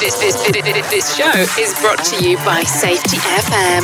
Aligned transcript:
This, 0.00 0.16
this, 0.20 0.46
this, 0.46 0.90
this 0.90 1.16
show 1.16 1.32
is 1.60 1.76
brought 1.80 2.04
to 2.04 2.24
you 2.24 2.36
by 2.44 2.62
Safety 2.62 3.16
FM. 3.16 3.82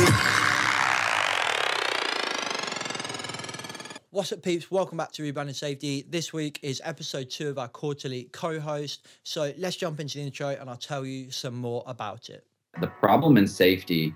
What's 4.11 4.31
up, 4.31 4.41
peeps? 4.41 4.71
Welcome 4.71 4.97
back 4.97 5.11
to 5.11 5.23
Rebranding 5.23 5.55
Safety. 5.55 6.05
This 6.09 6.31
week 6.31 6.59
is 6.61 6.81
episode 6.85 7.29
two 7.29 7.49
of 7.49 7.57
our 7.57 7.67
quarterly 7.67 8.29
co 8.31 8.61
host. 8.61 9.05
So 9.23 9.51
let's 9.57 9.75
jump 9.75 9.99
into 9.99 10.19
the 10.19 10.23
intro 10.23 10.47
and 10.47 10.69
I'll 10.69 10.77
tell 10.77 11.05
you 11.05 11.31
some 11.31 11.55
more 11.55 11.83
about 11.85 12.29
it. 12.29 12.45
The 12.79 12.87
problem 12.87 13.35
in 13.35 13.45
safety 13.45 14.15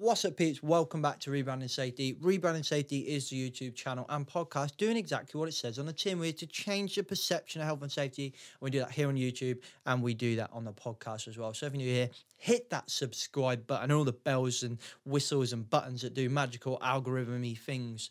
What's 0.00 0.24
up, 0.24 0.36
peeps? 0.36 0.62
Welcome 0.62 1.02
back 1.02 1.18
to 1.20 1.30
Rebranding 1.32 1.68
Safety. 1.68 2.14
Rebranding 2.22 2.64
Safety 2.64 3.00
is 3.00 3.30
the 3.30 3.50
YouTube 3.50 3.74
channel 3.74 4.06
and 4.08 4.24
podcast 4.24 4.76
doing 4.76 4.96
exactly 4.96 5.36
what 5.36 5.48
it 5.48 5.54
says 5.54 5.76
on 5.76 5.86
the 5.86 5.92
tin. 5.92 6.20
We're 6.20 6.26
here 6.26 6.34
to 6.34 6.46
change 6.46 6.94
the 6.94 7.02
perception 7.02 7.60
of 7.60 7.66
health 7.66 7.82
and 7.82 7.90
safety. 7.90 8.32
We 8.60 8.70
do 8.70 8.78
that 8.78 8.92
here 8.92 9.08
on 9.08 9.16
YouTube 9.16 9.58
and 9.86 10.00
we 10.00 10.14
do 10.14 10.36
that 10.36 10.50
on 10.52 10.64
the 10.64 10.72
podcast 10.72 11.26
as 11.26 11.36
well. 11.36 11.52
So 11.52 11.66
if 11.66 11.72
you're 11.72 11.82
new 11.82 11.92
here, 11.92 12.10
hit 12.36 12.70
that 12.70 12.88
subscribe 12.88 13.66
button, 13.66 13.90
all 13.90 14.04
the 14.04 14.12
bells 14.12 14.62
and 14.62 14.78
whistles 15.04 15.52
and 15.52 15.68
buttons 15.68 16.02
that 16.02 16.14
do 16.14 16.30
magical 16.30 16.78
algorithmy 16.78 17.58
things 17.58 18.10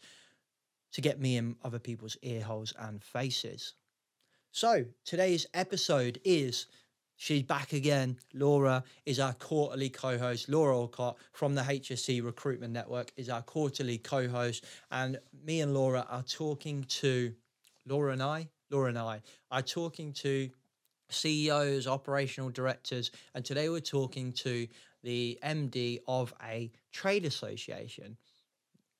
to 0.91 0.99
get 0.99 1.21
me 1.21 1.37
in 1.37 1.55
other 1.63 1.79
people's 1.79 2.17
ear 2.21 2.43
holes 2.43 2.73
and 2.79 3.01
faces. 3.01 3.75
So 4.51 4.83
today's 5.05 5.45
episode 5.53 6.19
is 6.25 6.67
She's 7.19 7.41
back 7.41 7.73
again. 7.73 8.17
Laura 8.35 8.83
is 9.07 9.19
our 9.19 9.33
quarterly 9.33 9.89
co 9.89 10.19
host. 10.19 10.49
Laura 10.49 10.77
Olcott 10.77 11.17
from 11.33 11.55
the 11.55 11.63
HSE 11.63 12.23
Recruitment 12.23 12.71
Network 12.71 13.11
is 13.17 13.27
our 13.27 13.41
quarterly 13.41 13.97
co 13.97 14.27
host. 14.27 14.63
And 14.91 15.19
me 15.43 15.61
and 15.61 15.73
Laura 15.73 16.05
are 16.09 16.21
talking 16.21 16.83
to 16.83 17.33
Laura 17.87 18.13
and 18.13 18.21
I, 18.21 18.49
Laura 18.69 18.89
and 18.89 18.99
I 18.99 19.21
are 19.49 19.63
talking 19.63 20.13
to 20.13 20.49
CEOs, 21.09 21.87
operational 21.87 22.51
directors. 22.51 23.09
And 23.33 23.43
today 23.43 23.69
we're 23.69 23.79
talking 23.79 24.31
to 24.33 24.67
the 25.03 25.39
MD 25.43 25.99
of 26.07 26.33
a 26.45 26.69
trade 26.91 27.25
association 27.25 28.15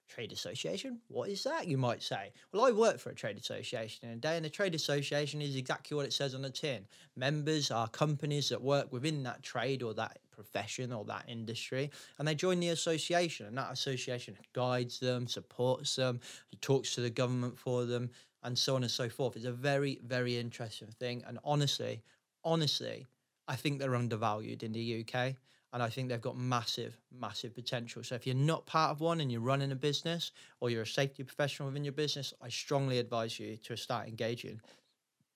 trade 0.07 0.31
association? 0.31 0.99
What 1.07 1.29
is 1.29 1.43
that 1.43 1.67
you 1.67 1.77
might 1.77 2.01
say? 2.01 2.31
Well 2.51 2.65
i 2.65 2.71
work 2.71 2.99
for 2.99 3.09
a 3.09 3.15
trade 3.15 3.37
association 3.37 4.09
in 4.09 4.15
a 4.15 4.17
day 4.17 4.37
and 4.37 4.45
a 4.45 4.49
trade 4.49 4.75
association 4.75 5.41
is 5.41 5.55
exactly 5.55 5.95
what 5.95 6.05
it 6.05 6.13
says 6.13 6.33
on 6.33 6.41
the 6.41 6.49
tin. 6.49 6.85
Members 7.15 7.71
are 7.71 7.87
companies 7.87 8.49
that 8.49 8.61
work 8.61 8.91
within 8.91 9.23
that 9.23 9.43
trade 9.43 9.83
or 9.83 9.93
that 9.95 10.19
profession 10.31 10.93
or 10.93 11.03
that 11.05 11.25
industry 11.27 11.89
and 12.19 12.27
they 12.27 12.35
join 12.35 12.59
the 12.59 12.69
association 12.69 13.47
and 13.47 13.57
that 13.57 13.71
association 13.71 14.37
guides 14.53 14.99
them 14.99 15.27
supports 15.27 15.95
them 15.95 16.19
talks 16.61 16.93
to 16.95 17.01
the 17.01 17.09
government 17.09 17.57
for 17.57 17.85
them 17.85 18.09
and 18.43 18.57
so 18.57 18.75
on 18.75 18.83
and 18.83 18.91
so 18.91 19.09
forth. 19.09 19.35
It's 19.35 19.45
a 19.45 19.51
very 19.51 19.99
very 20.05 20.37
interesting 20.37 20.89
thing 20.99 21.23
and 21.27 21.39
honestly 21.43 22.03
honestly 22.43 23.05
i 23.47 23.55
think 23.55 23.79
they're 23.79 23.95
undervalued 23.95 24.63
in 24.63 24.71
the 24.71 25.01
uk 25.01 25.35
and 25.77 25.83
I 25.83 25.89
think 25.89 26.09
they've 26.09 26.19
got 26.19 26.35
massive, 26.35 26.97
massive 27.11 27.53
potential. 27.53 28.01
So 28.01 28.15
if 28.15 28.25
you're 28.25 28.35
not 28.35 28.65
part 28.65 28.89
of 28.89 28.99
one 28.99 29.21
and 29.21 29.31
you're 29.31 29.41
running 29.41 29.71
a 29.71 29.75
business 29.75 30.31
or 30.59 30.71
you're 30.71 30.81
a 30.81 30.87
safety 30.87 31.21
professional 31.21 31.67
within 31.67 31.83
your 31.83 31.93
business, 31.93 32.33
I 32.41 32.49
strongly 32.49 32.97
advise 32.97 33.39
you 33.39 33.57
to 33.57 33.77
start 33.77 34.07
engaging 34.07 34.59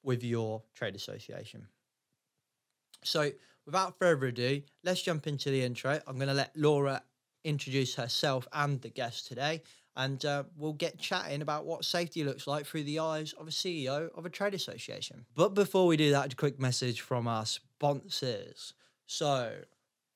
with 0.01 0.23
your 0.23 0.63
trade 0.73 0.95
association. 0.95 1.67
So 3.03 3.29
without 3.67 3.99
further 3.99 4.25
ado, 4.25 4.63
let's 4.83 5.03
jump 5.03 5.27
into 5.27 5.51
the 5.51 5.61
intro. 5.63 5.99
I'm 6.07 6.15
going 6.15 6.27
to 6.27 6.33
let 6.33 6.57
Laura 6.57 7.03
introduce 7.43 7.93
herself 7.93 8.47
and 8.51 8.81
the 8.81 8.89
guest 8.89 9.27
today, 9.27 9.61
and 9.95 10.25
uh, 10.25 10.45
we'll 10.57 10.73
get 10.73 10.97
chatting 10.97 11.43
about 11.43 11.65
what 11.67 11.85
safety 11.85 12.23
looks 12.23 12.47
like 12.47 12.65
through 12.65 12.85
the 12.85 12.97
eyes 12.97 13.33
of 13.33 13.47
a 13.47 13.51
CEO 13.51 14.09
of 14.17 14.25
a 14.25 14.29
trade 14.31 14.55
association. 14.55 15.23
But 15.35 15.53
before 15.53 15.85
we 15.85 15.97
do 15.97 16.09
that, 16.09 16.33
a 16.33 16.35
quick 16.35 16.59
message 16.59 17.01
from 17.01 17.27
our 17.27 17.45
sponsors. 17.45 18.73
So, 19.05 19.53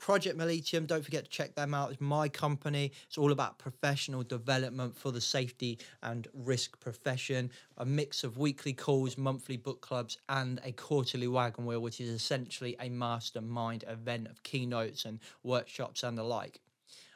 Project 0.05 0.37
Militium, 0.37 0.85
don't 0.85 1.03
forget 1.03 1.23
to 1.23 1.29
check 1.31 1.55
them 1.55 1.73
out. 1.73 1.89
It's 1.89 1.99
my 1.99 2.29
company. 2.29 2.91
It's 3.07 3.17
all 3.17 3.31
about 3.31 3.57
professional 3.57 4.21
development 4.21 4.95
for 4.95 5.11
the 5.11 5.19
safety 5.19 5.79
and 6.03 6.27
risk 6.31 6.79
profession. 6.79 7.49
A 7.79 7.87
mix 7.87 8.23
of 8.23 8.37
weekly 8.37 8.71
calls, 8.71 9.17
monthly 9.17 9.57
book 9.57 9.81
clubs, 9.81 10.19
and 10.29 10.61
a 10.63 10.73
quarterly 10.73 11.27
wagon 11.27 11.65
wheel, 11.65 11.79
which 11.79 11.99
is 11.99 12.09
essentially 12.09 12.75
a 12.79 12.87
mastermind 12.87 13.83
event 13.87 14.27
of 14.27 14.43
keynotes 14.43 15.05
and 15.05 15.21
workshops 15.41 16.03
and 16.03 16.15
the 16.15 16.23
like. 16.23 16.61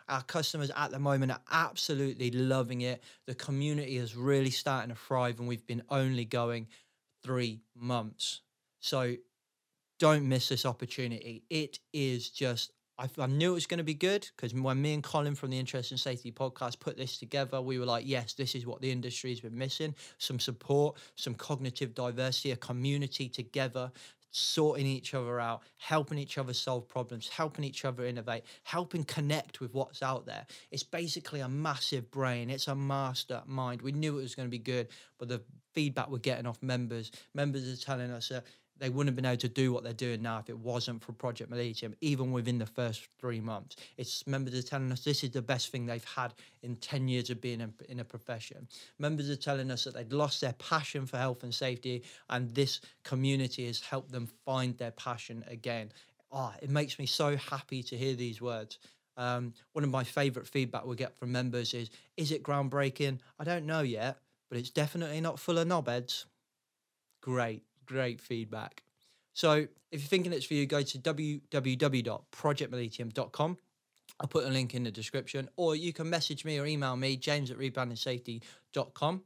Our 0.07 0.23
customers 0.23 0.72
at 0.75 0.89
the 0.89 0.97
moment 0.97 1.31
are 1.31 1.41
absolutely 1.51 2.31
loving 2.31 2.81
it. 2.81 3.03
The 3.28 3.35
community 3.35 3.97
is 3.97 4.16
really 4.16 4.49
starting 4.49 4.89
to 4.89 4.95
thrive, 4.95 5.38
and 5.38 5.47
we've 5.47 5.67
been 5.67 5.83
only 5.91 6.25
going 6.25 6.66
three 7.22 7.61
months. 7.75 8.41
So 8.79 9.13
don't 9.99 10.28
miss 10.28 10.49
this 10.49 10.66
opportunity. 10.66 11.44
It 11.51 11.78
is 11.94 12.31
just, 12.31 12.72
I, 12.99 13.07
I 13.17 13.27
knew 13.27 13.51
it 13.51 13.55
was 13.55 13.65
going 13.65 13.77
to 13.77 13.83
be 13.83 13.93
good 13.93 14.27
because 14.35 14.53
when 14.53 14.81
me 14.81 14.93
and 14.93 15.01
Colin 15.01 15.33
from 15.33 15.51
the 15.51 15.57
Interest 15.57 15.91
and 15.91 15.99
Safety 15.99 16.31
podcast 16.31 16.79
put 16.79 16.97
this 16.97 17.17
together, 17.17 17.61
we 17.61 17.79
were 17.79 17.85
like, 17.85 18.03
yes, 18.05 18.33
this 18.33 18.55
is 18.55 18.65
what 18.65 18.81
the 18.81 18.91
industry 18.91 19.29
has 19.29 19.39
been 19.39 19.57
missing 19.57 19.95
some 20.17 20.39
support, 20.39 20.97
some 21.15 21.33
cognitive 21.33 21.95
diversity, 21.95 22.51
a 22.51 22.57
community 22.57 23.29
together. 23.29 23.91
Sorting 24.31 24.85
each 24.85 25.15
other 25.15 25.39
out, 25.39 25.63
helping 25.77 26.19
each 26.19 26.37
other 26.37 26.53
solve 26.53 26.87
problems, 26.87 27.27
helping 27.27 27.65
each 27.65 27.83
other 27.83 28.05
innovate, 28.05 28.43
helping 28.61 29.03
connect 29.03 29.59
with 29.59 29.73
what's 29.73 30.03
out 30.03 30.27
there. 30.27 30.45
It's 30.69 30.83
basically 30.83 31.39
a 31.39 31.49
massive 31.49 32.11
brain. 32.11 32.51
It's 32.51 32.67
a 32.67 32.75
mastermind. 32.75 33.81
We 33.81 33.91
knew 33.91 34.19
it 34.19 34.21
was 34.21 34.35
going 34.35 34.45
to 34.47 34.51
be 34.51 34.59
good, 34.59 34.89
but 35.17 35.29
the 35.29 35.41
feedback 35.73 36.11
we're 36.11 36.19
getting 36.19 36.45
off 36.45 36.61
members, 36.61 37.11
members 37.33 37.67
are 37.67 37.83
telling 37.83 38.11
us 38.11 38.29
that 38.29 38.43
they 38.79 38.90
wouldn't 38.90 39.09
have 39.09 39.16
been 39.16 39.25
able 39.25 39.38
to 39.38 39.50
do 39.50 39.73
what 39.73 39.84
they're 39.84 39.94
doing 39.94 40.22
now 40.22 40.40
if 40.40 40.50
it 40.50 40.57
wasn't 40.57 41.03
for 41.03 41.12
Project 41.12 41.51
Militium, 41.51 41.94
even 42.01 42.31
within 42.31 42.57
the 42.57 42.66
first 42.66 43.07
three 43.19 43.40
months. 43.40 43.75
It's 43.97 44.25
members 44.25 44.56
are 44.56 44.62
telling 44.62 44.91
us 44.91 45.03
this 45.03 45.23
is 45.23 45.31
the 45.31 45.41
best 45.41 45.69
thing 45.69 45.85
they've 45.85 46.03
had 46.03 46.34
in 46.63 46.78
10 46.78 47.07
years 47.07 47.29
of 47.29 47.41
being 47.41 47.62
in, 47.62 47.73
in 47.90 48.00
a 48.00 48.06
profession. 48.06 48.67
Members 48.97 49.29
are 49.29 49.35
telling 49.35 49.69
us 49.69 49.84
that 49.84 49.94
they'd 49.94 50.13
lost 50.13 50.41
their 50.41 50.53
passion 50.53 51.06
for 51.06 51.17
health 51.17 51.44
and 51.44 51.53
safety, 51.53 52.03
and 52.29 52.53
this 52.56 52.79
community 53.03 53.67
has 53.67 53.81
helped 53.81 54.12
them 54.12 54.29
find 54.45 54.78
their 54.78 54.91
passion 54.91 55.44
again. 55.47 55.91
Oh, 56.31 56.53
it 56.61 56.69
makes 56.69 56.97
me 56.97 57.06
so 57.06 57.35
happy 57.35 57.84
to 57.84 57.97
hear 57.97 58.16
these 58.16 58.41
words. 58.41 58.79
Um, 59.17 59.53
one 59.73 59.84
of 59.84 59.90
my 59.90 60.06
favorite 60.06 60.47
feedback 60.47 60.85
we 60.85 60.96
get 60.96 61.17
from 61.17 61.34
members 61.34 61.73
is, 61.73 61.90
is 62.16 62.31
it 62.31 62.44
groundbreaking? 62.44 63.19
I 63.38 63.44
don't 63.44 63.66
know 63.66 63.81
yet, 63.81 64.19
but 64.50 64.57
it's 64.57 64.69
definitely 64.69 65.19
not 65.19 65.40
full 65.40 65.57
of 65.57 65.67
knobheads. 65.67 66.25
Great 67.22 67.63
great 67.89 68.22
feedback. 68.22 68.83
So 69.33 69.67
if 69.91 70.01
you're 70.01 70.07
thinking 70.07 70.31
it's 70.33 70.45
for 70.45 70.53
you, 70.53 70.66
go 70.66 70.81
to 70.81 70.97
www.projectmilitium.com. 70.97 73.57
I'll 74.19 74.27
put 74.27 74.45
a 74.45 74.50
link 74.50 74.73
in 74.75 74.83
the 74.83 74.91
description, 74.91 75.50
or 75.55 75.75
you 75.75 75.94
can 75.94 76.09
message 76.09 76.44
me 76.44 76.59
or 76.59 76.66
email 76.66 76.97
me, 76.97 77.16
james 77.16 77.51
at 77.51 77.57
rebrandingsafety.com, 77.57 79.23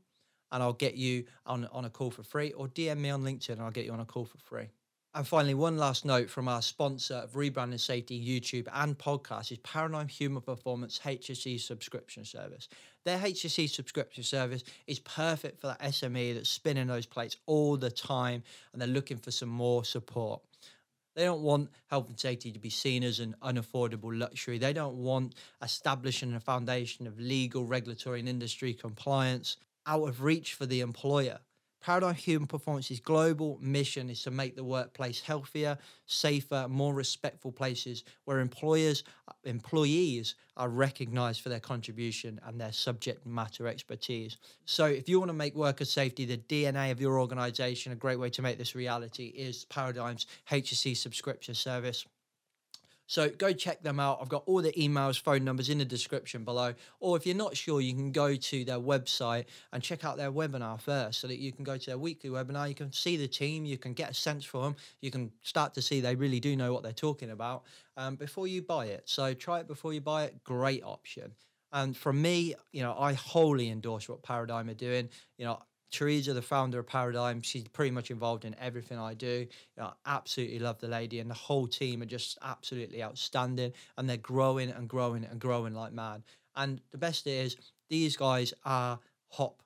and 0.51 0.63
I'll 0.63 0.73
get 0.73 0.95
you 0.95 1.23
on, 1.45 1.65
on 1.71 1.85
a 1.85 1.89
call 1.89 2.11
for 2.11 2.23
free, 2.23 2.51
or 2.51 2.67
DM 2.67 2.97
me 2.97 3.09
on 3.09 3.23
LinkedIn 3.23 3.53
and 3.53 3.61
I'll 3.61 3.71
get 3.71 3.85
you 3.85 3.91
on 3.91 4.01
a 4.01 4.05
call 4.05 4.25
for 4.25 4.37
free. 4.37 4.67
And 5.15 5.27
finally, 5.27 5.53
one 5.53 5.77
last 5.77 6.05
note 6.05 6.27
from 6.27 6.47
our 6.47 6.63
sponsor 6.63 7.13
of 7.13 7.33
Rebranding 7.33 7.79
Safety 7.79 8.19
YouTube 8.19 8.67
and 8.73 8.97
podcast 8.97 9.51
is 9.51 9.59
Paradigm 9.59 10.07
Human 10.07 10.41
Performance 10.41 10.99
HSE 11.05 11.59
subscription 11.59 12.25
service. 12.25 12.67
Their 13.05 13.19
HSE 13.19 13.69
subscription 13.69 14.23
service 14.23 14.63
is 14.87 14.97
perfect 14.97 15.61
for 15.61 15.67
that 15.67 15.81
SME 15.81 16.33
that's 16.33 16.49
spinning 16.49 16.87
those 16.87 17.05
plates 17.05 17.37
all 17.45 17.77
the 17.77 17.91
time 17.91 18.41
and 18.71 18.81
they're 18.81 18.89
looking 18.89 19.17
for 19.17 19.29
some 19.29 19.49
more 19.49 19.85
support. 19.85 20.41
They 21.15 21.25
don't 21.25 21.43
want 21.43 21.69
health 21.91 22.09
and 22.09 22.19
safety 22.19 22.51
to 22.51 22.59
be 22.59 22.71
seen 22.71 23.03
as 23.03 23.19
an 23.19 23.35
unaffordable 23.43 24.17
luxury. 24.17 24.57
They 24.57 24.73
don't 24.73 24.95
want 24.95 25.35
establishing 25.61 26.33
a 26.33 26.39
foundation 26.39 27.05
of 27.05 27.19
legal, 27.19 27.65
regulatory, 27.65 28.19
and 28.19 28.27
industry 28.27 28.73
compliance 28.73 29.57
out 29.85 30.09
of 30.09 30.23
reach 30.23 30.55
for 30.55 30.65
the 30.65 30.81
employer. 30.81 31.37
Paradigm 31.83 32.15
Human 32.15 32.47
Performance's 32.47 33.01
global 33.01 33.57
mission 33.61 34.09
is 34.09 34.23
to 34.23 34.31
make 34.31 34.55
the 34.55 34.63
workplace 34.63 35.19
healthier, 35.19 35.77
safer, 36.05 36.65
more 36.69 36.93
respectful 36.93 37.51
places 37.51 38.05
where 38.23 38.39
employers, 38.39 39.03
employees 39.43 40.35
are 40.55 40.69
recognized 40.69 41.41
for 41.41 41.49
their 41.49 41.59
contribution 41.59 42.39
and 42.45 42.59
their 42.59 42.71
subject 42.71 43.25
matter 43.25 43.67
expertise. 43.67 44.37
So, 44.65 44.85
if 44.85 45.09
you 45.09 45.19
want 45.19 45.29
to 45.29 45.33
make 45.33 45.55
worker 45.55 45.83
safety 45.83 46.23
the 46.23 46.37
DNA 46.37 46.89
of 46.89 47.01
your 47.01 47.19
organization, 47.19 47.91
a 47.91 47.95
great 47.95 48.17
way 48.17 48.29
to 48.29 48.41
make 48.41 48.57
this 48.57 48.75
reality 48.75 49.33
is 49.35 49.65
Paradigm's 49.65 50.25
HSE 50.49 50.95
subscription 50.95 51.53
service. 51.53 52.05
So 53.13 53.29
go 53.29 53.53
check 53.53 53.83
them 53.83 53.99
out. 53.99 54.17
I've 54.23 54.27
got 54.27 54.41
all 54.47 54.63
the 54.63 54.71
emails, 54.71 55.21
phone 55.21 55.43
numbers 55.43 55.69
in 55.69 55.77
the 55.77 55.85
description 55.85 56.43
below. 56.43 56.73
Or 56.99 57.15
if 57.15 57.27
you're 57.27 57.35
not 57.35 57.55
sure, 57.55 57.79
you 57.79 57.93
can 57.93 58.11
go 58.11 58.35
to 58.35 58.65
their 58.65 58.79
website 58.79 59.45
and 59.71 59.83
check 59.83 60.03
out 60.03 60.17
their 60.17 60.31
webinar 60.31 60.81
first 60.81 61.19
so 61.19 61.27
that 61.27 61.37
you 61.37 61.51
can 61.51 61.63
go 61.63 61.77
to 61.77 61.85
their 61.85 61.99
weekly 61.99 62.31
webinar. 62.31 62.67
You 62.67 62.73
can 62.73 62.91
see 62.91 63.15
the 63.15 63.27
team, 63.27 63.65
you 63.65 63.77
can 63.77 63.93
get 63.93 64.09
a 64.09 64.13
sense 64.15 64.43
for 64.43 64.63
them, 64.63 64.75
you 64.99 65.11
can 65.11 65.31
start 65.43 65.75
to 65.75 65.81
see 65.83 66.01
they 66.01 66.15
really 66.15 66.39
do 66.39 66.55
know 66.55 66.73
what 66.73 66.81
they're 66.81 66.91
talking 66.91 67.29
about 67.29 67.65
um, 67.97 68.15
before 68.15 68.47
you 68.47 68.63
buy 68.63 68.87
it. 68.87 69.03
So 69.05 69.35
try 69.35 69.59
it 69.59 69.67
before 69.67 69.93
you 69.93 70.01
buy 70.01 70.23
it. 70.23 70.43
Great 70.43 70.83
option. 70.83 71.33
And 71.71 71.95
for 71.95 72.13
me, 72.13 72.55
you 72.71 72.81
know, 72.81 72.95
I 72.97 73.13
wholly 73.13 73.69
endorse 73.69 74.09
what 74.09 74.23
Paradigm 74.23 74.71
are 74.71 74.73
doing. 74.73 75.07
You 75.37 75.45
know, 75.45 75.59
Teresa, 75.93 76.33
the 76.33 76.41
founder 76.41 76.79
of 76.79 76.87
Paradigm, 76.87 77.41
she's 77.41 77.67
pretty 77.67 77.91
much 77.91 78.09
involved 78.09 78.45
in 78.45 78.55
everything 78.59 78.97
I 78.97 79.13
do. 79.13 79.45
I 79.79 79.91
absolutely 80.05 80.59
love 80.59 80.79
the 80.79 80.87
lady, 80.87 81.19
and 81.19 81.29
the 81.29 81.35
whole 81.35 81.67
team 81.67 82.01
are 82.01 82.07
just 82.07 82.37
absolutely 82.41 83.03
outstanding, 83.03 83.73
and 83.97 84.09
they're 84.09 84.17
growing 84.17 84.71
and 84.71 84.89
growing 84.89 85.23
and 85.23 85.39
growing 85.39 85.75
like 85.75 85.93
mad. 85.93 86.23
And 86.55 86.81
the 86.91 86.97
best 86.97 87.27
is, 87.27 87.57
these 87.89 88.17
guys 88.17 88.53
are 88.65 88.99
hop 89.29 89.61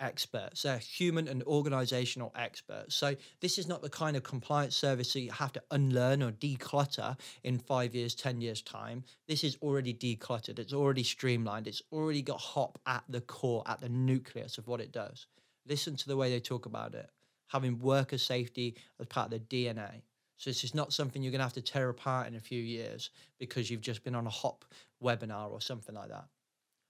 experts. 0.00 0.62
They're 0.62 0.78
human 0.78 1.28
and 1.28 1.42
organizational 1.42 2.32
experts. 2.36 2.94
So 2.94 3.14
this 3.40 3.58
is 3.58 3.68
not 3.68 3.82
the 3.82 3.90
kind 3.90 4.16
of 4.16 4.22
compliance 4.22 4.76
service 4.76 5.12
that 5.12 5.20
you 5.20 5.32
have 5.32 5.52
to 5.52 5.62
unlearn 5.70 6.22
or 6.22 6.32
declutter 6.32 7.18
in 7.44 7.58
five 7.58 7.94
years, 7.94 8.14
10 8.14 8.40
years 8.40 8.62
time. 8.62 9.04
This 9.28 9.44
is 9.44 9.58
already 9.62 9.92
decluttered. 9.92 10.58
It's 10.58 10.72
already 10.72 11.02
streamlined. 11.02 11.66
It's 11.66 11.82
already 11.92 12.22
got 12.22 12.40
hop 12.40 12.78
at 12.86 13.04
the 13.08 13.20
core, 13.20 13.62
at 13.66 13.80
the 13.80 13.88
nucleus 13.88 14.58
of 14.58 14.68
what 14.68 14.80
it 14.80 14.92
does. 14.92 15.26
Listen 15.68 15.96
to 15.96 16.08
the 16.08 16.16
way 16.16 16.30
they 16.30 16.40
talk 16.40 16.66
about 16.66 16.94
it, 16.94 17.08
having 17.48 17.78
worker 17.78 18.18
safety 18.18 18.76
as 19.00 19.06
part 19.06 19.32
of 19.32 19.48
the 19.48 19.66
DNA. 19.66 20.02
So 20.36 20.50
this 20.50 20.64
is 20.64 20.74
not 20.74 20.92
something 20.92 21.22
you're 21.22 21.32
going 21.32 21.38
to 21.38 21.44
have 21.44 21.52
to 21.54 21.62
tear 21.62 21.88
apart 21.88 22.28
in 22.28 22.36
a 22.36 22.40
few 22.40 22.62
years 22.62 23.10
because 23.38 23.70
you've 23.70 23.80
just 23.80 24.04
been 24.04 24.14
on 24.14 24.26
a 24.26 24.30
hop 24.30 24.64
webinar 25.02 25.50
or 25.50 25.60
something 25.60 25.94
like 25.94 26.10
that. 26.10 26.26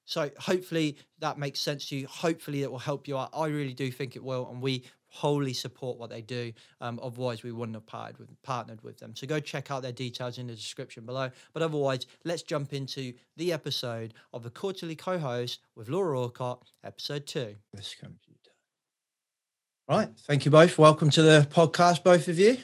So 0.05 0.31
hopefully 0.38 0.96
that 1.19 1.38
makes 1.38 1.61
sense 1.61 1.88
to 1.88 1.96
you. 1.96 2.06
Hopefully 2.06 2.62
it 2.62 2.70
will 2.70 2.78
help 2.78 3.08
you 3.08 3.19
out. 3.19 3.31
I 3.34 3.46
really 3.49 3.75
do 3.75 3.90
think 3.90 4.14
it 4.14 4.23
will, 4.23 4.49
and 4.50 4.62
we 4.62 4.84
wholly 5.08 5.52
support 5.52 5.99
what 5.99 6.11
they 6.11 6.22
do. 6.22 6.52
Um, 6.81 7.00
otherwise, 7.02 7.43
we 7.43 7.50
wouldn't 7.50 7.75
have 7.75 7.87
partnered 7.87 8.19
with, 8.19 8.43
partnered 8.43 8.82
with 8.82 8.99
them. 8.99 9.17
So 9.17 9.26
go 9.26 9.40
check 9.40 9.70
out 9.70 9.82
their 9.82 9.93
details 9.93 10.38
in 10.38 10.46
the 10.46 10.55
description 10.55 11.06
below. 11.06 11.31
But 11.52 11.62
otherwise, 11.62 12.06
let's 12.25 12.43
jump 12.43 12.72
into 12.72 13.14
the 13.37 13.52
episode 13.52 14.14
of 14.32 14.43
the 14.44 14.50
quarterly 14.50 14.94
co-host 14.94 15.61
with 15.75 15.88
Laura 15.88 16.20
Orcott, 16.20 16.62
episode 16.84 17.26
two. 17.26 17.56
This 17.72 17.94
computer. 17.99 18.25
Right. 19.88 20.08
Thank 20.26 20.44
you 20.44 20.50
both. 20.50 20.78
Welcome 20.78 21.10
to 21.10 21.22
the 21.22 21.46
podcast, 21.50 22.02
both 22.02 22.26
of 22.28 22.38
you. 22.38 22.56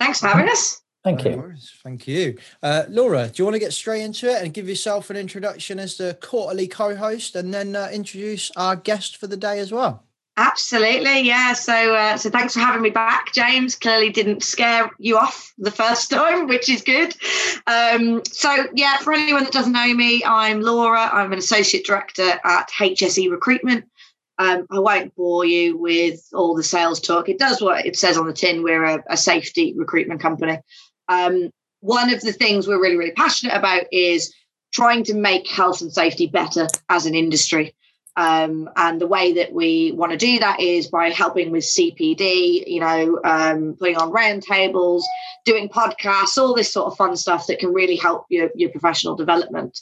Thanks 0.00 0.20
for 0.20 0.26
having 0.28 0.48
us. 0.48 0.82
Thank 1.04 1.24
No 1.24 1.30
you. 1.30 1.36
worries. 1.36 1.72
Thank 1.84 2.08
you. 2.08 2.38
Uh, 2.60 2.84
Laura, 2.88 3.28
do 3.28 3.34
you 3.36 3.44
want 3.44 3.54
to 3.54 3.60
get 3.60 3.72
straight 3.72 4.02
into 4.02 4.28
it 4.28 4.42
and 4.42 4.52
give 4.52 4.68
yourself 4.68 5.10
an 5.10 5.16
introduction 5.16 5.78
as 5.78 5.96
the 5.96 6.18
quarterly 6.20 6.66
co 6.66 6.96
host 6.96 7.36
and 7.36 7.54
then 7.54 7.76
uh, 7.76 7.88
introduce 7.92 8.50
our 8.56 8.74
guest 8.74 9.16
for 9.16 9.28
the 9.28 9.36
day 9.36 9.60
as 9.60 9.70
well? 9.70 10.04
Absolutely, 10.36 11.20
yeah. 11.20 11.52
So, 11.52 11.94
uh, 11.94 12.16
so 12.16 12.30
thanks 12.30 12.54
for 12.54 12.60
having 12.60 12.82
me 12.82 12.90
back, 12.90 13.32
James. 13.32 13.74
Clearly, 13.74 14.10
didn't 14.10 14.42
scare 14.42 14.90
you 14.98 15.16
off 15.18 15.52
the 15.58 15.70
first 15.70 16.10
time, 16.12 16.48
which 16.48 16.68
is 16.68 16.82
good. 16.82 17.14
Um, 17.66 18.22
so, 18.24 18.66
yeah, 18.74 18.98
for 18.98 19.12
anyone 19.12 19.44
that 19.44 19.52
doesn't 19.52 19.72
know 19.72 19.94
me, 19.94 20.22
I'm 20.24 20.60
Laura. 20.62 21.10
I'm 21.12 21.32
an 21.32 21.38
associate 21.38 21.86
director 21.86 22.40
at 22.44 22.70
HSE 22.70 23.30
Recruitment. 23.30 23.88
Um, 24.38 24.66
I 24.70 24.78
won't 24.78 25.14
bore 25.16 25.44
you 25.44 25.76
with 25.76 26.20
all 26.32 26.54
the 26.54 26.62
sales 26.62 27.00
talk. 27.00 27.28
It 27.28 27.38
does 27.38 27.60
what 27.60 27.84
it 27.84 27.96
says 27.96 28.16
on 28.16 28.26
the 28.26 28.32
tin. 28.32 28.62
We're 28.62 28.84
a, 28.84 29.04
a 29.10 29.16
safety 29.16 29.74
recruitment 29.76 30.20
company. 30.20 30.58
Um, 31.08 31.50
one 31.80 32.12
of 32.12 32.20
the 32.20 32.32
things 32.32 32.66
we're 32.66 32.80
really, 32.80 32.96
really 32.96 33.12
passionate 33.12 33.56
about 33.56 33.84
is 33.92 34.32
trying 34.72 35.04
to 35.04 35.14
make 35.14 35.48
health 35.48 35.80
and 35.80 35.92
safety 35.92 36.26
better 36.26 36.68
as 36.88 37.06
an 37.06 37.14
industry. 37.14 37.74
Um, 38.16 38.68
and 38.74 39.00
the 39.00 39.06
way 39.06 39.32
that 39.34 39.52
we 39.52 39.92
want 39.92 40.10
to 40.10 40.18
do 40.18 40.40
that 40.40 40.58
is 40.58 40.88
by 40.88 41.10
helping 41.10 41.52
with 41.52 41.62
CPD, 41.62 42.64
you 42.66 42.80
know, 42.80 43.20
um, 43.24 43.76
putting 43.78 43.96
on 43.96 44.10
roundtables, 44.10 45.02
doing 45.44 45.68
podcasts, 45.68 46.36
all 46.36 46.52
this 46.52 46.72
sort 46.72 46.90
of 46.90 46.96
fun 46.96 47.16
stuff 47.16 47.46
that 47.46 47.60
can 47.60 47.72
really 47.72 47.94
help 47.94 48.26
your, 48.28 48.50
your 48.56 48.70
professional 48.70 49.14
development. 49.14 49.80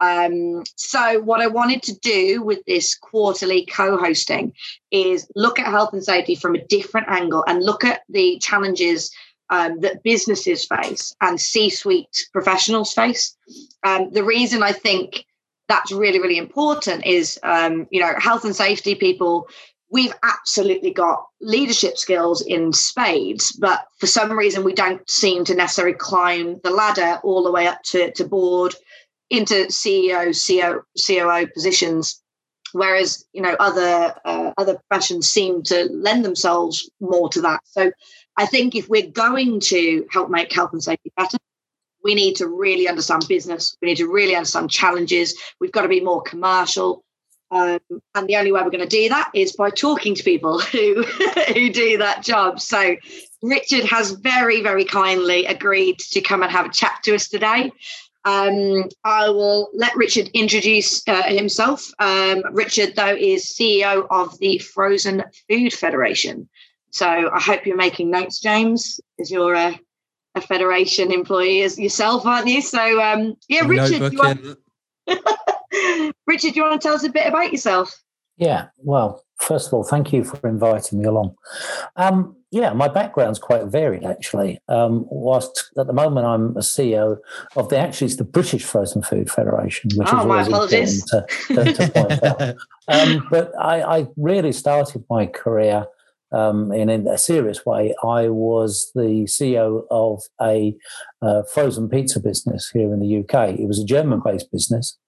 Um, 0.00 0.64
so, 0.76 1.20
what 1.20 1.40
I 1.40 1.46
wanted 1.46 1.82
to 1.84 1.98
do 1.98 2.42
with 2.42 2.64
this 2.66 2.96
quarterly 2.96 3.66
co 3.66 3.96
hosting 3.96 4.52
is 4.90 5.26
look 5.36 5.58
at 5.58 5.66
health 5.66 5.92
and 5.92 6.04
safety 6.04 6.34
from 6.34 6.54
a 6.54 6.64
different 6.66 7.08
angle 7.08 7.44
and 7.46 7.64
look 7.64 7.84
at 7.84 8.02
the 8.08 8.38
challenges 8.40 9.10
um, 9.50 9.80
that 9.80 10.02
businesses 10.02 10.64
face 10.64 11.14
and 11.20 11.40
C 11.40 11.70
suite 11.70 12.28
professionals 12.32 12.92
face. 12.92 13.36
Um, 13.84 14.10
the 14.10 14.24
reason 14.24 14.62
I 14.62 14.72
think 14.72 15.24
that's 15.68 15.92
really, 15.92 16.20
really 16.20 16.38
important 16.38 17.06
is, 17.06 17.38
um, 17.42 17.86
you 17.90 18.00
know, 18.00 18.14
health 18.18 18.44
and 18.44 18.54
safety 18.54 18.94
people. 18.94 19.48
We've 19.90 20.14
absolutely 20.24 20.92
got 20.92 21.24
leadership 21.40 21.98
skills 21.98 22.42
in 22.42 22.72
spades, 22.72 23.52
but 23.52 23.86
for 23.98 24.06
some 24.06 24.32
reason, 24.32 24.64
we 24.64 24.74
don't 24.74 25.08
seem 25.08 25.44
to 25.44 25.54
necessarily 25.54 25.94
climb 25.94 26.58
the 26.64 26.70
ladder 26.70 27.20
all 27.22 27.44
the 27.44 27.52
way 27.52 27.68
up 27.68 27.82
to, 27.84 28.10
to 28.12 28.24
board 28.24 28.74
into 29.36 29.66
CEO, 29.66 30.32
CO, 30.34 30.82
COO 31.06 31.46
positions. 31.48 32.20
Whereas, 32.72 33.24
you 33.32 33.40
know, 33.40 33.54
other 33.60 34.14
uh, 34.24 34.52
other 34.58 34.78
professions 34.88 35.28
seem 35.28 35.62
to 35.64 35.88
lend 35.92 36.24
themselves 36.24 36.90
more 37.00 37.28
to 37.30 37.40
that. 37.42 37.60
So, 37.64 37.92
I 38.36 38.46
think 38.46 38.74
if 38.74 38.88
we're 38.88 39.10
going 39.10 39.60
to 39.60 40.06
help 40.10 40.28
make 40.28 40.52
health 40.52 40.72
and 40.72 40.82
safety 40.82 41.12
better, 41.16 41.38
we 42.02 42.14
need 42.14 42.36
to 42.36 42.48
really 42.48 42.88
understand 42.88 43.26
business. 43.28 43.76
We 43.80 43.88
need 43.88 43.96
to 43.96 44.08
really 44.08 44.36
understand 44.36 44.70
challenges. 44.70 45.38
We've 45.60 45.72
got 45.72 45.82
to 45.82 45.88
be 45.88 46.00
more 46.00 46.22
commercial. 46.22 47.04
Um, 47.50 47.78
and 48.14 48.26
the 48.26 48.36
only 48.36 48.50
way 48.50 48.62
we're 48.62 48.70
going 48.70 48.80
to 48.80 48.86
do 48.86 49.08
that 49.08 49.30
is 49.32 49.52
by 49.52 49.70
talking 49.70 50.14
to 50.16 50.24
people 50.24 50.58
who 50.72 51.04
who 51.54 51.70
do 51.70 51.98
that 51.98 52.24
job. 52.24 52.60
So 52.60 52.96
Richard 53.42 53.84
has 53.84 54.12
very, 54.12 54.62
very 54.62 54.84
kindly 54.84 55.46
agreed 55.46 55.98
to 55.98 56.20
come 56.20 56.42
and 56.42 56.50
have 56.50 56.66
a 56.66 56.70
chat 56.70 57.00
to 57.04 57.14
us 57.14 57.28
today. 57.28 57.70
Um, 58.24 58.88
I 59.04 59.28
will 59.28 59.70
let 59.74 59.94
Richard 59.96 60.30
introduce 60.32 61.06
uh, 61.08 61.24
himself. 61.24 61.90
Um, 61.98 62.42
Richard, 62.52 62.96
though, 62.96 63.14
is 63.14 63.44
CEO 63.44 64.06
of 64.10 64.38
the 64.38 64.58
Frozen 64.58 65.24
Food 65.48 65.72
Federation. 65.72 66.48
So 66.90 67.06
I 67.08 67.40
hope 67.40 67.66
you're 67.66 67.76
making 67.76 68.10
notes, 68.10 68.40
James, 68.40 69.00
because 69.16 69.28
you're 69.28 69.54
a, 69.54 69.78
a 70.36 70.40
federation 70.40 71.10
employee 71.12 71.62
as 71.62 71.78
yourself, 71.78 72.24
aren't 72.24 72.46
you? 72.46 72.62
So 72.62 73.02
um, 73.02 73.34
yeah, 73.48 73.66
Richard, 73.66 73.98
do 73.98 74.16
you 74.16 74.18
want, 74.18 74.56
Richard, 76.26 76.52
do 76.52 76.60
you 76.60 76.62
want 76.62 76.80
to 76.80 76.86
tell 76.86 76.94
us 76.94 77.02
a 77.02 77.08
bit 77.08 77.26
about 77.26 77.50
yourself? 77.50 78.00
Yeah. 78.36 78.68
Well, 78.78 79.23
first 79.38 79.68
of 79.68 79.74
all, 79.74 79.84
thank 79.84 80.12
you 80.12 80.24
for 80.24 80.46
inviting 80.48 80.98
me 81.00 81.04
along. 81.06 81.34
Um, 81.96 82.36
yeah, 82.50 82.72
my 82.72 82.88
background's 82.88 83.38
quite 83.38 83.64
varied 83.66 84.04
actually. 84.04 84.60
Um, 84.68 85.06
whilst 85.10 85.70
at 85.76 85.86
the 85.86 85.92
moment 85.92 86.26
I'm 86.26 86.56
a 86.56 86.60
CEO 86.60 87.18
of 87.56 87.68
the 87.68 87.76
actually 87.78 88.06
it's 88.06 88.16
the 88.16 88.24
British 88.24 88.64
Frozen 88.64 89.02
Food 89.02 89.30
Federation, 89.30 89.90
which 89.96 90.08
Oh, 90.12 90.20
is 90.20 90.26
my 90.26 90.42
apologies. 90.42 91.02
important 91.02 91.28
to, 91.48 91.54
to, 91.54 91.72
to 91.74 91.92
point 91.92 92.22
out. 92.24 92.54
Um, 92.86 93.26
but 93.30 93.52
I, 93.58 93.82
I 94.00 94.06
really 94.16 94.52
started 94.52 95.04
my 95.10 95.26
career 95.26 95.86
um, 96.32 96.72
in, 96.72 96.88
in 96.90 97.06
a 97.08 97.18
serious 97.18 97.64
way. 97.64 97.94
I 98.04 98.28
was 98.28 98.90
the 98.94 99.24
CEO 99.26 99.84
of 99.90 100.22
a 100.40 100.76
uh, 101.22 101.42
frozen 101.44 101.88
pizza 101.88 102.20
business 102.20 102.70
here 102.72 102.92
in 102.92 103.00
the 103.00 103.18
UK. 103.20 103.58
It 103.58 103.66
was 103.66 103.78
a 103.78 103.84
German-based 103.84 104.50
business, 104.52 104.98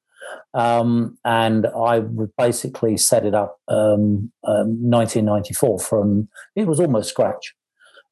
um, 0.57 1.19
and 1.25 1.67
I 1.67 1.99
would 1.99 2.35
basically 2.39 2.97
set 2.97 3.27
it 3.27 3.35
up 3.35 3.61
um, 3.69 4.33
um, 4.49 4.91
1994 4.91 5.79
from 5.81 6.29
it 6.57 6.67
was 6.67 6.81
almost 6.81 7.11
scratch. 7.11 7.55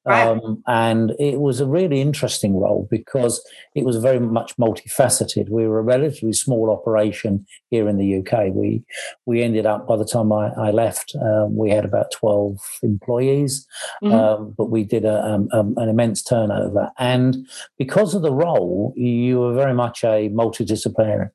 Right. 0.07 0.29
Um, 0.29 0.63
and 0.67 1.13
it 1.19 1.41
was 1.41 1.61
a 1.61 1.67
really 1.67 2.03
interesting 2.03 2.59
role 2.59 2.87
because 2.91 3.43
it 3.75 3.87
was 3.87 3.97
very 3.97 4.21
much 4.21 4.55
multifaceted. 4.59 5.49
We 5.49 5.67
were 5.67 5.79
a 5.79 5.83
relatively 5.83 6.35
small 6.35 6.71
operation 6.71 7.47
here 7.71 7.89
in 7.89 7.97
the 7.97 8.19
UK. 8.19 8.53
We 8.53 8.85
we 9.25 9.43
ended 9.43 9.65
up 9.65 9.89
by 9.89 9.97
the 9.97 10.05
time 10.05 10.31
I, 10.31 10.51
I 10.59 10.71
left, 10.73 11.17
um, 11.23 11.57
we 11.57 11.71
had 11.71 11.87
about 11.87 12.13
twelve 12.13 12.59
employees, 12.83 13.67
Mhm. 14.03 14.13
um, 14.13 14.55
but 14.59 14.67
we 14.67 14.85
did 14.85 15.07
a, 15.07 15.47
an 15.51 15.89
immense 15.89 16.23
turnover. 16.23 16.91
And 16.99 17.47
because 17.79 18.15
of 18.15 18.21
the 18.21 18.33
role, 18.47 18.93
you 18.97 19.41
were 19.41 19.55
very 19.55 19.73
much 19.73 20.05
a 20.05 20.29
multidisciplinary 20.29 21.31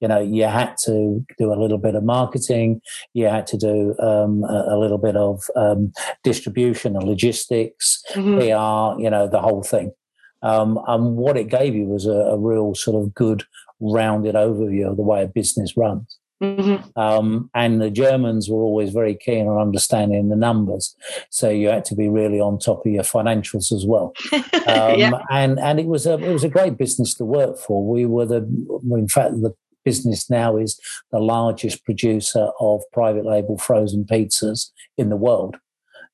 you 0.00 0.08
know 0.08 0.20
you 0.20 0.44
had 0.44 0.74
to 0.84 1.24
do 1.38 1.52
a 1.52 1.60
little 1.60 1.78
bit 1.78 1.94
of 1.94 2.02
marketing 2.04 2.80
you 3.14 3.26
had 3.26 3.46
to 3.46 3.56
do 3.56 3.94
um, 4.00 4.44
a, 4.44 4.74
a 4.74 4.78
little 4.78 4.98
bit 4.98 5.16
of 5.16 5.42
um, 5.56 5.92
distribution 6.24 6.96
and 6.96 7.04
logistics 7.06 8.02
Mhm. 8.14 8.36
pr 8.38 9.02
you 9.02 9.10
know 9.10 9.28
the 9.28 9.40
whole 9.40 9.62
thing 9.62 9.92
um, 10.42 10.78
and 10.86 11.16
what 11.16 11.36
it 11.36 11.48
gave 11.48 11.74
you 11.74 11.84
was 11.84 12.06
a, 12.06 12.20
a 12.34 12.38
real 12.38 12.74
sort 12.74 12.96
of 13.02 13.14
good 13.14 13.44
rounded 13.80 14.34
overview 14.34 14.90
of 14.90 14.96
the 14.96 15.02
way 15.02 15.22
a 15.22 15.26
business 15.26 15.76
runs 15.76 16.18
Mm-hmm. 16.42 16.98
Um, 16.98 17.50
and 17.54 17.82
the 17.82 17.90
Germans 17.90 18.48
were 18.48 18.62
always 18.62 18.90
very 18.90 19.14
keen 19.14 19.46
on 19.46 19.60
understanding 19.60 20.30
the 20.30 20.36
numbers, 20.36 20.96
so 21.28 21.50
you 21.50 21.68
had 21.68 21.84
to 21.86 21.94
be 21.94 22.08
really 22.08 22.40
on 22.40 22.58
top 22.58 22.86
of 22.86 22.92
your 22.92 23.02
financials 23.02 23.72
as 23.72 23.84
well. 23.86 24.14
Um, 24.66 24.98
yeah. 24.98 25.10
And 25.30 25.58
and 25.58 25.80
it 25.80 25.86
was 25.86 26.06
a 26.06 26.14
it 26.14 26.32
was 26.32 26.44
a 26.44 26.48
great 26.48 26.76
business 26.76 27.14
to 27.14 27.24
work 27.24 27.58
for. 27.58 27.84
We 27.84 28.04
were 28.04 28.26
the 28.26 28.42
in 28.90 29.08
fact 29.08 29.32
the 29.40 29.54
business 29.84 30.28
now 30.28 30.56
is 30.56 30.78
the 31.10 31.18
largest 31.18 31.84
producer 31.84 32.50
of 32.60 32.82
private 32.92 33.24
label 33.24 33.58
frozen 33.58 34.04
pizzas 34.04 34.70
in 34.98 35.08
the 35.08 35.16
world. 35.16 35.56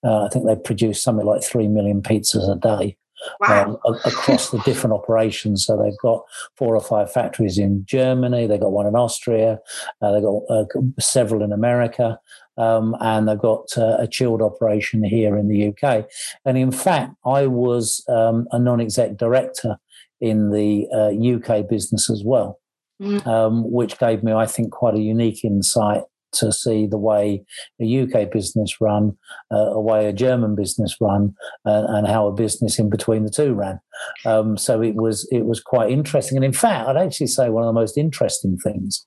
Uh, 0.04 0.24
I 0.24 0.28
think 0.28 0.46
they 0.46 0.56
produce 0.56 1.02
something 1.02 1.26
like 1.26 1.42
three 1.42 1.66
million 1.68 2.02
pizzas 2.02 2.50
a 2.50 2.58
day 2.58 2.96
wow. 3.40 3.78
um, 3.84 3.94
across 4.04 4.50
the 4.50 4.58
different 4.60 4.94
operations. 4.94 5.64
So 5.64 5.76
they've 5.76 5.98
got 6.02 6.24
four 6.56 6.74
or 6.74 6.80
five 6.80 7.12
factories 7.12 7.58
in 7.58 7.84
Germany, 7.86 8.46
they've 8.46 8.60
got 8.60 8.72
one 8.72 8.86
in 8.86 8.96
Austria, 8.96 9.58
uh, 10.02 10.12
they've 10.12 10.22
got 10.22 10.42
uh, 10.50 10.64
several 10.98 11.42
in 11.42 11.52
America. 11.52 12.18
Um, 12.58 12.96
and 13.00 13.28
they've 13.28 13.38
got 13.38 13.76
uh, 13.76 13.98
a 13.98 14.08
chilled 14.08 14.40
operation 14.40 15.04
here 15.04 15.36
in 15.36 15.48
the 15.48 15.68
UK. 15.68 16.08
And 16.46 16.56
in 16.56 16.72
fact, 16.72 17.14
I 17.26 17.46
was 17.46 18.02
um, 18.08 18.48
a 18.50 18.58
non 18.58 18.80
exec 18.80 19.18
director 19.18 19.76
in 20.22 20.50
the 20.52 20.88
UK 21.36 21.50
uh, 21.50 21.62
business 21.62 22.08
as 22.08 22.22
well, 22.24 22.58
mm. 22.98 23.26
um, 23.26 23.70
which 23.70 23.98
gave 23.98 24.22
me, 24.22 24.32
I 24.32 24.46
think, 24.46 24.72
quite 24.72 24.94
a 24.94 25.00
unique 25.00 25.44
insight 25.44 26.04
to 26.34 26.52
see 26.52 26.86
the 26.86 26.98
way 26.98 27.44
a 27.80 28.02
UK 28.02 28.30
business 28.30 28.80
run, 28.80 29.16
uh, 29.52 29.72
a 29.72 29.80
way 29.80 30.06
a 30.06 30.12
German 30.12 30.54
business 30.54 30.96
run, 31.00 31.34
uh, 31.64 31.84
and 31.88 32.06
how 32.06 32.26
a 32.26 32.32
business 32.32 32.78
in 32.78 32.90
between 32.90 33.24
the 33.24 33.30
two 33.30 33.54
ran. 33.54 33.80
Um, 34.24 34.56
so 34.56 34.82
it 34.82 34.94
was 34.94 35.28
it 35.30 35.46
was 35.46 35.60
quite 35.60 35.90
interesting, 35.90 36.36
and 36.36 36.44
in 36.44 36.52
fact, 36.52 36.88
I'd 36.88 36.96
actually 36.96 37.28
say 37.28 37.48
one 37.48 37.62
of 37.62 37.68
the 37.68 37.80
most 37.80 37.96
interesting 37.96 38.58
things 38.58 39.06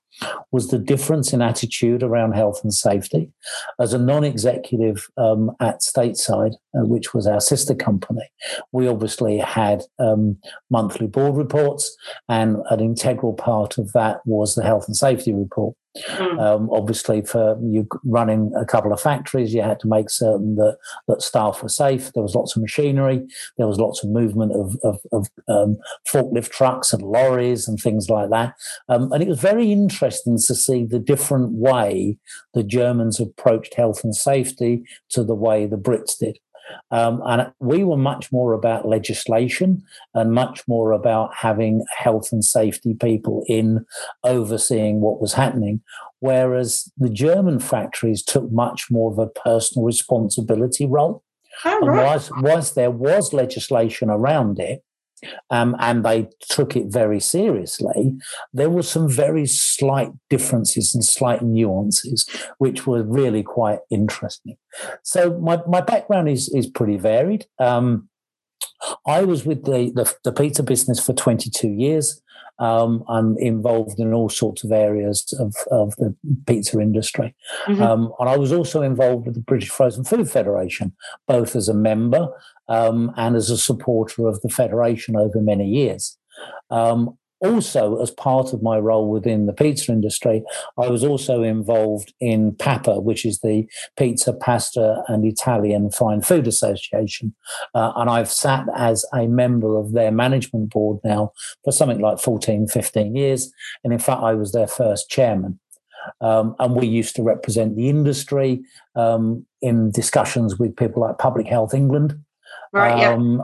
was 0.51 0.69
the 0.69 0.79
difference 0.79 1.33
in 1.33 1.41
attitude 1.41 2.03
around 2.03 2.33
health 2.33 2.59
and 2.63 2.73
safety. 2.73 3.31
As 3.79 3.93
a 3.93 3.99
non-executive 3.99 5.07
um, 5.17 5.51
at 5.59 5.81
Stateside, 5.81 6.53
uh, 6.75 6.85
which 6.85 7.13
was 7.13 7.27
our 7.27 7.39
sister 7.39 7.75
company, 7.75 8.29
we 8.71 8.87
obviously 8.87 9.37
had 9.37 9.83
um, 9.99 10.37
monthly 10.69 11.07
board 11.07 11.35
reports, 11.35 11.95
and 12.27 12.57
an 12.69 12.79
integral 12.79 13.33
part 13.33 13.77
of 13.77 13.91
that 13.93 14.19
was 14.25 14.55
the 14.55 14.63
health 14.63 14.85
and 14.87 14.95
safety 14.95 15.33
report. 15.33 15.75
Mm. 15.97 16.39
Um, 16.39 16.69
obviously, 16.71 17.21
for 17.21 17.57
you 17.63 17.87
running 18.03 18.51
a 18.55 18.65
couple 18.65 18.93
of 18.93 19.01
factories, 19.01 19.53
you 19.53 19.61
had 19.61 19.79
to 19.79 19.87
make 19.87 20.09
certain 20.09 20.55
that, 20.55 20.77
that 21.07 21.21
staff 21.21 21.63
were 21.63 21.69
safe. 21.69 22.13
There 22.13 22.23
was 22.23 22.35
lots 22.35 22.55
of 22.55 22.61
machinery. 22.61 23.25
There 23.57 23.67
was 23.67 23.79
lots 23.79 24.03
of 24.03 24.09
movement 24.09 24.53
of, 24.53 24.77
of, 24.83 24.99
of 25.11 25.27
um, 25.47 25.77
forklift 26.07 26.49
trucks 26.49 26.93
and 26.93 27.01
lorries 27.01 27.67
and 27.67 27.79
things 27.79 28.09
like 28.09 28.29
that. 28.29 28.53
Um, 28.87 29.11
and 29.11 29.23
it 29.23 29.27
was 29.27 29.39
very 29.39 29.71
interesting 29.71 30.37
to 30.37 30.55
see 30.55 30.85
the 30.85 30.99
different 30.99 31.53
way 31.53 32.17
the 32.53 32.63
Germans 32.63 33.19
approached 33.19 33.73
health 33.73 34.03
and 34.03 34.15
safety 34.15 34.83
to 35.09 35.23
the 35.23 35.35
way 35.35 35.65
the 35.65 35.77
Brits 35.77 36.17
did. 36.19 36.37
Um, 36.91 37.21
and 37.25 37.51
we 37.59 37.83
were 37.83 37.97
much 37.97 38.31
more 38.31 38.53
about 38.53 38.87
legislation 38.87 39.83
and 40.13 40.33
much 40.33 40.67
more 40.67 40.91
about 40.91 41.33
having 41.35 41.85
health 41.95 42.31
and 42.31 42.43
safety 42.43 42.93
people 42.93 43.43
in 43.47 43.85
overseeing 44.23 45.01
what 45.01 45.21
was 45.21 45.33
happening. 45.33 45.81
Whereas 46.19 46.91
the 46.97 47.09
German 47.09 47.59
factories 47.59 48.23
took 48.23 48.51
much 48.51 48.91
more 48.91 49.11
of 49.11 49.19
a 49.19 49.27
personal 49.27 49.85
responsibility 49.85 50.85
role. 50.85 51.23
Oh, 51.65 51.79
right. 51.79 51.81
And 51.81 51.97
whilst, 51.97 52.31
whilst 52.41 52.75
there 52.75 52.91
was 52.91 53.33
legislation 53.33 54.09
around 54.09 54.59
it, 54.59 54.83
um, 55.49 55.75
and 55.79 56.03
they 56.03 56.29
took 56.49 56.75
it 56.75 56.87
very 56.87 57.19
seriously, 57.19 58.17
there 58.53 58.69
were 58.69 58.83
some 58.83 59.09
very 59.09 59.45
slight 59.45 60.11
differences 60.29 60.93
and 60.93 61.03
slight 61.03 61.41
nuances, 61.41 62.27
which 62.57 62.85
were 62.87 63.03
really 63.03 63.43
quite 63.43 63.79
interesting. 63.89 64.57
So 65.03 65.37
my, 65.39 65.59
my 65.67 65.81
background 65.81 66.29
is 66.29 66.49
is 66.49 66.67
pretty 66.67 66.97
varied. 66.97 67.45
Um, 67.59 68.09
I 69.05 69.23
was 69.23 69.45
with 69.45 69.65
the, 69.65 69.91
the, 69.95 70.13
the 70.23 70.31
pizza 70.31 70.63
business 70.63 71.03
for 71.03 71.13
22 71.13 71.67
years. 71.67 72.21
Um, 72.59 73.05
I'm 73.07 73.37
involved 73.37 73.99
in 73.99 74.13
all 74.13 74.27
sorts 74.27 74.63
of 74.63 74.71
areas 74.71 75.33
of, 75.39 75.55
of 75.71 75.95
the 75.95 76.13
pizza 76.45 76.79
industry. 76.79 77.33
Mm-hmm. 77.65 77.81
Um, 77.81 78.13
and 78.19 78.29
I 78.29 78.37
was 78.37 78.51
also 78.51 78.81
involved 78.81 79.25
with 79.25 79.35
the 79.35 79.41
British 79.41 79.69
Frozen 79.69 80.03
Food 80.03 80.29
Federation, 80.29 80.93
both 81.25 81.55
as 81.55 81.69
a 81.69 81.73
member 81.73 82.27
um, 82.67 83.13
and 83.15 83.35
as 83.35 83.49
a 83.49 83.57
supporter 83.57 84.27
of 84.27 84.41
the 84.41 84.49
Federation 84.49 85.15
over 85.15 85.41
many 85.41 85.67
years. 85.67 86.17
Um, 86.69 87.17
also, 87.41 88.01
as 88.01 88.11
part 88.11 88.53
of 88.53 88.61
my 88.61 88.77
role 88.77 89.09
within 89.09 89.45
the 89.45 89.53
pizza 89.53 89.91
industry, 89.91 90.43
I 90.77 90.89
was 90.89 91.03
also 91.03 91.43
involved 91.43 92.13
in 92.19 92.55
PAPA, 92.55 92.99
which 92.99 93.25
is 93.25 93.39
the 93.39 93.67
Pizza, 93.97 94.33
Pasta 94.33 95.03
and 95.07 95.25
Italian 95.25 95.91
Fine 95.91 96.21
Food 96.21 96.47
Association. 96.47 97.33
Uh, 97.73 97.93
and 97.95 98.09
I've 98.09 98.31
sat 98.31 98.65
as 98.75 99.05
a 99.13 99.27
member 99.27 99.77
of 99.77 99.93
their 99.93 100.11
management 100.11 100.71
board 100.71 100.99
now 101.03 101.31
for 101.63 101.71
something 101.71 101.99
like 101.99 102.19
14, 102.19 102.67
15 102.67 103.15
years. 103.15 103.51
And 103.83 103.93
in 103.93 103.99
fact, 103.99 104.21
I 104.21 104.33
was 104.33 104.51
their 104.51 104.67
first 104.67 105.09
chairman. 105.09 105.59
Um, 106.21 106.55
and 106.59 106.75
we 106.75 106.87
used 106.87 107.15
to 107.17 107.23
represent 107.23 107.75
the 107.75 107.89
industry 107.89 108.61
um, 108.95 109.45
in 109.61 109.91
discussions 109.91 110.57
with 110.57 110.75
people 110.75 111.01
like 111.01 111.17
Public 111.17 111.47
Health 111.47 111.73
England, 111.73 112.19
right, 112.71 113.03
um, 113.03 113.41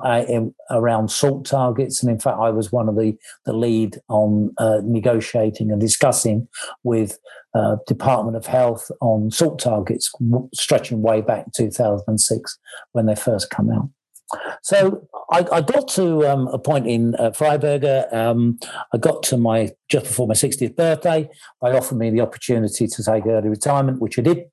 around 0.69 1.09
salt 1.09 1.45
targets. 1.45 2.01
And 2.01 2.11
in 2.11 2.19
fact, 2.19 2.37
I 2.39 2.49
was 2.49 2.71
one 2.71 2.89
of 2.89 2.95
the, 2.95 3.17
the 3.45 3.53
lead 3.53 3.99
on 4.09 4.53
uh, 4.57 4.81
negotiating 4.83 5.71
and 5.71 5.79
discussing 5.79 6.47
with 6.83 7.17
uh, 7.53 7.77
Department 7.87 8.37
of 8.37 8.45
Health 8.45 8.91
on 9.01 9.31
salt 9.31 9.59
targets, 9.59 10.11
stretching 10.53 11.01
way 11.01 11.21
back 11.21 11.51
2006 11.53 12.59
when 12.91 13.05
they 13.05 13.15
first 13.15 13.49
come 13.49 13.71
out. 13.71 13.89
So 14.63 15.07
I, 15.31 15.45
I 15.51 15.61
got 15.61 15.87
to 15.89 16.27
um, 16.27 16.47
a 16.47 16.59
point 16.59 16.87
in 16.87 17.15
uh, 17.15 17.31
Freiberger. 17.31 18.11
Um, 18.13 18.59
I 18.93 18.97
got 18.97 19.23
to 19.23 19.37
my 19.37 19.71
just 19.87 20.05
before 20.05 20.27
my 20.27 20.33
60th 20.33 20.75
birthday. 20.75 21.29
They 21.61 21.71
offered 21.71 21.97
me 21.97 22.09
the 22.09 22.21
opportunity 22.21 22.87
to 22.87 23.03
take 23.03 23.25
early 23.25 23.49
retirement, 23.49 24.01
which 24.01 24.17
I 24.19 24.23
did. 24.23 24.45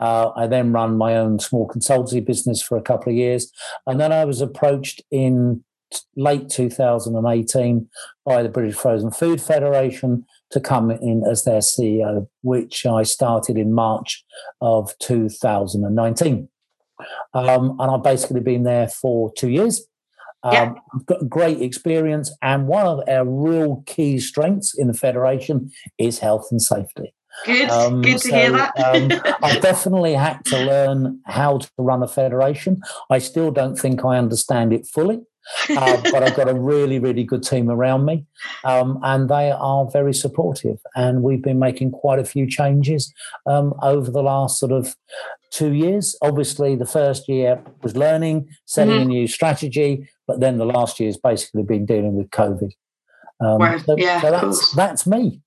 Uh, 0.00 0.30
I 0.36 0.46
then 0.46 0.72
ran 0.72 0.96
my 0.96 1.16
own 1.16 1.38
small 1.38 1.68
consultancy 1.68 2.24
business 2.24 2.62
for 2.62 2.76
a 2.76 2.82
couple 2.82 3.10
of 3.10 3.16
years. 3.16 3.50
And 3.86 4.00
then 4.00 4.12
I 4.12 4.24
was 4.24 4.40
approached 4.40 5.02
in 5.10 5.64
late 6.16 6.48
2018 6.48 7.88
by 8.24 8.42
the 8.42 8.48
British 8.48 8.74
Frozen 8.74 9.12
Food 9.12 9.40
Federation 9.40 10.24
to 10.50 10.60
come 10.60 10.90
in 10.90 11.24
as 11.28 11.44
their 11.44 11.60
CEO, 11.60 12.28
which 12.42 12.86
I 12.86 13.02
started 13.02 13.56
in 13.56 13.72
March 13.72 14.24
of 14.60 14.92
2019. 15.00 16.48
Um, 17.34 17.76
and 17.78 17.90
I've 17.90 18.02
basically 18.02 18.40
been 18.40 18.62
there 18.62 18.88
for 18.88 19.32
two 19.34 19.50
years. 19.50 19.86
Um, 20.42 20.54
yeah. 20.54 20.74
got 21.06 21.28
great 21.28 21.60
experience, 21.60 22.32
and 22.40 22.68
one 22.68 22.86
of 22.86 23.00
our 23.08 23.24
real 23.24 23.82
key 23.86 24.20
strengths 24.20 24.78
in 24.78 24.86
the 24.86 24.94
federation 24.94 25.72
is 25.98 26.20
health 26.20 26.48
and 26.52 26.62
safety. 26.62 27.15
Good, 27.44 27.70
um, 27.70 28.02
good 28.02 28.18
to 28.18 28.28
so, 28.28 28.34
hear 28.34 28.52
that. 28.52 28.78
um, 28.78 29.34
I 29.42 29.58
definitely 29.58 30.14
had 30.14 30.44
to 30.46 30.58
learn 30.64 31.20
how 31.26 31.58
to 31.58 31.70
run 31.78 32.02
a 32.02 32.08
federation. 32.08 32.82
I 33.10 33.18
still 33.18 33.50
don't 33.50 33.76
think 33.76 34.04
I 34.04 34.18
understand 34.18 34.72
it 34.72 34.86
fully. 34.86 35.20
uh, 35.70 36.00
but 36.10 36.24
I've 36.24 36.34
got 36.34 36.48
a 36.48 36.54
really, 36.54 36.98
really 36.98 37.22
good 37.22 37.44
team 37.44 37.70
around 37.70 38.04
me, 38.04 38.26
um, 38.64 38.98
and 39.04 39.28
they 39.28 39.52
are 39.52 39.88
very 39.88 40.12
supportive. 40.12 40.80
And 40.96 41.22
we've 41.22 41.42
been 41.42 41.60
making 41.60 41.92
quite 41.92 42.18
a 42.18 42.24
few 42.24 42.48
changes 42.48 43.14
um, 43.46 43.72
over 43.80 44.10
the 44.10 44.22
last 44.22 44.58
sort 44.58 44.72
of 44.72 44.96
two 45.50 45.72
years. 45.72 46.16
Obviously, 46.20 46.74
the 46.74 46.86
first 46.86 47.28
year 47.28 47.62
was 47.82 47.96
learning, 47.96 48.48
setting 48.64 48.94
mm-hmm. 48.94 49.02
a 49.02 49.04
new 49.04 49.26
strategy, 49.28 50.08
but 50.26 50.40
then 50.40 50.58
the 50.58 50.66
last 50.66 50.98
year 50.98 51.08
has 51.08 51.16
basically 51.16 51.62
been 51.62 51.86
dealing 51.86 52.16
with 52.16 52.30
COVID. 52.30 52.72
Um, 53.38 53.78
so, 53.80 53.96
yeah, 53.96 54.20
so 54.20 54.30
that's 54.30 54.72
that's 54.72 55.06
me. 55.06 55.42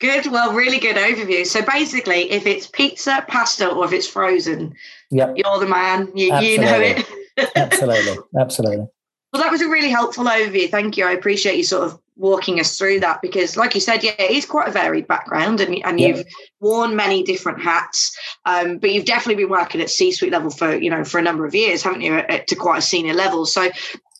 Good. 0.00 0.26
Well, 0.26 0.52
really 0.52 0.78
good 0.78 0.96
overview. 0.96 1.46
So 1.46 1.62
basically, 1.62 2.30
if 2.30 2.46
it's 2.46 2.66
pizza, 2.66 3.24
pasta, 3.28 3.70
or 3.70 3.84
if 3.84 3.92
it's 3.92 4.08
frozen, 4.08 4.74
yep. 5.10 5.34
you're 5.36 5.58
the 5.58 5.66
man. 5.66 6.10
You, 6.14 6.36
you 6.38 6.58
know 6.58 6.80
it. 6.80 7.06
Absolutely. 7.56 8.18
Absolutely. 8.38 8.86
Well, 9.32 9.42
that 9.42 9.50
was 9.50 9.62
a 9.62 9.68
really 9.68 9.90
helpful 9.90 10.24
overview. 10.24 10.70
Thank 10.70 10.96
you. 10.96 11.06
I 11.06 11.12
appreciate 11.12 11.56
you 11.56 11.64
sort 11.64 11.84
of 11.84 11.98
walking 12.16 12.60
us 12.60 12.78
through 12.78 13.00
that 13.00 13.20
because, 13.20 13.56
like 13.56 13.74
you 13.74 13.80
said, 13.80 14.04
yeah, 14.04 14.14
it 14.18 14.30
is 14.30 14.46
quite 14.46 14.68
a 14.68 14.72
varied 14.72 15.08
background 15.08 15.60
and, 15.60 15.84
and 15.84 16.00
you've 16.00 16.24
worn 16.60 16.94
many 16.94 17.24
different 17.24 17.60
hats. 17.60 18.16
Um, 18.44 18.78
but 18.78 18.92
you've 18.92 19.06
definitely 19.06 19.42
been 19.42 19.50
working 19.50 19.80
at 19.80 19.90
C 19.90 20.12
suite 20.12 20.32
level 20.32 20.50
for, 20.50 20.76
you 20.76 20.90
know, 20.90 21.04
for 21.04 21.18
a 21.18 21.22
number 21.22 21.44
of 21.44 21.54
years, 21.54 21.82
haven't 21.82 22.02
you, 22.02 22.14
at, 22.14 22.46
to 22.48 22.54
quite 22.54 22.78
a 22.78 22.82
senior 22.82 23.14
level. 23.14 23.46
So, 23.46 23.70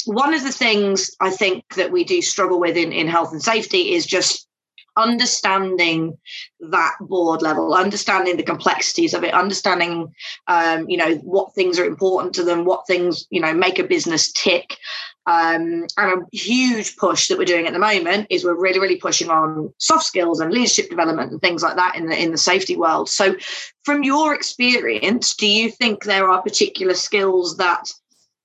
one 0.07 0.35
of 0.35 0.43
the 0.43 0.53
things 0.53 1.11
I 1.21 1.31
think 1.31 1.75
that 1.77 1.93
we 1.93 2.05
do 2.05 2.21
struggle 2.21 2.61
with 2.61 2.77
in, 2.77 2.93
in 2.93 3.07
health 3.07 3.33
and 3.33 3.43
safety 3.43 3.93
is 3.95 4.05
just 4.05 4.47
understanding 4.97 6.17
that 6.61 6.95
board 7.01 7.43
level, 7.43 7.75
understanding 7.75 8.37
the 8.37 8.43
complexities 8.43 9.15
of 9.15 9.25
it, 9.25 9.35
understanding, 9.35 10.13
um, 10.47 10.89
you 10.89 10.97
know, 10.97 11.17
what 11.17 11.55
things 11.55 11.79
are 11.79 11.85
important 11.85 12.35
to 12.35 12.45
them, 12.45 12.65
what 12.65 12.87
things, 12.87 13.27
you 13.31 13.41
know, 13.41 13.53
make 13.53 13.79
a 13.79 13.85
business 13.85 14.33
tick. 14.33 14.77
Um, 15.27 15.87
and 15.97 16.23
a 16.23 16.37
huge 16.37 16.97
push 16.97 17.29
that 17.29 17.39
we're 17.39 17.47
doing 17.47 17.67
at 17.67 17.73
the 17.73 17.79
moment 17.79 18.27
is 18.29 18.45
we're 18.45 18.61
really, 18.61 18.79
really 18.79 18.97
pushing 18.97 19.31
on 19.31 19.73
soft 19.79 20.05
skills 20.05 20.39
and 20.39 20.53
leadership 20.53 20.91
development 20.91 21.33
and 21.33 21.41
things 21.41 21.63
like 21.63 21.77
that 21.77 21.97
in 21.97 22.07
the 22.07 22.23
in 22.23 22.31
the 22.31 22.37
safety 22.37 22.77
world. 22.77 23.09
So, 23.09 23.35
from 23.85 24.03
your 24.03 24.35
experience, 24.35 25.35
do 25.35 25.47
you 25.47 25.71
think 25.71 26.05
there 26.05 26.29
are 26.29 26.43
particular 26.43 26.93
skills 26.93 27.57
that 27.57 27.91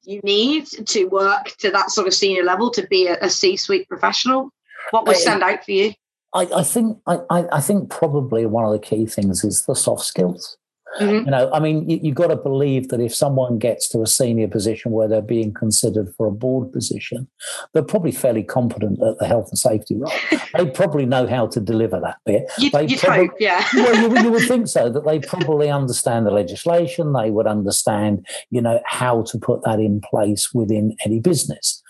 you 0.04 0.22
need 0.24 0.68
to 0.88 1.06
work 1.06 1.54
to 1.58 1.70
that 1.72 1.92
sort 1.92 2.08
of 2.08 2.14
senior 2.14 2.44
level 2.44 2.72
to 2.72 2.88
be 2.88 3.08
a, 3.08 3.18
a 3.22 3.30
C-suite 3.30 3.90
professional? 3.90 4.52
What 4.92 5.06
would 5.06 5.18
stand 5.18 5.44
out 5.44 5.66
for 5.66 5.72
you? 5.72 5.94
I, 6.34 6.42
I 6.56 6.64
think 6.64 7.00
I, 7.08 7.46
I 7.52 7.60
think 7.60 7.90
probably 7.90 8.46
one 8.46 8.66
of 8.66 8.72
the 8.72 8.80
key 8.80 9.06
things 9.08 9.44
is 9.44 9.66
the 9.66 9.76
soft 9.76 10.04
skills. 10.04 10.58
Mm-hmm. 10.98 11.26
You 11.26 11.32
know, 11.32 11.50
I 11.54 11.60
mean, 11.60 11.90
you, 11.90 12.00
have 12.04 12.16
got 12.16 12.28
to 12.28 12.36
believe 12.36 12.90
that 12.90 13.00
if 13.00 13.14
someone 13.14 13.60
gets 13.60 13.88
to 13.90 14.02
a 14.02 14.08
senior 14.08 14.48
position 14.48 14.92
where 14.92 15.08
they're 15.08 15.22
being 15.22 15.54
considered 15.54 16.14
for 16.16 16.28
a 16.28 16.32
board 16.32 16.72
position, 16.72 17.28
they're 17.74 17.84
probably 17.84 18.12
fairly 18.12 18.44
competent 18.44 19.02
at 19.02 19.18
the 19.20 19.28
health 19.28 19.50
and 19.50 19.60
safety 19.60 19.96
role. 19.96 20.12
they 20.54 20.70
probably 20.72 21.06
know 21.06 21.28
how 21.28 21.48
to 21.48 21.60
deliver 21.60 22.00
that 22.00 22.18
bit. 22.26 22.52
You, 22.58 22.72
they 22.72 22.88
you'd 22.88 23.00
probably, 23.00 23.28
hope, 23.28 23.36
yeah. 23.40 23.66
well, 23.76 23.96
you, 23.96 24.24
you 24.24 24.32
would 24.32 24.48
think 24.48 24.68
so, 24.68 24.90
that 24.90 25.06
they 25.06 25.20
probably 25.28 25.70
understand 25.70 26.26
the 26.26 26.32
legislation. 26.32 27.14
They 27.14 27.30
would 27.30 27.48
understand, 27.48 28.26
you 28.50 28.62
know, 28.62 28.82
how 28.86 29.24
to 29.24 29.38
put 29.38 29.64
that 29.64 29.80
in 29.80 30.02
place 30.02 30.54
within 30.54 30.96
any 31.06 31.20
business. 31.20 31.82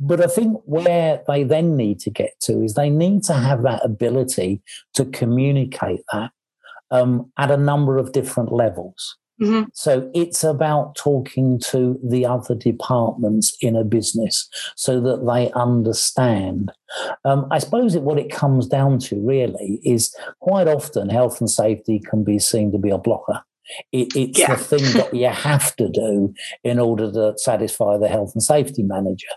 But 0.00 0.20
I 0.22 0.26
think 0.26 0.58
where 0.64 1.22
they 1.28 1.44
then 1.44 1.76
need 1.76 2.00
to 2.00 2.10
get 2.10 2.32
to 2.42 2.62
is 2.62 2.74
they 2.74 2.90
need 2.90 3.22
to 3.24 3.34
have 3.34 3.62
that 3.62 3.84
ability 3.84 4.62
to 4.94 5.04
communicate 5.04 6.00
that 6.12 6.30
um, 6.90 7.30
at 7.38 7.50
a 7.50 7.56
number 7.56 7.98
of 7.98 8.12
different 8.12 8.52
levels. 8.52 9.16
Mm-hmm. 9.40 9.68
So 9.72 10.10
it's 10.14 10.44
about 10.44 10.96
talking 10.96 11.58
to 11.70 11.98
the 12.04 12.26
other 12.26 12.54
departments 12.54 13.56
in 13.62 13.74
a 13.74 13.84
business 13.84 14.48
so 14.76 15.00
that 15.00 15.26
they 15.26 15.50
understand. 15.52 16.70
Um, 17.24 17.46
I 17.50 17.58
suppose 17.58 17.94
it, 17.94 18.02
what 18.02 18.18
it 18.18 18.30
comes 18.30 18.66
down 18.66 18.98
to 19.00 19.16
really 19.18 19.80
is 19.82 20.14
quite 20.40 20.68
often 20.68 21.08
health 21.08 21.40
and 21.40 21.48
safety 21.48 22.00
can 22.00 22.22
be 22.22 22.38
seen 22.38 22.70
to 22.72 22.78
be 22.78 22.90
a 22.90 22.98
blocker. 22.98 23.42
It, 23.92 24.14
it's 24.14 24.38
yeah. 24.38 24.54
the 24.54 24.62
thing 24.62 24.92
that 24.94 25.14
you 25.14 25.28
have 25.28 25.74
to 25.76 25.88
do 25.88 26.34
in 26.62 26.78
order 26.78 27.10
to 27.10 27.34
satisfy 27.38 27.96
the 27.96 28.08
health 28.08 28.32
and 28.34 28.42
safety 28.42 28.82
manager. 28.82 29.28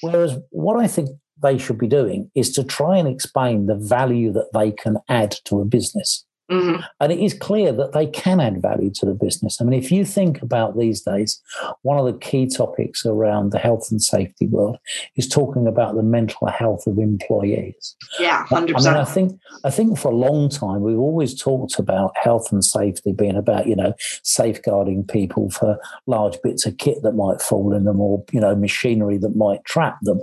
Whereas 0.00 0.38
what 0.50 0.82
I 0.82 0.88
think 0.88 1.10
they 1.40 1.58
should 1.58 1.78
be 1.78 1.88
doing 1.88 2.30
is 2.34 2.52
to 2.52 2.64
try 2.64 2.96
and 2.96 3.06
explain 3.06 3.66
the 3.66 3.76
value 3.76 4.32
that 4.32 4.48
they 4.54 4.72
can 4.72 4.96
add 5.08 5.36
to 5.44 5.60
a 5.60 5.64
business. 5.64 6.24
Mm-hmm. 6.50 6.82
And 7.00 7.12
it 7.12 7.18
is 7.18 7.34
clear 7.34 7.72
that 7.72 7.92
they 7.92 8.06
can 8.06 8.40
add 8.40 8.60
value 8.60 8.90
to 8.96 9.06
the 9.06 9.14
business. 9.14 9.60
I 9.60 9.64
mean, 9.64 9.80
if 9.80 9.90
you 9.90 10.04
think 10.04 10.42
about 10.42 10.76
these 10.76 11.00
days, 11.00 11.40
one 11.82 11.98
of 11.98 12.04
the 12.04 12.18
key 12.18 12.46
topics 12.46 13.06
around 13.06 13.52
the 13.52 13.58
health 13.58 13.88
and 13.90 14.02
safety 14.02 14.46
world 14.46 14.76
is 15.16 15.28
talking 15.28 15.66
about 15.66 15.94
the 15.94 16.02
mental 16.02 16.48
health 16.48 16.86
of 16.86 16.98
employees. 16.98 17.96
Yeah, 18.18 18.44
hundred 18.46 18.74
percent. 18.74 18.96
I 18.96 18.98
mean, 18.98 19.06
I 19.06 19.10
think 19.10 19.40
I 19.64 19.70
think 19.70 19.98
for 19.98 20.10
a 20.10 20.16
long 20.16 20.48
time 20.48 20.82
we've 20.82 20.98
always 20.98 21.40
talked 21.40 21.78
about 21.78 22.12
health 22.16 22.52
and 22.52 22.64
safety 22.64 23.12
being 23.12 23.36
about 23.36 23.66
you 23.66 23.76
know 23.76 23.94
safeguarding 24.22 25.04
people 25.04 25.50
for 25.50 25.78
large 26.06 26.36
bits 26.42 26.66
of 26.66 26.76
kit 26.78 26.98
that 27.02 27.12
might 27.12 27.40
fall 27.40 27.72
in 27.72 27.84
them 27.84 28.00
or 28.00 28.24
you 28.32 28.40
know 28.40 28.54
machinery 28.54 29.16
that 29.18 29.36
might 29.36 29.64
trap 29.64 29.98
them. 30.02 30.20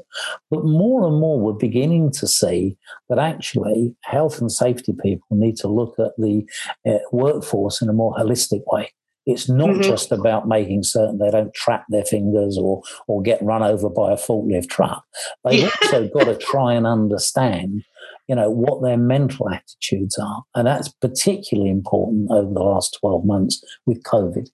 But 0.51 0.65
more 0.65 1.07
and 1.07 1.19
more, 1.19 1.39
we're 1.39 1.53
beginning 1.53 2.11
to 2.11 2.27
see 2.27 2.77
that 3.09 3.19
actually 3.19 3.95
health 4.03 4.39
and 4.41 4.51
safety 4.51 4.93
people 5.01 5.27
need 5.31 5.55
to 5.57 5.67
look 5.67 5.97
at 5.97 6.08
the 6.17 6.45
uh, 6.87 6.99
workforce 7.11 7.81
in 7.81 7.89
a 7.89 7.93
more 7.93 8.13
holistic 8.15 8.61
way. 8.67 8.91
It's 9.25 9.47
not 9.47 9.69
mm-hmm. 9.69 9.81
just 9.81 10.11
about 10.11 10.47
making 10.47 10.83
certain 10.83 11.19
they 11.19 11.29
don't 11.29 11.53
trap 11.53 11.85
their 11.89 12.05
fingers 12.05 12.57
or 12.57 12.81
or 13.07 13.21
get 13.21 13.41
run 13.43 13.61
over 13.61 13.89
by 13.89 14.11
a 14.11 14.15
forklift 14.15 14.69
truck. 14.69 15.03
They've 15.43 15.61
yeah. 15.61 15.69
also 15.83 16.07
got 16.07 16.23
to 16.23 16.35
try 16.35 16.73
and 16.73 16.87
understand, 16.87 17.83
you 18.27 18.35
know, 18.35 18.49
what 18.49 18.81
their 18.81 18.97
mental 18.97 19.49
attitudes 19.49 20.17
are, 20.17 20.43
and 20.55 20.65
that's 20.65 20.89
particularly 20.89 21.69
important 21.69 22.31
over 22.31 22.51
the 22.51 22.63
last 22.63 22.97
twelve 22.99 23.23
months 23.23 23.63
with 23.85 24.01
COVID. 24.03 24.47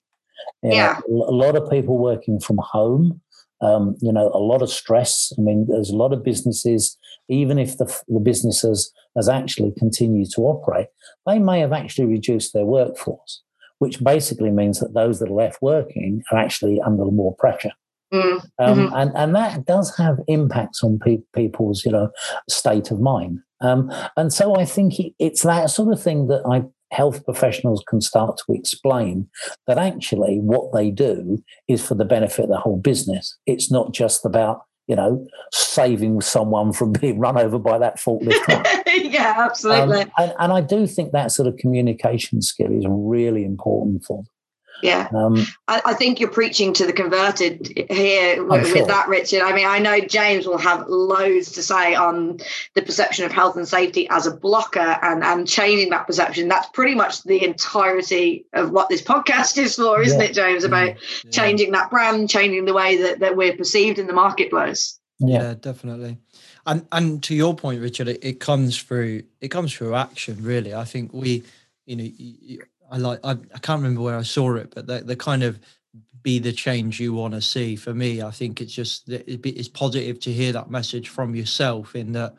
You 0.62 0.72
yeah, 0.72 1.00
know, 1.08 1.24
a 1.24 1.32
lot 1.32 1.56
of 1.56 1.70
people 1.70 1.96
working 1.96 2.38
from 2.38 2.58
home. 2.58 3.20
Um, 3.62 3.96
you 4.00 4.12
know, 4.12 4.30
a 4.34 4.38
lot 4.38 4.60
of 4.60 4.70
stress. 4.70 5.32
I 5.38 5.40
mean, 5.40 5.66
there's 5.68 5.90
a 5.90 5.96
lot 5.96 6.12
of 6.12 6.22
businesses, 6.22 6.98
even 7.28 7.58
if 7.58 7.78
the, 7.78 7.86
the 8.08 8.20
businesses 8.20 8.92
has 9.16 9.28
actually 9.28 9.72
continued 9.78 10.28
to 10.34 10.42
operate, 10.42 10.88
they 11.26 11.38
may 11.38 11.60
have 11.60 11.72
actually 11.72 12.06
reduced 12.06 12.52
their 12.52 12.66
workforce, 12.66 13.42
which 13.78 14.04
basically 14.04 14.50
means 14.50 14.78
that 14.80 14.92
those 14.92 15.20
that 15.20 15.30
are 15.30 15.34
left 15.34 15.62
working 15.62 16.22
are 16.30 16.38
actually 16.38 16.80
under 16.82 17.06
more 17.06 17.34
pressure. 17.36 17.72
Mm, 18.12 18.44
um, 18.58 18.78
mm-hmm. 18.78 18.94
and, 18.94 19.12
and 19.16 19.34
that 19.34 19.64
does 19.64 19.96
have 19.96 20.18
impacts 20.28 20.84
on 20.84 20.98
pe- 20.98 21.22
people's, 21.34 21.84
you 21.84 21.92
know, 21.92 22.10
state 22.48 22.90
of 22.90 23.00
mind. 23.00 23.40
Um, 23.62 23.90
and 24.16 24.32
so 24.32 24.54
I 24.54 24.64
think 24.64 25.00
it, 25.00 25.14
it's 25.18 25.42
that 25.42 25.70
sort 25.70 25.92
of 25.92 26.00
thing 26.00 26.28
that 26.28 26.42
I 26.46 26.64
health 26.90 27.24
professionals 27.24 27.82
can 27.88 28.00
start 28.00 28.38
to 28.38 28.52
explain 28.54 29.28
that 29.66 29.78
actually 29.78 30.38
what 30.38 30.72
they 30.72 30.90
do 30.90 31.42
is 31.68 31.86
for 31.86 31.94
the 31.94 32.04
benefit 32.04 32.44
of 32.44 32.50
the 32.50 32.58
whole 32.58 32.78
business. 32.78 33.36
It's 33.46 33.70
not 33.70 33.92
just 33.92 34.24
about 34.24 34.62
you 34.86 34.94
know, 34.94 35.26
saving 35.52 36.20
someone 36.20 36.72
from 36.72 36.92
being 37.00 37.18
run 37.18 37.36
over 37.36 37.58
by 37.58 37.78
that 37.78 37.98
forklift 37.98 38.40
truck. 38.44 38.66
yeah, 38.86 39.34
absolutely. 39.36 40.02
Um, 40.02 40.10
and, 40.18 40.34
and, 40.38 40.52
I 40.52 40.60
do 40.60 40.86
think 40.86 41.12
that 41.12 41.32
sort 41.32 41.48
of 41.48 41.56
communication 41.56 42.40
skill 42.40 42.72
is 42.72 42.84
really 42.88 43.44
important 43.44 44.04
for 44.04 44.18
them. 44.18 44.26
Yeah, 44.82 45.08
um, 45.14 45.46
I, 45.68 45.80
I, 45.86 45.94
think 45.94 46.20
you're 46.20 46.30
preaching 46.30 46.72
to 46.74 46.86
the 46.86 46.92
converted 46.92 47.86
here 47.90 48.44
with, 48.44 48.66
sure. 48.66 48.76
with, 48.76 48.88
that, 48.88 49.08
Richard. 49.08 49.42
I 49.42 49.54
mean, 49.54 49.66
I 49.66 49.78
know 49.78 50.00
James 50.00 50.46
will 50.46 50.58
have 50.58 50.86
loads 50.88 51.52
to 51.52 51.62
say 51.62 51.94
on 51.94 52.38
the 52.74 52.82
perception 52.82 53.24
of 53.24 53.32
health 53.32 53.56
and 53.56 53.66
safety 53.66 54.06
as 54.10 54.26
a 54.26 54.36
blocker 54.36 54.98
and 55.02 55.24
and 55.24 55.48
changing 55.48 55.90
that 55.90 56.06
perception. 56.06 56.48
That's 56.48 56.68
pretty 56.68 56.94
much 56.94 57.22
the 57.22 57.42
entirety 57.42 58.44
of 58.52 58.70
what 58.70 58.88
this 58.88 59.02
podcast 59.14 59.56
is 59.56 59.76
for, 59.76 60.02
isn't 60.02 60.20
yeah. 60.20 60.26
it, 60.26 60.34
James? 60.34 60.64
About 60.64 60.88
yeah. 60.88 61.30
changing 61.30 61.72
that 61.72 61.90
brand, 61.90 62.28
changing 62.28 62.66
the 62.66 62.74
way 62.74 63.00
that, 63.02 63.20
that 63.20 63.36
we're 63.36 63.56
perceived 63.56 63.98
in 63.98 64.06
the 64.06 64.12
marketplace. 64.12 64.98
Yeah, 65.18 65.42
yeah 65.42 65.54
definitely. 65.54 66.18
And 66.66 66.86
and 66.92 67.22
to 67.22 67.34
your 67.34 67.54
point, 67.54 67.80
Richard, 67.80 68.08
it, 68.08 68.18
it 68.22 68.40
comes 68.40 68.76
through 68.76 69.22
it 69.40 69.48
comes 69.48 69.72
through 69.72 69.94
action. 69.94 70.42
Really, 70.42 70.74
I 70.74 70.84
think 70.84 71.12
we, 71.12 71.44
you 71.86 71.96
know. 71.96 72.64
I 72.90 72.98
like 72.98 73.20
I, 73.24 73.32
I 73.32 73.58
can't 73.58 73.82
remember 73.82 74.02
where 74.02 74.18
I 74.18 74.22
saw 74.22 74.54
it, 74.54 74.72
but 74.74 74.86
the, 74.86 75.00
the 75.00 75.16
kind 75.16 75.42
of 75.42 75.58
be 76.22 76.38
the 76.38 76.52
change 76.52 76.98
you 76.98 77.12
want 77.12 77.34
to 77.34 77.40
see. 77.40 77.76
For 77.76 77.94
me, 77.94 78.22
I 78.22 78.30
think 78.30 78.60
it's 78.60 78.72
just 78.72 79.08
it's 79.08 79.68
positive 79.68 80.18
to 80.20 80.32
hear 80.32 80.52
that 80.52 80.70
message 80.70 81.08
from 81.08 81.34
yourself 81.34 81.94
in 81.94 82.12
that 82.12 82.34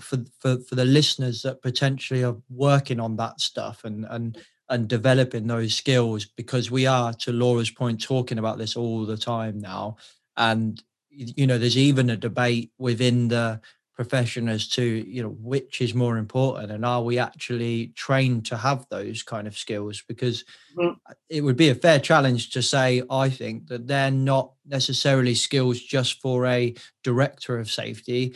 for 0.00 0.18
for 0.38 0.58
for 0.58 0.74
the 0.74 0.84
listeners 0.84 1.42
that 1.42 1.62
potentially 1.62 2.24
are 2.24 2.36
working 2.48 3.00
on 3.00 3.16
that 3.16 3.40
stuff 3.40 3.84
and 3.84 4.06
and 4.10 4.38
and 4.70 4.88
developing 4.88 5.46
those 5.46 5.74
skills 5.74 6.24
because 6.24 6.70
we 6.70 6.86
are 6.86 7.12
to 7.12 7.32
Laura's 7.32 7.70
point 7.70 8.02
talking 8.02 8.38
about 8.38 8.58
this 8.58 8.76
all 8.76 9.04
the 9.04 9.16
time 9.16 9.60
now 9.60 9.96
and 10.36 10.82
you 11.10 11.46
know 11.46 11.58
there's 11.58 11.76
even 11.76 12.10
a 12.10 12.16
debate 12.16 12.72
within 12.78 13.28
the 13.28 13.60
profession 13.94 14.48
as 14.48 14.66
to 14.66 14.82
you 14.82 15.22
know 15.22 15.36
which 15.40 15.80
is 15.80 15.94
more 15.94 16.16
important 16.16 16.72
and 16.72 16.84
are 16.84 17.02
we 17.02 17.18
actually 17.18 17.88
trained 17.94 18.44
to 18.44 18.56
have 18.56 18.86
those 18.90 19.22
kind 19.22 19.46
of 19.46 19.56
skills 19.56 20.02
because 20.08 20.44
mm. 20.76 20.96
it 21.28 21.42
would 21.42 21.56
be 21.56 21.68
a 21.68 21.74
fair 21.74 22.00
challenge 22.00 22.50
to 22.50 22.60
say 22.60 23.02
i 23.08 23.28
think 23.28 23.68
that 23.68 23.86
they're 23.86 24.10
not 24.10 24.50
necessarily 24.66 25.34
skills 25.34 25.80
just 25.80 26.20
for 26.20 26.44
a 26.46 26.74
director 27.04 27.58
of 27.58 27.70
safety 27.70 28.34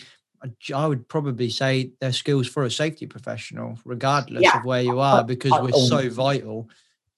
i 0.73 0.87
would 0.87 1.09
probably 1.09 1.51
say 1.51 1.90
they're 2.01 2.12
skills 2.12 2.47
for 2.47 2.64
a 2.64 2.71
safety 2.71 3.07
professional 3.07 3.77
regardless 3.85 4.44
yeah. 4.44 4.59
of 4.59 4.64
where 4.64 4.83
you 4.83 5.01
are 5.01 5.25
because 5.25 5.53
we're 5.61 5.73
so 5.73 6.09
vital 6.09 6.68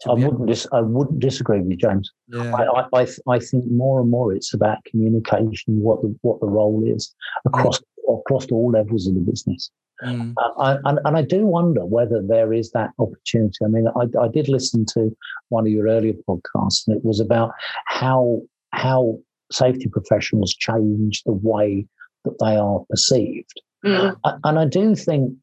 I 0.09 0.14
wouldn't 0.14 0.46
dis- 0.46 0.66
I 0.72 0.81
wouldn't 0.81 1.20
disagree 1.20 1.61
with 1.61 1.72
you, 1.72 1.76
James. 1.76 2.11
Yeah. 2.29 2.55
I, 2.55 3.03
I, 3.03 3.07
I, 3.29 3.38
think 3.38 3.66
more 3.66 4.00
and 4.00 4.11
more 4.11 4.33
it's 4.33 4.55
about 4.55 4.83
communication, 4.87 5.79
what 5.83 6.00
the 6.00 6.16
what 6.22 6.40
the 6.40 6.46
role 6.46 6.83
is 6.87 7.14
across 7.44 7.83
across 8.08 8.46
all 8.50 8.70
levels 8.70 9.06
of 9.06 9.14
the 9.14 9.20
business. 9.20 9.70
Mm. 10.02 10.34
Uh, 10.38 10.78
and, 10.84 10.98
and 11.04 11.16
I 11.16 11.22
do 11.22 11.46
wonder 11.46 11.84
whether 11.84 12.22
there 12.22 12.52
is 12.52 12.70
that 12.72 12.90
opportunity. 12.98 13.58
I 13.62 13.68
mean, 13.68 13.86
I, 13.88 14.04
I 14.18 14.28
did 14.28 14.48
listen 14.48 14.86
to 14.94 15.14
one 15.50 15.66
of 15.66 15.72
your 15.72 15.88
earlier 15.88 16.14
podcasts, 16.26 16.86
and 16.86 16.96
it 16.96 17.04
was 17.04 17.20
about 17.20 17.52
how 17.86 18.40
how 18.72 19.18
safety 19.52 19.88
professionals 19.88 20.54
change 20.54 21.22
the 21.24 21.32
way 21.32 21.86
that 22.24 22.38
they 22.40 22.56
are 22.56 22.80
perceived. 22.88 23.60
Mm. 23.84 24.16
And 24.44 24.58
I 24.58 24.64
do 24.64 24.94
think, 24.94 25.34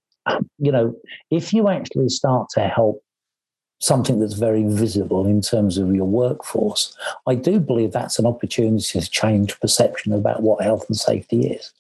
you 0.60 0.72
know, 0.72 0.96
if 1.30 1.54
you 1.54 1.68
actually 1.70 2.10
start 2.10 2.50
to 2.52 2.62
help 2.62 3.04
something 3.80 4.20
that's 4.20 4.34
very 4.34 4.64
visible 4.64 5.28
in 5.28 5.42
terms 5.42 5.78
of 5.78 5.94
your 5.94 6.06
workforce, 6.06 6.96
I 7.28 7.36
do 7.36 7.60
believe 7.60 7.92
that's 7.92 8.18
an 8.18 8.26
opportunity 8.26 9.00
to 9.00 9.10
change 9.10 9.60
perception 9.60 10.14
about 10.14 10.42
what 10.42 10.64
health 10.64 10.86
and 10.88 10.98
safety 10.98 11.48
is. 11.48 11.72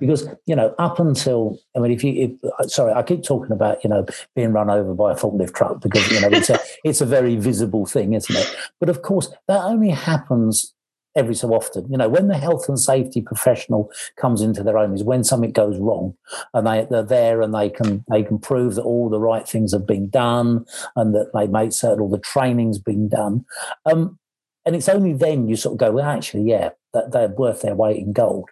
Because 0.00 0.28
you 0.46 0.56
know 0.56 0.74
up 0.78 0.98
until 0.98 1.58
I 1.76 1.80
mean 1.80 1.92
if 1.92 2.04
you 2.04 2.38
if, 2.42 2.52
uh, 2.58 2.68
sorry 2.68 2.92
I 2.92 3.02
keep 3.02 3.22
talking 3.22 3.52
about 3.52 3.82
you 3.84 3.90
know 3.90 4.06
being 4.34 4.52
run 4.52 4.70
over 4.70 4.94
by 4.94 5.12
a 5.12 5.16
forklift 5.16 5.54
truck 5.54 5.80
because 5.80 6.10
you 6.10 6.20
know 6.20 6.28
it's 6.30 6.50
a 6.50 6.58
it's 6.84 7.00
a 7.00 7.06
very 7.06 7.36
visible 7.36 7.86
thing 7.86 8.14
isn't 8.14 8.36
it 8.36 8.56
but 8.80 8.88
of 8.88 9.02
course 9.02 9.28
that 9.46 9.64
only 9.64 9.90
happens 9.90 10.74
every 11.18 11.34
so 11.34 11.52
often. 11.52 11.90
You 11.90 11.98
know, 11.98 12.08
when 12.08 12.28
the 12.28 12.38
health 12.38 12.68
and 12.68 12.78
safety 12.78 13.20
professional 13.20 13.90
comes 14.16 14.40
into 14.40 14.62
their 14.62 14.78
own 14.78 14.94
is 14.94 15.02
when 15.02 15.24
something 15.24 15.52
goes 15.52 15.76
wrong, 15.78 16.14
and 16.54 16.66
they 16.66 16.86
they're 16.88 17.02
there 17.02 17.42
and 17.42 17.54
they 17.54 17.68
can 17.68 18.04
they 18.10 18.22
can 18.22 18.38
prove 18.38 18.76
that 18.76 18.82
all 18.82 19.10
the 19.10 19.20
right 19.20 19.46
things 19.46 19.72
have 19.72 19.86
been 19.86 20.08
done 20.08 20.64
and 20.96 21.14
that 21.14 21.32
they 21.34 21.46
made 21.46 21.74
certain 21.74 22.00
all 22.00 22.08
the 22.08 22.18
training's 22.18 22.78
been 22.78 23.08
done. 23.08 23.44
Um, 23.84 24.18
and 24.64 24.76
it's 24.76 24.88
only 24.88 25.14
then 25.14 25.48
you 25.48 25.56
sort 25.56 25.74
of 25.74 25.78
go, 25.78 25.92
well, 25.92 26.08
actually, 26.08 26.42
yeah, 26.42 26.70
that 26.92 27.10
they're 27.12 27.28
worth 27.28 27.62
their 27.62 27.74
weight 27.74 27.98
in 27.98 28.12
gold. 28.12 28.50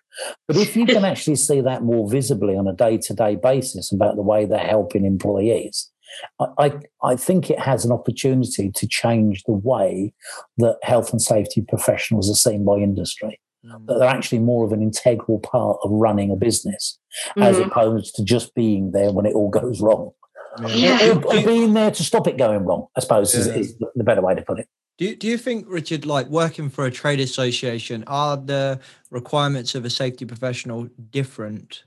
But 0.48 0.56
if 0.56 0.76
you 0.76 0.86
can 0.86 1.04
actually 1.04 1.36
see 1.36 1.60
that 1.60 1.82
more 1.82 2.08
visibly 2.08 2.56
on 2.56 2.66
a 2.66 2.72
day 2.72 2.98
to 2.98 3.14
day 3.14 3.36
basis 3.36 3.92
about 3.92 4.16
the 4.16 4.22
way 4.22 4.44
they're 4.44 4.58
helping 4.58 5.04
employees, 5.04 5.90
I, 6.58 6.72
I 7.02 7.16
think 7.16 7.50
it 7.50 7.58
has 7.58 7.84
an 7.84 7.92
opportunity 7.92 8.70
to 8.74 8.86
change 8.88 9.42
the 9.44 9.52
way 9.52 10.14
that 10.58 10.78
health 10.82 11.12
and 11.12 11.20
safety 11.20 11.64
professionals 11.66 12.30
are 12.30 12.34
seen 12.34 12.64
by 12.64 12.76
industry. 12.76 13.40
Mm. 13.64 13.86
That 13.86 13.98
they're 13.98 14.08
actually 14.08 14.38
more 14.40 14.64
of 14.64 14.72
an 14.72 14.82
integral 14.82 15.40
part 15.40 15.78
of 15.82 15.90
running 15.90 16.30
a 16.30 16.36
business 16.36 16.98
mm-hmm. 17.30 17.42
as 17.42 17.58
opposed 17.58 18.14
to 18.16 18.24
just 18.24 18.54
being 18.54 18.92
there 18.92 19.12
when 19.12 19.26
it 19.26 19.34
all 19.34 19.50
goes 19.50 19.80
wrong. 19.80 20.12
Yeah. 20.66 21.14
Or, 21.14 21.26
or 21.26 21.42
being 21.44 21.74
there 21.74 21.90
to 21.90 22.02
stop 22.02 22.26
it 22.26 22.38
going 22.38 22.64
wrong, 22.64 22.86
I 22.96 23.00
suppose, 23.00 23.34
yeah. 23.34 23.40
is, 23.40 23.70
is 23.70 23.78
the 23.94 24.04
better 24.04 24.22
way 24.22 24.34
to 24.34 24.42
put 24.42 24.58
it. 24.58 24.68
Do 24.98 25.04
you, 25.04 25.16
do 25.16 25.26
you 25.26 25.36
think, 25.36 25.66
Richard, 25.68 26.06
like 26.06 26.26
working 26.28 26.70
for 26.70 26.86
a 26.86 26.90
trade 26.90 27.20
association, 27.20 28.04
are 28.06 28.36
the 28.36 28.80
requirements 29.10 29.74
of 29.74 29.84
a 29.84 29.90
safety 29.90 30.24
professional 30.24 30.88
different 31.10 31.84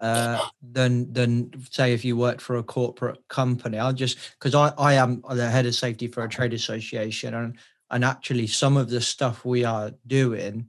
uh, 0.00 0.46
than 0.62 1.12
than 1.12 1.52
say 1.70 1.92
if 1.92 2.04
you 2.04 2.16
worked 2.16 2.40
for 2.40 2.56
a 2.56 2.62
corporate 2.62 3.18
company. 3.28 3.78
I'll 3.78 3.92
just 3.92 4.18
because 4.32 4.54
I 4.54 4.72
I 4.78 4.94
am 4.94 5.22
the 5.30 5.48
head 5.48 5.66
of 5.66 5.74
safety 5.74 6.08
for 6.08 6.24
a 6.24 6.28
trade 6.28 6.54
association, 6.54 7.34
and 7.34 7.58
and 7.90 8.04
actually 8.04 8.46
some 8.46 8.76
of 8.76 8.88
the 8.88 9.00
stuff 9.00 9.44
we 9.44 9.64
are 9.64 9.92
doing 10.06 10.66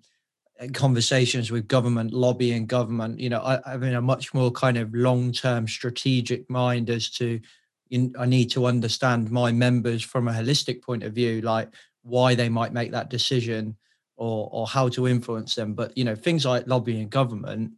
uh, 0.60 0.68
conversations 0.74 1.50
with 1.50 1.68
government 1.68 2.14
lobbying 2.14 2.66
government 2.66 3.20
you 3.20 3.30
know 3.30 3.40
I, 3.40 3.74
I 3.74 3.78
mean 3.78 3.94
a 3.94 4.02
much 4.02 4.34
more 4.34 4.52
kind 4.52 4.78
of 4.78 4.94
long-term 4.94 5.68
strategic 5.68 6.50
mind 6.50 6.90
as 6.90 7.10
to 7.12 7.40
in, 7.92 8.14
i 8.18 8.26
need 8.26 8.50
to 8.50 8.66
understand 8.66 9.30
my 9.32 9.52
members 9.52 10.02
from 10.02 10.28
a 10.28 10.32
holistic 10.32 10.82
point 10.82 11.04
of 11.04 11.14
view 11.14 11.42
like 11.42 11.70
why 12.04 12.34
they 12.34 12.50
might 12.50 12.74
make 12.74 12.92
that 12.92 13.10
decision 13.10 13.76
or 14.18 14.50
or 14.52 14.66
how 14.66 14.90
to 14.90 15.08
influence 15.08 15.56
them 15.56 15.74
but 15.74 15.96
you 15.98 16.04
know 16.04 16.16
things 16.16 16.46
like 16.46 16.66
lobbying 16.68 17.08
government 17.08 17.72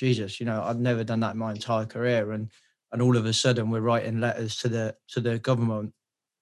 Jesus, 0.00 0.40
you 0.40 0.46
know, 0.46 0.62
I've 0.62 0.80
never 0.80 1.04
done 1.04 1.20
that 1.20 1.32
in 1.32 1.38
my 1.38 1.50
entire 1.50 1.84
career, 1.84 2.32
and 2.32 2.50
and 2.90 3.02
all 3.02 3.18
of 3.18 3.26
a 3.26 3.34
sudden 3.34 3.68
we're 3.68 3.82
writing 3.82 4.18
letters 4.18 4.56
to 4.60 4.68
the 4.70 4.96
to 5.08 5.20
the 5.20 5.38
government, 5.38 5.92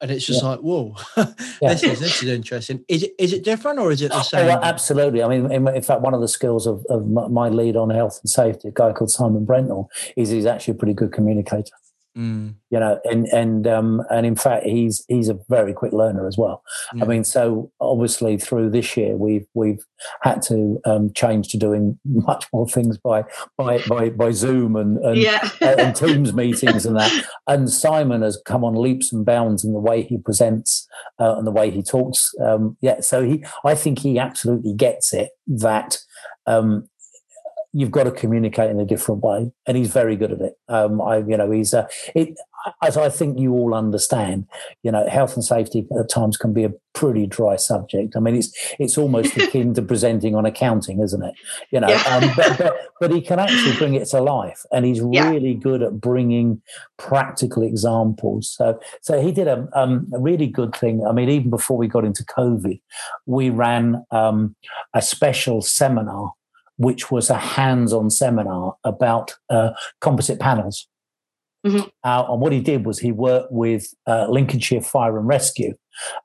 and 0.01 0.13
it's 0.13 0.25
just 0.25 0.45
yeah. 0.45 0.51
like, 0.51 0.61
whoa, 0.61 0.95
yeah. 1.17 1.75
this 1.75 1.83
is 1.83 1.99
this 1.99 2.23
is 2.23 2.29
interesting. 2.29 2.85
Is 2.87 3.03
it 3.03 3.15
is 3.19 3.33
it 3.33 3.43
different 3.43 3.81
or 3.81 3.91
is 3.91 4.01
it 4.01 4.13
the 4.13 4.21
oh, 4.21 4.23
same? 4.23 4.49
Absolutely. 4.49 5.25
I 5.25 5.29
mean, 5.29 5.51
in, 5.51 5.67
in, 5.67 5.83
fact, 5.83 6.03
one 6.03 6.15
of 6.15 6.21
the 6.21 6.29
skills 6.29 6.69
of, 6.69 6.87
of 6.89 7.09
my 7.09 7.49
lead 7.49 7.77
on 7.77 7.91
health 7.91 8.21
and 8.23 8.31
safety, 8.31 8.69
a 8.69 8.71
guy 8.71 8.93
called 8.93 9.11
Simon 9.11 9.45
Brentnell, 9.45 9.89
is 10.17 10.29
he's 10.29 10.47
actually 10.47 10.75
a 10.75 10.77
pretty 10.77 10.95
good 10.95 11.13
communicator. 11.13 11.75
Mm. 12.17 12.55
You 12.71 12.81
know, 12.81 13.01
and 13.05 13.27
and 13.29 13.67
um, 13.67 14.03
and 14.11 14.27
in 14.27 14.35
fact, 14.35 14.65
he's 14.65 15.05
he's 15.09 15.29
a 15.29 15.39
very 15.49 15.73
quick 15.73 15.93
learner 15.93 16.27
as 16.27 16.37
well. 16.37 16.63
I 17.01 17.05
mean, 17.05 17.23
so 17.23 17.71
obviously 17.81 18.39
through 18.39 18.71
this 18.71 18.97
year, 18.97 19.17
we've 19.17 19.47
we've 19.55 19.85
had 20.23 20.43
to 20.43 20.81
um, 20.85 21.13
change 21.15 21.49
to 21.49 21.59
doing 21.59 21.99
much 22.05 22.47
more 22.53 22.69
things 22.69 22.99
by 22.99 23.25
by 23.57 23.79
by, 23.89 24.11
by 24.11 24.33
Zoom 24.33 24.75
and 24.75 24.99
and, 24.99 25.17
yeah. 25.17 25.49
uh, 25.63 25.77
and 25.79 25.95
Teams 25.95 26.33
meetings 26.33 26.85
and 26.87 26.97
that. 26.97 27.13
And 27.47 27.71
Simon 27.71 28.23
has 28.23 28.41
come 28.45 28.65
on 28.65 28.75
leaps 28.75 29.13
and 29.13 29.25
bounds 29.25 29.65
in 29.65 29.73
the 29.73 29.81
way 29.81 30.03
he 30.03 30.19
presents 30.19 30.89
uh, 31.21 31.37
and 31.37 31.47
the 31.47 31.53
way 31.53 31.71
he 31.71 31.83
talks. 31.83 32.33
Um, 32.41 32.77
yeah, 32.81 33.01
so 33.01 33.25
he, 33.25 33.45
I 33.65 33.75
think 33.75 34.01
he 34.01 34.19
absolutely 34.19 34.75
gets 34.75 35.13
it 35.13 35.31
that 35.47 35.99
um, 36.47 36.89
you've 37.73 37.91
got 37.91 38.05
to 38.05 38.11
communicate 38.11 38.71
in 38.71 38.81
a 38.81 38.85
different 38.85 39.23
way, 39.23 39.51
and 39.67 39.77
he's 39.77 39.91
very 39.91 40.17
good 40.17 40.33
at 40.33 40.41
it. 40.41 40.55
Um, 40.69 41.01
I, 41.01 41.19
you 41.19 41.37
know, 41.37 41.51
he's 41.51 41.75
uh, 41.75 41.87
it, 42.15 42.37
as 42.83 42.97
I 42.97 43.09
think 43.09 43.39
you 43.39 43.53
all 43.53 43.75
understand. 43.75 44.47
You 44.83 44.93
know, 44.93 45.09
health 45.09 45.35
and 45.35 45.45
safety 45.45 45.87
at 45.99 46.09
times 46.09 46.37
can 46.37 46.53
be 46.53 46.65
a 46.65 46.73
pretty 46.95 47.27
dry 47.27 47.57
subject. 47.57 48.17
I 48.17 48.21
mean, 48.21 48.35
it's 48.35 48.53
it's 48.79 48.99
almost 48.99 49.37
akin 49.43 49.75
to 49.75 49.83
presenting 49.83 50.35
on 50.35 50.47
accounting, 50.47 51.01
isn't 51.01 51.23
it? 51.23 51.35
You 51.71 51.81
know, 51.81 51.89
yeah. 51.89 52.03
um, 52.07 52.31
but, 52.37 52.59
but, 52.59 52.77
but 53.01 53.11
he 53.11 53.21
can 53.21 53.39
actually 53.39 53.77
bring 53.77 53.95
it 53.95 54.07
to 54.09 54.21
life, 54.21 54.65
and 54.73 54.85
he's 54.85 55.01
yeah. 55.13 55.31
really 55.31 55.55
good 55.55 55.83
at 55.83 56.01
bringing 56.01 56.61
practical 56.97 57.63
examples. 57.63 58.51
So 58.51 58.81
so 59.03 59.21
he 59.21 59.33
did 59.33 59.49
a, 59.49 59.69
um, 59.75 60.09
a 60.15 60.19
really 60.19 60.47
good 60.47 60.75
thing. 60.75 61.07
I 61.07 61.13
mean, 61.13 61.29
even 61.29 61.51
before 61.51 61.77
we 61.77 61.87
got 61.87 62.05
into 62.05 62.25
COVID, 62.25 62.81
we 63.27 63.51
ran 63.51 64.05
um, 64.11 64.57
a 64.95 65.03
special 65.03 65.61
seminar 65.63 66.33
which 66.79 67.11
was 67.11 67.29
a 67.29 67.37
hands-on 67.37 68.09
seminar 68.09 68.77
about 68.85 69.35
uh, 69.51 69.71
composite 70.01 70.41
panels. 70.41 70.89
Mm-hmm. 71.67 71.89
Uh, 72.05 72.25
and 72.31 72.41
what 72.41 72.53
he 72.53 72.61
did 72.61 72.87
was 72.87 73.01
he 73.01 73.13
worked 73.13 73.53
with 73.53 73.93
uh, 74.07 74.27
Lincolnshire 74.29 74.81
Fire 74.81 75.19
and 75.19 75.27
Rescue, 75.27 75.75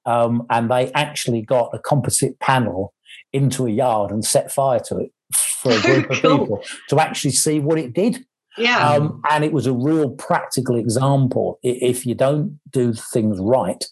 um, 0.05 0.45
and 0.49 0.69
they 0.69 0.91
actually 0.93 1.41
got 1.41 1.71
a 1.73 1.79
composite 1.79 2.39
panel 2.39 2.93
into 3.33 3.65
a 3.65 3.71
yard 3.71 4.11
and 4.11 4.23
set 4.23 4.51
fire 4.51 4.79
to 4.87 4.99
it 4.99 5.11
for 5.35 5.71
a 5.71 5.81
group 5.81 6.09
of 6.11 6.17
cool. 6.21 6.39
people 6.39 6.63
to 6.89 6.99
actually 6.99 7.31
see 7.31 7.59
what 7.59 7.79
it 7.79 7.93
did. 7.93 8.23
Yeah. 8.57 8.89
Um, 8.89 9.21
and 9.31 9.43
it 9.43 9.51
was 9.51 9.65
a 9.65 9.73
real 9.73 10.11
practical 10.11 10.75
example. 10.75 11.59
If 11.63 12.05
you 12.05 12.13
don't 12.13 12.59
do 12.69 12.93
things 12.93 13.39
right, 13.39 13.83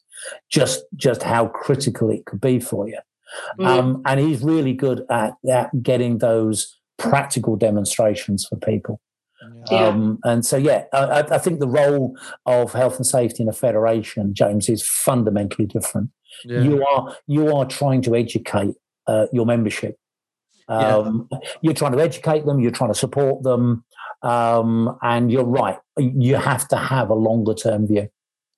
just 0.50 0.84
just 0.96 1.24
how 1.24 1.48
critical 1.48 2.12
it 2.12 2.26
could 2.26 2.40
be 2.40 2.60
for 2.60 2.88
you. 2.88 3.00
Mm. 3.60 3.66
Um, 3.66 4.02
and 4.06 4.20
he's 4.20 4.42
really 4.42 4.74
good 4.74 5.06
at, 5.10 5.34
at 5.50 5.84
getting 5.84 6.18
those 6.18 6.78
practical 6.98 7.56
demonstrations 7.56 8.46
for 8.46 8.58
people. 8.58 9.00
Yeah. 9.72 9.88
Um, 9.88 10.20
and 10.24 10.46
so, 10.46 10.58
yeah, 10.58 10.84
I, 10.94 11.24
I, 11.32 11.38
think 11.40 11.60
the 11.60 11.68
role 11.68 12.16
of 12.46 12.74
health 12.74 12.98
and 12.98 13.06
safety 13.06 13.42
in 13.42 13.50
a 13.50 13.54
federation, 13.54 14.36
James, 14.36 14.70
is 14.70 14.88
fundamentally 14.88 15.66
different. 15.66 16.12
Yeah. 16.46 16.62
You 16.62 16.86
are 16.86 17.16
you 17.28 17.56
are 17.56 17.66
trying 17.66 18.04
to 18.04 18.16
educate 18.16 18.76
uh, 19.08 19.28
your 19.34 19.46
membership. 19.46 19.98
Um, 20.68 21.28
yeah. 21.32 21.38
You're 21.62 21.74
trying 21.74 21.94
to 21.94 22.00
educate 22.00 22.46
them. 22.46 22.60
You're 22.60 22.72
trying 22.72 22.92
to 22.92 22.98
support 22.98 23.44
them. 23.44 23.84
Um, 24.22 24.98
and 25.02 25.32
you're 25.32 25.44
right. 25.44 25.78
You 25.98 26.36
have 26.36 26.68
to 26.70 26.78
have 26.78 27.10
a 27.10 27.16
longer 27.16 27.54
term 27.54 27.88
view. 27.88 28.08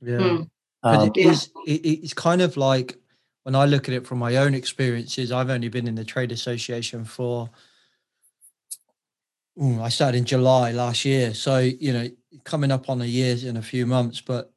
Yeah, 0.01 0.17
mm. 0.17 0.49
um, 0.83 1.07
it 1.07 1.17
is. 1.17 1.49
It, 1.65 1.85
it's 1.85 2.13
kind 2.13 2.41
of 2.41 2.57
like 2.57 2.97
when 3.43 3.55
I 3.55 3.65
look 3.65 3.87
at 3.87 3.93
it 3.93 4.07
from 4.07 4.19
my 4.19 4.37
own 4.37 4.53
experiences, 4.53 5.31
I've 5.31 5.49
only 5.49 5.69
been 5.69 5.87
in 5.87 5.95
the 5.95 6.05
trade 6.05 6.31
association 6.31 7.05
for. 7.05 7.49
Ooh, 9.61 9.81
I 9.81 9.89
started 9.89 10.17
in 10.17 10.25
July 10.25 10.71
last 10.71 11.05
year, 11.05 11.33
so 11.35 11.59
you 11.59 11.93
know, 11.93 12.09
coming 12.43 12.71
up 12.71 12.89
on 12.89 13.01
a 13.01 13.05
year 13.05 13.37
in 13.43 13.57
a 13.57 13.61
few 13.61 13.85
months, 13.85 14.19
but 14.19 14.51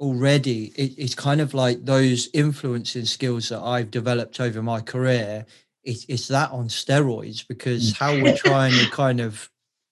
already 0.00 0.72
it, 0.74 0.94
it's 0.98 1.14
kind 1.14 1.40
of 1.40 1.54
like 1.54 1.84
those 1.84 2.28
influencing 2.32 3.04
skills 3.04 3.50
that 3.50 3.60
I've 3.60 3.90
developed 3.90 4.40
over 4.40 4.62
my 4.62 4.80
career. 4.80 5.44
It, 5.84 6.04
it's 6.08 6.28
that 6.28 6.50
on 6.50 6.68
steroids 6.68 7.46
because 7.46 7.92
mm. 7.92 7.98
how 7.98 8.12
we're 8.14 8.36
trying 8.36 8.72
to 8.72 8.90
kind 8.90 9.20
of 9.20 9.50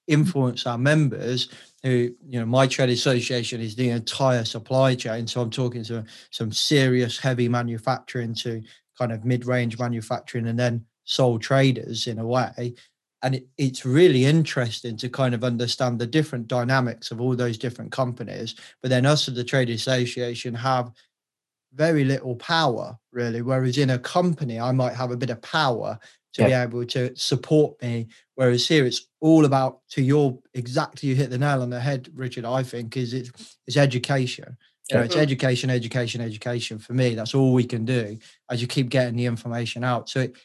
influence 0.09 0.67
our 0.67 0.79
members 0.79 1.49
who 1.83 2.11
you 2.27 2.39
know 2.39 2.47
my 2.47 2.67
trade 2.67 2.91
association 2.91 3.61
is 3.61 3.75
the 3.75 3.91
entire 3.91 4.45
supply 4.45 4.95
chain. 4.95 5.27
So 5.27 5.41
i'm 5.41 5.51
talking 5.51 5.85
to 5.85 6.05
some 6.31 6.53
serious 6.53 7.19
heavy 7.19 7.49
manufacturing 7.49 8.35
to 8.35 8.63
kind 8.99 9.13
of 9.13 9.25
mid-range 9.25 9.79
manufacturing 9.79 10.47
and 10.47 10.59
then 10.59 10.85
sole 11.05 11.39
traders 11.39 12.07
in 12.07 12.19
a 12.19 12.27
way. 12.27 12.75
And 13.23 13.35
it, 13.35 13.49
it's 13.59 13.85
really 13.85 14.25
interesting 14.25 14.97
to 14.99 15.09
kind 15.09 15.35
of 15.35 15.45
understand 15.45 15.99
the 15.99 16.07
different 16.07 16.49
dynamics 16.49 17.11
of 17.11 17.21
all 17.21 17.37
those 17.37 17.59
different 17.59 17.93
companies. 17.93 18.55
But 18.81 18.91
then 18.91 19.05
us 19.05 19.29
as 19.29 19.35
the 19.35 19.45
trade 19.45 19.69
association 19.71 20.55
have 20.55 20.91
very 21.75 22.05
little 22.05 22.35
power 22.37 22.99
really 23.13 23.43
whereas 23.43 23.79
in 23.79 23.91
a 23.91 23.99
company 23.99 24.59
i 24.59 24.73
might 24.73 24.95
have 24.95 25.11
a 25.13 25.17
bit 25.17 25.31
of 25.31 25.41
power 25.43 25.99
to 26.35 26.43
yeah. 26.43 26.49
be 26.49 26.53
able 26.55 26.87
to 26.87 27.15
support 27.17 27.81
me. 27.83 28.09
Whereas 28.35 28.67
here 28.67 28.85
it's 28.85 29.07
all 29.21 29.45
about 29.45 29.81
to 29.91 30.03
your 30.03 30.39
exactly 30.55 31.09
you 31.09 31.15
hit 31.15 31.31
the 31.31 31.39
nail 31.39 31.63
on 31.63 31.71
the 31.71 31.81
head, 31.81 32.09
Richard, 32.15 32.45
I 32.45 32.63
think, 32.63 32.97
is 32.97 33.15
it's 33.15 33.57
it's 33.67 33.77
education. 33.77 34.57
You 34.91 34.97
know, 34.97 35.03
it's 35.05 35.15
education, 35.15 35.71
education, 35.71 36.21
education. 36.21 36.81
For 36.81 36.95
me, 36.95 37.15
that's 37.15 37.33
all 37.33 37.53
we 37.53 37.63
can 37.63 37.85
do 37.85 38.19
as 38.51 38.61
you 38.61 38.67
keep 38.67 38.89
getting 38.89 39.15
the 39.15 39.27
information 39.27 39.85
out. 39.85 40.09
So 40.09 40.23
it, 40.23 40.37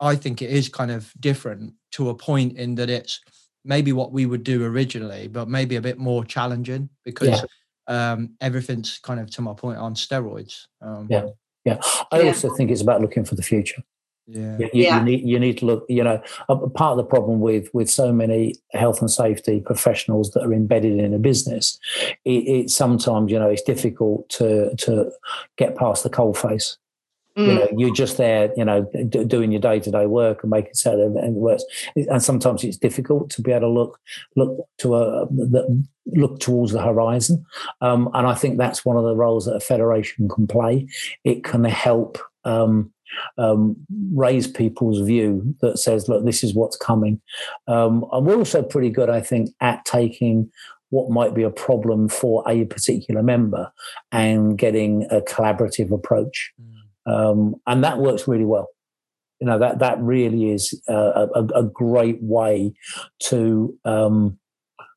I 0.00 0.16
think 0.16 0.42
it 0.42 0.50
is 0.50 0.68
kind 0.68 0.90
of 0.90 1.12
different 1.20 1.74
to 1.92 2.08
a 2.08 2.14
point 2.14 2.58
in 2.58 2.74
that 2.74 2.90
it's 2.90 3.20
maybe 3.64 3.92
what 3.92 4.10
we 4.10 4.26
would 4.26 4.42
do 4.42 4.64
originally, 4.64 5.28
but 5.28 5.48
maybe 5.48 5.76
a 5.76 5.80
bit 5.80 5.98
more 5.98 6.24
challenging 6.24 6.88
because 7.04 7.44
yeah. 7.88 8.12
um, 8.12 8.30
everything's 8.40 8.98
kind 8.98 9.20
of 9.20 9.30
to 9.30 9.42
my 9.42 9.54
point 9.54 9.78
on 9.78 9.94
steroids. 9.94 10.66
Um, 10.80 11.06
yeah, 11.08 11.26
yeah. 11.64 11.80
I 12.10 12.26
also 12.26 12.52
think 12.54 12.72
it's 12.72 12.82
about 12.82 13.00
looking 13.00 13.24
for 13.24 13.36
the 13.36 13.42
future. 13.42 13.84
Yeah. 14.26 14.56
You, 14.58 14.70
you- 14.72 14.82
Yeah. 14.84 14.98
you 14.98 15.04
need 15.04 15.28
you 15.28 15.38
need 15.40 15.58
to 15.58 15.66
look. 15.66 15.84
You 15.88 16.04
know, 16.04 16.22
a 16.48 16.54
a 16.54 16.70
part 16.70 16.92
of 16.92 16.96
the 16.98 17.04
problem 17.04 17.40
with 17.40 17.68
with 17.74 17.90
so 17.90 18.12
many 18.12 18.54
health 18.72 19.00
and 19.00 19.10
safety 19.10 19.60
professionals 19.60 20.30
that 20.32 20.42
are 20.44 20.52
embedded 20.52 20.98
in 20.98 21.12
a 21.14 21.18
business, 21.18 21.78
it, 22.24 22.30
it 22.48 22.70
sometimes 22.70 23.30
you 23.32 23.38
know 23.38 23.48
it's 23.48 23.62
difficult 23.62 24.28
to 24.30 24.74
to 24.76 25.10
get 25.56 25.76
past 25.76 26.02
the 26.04 26.10
cold 26.10 26.38
face. 26.38 26.78
You 27.34 27.44
Mm. 27.44 27.54
know, 27.54 27.68
you're 27.78 27.94
just 27.94 28.18
there, 28.18 28.52
you 28.58 28.64
know, 28.66 28.82
d- 29.08 29.24
doing 29.24 29.52
your 29.52 29.60
day 29.62 29.80
to 29.80 29.90
day 29.90 30.04
work 30.04 30.42
and 30.42 30.50
making 30.50 30.74
certain 30.74 31.16
and 31.16 31.34
it 31.34 31.40
works. 31.40 31.64
And 31.96 32.22
sometimes 32.22 32.62
it's 32.62 32.76
difficult 32.76 33.30
to 33.30 33.40
be 33.42 33.52
able 33.52 33.60
to 33.62 33.68
look 33.70 33.98
look 34.36 34.66
to 34.80 34.96
a 34.96 35.26
the, 35.28 35.82
look 36.06 36.40
towards 36.40 36.72
the 36.72 36.82
horizon. 36.82 37.42
Um, 37.80 38.10
and 38.12 38.26
I 38.26 38.34
think 38.34 38.58
that's 38.58 38.84
one 38.84 38.98
of 38.98 39.04
the 39.04 39.16
roles 39.16 39.46
that 39.46 39.56
a 39.56 39.60
federation 39.60 40.28
can 40.28 40.46
play. 40.46 40.86
It 41.24 41.42
can 41.42 41.64
help 41.64 42.18
um, 42.44 42.92
um, 43.38 43.76
raise 44.14 44.46
people's 44.46 45.00
view 45.06 45.54
that 45.60 45.78
says, 45.78 46.08
look, 46.08 46.24
this 46.24 46.42
is 46.42 46.54
what's 46.54 46.76
coming. 46.76 47.20
Um, 47.66 48.04
and 48.12 48.26
we're 48.26 48.36
also 48.36 48.62
pretty 48.62 48.90
good, 48.90 49.10
I 49.10 49.20
think, 49.20 49.50
at 49.60 49.84
taking 49.84 50.50
what 50.90 51.10
might 51.10 51.34
be 51.34 51.42
a 51.42 51.50
problem 51.50 52.08
for 52.08 52.44
a 52.46 52.66
particular 52.66 53.22
member 53.22 53.72
and 54.12 54.58
getting 54.58 55.04
a 55.10 55.22
collaborative 55.22 55.90
approach. 55.90 56.52
Um, 57.06 57.56
and 57.66 57.82
that 57.82 57.98
works 57.98 58.28
really 58.28 58.44
well. 58.44 58.68
You 59.40 59.46
know 59.46 59.58
that 59.58 59.80
that 59.80 59.98
really 60.00 60.50
is 60.52 60.80
uh, 60.88 61.26
a, 61.34 61.42
a 61.54 61.62
great 61.64 62.22
way 62.22 62.74
to 63.24 63.76
um, 63.84 64.38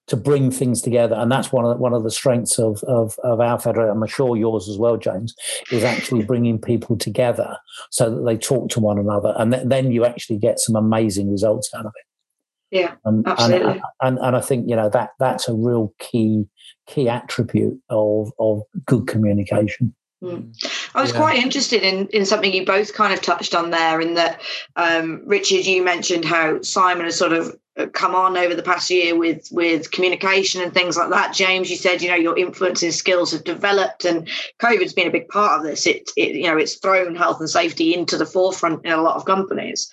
to 0.07 0.15
bring 0.15 0.51
things 0.51 0.81
together, 0.81 1.15
and 1.15 1.31
that's 1.31 1.51
one 1.51 1.65
of 1.65 1.71
the, 1.71 1.77
one 1.81 1.93
of 1.93 2.03
the 2.03 2.11
strengths 2.11 2.59
of 2.59 2.83
of, 2.83 3.17
of 3.23 3.39
our 3.39 3.59
federation. 3.59 4.01
I'm 4.01 4.07
sure 4.07 4.37
yours 4.37 4.69
as 4.69 4.77
well, 4.77 4.97
James, 4.97 5.33
is 5.71 5.83
actually 5.83 6.23
bringing 6.23 6.59
people 6.59 6.97
together 6.97 7.57
so 7.91 8.09
that 8.13 8.21
they 8.23 8.37
talk 8.37 8.69
to 8.69 8.79
one 8.79 8.99
another, 8.99 9.33
and 9.37 9.51
th- 9.51 9.63
then 9.65 9.91
you 9.91 10.05
actually 10.05 10.37
get 10.37 10.59
some 10.59 10.75
amazing 10.75 11.31
results 11.31 11.69
out 11.73 11.85
of 11.85 11.91
it. 11.95 12.05
Yeah, 12.71 12.95
Um, 13.05 13.23
absolutely. 13.25 13.81
and 14.01 14.17
and 14.19 14.35
I 14.35 14.41
think 14.41 14.69
you 14.69 14.75
know 14.75 14.89
that 14.89 15.11
that's 15.19 15.47
a 15.47 15.53
real 15.53 15.93
key 15.99 16.45
key 16.87 17.07
attribute 17.09 17.79
of 17.89 18.31
of 18.39 18.61
good 18.85 19.07
communication. 19.07 19.95
I 20.95 21.01
was 21.01 21.11
Yeah. 21.11 21.17
quite 21.17 21.37
interested 21.43 21.83
in 21.83 22.07
in 22.07 22.25
something 22.25 22.53
you 22.53 22.65
both 22.65 22.93
kind 22.93 23.13
of 23.13 23.21
touched 23.21 23.53
on 23.53 23.69
there, 23.69 23.99
in 23.99 24.13
that 24.15 24.41
um, 24.77 25.21
Richard, 25.25 25.65
you 25.65 25.83
mentioned 25.83 26.23
how 26.25 26.61
Simon 26.61 27.05
has 27.05 27.17
sort 27.17 27.33
of 27.33 27.53
uh, 27.77 27.87
come 27.87 28.15
on 28.15 28.37
over 28.37 28.55
the 28.55 28.63
past 28.63 28.89
year 28.89 29.13
with 29.17 29.49
with 29.51 29.91
communication 29.91 30.61
and 30.61 30.73
things 30.73 30.95
like 30.95 31.09
that. 31.09 31.33
James, 31.33 31.69
you 31.69 31.75
said 31.75 32.01
you 32.01 32.09
know 32.09 32.15
your 32.15 32.37
influencing 32.37 32.91
skills 32.91 33.33
have 33.33 33.43
developed, 33.43 34.05
and 34.05 34.29
COVID's 34.59 34.93
been 34.93 35.07
a 35.07 35.11
big 35.11 35.27
part 35.27 35.59
of 35.59 35.65
this. 35.65 35.85
It, 35.85 36.09
it 36.15 36.35
you 36.35 36.43
know 36.47 36.57
it's 36.57 36.75
thrown 36.75 37.15
health 37.15 37.41
and 37.41 37.49
safety 37.49 37.93
into 37.93 38.17
the 38.17 38.25
forefront 38.25 38.85
in 38.85 38.93
a 38.93 39.01
lot 39.01 39.17
of 39.17 39.25
companies. 39.25 39.91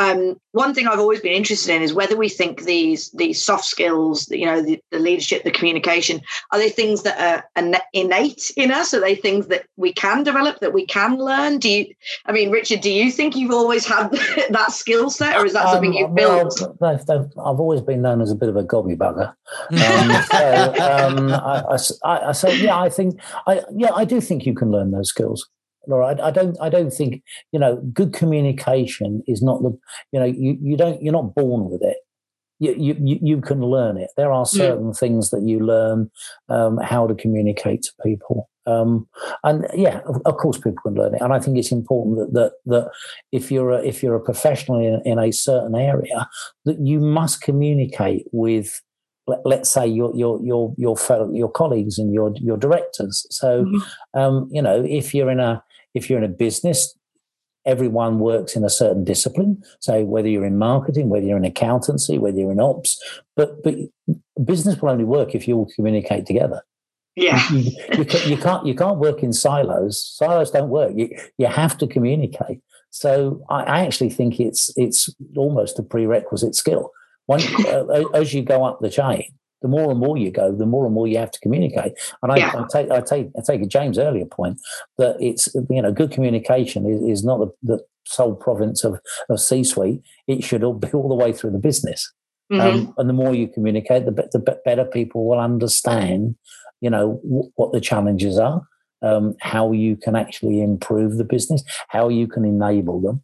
Um, 0.00 0.40
one 0.52 0.72
thing 0.74 0.88
I've 0.88 0.98
always 0.98 1.20
been 1.20 1.32
interested 1.34 1.74
in 1.76 1.82
is 1.82 1.92
whether 1.92 2.16
we 2.16 2.28
think 2.30 2.62
these 2.64 3.10
these 3.10 3.44
soft 3.44 3.66
skills, 3.66 4.28
you 4.30 4.46
know, 4.46 4.62
the, 4.62 4.80
the 4.90 4.98
leadership, 4.98 5.44
the 5.44 5.50
communication, 5.50 6.22
are 6.52 6.58
they 6.58 6.70
things 6.70 7.02
that 7.02 7.20
are 7.20 7.44
innate 7.92 8.50
in 8.56 8.72
us? 8.72 8.94
Are 8.94 9.00
they 9.00 9.14
things 9.14 9.48
that 9.48 9.66
we 9.76 9.92
can 9.92 10.22
develop, 10.24 10.58
that 10.60 10.72
we 10.72 10.86
can 10.86 11.18
learn? 11.18 11.58
Do 11.58 11.68
you? 11.68 11.94
I 12.24 12.32
mean, 12.32 12.50
Richard, 12.50 12.80
do 12.80 12.90
you 12.90 13.12
think 13.12 13.36
you've 13.36 13.52
always 13.52 13.86
had 13.86 14.10
that 14.50 14.72
skill 14.72 15.10
set, 15.10 15.36
or 15.36 15.44
is 15.44 15.52
that 15.52 15.68
something 15.68 15.90
Um, 15.90 15.96
you've 15.96 16.10
well, 16.12 16.38
built? 16.48 16.78
they've- 16.80 17.04
they've- 17.06 17.30
I've 17.38 17.60
always 17.60 17.82
been 17.82 18.00
known 18.02 18.22
as 18.22 18.30
a 18.30 18.34
bit 18.34 18.48
of 18.48 18.56
a 18.56 18.62
gobby 18.64 18.96
bugger. 18.96 19.34
Um, 19.70 20.22
so, 20.30 20.74
um, 20.82 21.30
I, 21.32 21.62
I 21.70 21.74
s- 21.74 21.98
I- 22.04 22.20
I- 22.28 22.32
so 22.32 22.48
yeah, 22.48 22.78
I 22.78 22.88
think 22.88 23.20
I 23.46 23.62
yeah 23.74 23.90
I 23.94 24.04
do 24.04 24.20
think 24.20 24.46
you 24.46 24.54
can 24.54 24.70
learn 24.70 24.90
those 24.92 25.08
skills. 25.08 25.46
Laura, 25.90 26.06
I, 26.06 26.28
I 26.28 26.30
don't 26.30 26.56
I 26.60 26.68
don't 26.68 26.92
think 26.92 27.22
you 27.52 27.58
know 27.58 27.76
good 27.92 28.12
communication 28.12 29.22
is 29.26 29.42
not 29.42 29.62
the 29.62 29.76
you 30.12 30.20
know 30.20 30.26
you, 30.26 30.56
you 30.62 30.76
don't 30.76 31.02
you're 31.02 31.12
not 31.12 31.34
born 31.34 31.68
with 31.70 31.82
it. 31.82 31.98
You, 32.60 32.74
you 32.78 32.96
you 33.00 33.18
you 33.22 33.40
can 33.40 33.60
learn 33.60 33.96
it. 33.96 34.10
There 34.16 34.32
are 34.32 34.44
certain 34.46 34.92
things 34.92 35.30
that 35.30 35.42
you 35.42 35.60
learn 35.60 36.10
um, 36.48 36.76
how 36.78 37.06
to 37.06 37.14
communicate 37.14 37.82
to 37.82 37.92
people. 38.04 38.48
Um, 38.66 39.08
and 39.42 39.66
yeah, 39.74 40.00
of, 40.06 40.20
of 40.26 40.36
course, 40.36 40.58
people 40.58 40.82
can 40.84 40.94
learn 40.94 41.14
it. 41.14 41.22
And 41.22 41.32
I 41.32 41.40
think 41.40 41.56
it's 41.56 41.72
important 41.72 42.18
that 42.18 42.32
that 42.34 42.52
that 42.66 42.90
if 43.32 43.50
you're 43.50 43.70
a, 43.70 43.82
if 43.82 44.02
you're 44.02 44.14
a 44.14 44.20
professional 44.20 44.78
in, 44.78 45.00
in 45.10 45.18
a 45.18 45.32
certain 45.32 45.74
area, 45.74 46.28
that 46.66 46.78
you 46.80 47.00
must 47.00 47.40
communicate 47.40 48.26
with, 48.32 48.82
let, 49.26 49.40
let's 49.46 49.70
say 49.70 49.86
your 49.86 50.14
your 50.14 50.38
your 50.44 50.74
your 50.76 50.96
fellow 50.98 51.32
your 51.32 51.50
colleagues 51.50 51.98
and 51.98 52.12
your 52.12 52.32
your 52.36 52.58
directors. 52.58 53.26
So, 53.30 53.64
Mhm. 53.64 53.80
um, 54.12 54.48
you 54.52 54.60
know, 54.60 54.84
if 54.86 55.14
you're 55.14 55.30
in 55.30 55.40
a 55.40 55.62
if 55.94 56.08
you're 56.08 56.18
in 56.18 56.24
a 56.24 56.28
business, 56.28 56.96
everyone 57.66 58.18
works 58.18 58.56
in 58.56 58.64
a 58.64 58.70
certain 58.70 59.04
discipline. 59.04 59.62
So 59.80 60.04
whether 60.04 60.28
you're 60.28 60.46
in 60.46 60.58
marketing, 60.58 61.08
whether 61.08 61.26
you're 61.26 61.36
in 61.36 61.44
accountancy, 61.44 62.18
whether 62.18 62.38
you're 62.38 62.52
in 62.52 62.60
ops, 62.60 62.98
but 63.36 63.62
but 63.62 63.74
business 64.44 64.80
will 64.80 64.90
only 64.90 65.04
work 65.04 65.34
if 65.34 65.46
you 65.46 65.56
all 65.56 65.70
communicate 65.76 66.26
together 66.26 66.62
Yeah, 67.16 67.42
you, 67.52 67.72
you, 67.98 68.04
ca- 68.04 68.26
you 68.26 68.36
can't 68.36 68.66
you 68.66 68.74
can't 68.74 68.98
work 68.98 69.22
in 69.22 69.32
silos. 69.32 70.04
Silos 70.16 70.50
don't 70.50 70.70
work. 70.70 70.92
You 70.94 71.10
you 71.38 71.46
have 71.46 71.76
to 71.78 71.86
communicate. 71.86 72.60
So 72.90 73.44
I, 73.50 73.62
I 73.62 73.80
actually 73.86 74.10
think 74.10 74.40
it's 74.40 74.72
it's 74.76 75.10
almost 75.36 75.78
a 75.78 75.82
prerequisite 75.82 76.54
skill. 76.54 76.90
One, 77.26 77.40
uh, 77.66 78.08
as 78.14 78.32
you 78.34 78.42
go 78.42 78.64
up 78.64 78.80
the 78.80 78.90
chain, 78.90 79.32
the 79.62 79.68
more 79.68 79.90
and 79.90 80.00
more 80.00 80.16
you 80.16 80.30
go, 80.30 80.54
the 80.54 80.66
more 80.66 80.84
and 80.86 80.94
more 80.94 81.06
you 81.06 81.18
have 81.18 81.30
to 81.32 81.40
communicate. 81.40 81.92
And 82.22 82.32
I, 82.32 82.36
Yeah. 82.36 82.52
I 82.56 82.64
take 82.72 82.90
I 82.90 83.00
take 83.00 83.28
I 83.38 83.42
take 83.46 83.62
a 83.62 83.66
James 83.66 83.98
earlier 83.98 84.26
point 84.26 84.58
that 84.98 85.16
it's 85.20 85.48
you 85.68 85.82
know 85.82 85.92
good 85.92 86.10
communication 86.10 86.86
is, 86.90 87.18
is 87.18 87.24
not 87.24 87.38
the, 87.40 87.48
the 87.62 87.84
sole 88.06 88.34
province 88.34 88.84
of 88.84 88.98
of 89.28 89.40
C 89.40 89.62
suite. 89.64 90.00
It 90.26 90.42
should 90.44 90.64
all 90.64 90.74
be 90.74 90.88
all 90.92 91.08
the 91.08 91.14
way 91.14 91.32
through 91.32 91.50
the 91.52 91.58
business. 91.58 92.12
Mhm. 92.52 92.60
Um, 92.60 92.94
and 92.98 93.08
the 93.08 93.12
more 93.12 93.32
you 93.32 93.46
communicate, 93.46 94.06
the, 94.06 94.10
be- 94.12 94.24
the 94.32 94.40
better 94.64 94.84
people 94.84 95.24
will 95.28 95.38
understand, 95.38 96.34
you 96.80 96.90
know, 96.90 97.20
w- 97.22 97.48
what 97.54 97.72
the 97.72 97.80
challenges 97.80 98.38
are, 98.40 98.62
um, 99.02 99.36
how 99.40 99.70
you 99.70 99.96
can 99.96 100.16
actually 100.16 100.60
improve 100.60 101.16
the 101.16 101.22
business, 101.22 101.62
how 101.88 102.08
you 102.08 102.26
can 102.26 102.44
enable 102.44 103.00
them. 103.00 103.22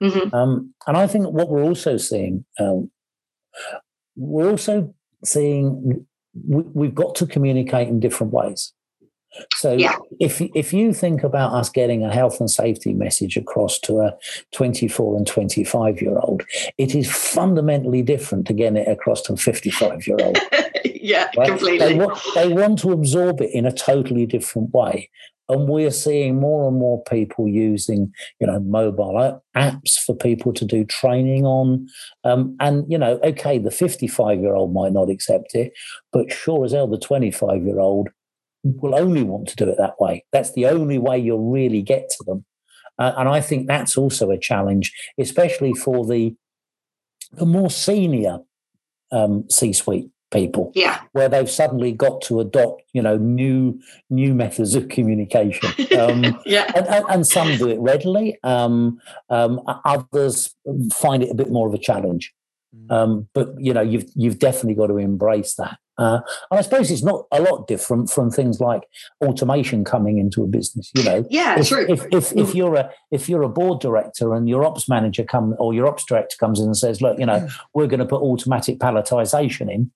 Mhm. 0.00 0.32
Um, 0.32 0.74
and 0.86 0.96
I 0.96 1.08
think 1.08 1.26
what 1.26 1.48
we're 1.48 1.64
also 1.64 1.96
seeing, 1.96 2.44
um, 2.60 2.88
we're 4.16 4.48
also 4.50 4.94
seeing 5.24 6.06
we, 6.46 6.62
we've 6.74 6.94
got 6.94 7.14
to 7.16 7.26
communicate 7.26 7.88
in 7.88 8.00
different 8.00 8.32
ways. 8.32 8.72
So 9.56 9.72
Yeah. 9.72 9.96
if 10.20 10.40
if 10.40 10.72
you 10.72 10.92
think 10.94 11.22
about 11.22 11.52
us 11.52 11.68
getting 11.68 12.02
a 12.02 12.12
health 12.12 12.40
and 12.40 12.50
safety 12.50 12.94
message 12.94 13.36
across 13.36 13.78
to 13.80 14.00
a 14.00 14.14
24 14.52 15.16
and 15.18 15.26
25 15.26 16.00
year 16.00 16.18
old, 16.18 16.42
it 16.78 16.94
is 16.94 17.10
fundamentally 17.10 18.02
different 18.02 18.46
to 18.46 18.52
getting 18.54 18.78
it 18.78 18.88
across 18.88 19.20
to 19.22 19.34
a 19.34 19.36
55 19.36 20.06
year 20.06 20.16
old. 20.22 20.38
yeah, 20.84 21.28
Right? 21.36 21.48
completely. 21.48 21.78
They, 21.98 22.06
they 22.34 22.48
want 22.54 22.78
to 22.80 22.92
absorb 22.92 23.40
it 23.42 23.50
in 23.52 23.66
a 23.66 23.72
totally 23.72 24.24
different 24.26 24.72
way. 24.72 25.10
And 25.48 25.68
we're 25.68 25.90
seeing 25.90 26.38
more 26.40 26.68
and 26.68 26.78
more 26.78 27.02
people 27.04 27.48
using, 27.48 28.12
you 28.40 28.46
know, 28.46 28.60
mobile 28.60 29.40
apps 29.56 29.98
for 30.04 30.14
people 30.14 30.52
to 30.52 30.64
do 30.64 30.84
training 30.84 31.46
on. 31.46 31.86
Um, 32.24 32.56
and, 32.60 32.84
you 32.90 32.98
know, 32.98 33.18
okay, 33.24 33.58
the 33.58 33.70
55 33.70 34.40
year 34.40 34.54
old 34.54 34.74
might 34.74 34.92
not 34.92 35.10
accept 35.10 35.54
it, 35.54 35.72
but 36.12 36.30
sure 36.30 36.64
as 36.64 36.72
hell, 36.72 36.86
the 36.86 36.98
25 36.98 37.62
year 37.62 37.80
old 37.80 38.08
will 38.62 38.94
only 38.94 39.22
want 39.22 39.48
to 39.48 39.56
do 39.56 39.68
it 39.68 39.78
that 39.78 40.00
way. 40.00 40.24
That's 40.32 40.52
the 40.52 40.66
only 40.66 40.98
way 40.98 41.18
you'll 41.18 41.50
really 41.50 41.82
get 41.82 42.10
to 42.10 42.24
them. 42.24 42.44
Uh, 42.98 43.12
and 43.16 43.28
I 43.28 43.40
think 43.40 43.68
that's 43.68 43.96
also 43.96 44.30
a 44.30 44.38
challenge, 44.38 44.92
especially 45.18 45.72
for 45.72 46.04
the, 46.04 46.34
the 47.32 47.46
more 47.46 47.70
senior 47.70 48.38
um, 49.12 49.48
C 49.48 49.72
suite 49.72 50.10
people 50.30 50.72
yeah, 50.74 51.00
where 51.12 51.28
they've 51.28 51.50
suddenly 51.50 51.92
got 51.92 52.20
to 52.22 52.40
adopt, 52.40 52.82
you 52.92 53.02
know, 53.02 53.16
new 53.16 53.80
new 54.10 54.34
methods 54.34 54.74
of 54.74 54.88
communication. 54.88 55.70
Um, 55.98 56.40
yeah, 56.46 56.70
and, 56.74 56.86
and, 56.86 57.04
and 57.08 57.26
some 57.26 57.56
do 57.56 57.68
it 57.68 57.78
readily. 57.80 58.38
Um, 58.42 59.00
um, 59.30 59.60
others 59.84 60.54
find 60.92 61.22
it 61.22 61.30
a 61.30 61.34
bit 61.34 61.50
more 61.50 61.66
of 61.66 61.74
a 61.74 61.78
challenge. 61.78 62.32
Um, 62.90 63.28
but 63.34 63.54
you 63.58 63.72
know, 63.72 63.80
you've 63.80 64.10
you've 64.14 64.38
definitely 64.38 64.74
got 64.74 64.88
to 64.88 64.98
embrace 64.98 65.54
that. 65.54 65.78
Uh, 65.96 66.20
and 66.50 66.60
I 66.60 66.62
suppose 66.62 66.90
it's 66.92 67.02
not 67.02 67.26
a 67.32 67.42
lot 67.42 67.66
different 67.66 68.08
from 68.08 68.30
things 68.30 68.60
like 68.60 68.82
automation 69.20 69.84
coming 69.84 70.18
into 70.18 70.44
a 70.44 70.46
business. 70.46 70.92
You 70.94 71.02
know, 71.02 71.26
yeah, 71.28 71.58
if, 71.58 71.68
true. 71.68 71.86
if, 71.88 72.06
if, 72.12 72.32
if 72.36 72.54
you're 72.54 72.76
a 72.76 72.90
if 73.10 73.28
you're 73.28 73.42
a 73.42 73.48
board 73.48 73.80
director 73.80 74.32
and 74.34 74.48
your 74.48 74.64
ops 74.64 74.88
manager 74.88 75.24
come 75.24 75.56
or 75.58 75.74
your 75.74 75.88
ops 75.88 76.04
director 76.04 76.36
comes 76.38 76.60
in 76.60 76.66
and 76.66 76.76
says, 76.76 77.02
look, 77.02 77.18
you 77.18 77.26
know, 77.26 77.48
we're 77.74 77.88
going 77.88 78.00
to 78.00 78.06
put 78.06 78.22
automatic 78.22 78.78
palletization 78.78 79.72
in, 79.72 79.90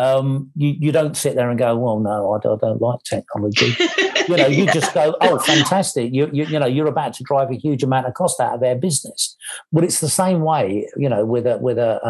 um, 0.00 0.50
you 0.56 0.74
you 0.80 0.92
don't 0.92 1.16
sit 1.16 1.34
there 1.36 1.50
and 1.50 1.58
go, 1.58 1.76
well, 1.76 2.00
no, 2.00 2.32
I 2.32 2.38
don't, 2.42 2.62
I 2.62 2.68
don't 2.68 2.80
like 2.80 3.02
technology. 3.04 3.76
You 4.28 4.36
know, 4.36 4.46
you 4.46 4.64
Yeah. 4.64 4.72
just 4.72 4.94
go, 4.94 5.14
oh, 5.20 5.38
fantastic. 5.52 6.12
You, 6.12 6.30
you 6.32 6.44
you 6.46 6.58
know, 6.58 6.66
you're 6.66 6.86
about 6.86 7.12
to 7.14 7.24
drive 7.24 7.50
a 7.50 7.54
huge 7.56 7.82
amount 7.82 8.06
of 8.06 8.14
cost 8.14 8.40
out 8.40 8.54
of 8.54 8.60
their 8.60 8.76
business. 8.76 9.36
But 9.72 9.84
it's 9.84 10.00
the 10.00 10.08
same 10.08 10.40
way, 10.40 10.88
you 10.96 11.08
know, 11.08 11.24
with 11.26 11.46
a 11.46 11.58
with 11.58 11.78
a, 11.78 12.00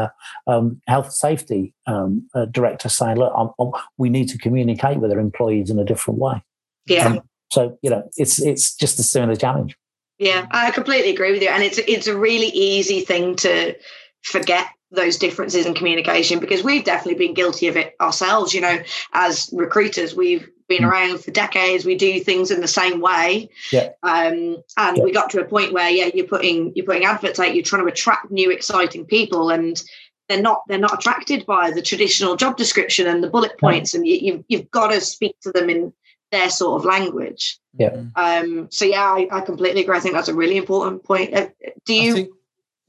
a 0.46 0.52
um, 0.52 0.80
health 0.86 1.12
safety 1.12 1.74
um, 1.86 2.28
uh 2.34 2.44
director 2.46 2.88
saying, 2.88 3.16
look, 3.18 3.32
I'm, 3.36 3.48
I'm- 3.58 3.72
we 3.98 4.08
need 4.08 4.28
to 4.28 4.38
communicate 4.38 4.98
with 5.00 5.10
our 5.12 5.18
employees 5.18 5.68
in 5.70 5.78
a 5.78 5.84
different 5.84 6.20
way. 6.20 6.42
yeah. 6.86 7.06
Um, 7.06 7.20
so 7.50 7.76
you 7.82 7.90
know, 7.90 8.08
it's 8.16 8.40
it's 8.40 8.74
just 8.76 9.00
a 9.00 9.02
similar 9.02 9.34
challenge. 9.36 9.76
Yeah, 10.18 10.46
I 10.52 10.70
completely 10.70 11.10
agree 11.10 11.32
with 11.32 11.42
you, 11.42 11.48
and 11.48 11.62
it's 11.64 11.78
it's 11.78 12.06
a 12.06 12.16
really 12.16 12.48
easy 12.48 13.00
thing 13.00 13.34
to 13.36 13.74
forget 14.22 14.66
those 14.92 15.16
differences 15.16 15.66
in 15.66 15.74
communication 15.74 16.40
because 16.40 16.64
we've 16.64 16.84
definitely 16.84 17.26
been 17.26 17.34
guilty 17.34 17.68
of 17.68 17.76
it 17.76 17.94
ourselves. 18.00 18.52
You 18.52 18.60
know, 18.60 18.78
as 19.12 19.48
recruiters, 19.52 20.14
we've 20.14 20.48
been 20.68 20.82
Mm. 20.82 20.90
around 20.90 21.24
for 21.24 21.30
decades. 21.32 21.84
We 21.84 21.96
do 21.96 22.20
things 22.20 22.50
in 22.50 22.60
the 22.60 22.68
same 22.68 23.00
way, 23.00 23.48
Yeah. 23.72 23.90
um, 24.02 24.56
and 24.76 24.96
Yeah. 24.96 25.02
we 25.02 25.12
got 25.12 25.30
to 25.30 25.40
a 25.40 25.44
point 25.44 25.72
where 25.72 25.90
yeah, 25.90 26.10
you're 26.14 26.26
putting 26.26 26.72
you're 26.74 26.86
putting 26.86 27.04
adverts 27.04 27.38
out. 27.40 27.54
You're 27.54 27.64
trying 27.64 27.82
to 27.82 27.88
attract 27.88 28.30
new, 28.30 28.50
exciting 28.50 29.04
people, 29.06 29.50
and 29.50 29.80
they're 30.28 30.40
not 30.42 30.62
they're 30.68 30.78
not 30.78 30.94
attracted 30.94 31.44
by 31.46 31.70
the 31.72 31.82
traditional 31.82 32.36
job 32.36 32.56
description 32.56 33.06
and 33.08 33.22
the 33.22 33.30
bullet 33.30 33.58
points, 33.58 33.94
and 33.94 34.06
you, 34.06 34.16
you've 34.20 34.44
you've 34.48 34.70
got 34.70 34.88
to 34.92 35.00
speak 35.00 35.34
to 35.42 35.50
them 35.52 35.68
in 35.70 35.92
their 36.32 36.48
sort 36.50 36.80
of 36.80 36.84
language. 36.84 37.58
Yeah. 37.76 38.02
Um, 38.14 38.68
so 38.70 38.84
yeah, 38.84 39.02
I, 39.02 39.26
I 39.32 39.40
completely 39.40 39.80
agree. 39.82 39.96
I 39.96 40.00
think 40.00 40.14
that's 40.14 40.28
a 40.28 40.34
really 40.34 40.56
important 40.56 41.02
point. 41.02 41.34
Uh, 41.34 41.48
do 41.84 41.94
you? 41.94 42.14
think, 42.14 42.28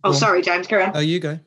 oh, 0.03 0.09
go 0.09 0.13
on. 0.13 0.19
sorry, 0.19 0.41
James. 0.43 0.67
Carry 0.67 0.83
on. 0.83 0.91
oh, 0.95 0.99
you 0.99 1.19
go. 1.19 1.39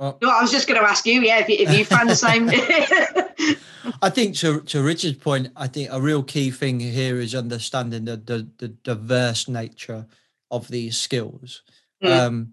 Well, 0.00 0.18
No, 0.22 0.30
I 0.30 0.40
was 0.40 0.50
just 0.50 0.66
going 0.66 0.80
to 0.80 0.88
ask 0.88 1.04
you. 1.04 1.20
Yeah, 1.20 1.40
if 1.40 1.48
you, 1.48 1.56
if 1.58 1.76
you 1.76 1.84
found 1.84 2.08
the 2.08 2.16
same. 2.16 2.48
I 4.02 4.08
think 4.08 4.34
to 4.36 4.62
to 4.62 4.82
Richard's 4.82 5.18
point, 5.18 5.48
I 5.56 5.66
think 5.66 5.90
a 5.92 6.00
real 6.00 6.22
key 6.22 6.50
thing 6.50 6.80
here 6.80 7.20
is 7.20 7.34
understanding 7.34 8.06
the 8.06 8.16
the, 8.16 8.48
the 8.56 8.68
diverse 8.68 9.46
nature 9.46 10.06
of 10.50 10.68
these 10.68 10.96
skills. 10.96 11.62
Mm. 12.02 12.18
Um, 12.18 12.52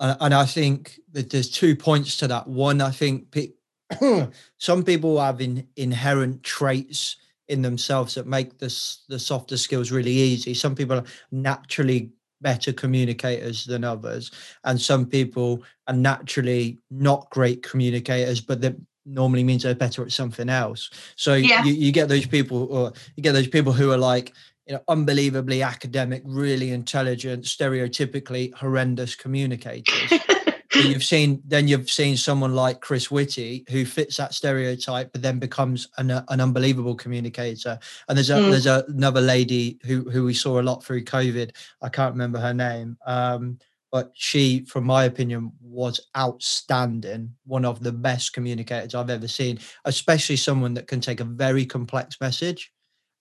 and, 0.00 0.16
and 0.20 0.34
I 0.34 0.44
think 0.44 1.00
that 1.12 1.30
there's 1.30 1.50
two 1.50 1.74
points 1.74 2.18
to 2.18 2.28
that. 2.28 2.46
One, 2.46 2.82
I 2.82 2.90
think 2.90 3.30
pe- 3.30 3.54
some 4.58 4.84
people 4.84 5.18
have 5.18 5.40
in, 5.40 5.66
inherent 5.76 6.42
traits 6.42 7.16
in 7.48 7.62
themselves 7.62 8.14
that 8.14 8.26
make 8.26 8.58
this 8.58 9.04
the 9.08 9.18
softer 9.18 9.56
skills 9.56 9.90
really 9.90 10.12
easy. 10.12 10.52
Some 10.52 10.74
people 10.74 10.98
are 10.98 11.04
naturally 11.30 12.10
better 12.42 12.72
communicators 12.72 13.64
than 13.64 13.84
others, 13.84 14.30
and 14.64 14.80
some 14.80 15.06
people 15.06 15.62
are 15.86 15.94
naturally 15.94 16.78
not 16.90 17.30
great 17.30 17.62
communicators, 17.62 18.40
but 18.40 18.60
that 18.60 18.76
normally 19.06 19.42
means 19.44 19.62
they're 19.62 19.74
better 19.74 20.02
at 20.02 20.12
something 20.12 20.48
else. 20.48 20.90
So 21.16 21.34
Yeah. 21.34 21.64
you, 21.64 21.72
you 21.72 21.92
get 21.92 22.08
those 22.08 22.26
people, 22.26 22.68
or 22.70 22.92
you 23.16 23.22
get 23.22 23.32
those 23.32 23.48
people 23.48 23.72
who 23.72 23.90
are 23.90 23.98
like 23.98 24.32
you 24.66 24.74
know 24.74 24.82
unbelievably 24.88 25.62
academic, 25.62 26.22
really 26.24 26.70
intelligent, 26.70 27.44
stereotypically 27.44 28.52
horrendous 28.54 29.14
communicators. 29.14 30.12
But 30.74 30.86
you've 30.86 31.04
seen 31.04 31.42
then 31.46 31.68
you've 31.68 31.90
seen 31.90 32.16
someone 32.16 32.54
like 32.54 32.80
Chris 32.80 33.10
Whitty 33.10 33.64
who 33.70 33.84
fits 33.84 34.16
that 34.16 34.32
stereotype, 34.34 35.12
but 35.12 35.20
then 35.22 35.38
becomes 35.38 35.88
an, 35.98 36.10
uh, 36.10 36.24
an 36.28 36.40
unbelievable 36.40 36.94
communicator. 36.94 37.78
And 38.08 38.16
there's 38.16 38.30
a 38.30 38.36
Mm. 38.36 38.50
there's 38.50 38.66
a, 38.66 38.84
another 38.88 39.20
lady 39.20 39.78
who 39.84 40.08
who 40.10 40.24
we 40.24 40.34
saw 40.34 40.60
a 40.60 40.62
lot 40.62 40.82
through 40.82 41.04
COVID. 41.04 41.50
I 41.82 41.88
can't 41.88 42.14
remember 42.14 42.38
her 42.40 42.54
name, 42.54 42.96
um, 43.06 43.58
but 43.90 44.12
she, 44.14 44.64
from 44.64 44.84
my 44.84 45.04
opinion, 45.04 45.52
was 45.60 46.00
outstanding. 46.16 47.34
One 47.44 47.64
of 47.66 47.80
the 47.82 47.92
best 47.92 48.32
communicators 48.32 48.94
I've 48.94 49.10
ever 49.10 49.28
seen, 49.28 49.58
especially 49.84 50.36
someone 50.36 50.74
that 50.74 50.86
can 50.88 51.00
take 51.00 51.20
a 51.20 51.24
very 51.24 51.66
complex 51.66 52.16
message 52.20 52.72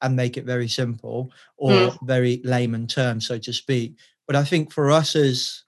and 0.01 0.15
make 0.15 0.37
it 0.37 0.45
very 0.45 0.67
simple 0.69 1.31
or 1.57 1.91
Mm. 1.91 1.97
very 2.07 2.41
layman 2.43 2.87
terms, 2.87 3.27
so 3.27 3.37
to 3.39 3.53
speak. 3.53 3.95
But 4.25 4.35
I 4.35 4.43
think 4.45 4.71
for 4.71 4.89
us 4.91 5.15
as 5.15 5.63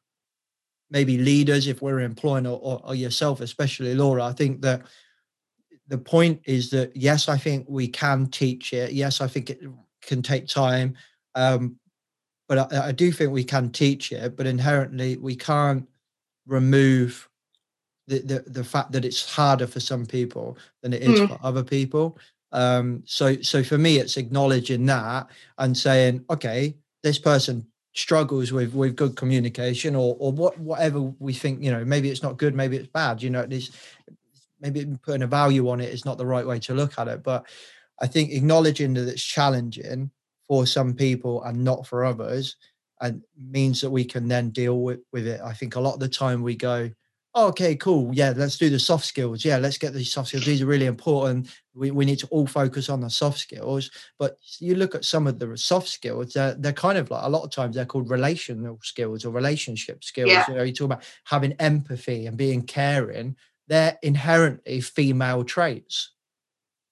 maybe 0.93 1.17
leaders, 1.17 1.67
if 1.67 1.81
we're 1.81 2.01
employing 2.01 2.45
or, 2.45 2.59
or, 2.61 2.79
or 2.85 2.95
yourself, 2.95 3.41
especially 3.41 3.95
Laura, 3.95 4.23
I 4.23 4.31
think 4.31 4.61
that 4.61 4.83
the 5.87 5.97
point 5.97 6.39
is 6.45 6.69
that 6.69 6.95
yes, 6.95 7.27
I 7.27 7.37
think 7.37 7.65
we 7.67 7.87
can 7.87 8.27
teach 8.27 8.71
it. 8.71 8.93
Yes, 8.93 9.19
I 9.19 9.27
think 9.27 9.49
it 9.49 9.59
can 10.03 10.21
take 10.21 10.47
time. 10.47 10.95
Um, 11.35 11.77
but 12.47 12.71
I, 12.71 12.89
I 12.89 12.91
do 12.91 13.11
think 13.11 13.31
we 13.31 13.43
can 13.43 13.71
teach 13.71 14.11
it, 14.11 14.37
but 14.37 14.45
inherently 14.45 15.17
we 15.17 15.35
can't 15.35 15.87
remove 16.45 17.27
the, 18.07 18.19
the 18.19 18.43
the 18.47 18.63
fact 18.63 18.91
that 18.91 19.05
it's 19.05 19.33
harder 19.33 19.65
for 19.65 19.79
some 19.79 20.05
people 20.05 20.57
than 20.81 20.93
it 20.93 21.01
is 21.01 21.19
Mm. 21.19 21.27
for 21.27 21.39
other 21.41 21.63
people. 21.63 22.17
Um, 22.51 23.01
so 23.05 23.41
so 23.41 23.63
for 23.63 23.77
me, 23.79 23.97
it's 23.97 24.17
acknowledging 24.17 24.85
that 24.85 25.27
and 25.57 25.75
saying, 25.75 26.23
okay, 26.29 26.75
this 27.01 27.17
person 27.17 27.65
struggles 27.93 28.51
with 28.51 28.73
with 28.73 28.95
good 28.95 29.15
communication 29.15 29.95
or 29.95 30.15
or 30.19 30.31
what 30.31 30.59
whatever 30.59 31.01
we 31.01 31.33
think, 31.33 31.63
you 31.63 31.71
know, 31.71 31.85
maybe 31.85 32.09
it's 32.09 32.23
not 32.23 32.37
good, 32.37 32.55
maybe 32.55 32.77
it's 32.77 32.87
bad. 32.87 33.21
You 33.21 33.29
know, 33.29 33.45
this 33.45 33.71
maybe 34.59 34.85
putting 35.03 35.23
a 35.23 35.27
value 35.27 35.69
on 35.69 35.81
it 35.81 35.93
is 35.93 36.05
not 36.05 36.17
the 36.17 36.25
right 36.25 36.47
way 36.47 36.57
to 36.57 36.73
look 36.73 36.97
at 36.97 37.07
it. 37.07 37.21
But 37.21 37.45
I 38.01 38.07
think 38.07 38.31
acknowledging 38.31 38.93
that 38.95 39.07
it's 39.07 39.21
challenging 39.21 40.09
for 40.47 40.65
some 40.65 40.93
people 40.93 41.43
and 41.43 41.63
not 41.63 41.85
for 41.85 42.03
others 42.03 42.55
and 43.01 43.21
means 43.37 43.81
that 43.81 43.89
we 43.89 44.05
can 44.05 44.27
then 44.27 44.49
deal 44.49 44.81
with, 44.81 44.99
with 45.11 45.27
it. 45.27 45.41
I 45.41 45.53
think 45.53 45.75
a 45.75 45.79
lot 45.79 45.95
of 45.95 45.99
the 45.99 46.07
time 46.07 46.41
we 46.41 46.55
go, 46.55 46.89
okay, 47.35 47.75
cool. 47.75 48.13
Yeah, 48.13 48.33
let's 48.35 48.57
do 48.57 48.69
the 48.69 48.79
soft 48.79 49.05
skills. 49.05 49.43
Yeah, 49.43 49.57
let's 49.57 49.77
get 49.77 49.93
these 49.93 50.11
soft 50.11 50.29
skills. 50.29 50.45
These 50.45 50.61
are 50.61 50.67
really 50.67 50.85
important. 50.85 51.49
We, 51.73 51.91
we 51.91 52.05
need 52.05 52.19
to 52.19 52.27
all 52.27 52.47
focus 52.47 52.89
on 52.89 53.01
the 53.01 53.09
soft 53.09 53.39
skills. 53.39 53.89
But 54.19 54.37
you 54.59 54.75
look 54.75 54.95
at 54.95 55.05
some 55.05 55.27
of 55.27 55.39
the 55.39 55.57
soft 55.57 55.87
skills, 55.87 56.33
they're, 56.33 56.53
they're 56.53 56.73
kind 56.73 56.97
of 56.97 57.09
like 57.09 57.23
a 57.23 57.29
lot 57.29 57.43
of 57.43 57.51
times 57.51 57.75
they're 57.75 57.85
called 57.85 58.09
relational 58.09 58.79
skills 58.83 59.25
or 59.25 59.31
relationship 59.31 60.03
skills. 60.03 60.29
Yeah. 60.29 60.45
You 60.47 60.55
know, 60.55 60.63
you 60.63 60.73
talk 60.73 60.85
about 60.85 61.03
having 61.23 61.53
empathy 61.53 62.27
and 62.27 62.37
being 62.37 62.63
caring. 62.63 63.35
They're 63.67 63.97
inherently 64.03 64.81
female 64.81 65.43
traits. 65.43 66.11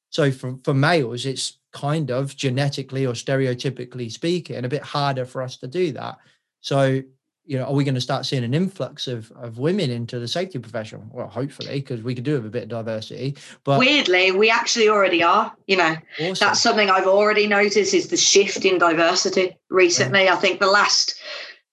So 0.10 0.32
for, 0.32 0.58
for 0.64 0.74
males, 0.74 1.26
it's 1.26 1.58
kind 1.72 2.12
of 2.12 2.36
genetically 2.36 3.06
or 3.06 3.14
stereotypically 3.14 4.12
speaking, 4.12 4.66
a 4.66 4.70
bit 4.70 4.84
harder 4.84 5.26
for 5.26 5.42
us 5.42 5.58
to 5.58 5.68
do 5.68 5.92
that. 5.94 6.18
So, 6.60 7.02
you 7.46 7.58
know, 7.58 7.66
are 7.66 7.74
we 7.74 7.84
going 7.84 7.96
to 7.96 8.02
start 8.02 8.26
seeing 8.26 8.44
an 8.44 8.54
influx 8.54 9.08
of, 9.08 9.32
of 9.32 9.58
women 9.58 9.90
into 9.90 10.20
the 10.20 10.28
safety 10.28 10.60
profession? 10.60 11.10
Well, 11.12 11.28
hopefully, 11.28 11.80
because 11.80 12.04
we 12.04 12.14
could 12.14 12.24
do 12.24 12.36
with 12.36 12.46
a 12.46 12.50
bit 12.50 12.64
of 12.64 12.70
diversity. 12.70 13.36
But 13.64 13.80
Weirdly, 13.80 14.32
we 14.32 14.50
actually 14.50 14.90
already 14.90 15.24
are. 15.24 15.54
You 15.68 15.78
know, 15.78 15.96
awesome. 16.20 16.36
that's 16.40 16.62
something 16.62 16.90
I've 16.90 17.08
already 17.08 17.48
noticed 17.48 17.94
is 17.94 18.10
the 18.10 18.18
shift 18.18 18.64
in 18.64 18.78
diversity 18.78 19.58
recently. 19.70 20.30
I 20.30 20.36
think 20.36 20.60
the 20.60 20.68
last 20.68 21.20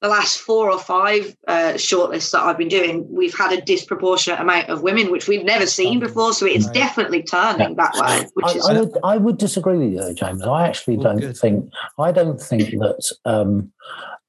the 0.00 0.08
last 0.08 0.38
four 0.38 0.70
or 0.70 0.78
five 0.78 1.36
uh, 1.48 1.72
shortlists 1.74 2.30
that 2.30 2.40
I've 2.42 2.56
been 2.56 2.68
doing, 2.68 3.04
we've 3.10 3.36
had 3.36 3.52
a 3.52 3.60
disproportionate 3.60 4.38
amount 4.38 4.68
of 4.68 4.82
women, 4.82 5.10
which 5.10 5.26
we've 5.26 5.44
never 5.44 5.66
seen 5.66 5.98
before. 5.98 6.32
So 6.32 6.46
it's 6.46 6.66
right. 6.66 6.74
definitely 6.74 7.24
turning 7.24 7.74
that 7.74 7.94
way, 7.96 8.28
which 8.34 8.46
I, 8.46 8.58
is 8.58 8.68
I 8.68 8.80
would 8.80 8.98
I 9.02 9.16
would 9.16 9.38
disagree 9.38 9.76
with 9.76 9.92
you, 9.92 9.98
though, 9.98 10.14
James. 10.14 10.42
I 10.42 10.68
actually 10.68 10.98
Oh, 10.98 11.02
don't 11.02 11.20
good. 11.20 11.36
think 11.36 11.70
I 11.98 12.12
don't 12.12 12.40
think 12.40 12.70
that 12.70 13.12
um, 13.24 13.72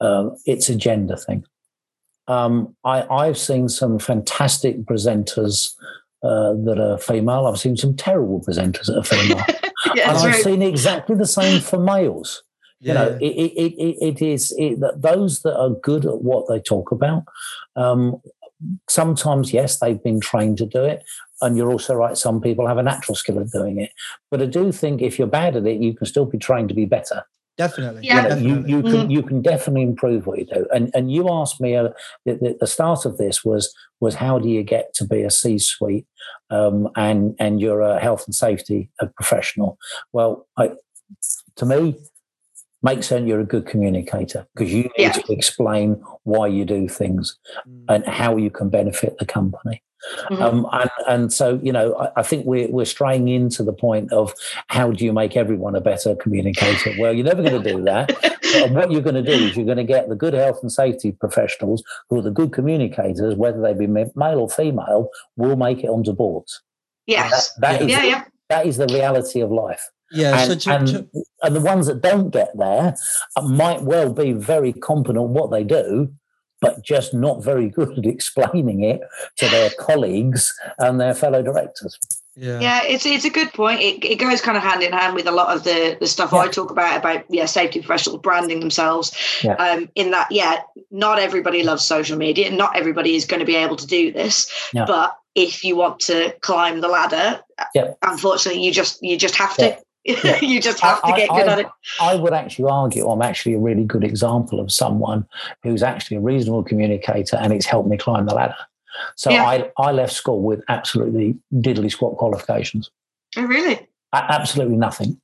um, 0.02 0.36
it's 0.46 0.70
a 0.70 0.76
gender 0.76 1.16
thing. 1.16 1.44
Um, 2.28 2.76
I, 2.84 3.04
I've 3.04 3.38
seen 3.38 3.70
some 3.70 3.98
fantastic 4.00 4.78
presenters 4.86 5.74
uh, 6.24 6.54
that 6.66 6.80
are 6.80 6.98
female. 6.98 7.48
I've 7.48 7.60
seen 7.60 7.76
some 7.78 7.96
terrible 7.96 8.42
presenters 8.42 8.86
that 8.86 8.98
are 8.98 9.04
female, 9.04 9.44
yeah, 9.96 10.10
and 10.10 10.18
I've 10.18 10.24
right. 10.34 10.44
seen 10.44 10.62
exactly 10.62 11.16
the 11.16 11.26
same 11.26 11.62
for 11.62 11.80
males. 11.80 12.44
You 12.82 12.94
know, 12.94 13.18
it, 13.20 13.26
it, 13.26 13.52
it, 13.58 13.74
it- 13.78 13.98
it 14.02 14.22
is 14.22 14.54
it, 14.58 14.80
that 14.80 15.02
those 15.02 15.42
that 15.42 15.58
are 15.58 15.72
good 15.72 16.06
at 16.06 16.22
what 16.22 16.48
they 16.48 16.62
talk 16.62 16.92
about. 16.92 17.24
Um, 17.76 18.22
sometimes, 18.90 19.52
yes, 19.54 19.80
they've 19.80 20.02
been 20.02 20.20
trained 20.22 20.58
to 20.60 20.66
do 20.66 20.84
it, 20.86 21.04
and 21.42 21.58
you're 21.58 21.72
also 21.72 21.94
right. 21.96 22.16
Some 22.18 22.40
people 22.40 22.68
have 22.68 22.78
a 22.78 22.84
natural 22.84 23.16
skill 23.16 23.40
at 23.40 23.52
doing 23.52 23.80
it, 23.82 23.92
but 24.32 24.42
I 24.42 24.46
do 24.46 24.72
think 24.72 25.02
if 25.02 25.18
you're 25.20 25.28
bad 25.28 25.56
at 25.58 25.66
it, 25.68 25.82
you 25.82 25.94
can 25.94 26.06
still 26.08 26.26
be 26.26 26.38
trained 26.38 26.70
to 26.70 26.76
be 26.76 26.86
better. 26.86 27.24
Definitely. 27.64 28.02
Yeah. 28.04 28.16
You, 28.16 28.30
know, 28.30 28.36
you, 28.36 28.56
definitely. 28.56 28.72
you 28.72 28.82
can 28.92 29.10
you 29.16 29.24
can 29.30 29.42
definitely 29.52 29.84
improve 29.92 30.22
what 30.28 30.40
you 30.40 30.46
do. 30.46 30.62
And 30.76 30.90
and 30.96 31.12
you 31.16 31.24
asked 31.40 31.60
me 31.66 31.76
uh, 31.76 31.90
the, 32.26 32.34
the, 32.44 32.58
the 32.62 32.68
start 32.76 33.06
of 33.06 33.18
this 33.18 33.46
was 33.50 33.64
was 34.00 34.16
how 34.16 34.40
do 34.44 34.50
you 34.50 34.64
get 34.64 34.86
to 34.96 35.04
be 35.06 35.22
a 35.24 35.30
C-suite 35.42 36.08
um, 36.50 36.88
and 36.96 37.36
and 37.44 37.60
you're 37.62 37.82
a 37.82 38.00
health 38.00 38.24
and 38.28 38.34
safety 38.34 38.90
uh, 39.02 39.08
professional. 39.20 39.78
Well, 40.14 40.48
I, 40.58 40.72
to 41.58 41.66
me, 41.66 41.96
makes 42.82 43.08
sense. 43.08 43.28
You're 43.28 43.42
a 43.42 43.52
good 43.56 43.66
communicator 43.66 44.48
because 44.56 44.72
you 44.74 44.84
need 44.84 44.92
Yeah. 44.98 45.12
to 45.12 45.34
explain 45.34 46.02
why 46.24 46.48
you 46.48 46.64
do 46.66 46.88
things 46.88 47.38
Mm. 47.68 47.86
and 47.94 48.02
how 48.22 48.38
you 48.38 48.50
can 48.58 48.70
benefit 48.70 49.14
the 49.20 49.26
company. 49.26 49.78
Mhm. 50.30 50.42
Um, 50.42 50.68
and, 50.72 50.90
and 51.08 51.34
so, 51.34 51.60
you 51.62 51.72
know, 51.72 51.94
I, 51.96 52.20
I 52.22 52.24
think 52.24 52.46
we're, 52.46 52.70
we're 52.70 52.86
straying 52.86 53.28
into 53.28 53.64
the 53.64 53.74
point 53.74 54.12
of 54.14 54.34
how 54.68 54.92
do 54.92 55.04
you 55.04 55.12
make 55.14 55.36
everyone 55.36 55.76
a 55.76 55.82
better 55.82 56.16
communicator? 56.16 56.94
Well, 57.00 57.14
you're 57.14 57.26
never 57.26 57.44
going 57.44 57.62
to 57.62 57.74
do 57.74 57.84
that. 57.84 58.08
But 58.22 58.72
what 58.72 58.92
you're 58.92 59.02
going 59.02 59.16
to 59.16 59.22
do 59.24 59.46
is 59.46 59.56
you're 59.56 59.66
going 59.66 59.78
to 59.78 59.84
get 59.84 60.10
the 60.10 60.16
good 60.16 60.34
health 60.34 60.60
and 60.62 60.72
safety 60.72 61.12
professionals 61.12 61.84
who 62.10 62.18
are 62.20 62.22
the 62.22 62.32
good 62.32 62.54
communicators, 62.54 63.36
whether 63.36 63.62
they 63.62 63.74
be 63.74 63.88
male 63.88 64.40
or 64.40 64.50
female, 64.50 65.10
will 65.36 65.56
make 65.56 65.84
it 65.84 65.88
onto 65.90 66.14
boards. 66.14 66.62
yes. 67.06 67.54
That 67.60 67.82
is 67.82 67.90
Yeah, 67.90 68.04
yeah. 68.04 68.24
that 68.50 68.66
is 68.66 68.78
the 68.78 68.88
reality 68.88 69.42
of 69.42 69.52
life. 69.52 69.90
Yeah. 70.12 70.40
And, 70.40 70.52
so 70.52 70.58
to, 70.58 70.76
and, 70.78 70.88
to, 70.88 71.08
and 71.44 71.56
the 71.56 71.62
ones 71.62 71.86
that 71.88 72.02
don't 72.02 72.32
get 72.32 72.50
there 72.58 72.96
might 73.44 73.84
well 73.84 74.12
be 74.12 74.32
very 74.34 74.74
competent 74.74 75.30
what 75.30 75.52
they 75.52 75.64
do, 75.64 76.12
but 76.62 76.84
just 76.84 77.14
not 77.14 77.44
very 77.44 77.70
good 77.70 77.98
at 77.98 78.06
explaining 78.06 78.84
it 78.84 79.02
to 79.38 79.48
their 79.50 79.70
colleagues 79.80 80.54
and 80.78 81.00
their 81.00 81.14
fellow 81.14 81.42
directors. 81.42 81.98
Yeah. 82.36 82.60
Yeah, 82.60 82.84
it's 82.84 83.06
it's 83.06 83.26
a 83.26 83.30
good 83.30 83.52
point. 83.52 83.82
It, 83.82 84.06
it 84.06 84.16
goes 84.16 84.40
kind 84.40 84.56
of 84.56 84.64
hand 84.64 84.82
in 84.82 84.94
hand 84.94 85.14
with 85.14 85.28
a 85.28 85.32
lot 85.32 85.54
of 85.54 85.66
the 85.66 85.98
the 86.00 86.08
stuff 86.08 86.32
I 86.34 86.48
talk 86.48 86.72
about 86.72 86.98
about 86.98 87.26
yeah 87.30 87.46
safety 87.46 87.80
professionals 87.80 88.22
branding 88.22 88.62
themselves. 88.62 89.12
Yeah. 89.44 89.56
Um, 89.56 89.90
in 89.96 90.12
that 90.12 90.32
yeah, 90.32 90.62
not 90.90 91.20
everybody 91.20 91.64
loves 91.64 91.86
social 91.86 92.18
media, 92.18 92.48
and 92.48 92.58
not 92.58 92.78
everybody 92.78 93.16
is 93.16 93.26
going 93.26 93.42
to 93.42 93.46
be 93.46 93.56
able 93.56 93.76
to 93.76 93.88
do 93.88 94.14
this. 94.14 94.50
Yeah. 94.74 94.86
But 94.86 95.18
if 95.36 95.66
you 95.66 95.76
want 95.76 96.00
to 96.02 96.34
climb 96.42 96.80
the 96.80 96.88
ladder, 96.88 97.42
Yeah. 97.76 97.94
unfortunately, 98.04 98.64
you 98.64 98.72
just 98.72 99.00
you 99.02 99.18
just 99.18 99.36
have 99.36 99.56
to. 99.58 99.78
Yeah. 100.24 100.40
you 100.42 100.60
just 100.62 100.80
have 100.80 101.02
to 101.02 101.08
I- 101.08 101.18
get 101.18 101.32
I- 101.32 101.40
good 101.40 101.50
I- 101.50 101.52
at 101.54 101.60
it. 101.60 101.68
I 102.02 102.16
would 102.16 102.34
actually 102.34 102.70
argue 102.70 103.08
I'm 103.08 103.22
actually 103.22 103.54
a 103.54 103.60
really 103.60 103.84
good 103.84 104.04
example 104.04 104.60
of 104.60 104.72
someone 104.72 105.28
who's 105.64 105.84
actually 105.84 106.18
a 106.18 106.22
reasonable 106.22 106.64
communicator 106.64 107.38
and 107.38 107.54
it's 107.54 107.66
helped 107.66 107.90
me 107.90 107.98
climb 107.98 108.26
the 108.26 108.34
ladder. 108.36 108.56
So 109.16 109.30
Yeah. 109.30 109.46
I, 109.46 109.72
I 109.78 109.92
left 109.92 110.14
school 110.14 110.42
with 110.42 110.62
absolutely 110.68 111.38
diddly 111.54 111.92
squat 111.92 112.18
qualifications, 112.18 112.90
Oh, 113.38 113.44
really? 113.44 113.88
Absolutely 114.14 114.76
nothing. 114.76 115.22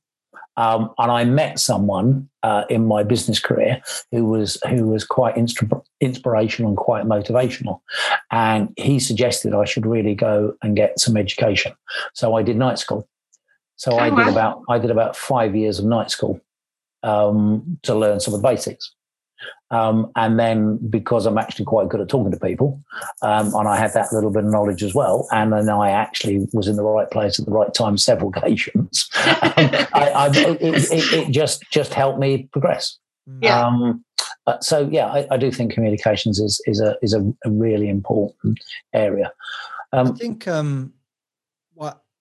Um, 0.58 0.90
and 0.98 1.10
I 1.12 1.24
met 1.24 1.58
someone 1.58 2.28
uh, 2.42 2.64
in 2.70 2.86
my 2.86 3.02
business 3.02 3.38
career 3.38 3.82
who 4.10 4.24
was 4.24 4.56
who 4.70 4.86
was 4.88 5.04
quite 5.04 5.34
instru- 5.34 5.82
inspirational 6.00 6.70
and 6.70 6.78
quite 6.78 7.04
motivational, 7.04 7.80
and 8.30 8.72
he 8.78 8.98
suggested 8.98 9.52
I 9.52 9.66
should 9.66 9.84
really 9.84 10.14
go 10.14 10.54
and 10.62 10.74
get 10.74 10.98
some 10.98 11.16
education. 11.18 11.72
So 12.14 12.34
I 12.36 12.42
did 12.42 12.56
night 12.56 12.78
school. 12.78 13.06
So 13.76 13.98
I 13.98 14.08
Oh, 14.10 14.16
did 14.16 14.26
wow. 14.26 14.32
about 14.32 14.62
I 14.68 14.78
did 14.78 14.90
about 14.90 15.16
five 15.16 15.54
years 15.56 15.78
of 15.78 15.84
night 15.84 16.10
school 16.10 16.40
um, 17.02 17.78
to 17.82 17.94
learn 17.94 18.20
some 18.20 18.34
of 18.34 18.40
the 18.42 18.48
basics. 18.48 18.92
Um, 19.70 20.10
and 20.14 20.38
then 20.38 20.78
because 20.88 21.26
I'm 21.26 21.38
actually 21.38 21.64
quite 21.64 21.88
good 21.88 22.00
at 22.00 22.08
talking 22.08 22.30
to 22.30 22.38
people, 22.38 22.80
um, 23.22 23.52
and 23.54 23.66
I 23.68 23.76
had 23.76 23.92
that 23.94 24.12
little 24.12 24.30
bit 24.30 24.44
of 24.44 24.50
knowledge 24.50 24.82
as 24.84 24.94
well, 24.94 25.26
and 25.32 25.52
then 25.52 25.68
I 25.68 25.90
actually 25.90 26.46
was 26.52 26.68
in 26.68 26.76
the 26.76 26.84
right 26.84 27.10
place 27.10 27.38
at 27.40 27.46
the 27.46 27.50
right 27.52 27.72
time 27.74 27.98
several 28.10 28.30
occasions. 28.30 29.08
I, 29.14 29.88
I, 29.92 30.26
it, 30.28 30.62
it, 30.62 31.12
it 31.12 31.30
just 31.32 31.64
just 31.72 31.92
helped 31.94 32.18
me 32.20 32.48
progress. 32.52 32.96
Yeah. 33.42 33.60
Um, 33.66 34.04
uh, 34.46 34.60
so 34.60 34.88
yeah, 34.90 35.06
I, 35.08 35.26
I 35.32 35.36
do 35.36 35.50
think 35.50 35.72
communications 35.72 36.38
is 36.38 36.62
is 36.66 36.80
a 36.80 36.96
is 37.02 37.12
a, 37.12 37.20
a 37.44 37.50
really 37.50 37.88
important 37.88 38.58
area. 38.94 39.32
I 39.92 39.98
Um, 39.98 40.16
think 40.16 40.46
um 40.46 40.92
what 40.94 40.95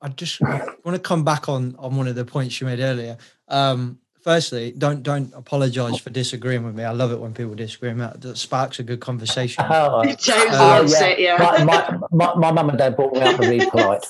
I 0.06 0.10
just 0.10 0.39
want 0.39 0.93
to 0.93 0.99
come 0.99 1.24
back 1.24 1.49
on 1.49 1.76
on 1.80 1.95
one 1.97 2.08
of 2.08 2.14
the 2.14 2.26
points 2.26 2.62
you 2.62 2.68
made 2.68 2.80
earlier. 2.80 3.18
Um 3.47 3.97
firstly, 4.22 4.72
don't 4.78 5.01
don't 5.01 5.34
apologize 5.34 5.97
for 5.99 6.12
disagreeing 6.12 6.64
with 6.64 6.76
me. 6.76 6.84
I 6.84 6.91
love 6.91 7.12
it 7.12 7.20
when 7.20 7.34
people 7.34 7.56
disagree 7.56 7.89
with 7.89 7.97
me. 7.97 8.08
That 8.20 8.38
sparks 8.38 8.78
a 8.78 8.84
good 8.84 8.99
conversation. 8.99 9.66
oh, 9.70 10.03
James 10.06 10.53
Uh, 10.53 10.60
loves 10.60 10.93
yeah. 10.93 11.08
it. 11.08 11.20
Yeah. 11.20 11.38
my, 11.39 11.64
my, 11.64 11.97
my, 12.12 12.36
my 12.36 12.51
mum 12.51 12.70
and 12.70 12.78
dad 12.78 12.95
brought 12.95 13.14
me 13.14 13.22
up 13.22 13.39
to 13.41 13.49
be 13.49 13.66
polite. 13.66 14.06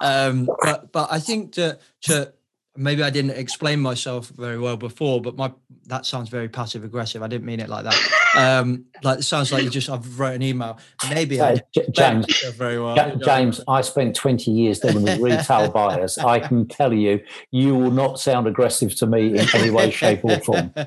um, 0.02 0.48
but 0.62 0.90
but 0.92 1.12
I 1.12 1.18
think 1.18 1.52
to 1.52 1.78
to 2.02 2.32
maybe 2.74 3.02
I 3.02 3.10
didn't 3.10 3.32
explain 3.32 3.80
myself 3.80 4.28
very 4.28 4.58
well 4.58 4.78
before, 4.78 5.20
but 5.20 5.36
my 5.36 5.52
that 5.88 6.06
sounds 6.06 6.30
very 6.30 6.48
passive 6.48 6.84
aggressive. 6.84 7.22
I 7.22 7.26
didn't 7.28 7.44
mean 7.44 7.60
it 7.60 7.68
like 7.68 7.84
that. 7.84 8.00
Um, 8.36 8.86
like 9.02 9.18
it 9.18 9.22
sounds 9.24 9.52
like 9.52 9.62
you 9.64 9.70
just 9.70 9.90
I've 9.90 10.18
wrote 10.18 10.34
an 10.34 10.42
email. 10.42 10.78
Maybe 11.10 11.40
I 11.40 11.44
Uh, 11.44 11.54
didn't 11.54 11.66
J- 11.74 11.80
explain 11.88 12.22
James, 12.22 12.56
very 12.56 12.80
well. 12.80 12.96
Ja- 12.96 13.14
James, 13.16 13.60
I 13.68 13.80
spent 13.82 14.14
20 14.16 14.50
years 14.50 14.80
dealing 14.80 15.02
with 15.02 15.18
retail 15.20 15.70
buyers. 15.78 16.16
I 16.18 16.38
can 16.40 16.66
tell 16.66 16.92
you, 16.92 17.20
you 17.50 17.74
will 17.74 17.90
not 17.90 18.18
sound 18.20 18.46
aggressive 18.46 18.94
to 18.96 19.06
me 19.06 19.38
in 19.38 19.46
any 19.54 19.70
way, 19.70 19.90
shape, 19.90 20.24
or 20.24 20.38
form, 20.40 20.72
uh, 20.76 20.84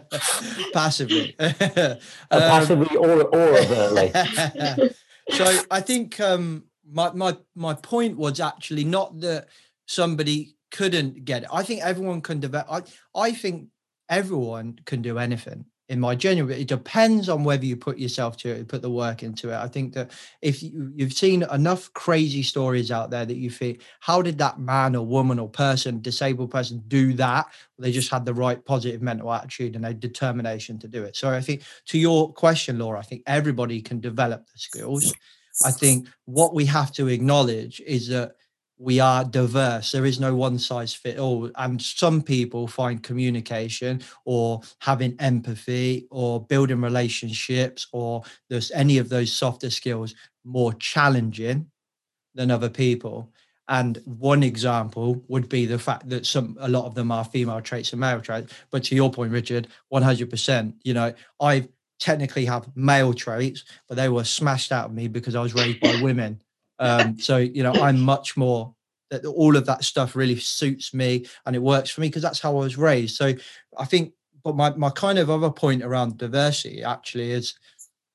Passively. 0.74 1.36
Um, 1.40 1.98
passively 2.32 2.96
or, 2.98 3.24
or 3.24 3.58
overtly. 3.60 4.12
so 5.32 5.60
I 5.70 5.82
think 5.82 6.20
um, 6.20 6.64
my 6.90 7.12
my 7.12 7.38
my 7.56 7.74
point 7.74 8.18
was 8.18 8.40
actually 8.40 8.86
not 8.86 9.20
that 9.22 9.48
somebody 9.88 10.56
couldn't 10.72 11.26
get 11.26 11.44
it. 11.44 11.50
I 11.54 11.64
think 11.64 11.82
everyone 11.84 12.22
can 12.22 12.40
develop. 12.40 12.68
I 12.72 12.82
I 13.20 13.32
think 13.34 13.68
everyone 14.10 14.80
can 14.86 15.02
do 15.02 15.18
anything. 15.18 15.66
In 15.88 16.00
my 16.00 16.16
genuine, 16.16 16.60
it 16.60 16.68
depends 16.68 17.30
on 17.30 17.44
whether 17.44 17.64
you 17.64 17.78
put 17.78 18.00
yourself 18.00 18.38
to 18.38 18.50
it, 18.50 18.68
put 18.68 18.82
the 18.82 18.90
work 18.90 19.22
into 19.22 19.50
it. 19.50 19.56
I 19.56 19.68
think 19.68 19.94
that 19.94 20.12
if 20.42 20.64
you, 20.64 20.92
you've 20.96 21.14
seen 21.14 21.44
enough 21.52 21.94
crazy 21.94 22.42
stories 22.42 22.90
out 22.90 23.12
there 23.12 23.24
that 23.24 23.38
you 23.38 23.52
think, 23.52 23.82
how 24.00 24.24
did 24.24 24.40
that 24.40 24.60
man 24.60 24.96
or 24.96 25.06
woman 25.06 25.38
or 25.38 25.48
person, 25.48 26.02
disabled 26.02 26.50
person, 26.50 26.82
do 26.88 27.14
that? 27.14 27.46
They 27.78 27.92
just 27.92 28.10
had 28.10 28.26
the 28.26 28.34
right 28.34 28.66
positive 28.66 29.04
mental 29.04 29.32
attitude 29.32 29.76
and 29.76 29.86
a 29.86 29.94
determination 29.94 30.80
to 30.80 30.88
do 30.88 31.04
it. 31.04 31.16
So 31.16 31.30
I 31.30 31.42
think 31.42 31.62
to 31.86 32.00
your 32.00 32.34
question, 32.34 32.80
Laura, 32.80 32.98
I 32.98 33.04
think 33.04 33.22
everybody 33.28 33.80
can 33.80 34.00
develop 34.00 34.48
the 34.52 34.58
skills. 34.58 35.14
I 35.64 35.72
think 35.72 36.08
what 36.26 36.56
we 36.56 36.66
have 36.66 36.92
to 36.94 37.08
acknowledge 37.08 37.80
is 37.86 38.08
that 38.08 38.36
we 38.78 39.00
are 39.00 39.24
diverse. 39.24 39.92
There 39.92 40.06
is 40.06 40.20
no 40.20 40.36
one 40.36 40.60
size 40.60 40.94
fit 40.94 41.18
all. 41.18 41.50
And 41.56 41.82
some 41.82 42.22
people 42.22 42.68
find 42.68 43.02
communication 43.02 44.02
or 44.26 44.62
having 44.80 45.16
empathy 45.20 46.08
or 46.12 46.42
building 46.46 46.82
relationships 46.82 47.88
or 47.94 48.24
there's 48.50 48.72
any 48.72 48.98
of 48.98 49.10
those 49.10 49.32
softer 49.32 49.70
skills 49.70 50.14
more 50.44 50.74
challenging 50.74 51.68
than 52.34 52.52
other 52.52 52.70
people. 52.70 53.32
And 53.68 53.98
one 54.06 54.44
example 54.44 55.24
would 55.28 55.50
be 55.50 55.66
the 55.66 55.80
fact 55.80 56.10
that 56.10 56.26
some 56.26 56.56
a 56.60 56.70
lot 56.70 56.86
of 56.86 56.94
them 56.94 57.12
are 57.12 57.24
female 57.24 57.62
traits 57.62 57.94
and 57.94 58.00
male 58.00 58.22
traits. 58.22 58.54
But 58.70 58.84
to 58.86 58.96
your 58.96 59.10
point, 59.10 59.32
Richard, 59.32 59.70
100%, 59.92 60.74
you 60.84 60.94
know, 60.94 61.14
I 61.40 61.68
technically 62.00 62.46
have 62.46 62.70
male 62.76 63.14
traits, 63.14 63.64
but 63.88 63.96
they 63.96 64.10
were 64.10 64.24
smashed 64.24 64.72
out 64.72 64.88
of 64.88 64.94
me 64.94 65.08
because 65.08 65.34
I 65.34 65.42
was 65.42 65.56
raised 65.56 65.80
by 65.80 66.00
women. 66.02 66.42
Um, 66.80 67.18
so 67.20 67.38
you 67.38 67.64
know, 67.64 67.74
I'm 67.74 68.00
much 68.00 68.38
more 68.38 68.74
that 69.12 69.26
all 69.26 69.56
of 69.56 69.66
that 69.68 69.84
stuff 69.84 70.16
really 70.16 70.38
suits 70.38 70.94
me 70.94 71.26
and 71.46 71.56
it 71.56 71.62
works 71.62 71.90
for 71.90 72.02
me 72.02 72.08
because 72.08 72.24
that's 72.24 72.40
how 72.40 72.52
I 72.52 72.60
was 72.60 72.78
raised. 72.78 73.16
So 73.16 73.34
I 73.78 73.86
think, 73.86 74.14
but 74.44 74.56
my 74.56 74.72
my 74.76 74.90
kind 74.90 75.20
of 75.20 75.30
other 75.30 75.50
point 75.52 75.84
around 75.84 76.18
diversity 76.18 76.84
actually 76.84 77.32
is 77.32 77.56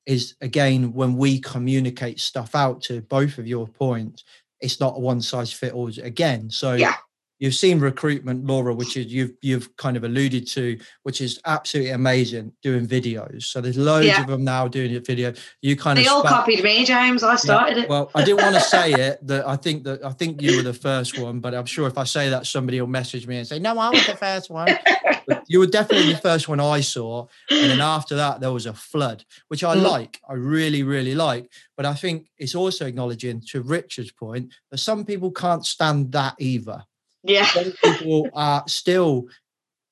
is 0.05 0.35
again 0.41 0.93
when 0.93 1.15
we 1.15 1.39
communicate 1.39 2.19
stuff 2.19 2.55
out 2.55 2.81
to 2.83 3.01
both 3.01 3.37
of 3.37 3.47
your 3.47 3.67
points, 3.67 4.23
it's 4.59 4.79
not 4.79 4.97
a 4.97 4.99
one 4.99 5.21
size 5.21 5.51
fit 5.53 5.73
all 5.73 5.89
again. 6.01 6.49
So 6.49 6.73
Yeah. 6.73 6.95
You've 7.41 7.55
seen 7.55 7.79
recruitment, 7.79 8.45
Laura, 8.45 8.73
which 8.73 8.95
is 8.95 9.07
you've 9.07 9.33
you've 9.41 9.75
kind 9.75 9.97
of 9.97 10.05
alluded 10.05 10.47
to, 10.47 10.79
which 11.03 11.19
is 11.19 11.41
absolutely 11.45 11.91
amazing 11.91 12.53
doing 12.61 12.87
videos. 12.87 13.43
So 13.51 13.59
there's 13.59 13.77
loads 13.77 14.05
Yeah. 14.07 14.21
of 14.21 14.27
them 14.27 14.45
now 14.45 14.69
doing 14.69 14.95
a 14.95 15.01
video. 15.01 15.33
You 15.61 15.75
kind 15.75 15.97
They 15.97 16.05
of 16.05 16.13
all 16.13 16.19
spark- 16.21 16.45
copied 16.45 16.63
me, 16.63 16.85
James. 16.85 17.23
I 17.23 17.35
started 17.35 17.77
it. 17.79 17.89
well, 17.89 18.09
I 18.15 18.23
didn't 18.23 18.41
want 18.41 18.55
to 18.55 18.61
say 18.61 18.93
it. 19.07 19.27
That 19.27 19.45
I 19.45 19.57
think 19.57 19.83
that 19.83 20.05
I 20.05 20.11
think 20.11 20.41
you 20.41 20.55
were 20.55 20.63
the 20.63 20.73
first 20.73 21.17
one, 21.19 21.41
but 21.41 21.53
I'm 21.53 21.65
sure 21.65 21.87
if 21.87 21.97
I 21.97 22.05
say 22.05 22.29
that, 22.29 22.45
somebody 22.47 22.79
will 22.79 22.87
message 22.87 23.27
me 23.27 23.37
and 23.39 23.45
say, 23.47 23.59
"No, 23.59 23.77
I 23.77 23.89
was 23.89 24.05
the 24.07 24.15
first 24.15 24.49
one." 24.49 24.69
But 25.27 25.43
you 25.47 25.59
were 25.59 25.67
definitely 25.67 26.13
the 26.13 26.19
first 26.19 26.47
one 26.47 26.59
I 26.59 26.81
saw, 26.81 27.27
and 27.49 27.69
then 27.69 27.81
after 27.81 28.15
that, 28.15 28.39
there 28.39 28.51
was 28.51 28.65
a 28.65 28.73
flood, 28.73 29.23
which 29.49 29.63
I 29.63 29.75
Mm. 29.75 29.83
like. 29.83 30.19
I 30.29 30.33
really, 30.33 30.83
really 30.83 31.15
like. 31.15 31.51
But 31.77 31.85
I 31.85 31.93
think 31.93 32.29
it's 32.37 32.55
also 32.55 32.85
acknowledging, 32.85 33.41
to 33.51 33.61
Richard's 33.61 34.11
point, 34.11 34.51
that 34.71 34.77
some 34.79 35.05
people 35.05 35.31
can't 35.31 35.65
stand 35.65 36.11
that 36.13 36.35
either 36.39 36.83
yeah. 37.23 37.47
people 37.83 38.29
are 38.33 38.63
still 38.67 39.27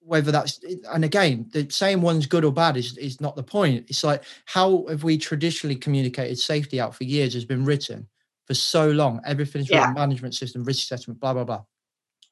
whether 0.01 0.31
that's 0.31 0.59
and 0.91 1.05
again 1.05 1.47
the 1.53 1.69
saying 1.69 2.01
one's 2.01 2.25
good 2.25 2.43
or 2.43 2.51
bad 2.51 2.77
is 2.77 2.97
is 2.97 3.21
not 3.21 3.35
the 3.35 3.43
point. 3.43 3.85
It's 3.89 4.03
like 4.03 4.23
how 4.45 4.85
have 4.89 5.03
we 5.03 5.17
traditionally 5.17 5.75
communicated 5.75 6.39
safety 6.39 6.79
out 6.81 6.95
for 6.95 7.03
years 7.03 7.33
has 7.33 7.45
been 7.45 7.63
written 7.65 8.07
for 8.47 8.55
so 8.55 8.89
long. 8.89 9.21
Everything's 9.25 9.69
Yeah. 9.69 9.81
written 9.81 9.93
management 9.95 10.33
system 10.33 10.63
risk 10.63 10.83
assessment 10.83 11.19
blah 11.19 11.33
blah 11.33 11.43
blah. 11.43 11.63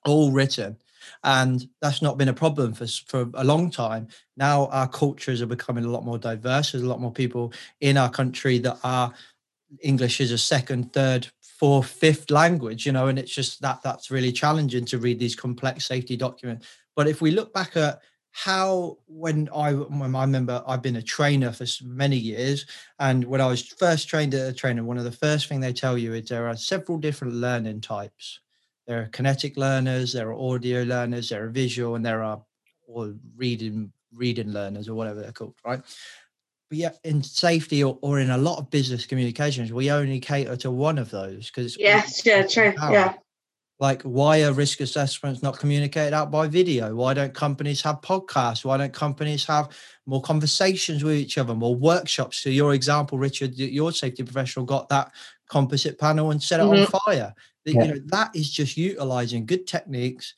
All 0.05 0.31
written. 0.31 0.77
And 1.23 1.67
that's 1.81 2.01
not 2.01 2.17
been 2.17 2.29
a 2.29 2.33
problem 2.33 2.73
for 2.73 2.87
for 2.87 3.29
a 3.35 3.43
long 3.43 3.69
time. 3.69 4.07
Now 4.37 4.67
our 4.67 4.87
cultures 4.87 5.41
are 5.41 5.45
becoming 5.47 5.85
a 5.85 5.89
lot 5.91 6.03
more 6.03 6.17
diverse. 6.17 6.71
There's 6.71 6.83
a 6.83 6.87
lot 6.89 7.01
more 7.01 7.11
people 7.13 7.53
in 7.81 7.97
our 7.97 8.09
country 8.09 8.57
that 8.59 8.79
are 8.83 9.13
english 9.81 10.21
is 10.21 10.31
a 10.31 10.37
second 10.37 10.93
third 10.93 11.27
fourth 11.57 11.87
fifth 11.87 12.29
language 12.29 12.85
you 12.85 12.91
know 12.91 13.07
and 13.07 13.17
it's 13.17 13.33
just 13.33 13.61
that 13.61 13.81
that's 13.83 14.11
really 14.11 14.31
challenging 14.31 14.85
to 14.85 14.99
read 14.99 15.19
these 15.19 15.35
complex 15.35 15.85
safety 15.85 16.15
documents. 16.15 16.67
But 16.95 17.07
if 17.07 17.21
we 17.21 17.31
look 17.31 17.53
back 17.53 17.75
at 17.75 17.99
how 18.31 18.97
when 19.07 19.49
i 19.55 19.73
when 19.73 20.15
i 20.15 20.21
remember 20.21 20.63
i've 20.67 20.83
been 20.83 20.97
a 20.97 21.01
trainer 21.01 21.51
for 21.51 21.65
many 21.83 22.15
years 22.15 22.67
and 22.99 23.23
when 23.23 23.41
i 23.41 23.47
was 23.47 23.63
first 23.63 24.07
trained 24.07 24.35
as 24.35 24.49
a 24.49 24.53
trainer 24.53 24.83
one 24.83 24.99
of 24.99 25.03
the 25.03 25.11
first 25.11 25.47
thing 25.47 25.59
they 25.59 25.73
tell 25.73 25.97
you 25.97 26.13
is 26.13 26.29
there 26.29 26.47
are 26.47 26.55
several 26.55 26.99
different 26.99 27.33
learning 27.33 27.81
types. 27.81 28.39
There 28.85 29.01
are 29.01 29.07
kinetic 29.07 29.57
learners 29.57 30.13
there 30.13 30.29
are 30.29 30.35
audio 30.35 30.83
learners 30.83 31.29
there 31.29 31.43
are 31.43 31.49
visual 31.49 31.95
and 31.95 32.05
there 32.05 32.21
are 32.21 32.43
or 32.85 33.15
reading 33.35 33.91
reading 34.13 34.51
learners 34.51 34.87
or 34.87 34.93
whatever 34.93 35.21
they're 35.21 35.31
called 35.31 35.55
right 35.65 35.81
yeah 36.71 36.91
in 37.03 37.23
safety 37.23 37.83
or, 37.83 37.97
or 38.01 38.19
in 38.19 38.29
a 38.31 38.37
lot 38.37 38.59
of 38.59 38.69
business 38.69 39.05
communications 39.05 39.71
we 39.71 39.89
only 39.91 40.19
cater 40.19 40.55
to 40.57 40.71
one 40.71 40.97
of 40.97 41.09
those 41.09 41.47
because 41.47 41.77
Yes, 41.79 42.25
yeah, 42.25 42.45
true. 42.45 42.73
Yeah. 42.77 43.13
like 43.79 44.01
why 44.03 44.43
are 44.43 44.51
risk 44.53 44.81
assessments 44.81 45.41
not 45.41 45.59
communicated 45.59 46.13
out 46.13 46.29
by 46.31 46.47
video 46.47 46.93
why 46.95 47.13
don't 47.13 47.33
companies 47.33 47.81
have 47.81 48.01
podcasts 48.01 48.65
why 48.65 48.75
don't 48.77 48.93
companies 48.93 49.45
have 49.45 49.69
more 50.05 50.21
conversations 50.21 51.03
with 51.03 51.15
each 51.15 51.37
other 51.37 51.53
more 51.55 51.75
workshops 51.75 52.37
so 52.37 52.49
your 52.49 52.73
example 52.73 53.17
richard 53.17 53.55
your 53.57 53.91
safety 53.91 54.23
professional 54.23 54.65
got 54.65 54.89
that 54.89 55.11
composite 55.49 55.97
panel 55.97 56.31
and 56.31 56.43
set 56.43 56.59
it 56.59 56.63
Mhm. 56.63 56.81
on 56.93 57.01
fire. 57.05 57.33
That, 57.65 57.73
Yeah. 57.73 57.83
You 57.83 57.93
know, 57.95 57.99
that 58.07 58.35
is 58.35 58.49
just 58.49 58.75
utilizing 58.77 59.45
good 59.45 59.65
techniques 59.67 60.33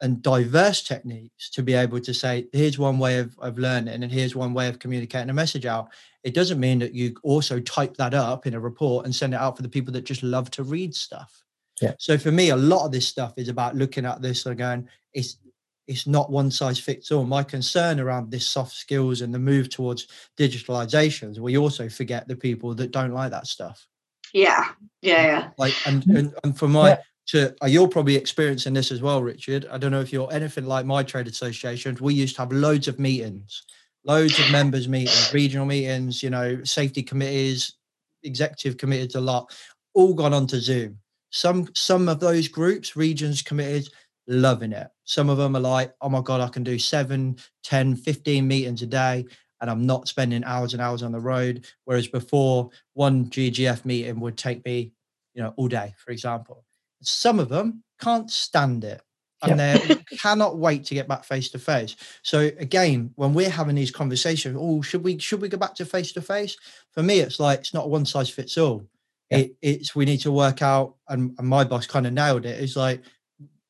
and 0.00 0.22
diverse 0.22 0.82
techniques 0.82 1.50
to 1.50 1.62
be 1.62 1.74
able 1.74 2.00
to 2.00 2.14
say, 2.14 2.46
here's 2.52 2.78
one 2.78 2.98
way 2.98 3.18
of, 3.18 3.36
of 3.40 3.58
learning 3.58 4.02
and 4.02 4.12
here's 4.12 4.36
one 4.36 4.54
way 4.54 4.68
of 4.68 4.78
communicating 4.78 5.30
a 5.30 5.34
message 5.34 5.66
out. 5.66 5.88
It 6.22 6.34
doesn't 6.34 6.60
mean 6.60 6.78
that 6.80 6.94
you 6.94 7.16
also 7.22 7.58
type 7.60 7.96
that 7.96 8.14
up 8.14 8.46
in 8.46 8.54
a 8.54 8.60
report 8.60 9.04
and 9.04 9.14
send 9.14 9.34
it 9.34 9.40
out 9.40 9.56
for 9.56 9.62
the 9.62 9.68
people 9.68 9.92
that 9.94 10.04
just 10.04 10.22
love 10.22 10.50
to 10.52 10.62
read 10.62 10.94
stuff. 10.94 11.42
Yeah. 11.80 11.94
So 11.98 12.18
for 12.18 12.32
me, 12.32 12.50
a 12.50 12.56
lot 12.56 12.86
of 12.86 12.92
this 12.92 13.06
stuff 13.06 13.34
is 13.36 13.48
about 13.48 13.76
looking 13.76 14.04
at 14.04 14.22
this 14.22 14.46
and 14.46 14.56
going, 14.56 14.88
it's 15.12 15.38
it's 15.86 16.06
not 16.06 16.30
one 16.30 16.50
size 16.50 16.78
fits 16.78 17.10
all. 17.10 17.24
My 17.24 17.42
concern 17.42 17.98
around 17.98 18.30
this 18.30 18.46
soft 18.46 18.74
skills 18.74 19.22
and 19.22 19.32
the 19.32 19.38
move 19.38 19.70
towards 19.70 20.06
digitalization 20.36 21.30
is 21.30 21.40
we 21.40 21.56
also 21.56 21.88
forget 21.88 22.28
the 22.28 22.36
people 22.36 22.74
that 22.74 22.90
don't 22.90 23.14
like 23.14 23.30
that 23.30 23.46
stuff. 23.46 23.86
Yeah, 24.34 24.68
yeah, 25.00 25.22
yeah. 25.22 25.48
Like 25.56 25.74
and 25.86 26.06
and, 26.06 26.34
and 26.44 26.58
for 26.58 26.68
my 26.68 26.90
Yeah. 26.90 26.98
To 27.28 27.54
uh, 27.62 27.66
you're 27.66 27.88
probably 27.88 28.16
experiencing 28.16 28.74
this 28.74 28.90
as 28.90 29.02
well, 29.02 29.22
Richard. 29.22 29.66
I 29.70 29.78
don't 29.78 29.92
know 29.92 30.00
if 30.00 30.12
you're 30.12 30.32
anything 30.32 30.64
like 30.64 30.86
my 30.86 31.02
trade 31.02 31.28
associations. 31.28 32.00
We 32.00 32.14
used 32.14 32.36
to 32.36 32.42
have 32.42 32.52
loads 32.52 32.88
of 32.88 32.98
meetings, 32.98 33.62
loads 34.04 34.38
of 34.38 34.50
members 34.50 34.88
meetings, 34.88 35.32
regional 35.32 35.66
meetings, 35.66 36.22
you 36.22 36.30
know, 36.30 36.62
safety 36.64 37.02
committees, 37.02 37.74
executive 38.22 38.78
committees, 38.78 39.14
a 39.14 39.20
lot, 39.20 39.54
all 39.94 40.14
gone 40.14 40.34
onto 40.34 40.58
Zoom. 40.58 40.98
Some 41.30 41.68
some 41.74 42.08
of 42.08 42.20
those 42.20 42.48
groups, 42.48 42.96
regions, 42.96 43.42
committees, 43.42 43.90
loving 44.26 44.72
it. 44.72 44.88
Some 45.04 45.28
of 45.28 45.36
them 45.36 45.54
are 45.56 45.60
like, 45.60 45.94
oh 46.00 46.08
my 46.08 46.22
God, 46.22 46.40
I 46.40 46.48
can 46.48 46.62
do 46.64 46.78
seven, 46.78 47.36
10, 47.64 47.96
15 47.96 48.46
meetings 48.46 48.82
a 48.82 48.86
day. 48.86 49.26
And 49.60 49.68
I'm 49.68 49.86
not 49.86 50.06
spending 50.06 50.44
hours 50.44 50.72
and 50.72 50.80
hours 50.80 51.02
on 51.02 51.10
the 51.10 51.18
road. 51.18 51.66
Whereas 51.84 52.06
before, 52.06 52.70
one 52.94 53.26
GGF 53.26 53.84
meeting 53.84 54.20
would 54.20 54.36
take 54.36 54.64
me, 54.64 54.92
you 55.34 55.42
know, 55.42 55.52
all 55.56 55.66
day, 55.66 55.94
for 55.98 56.12
example. 56.12 56.64
Some 57.02 57.38
of 57.38 57.48
them 57.48 57.82
can't 58.00 58.30
stand 58.30 58.84
it 58.84 59.02
and 59.42 59.58
they 59.58 59.96
cannot 60.18 60.58
wait 60.58 60.84
to 60.86 60.94
get 60.94 61.08
back 61.08 61.24
face 61.24 61.48
to 61.50 61.58
face. 61.58 61.96
So 62.22 62.50
again, 62.58 63.12
when 63.16 63.34
we're 63.34 63.50
having 63.50 63.76
these 63.76 63.90
conversations, 63.90 64.56
oh, 64.58 64.82
should 64.82 65.04
we 65.04 65.18
should 65.18 65.40
we 65.40 65.48
go 65.48 65.58
back 65.58 65.74
to 65.76 65.84
face 65.84 66.12
to 66.12 66.22
face? 66.22 66.56
For 66.92 67.02
me, 67.02 67.20
it's 67.20 67.40
like 67.40 67.60
it's 67.60 67.74
not 67.74 67.90
one 67.90 68.06
size 68.06 68.30
fits 68.30 68.58
all. 68.58 68.86
It, 69.30 69.56
it's 69.60 69.94
we 69.94 70.06
need 70.06 70.20
to 70.22 70.32
work 70.32 70.62
out, 70.62 70.94
and, 71.08 71.34
and 71.38 71.46
my 71.46 71.62
boss 71.62 71.86
kind 71.86 72.06
of 72.06 72.14
nailed 72.14 72.46
it. 72.46 72.62
It's 72.62 72.76
like 72.76 73.02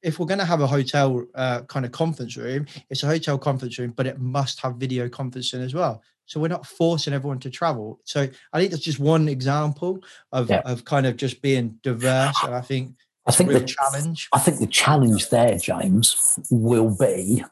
if 0.02 0.18
we're 0.18 0.26
going 0.26 0.38
to 0.38 0.44
have 0.44 0.60
a 0.60 0.66
hotel 0.66 1.24
uh, 1.34 1.62
kind 1.62 1.84
of 1.84 1.90
conference 1.90 2.36
room, 2.36 2.66
it's 2.88 3.02
a 3.02 3.08
hotel 3.08 3.36
conference 3.36 3.78
room, 3.78 3.92
but 3.96 4.06
it 4.06 4.20
must 4.20 4.60
have 4.60 4.76
video 4.76 5.08
conferencing 5.08 5.64
as 5.64 5.74
well. 5.74 6.02
So 6.26 6.38
we're 6.38 6.48
not 6.48 6.66
forcing 6.66 7.14
everyone 7.14 7.40
to 7.40 7.50
travel. 7.50 8.00
So 8.04 8.28
I 8.52 8.58
think 8.58 8.70
that's 8.70 8.84
just 8.84 9.00
one 9.00 9.28
example 9.28 10.04
of, 10.30 10.50
of 10.50 10.84
kind 10.84 11.06
of 11.06 11.16
just 11.16 11.40
being 11.42 11.78
diverse. 11.82 12.36
And 12.44 12.54
I 12.54 12.60
think 12.60 12.94
I 13.28 13.32
think 13.32 13.50
real 13.50 13.60
the 13.60 13.66
challenge. 13.66 14.28
I 14.32 14.38
think 14.38 14.58
the 14.58 14.66
challenge 14.66 15.28
there, 15.30 15.58
James, 15.58 16.38
will 16.50 16.96
be 16.98 17.44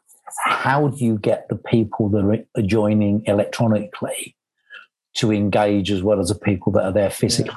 how 0.44 0.88
do 0.88 1.04
you 1.04 1.18
get 1.18 1.48
the 1.48 1.56
people 1.56 2.08
that 2.10 2.46
are 2.56 2.62
joining 2.62 3.22
electronically 3.26 4.36
to 5.14 5.32
engage 5.32 5.90
as 5.90 6.02
well 6.02 6.18
as 6.20 6.28
the 6.28 6.34
people 6.34 6.72
that 6.72 6.84
are 6.84 6.92
there 6.92 7.10
physically? 7.10 7.54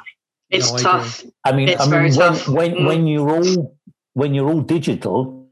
It's 0.50 0.72
No, 0.72 0.78
I 0.78 0.82
tough. 0.82 1.24
I 1.46 1.52
mean, 1.54 1.70
It's 1.70 1.82
I 1.82 1.86
mean, 1.86 1.92
very 1.92 2.10
when, 2.10 2.18
tough. 2.18 2.48
when 2.48 2.72
Mm. 2.76 2.86
when 2.88 3.08
you're 3.08 3.30
all 3.32 3.78
when 4.14 4.34
you're 4.34 4.50
all 4.50 4.62
digital, 4.62 5.50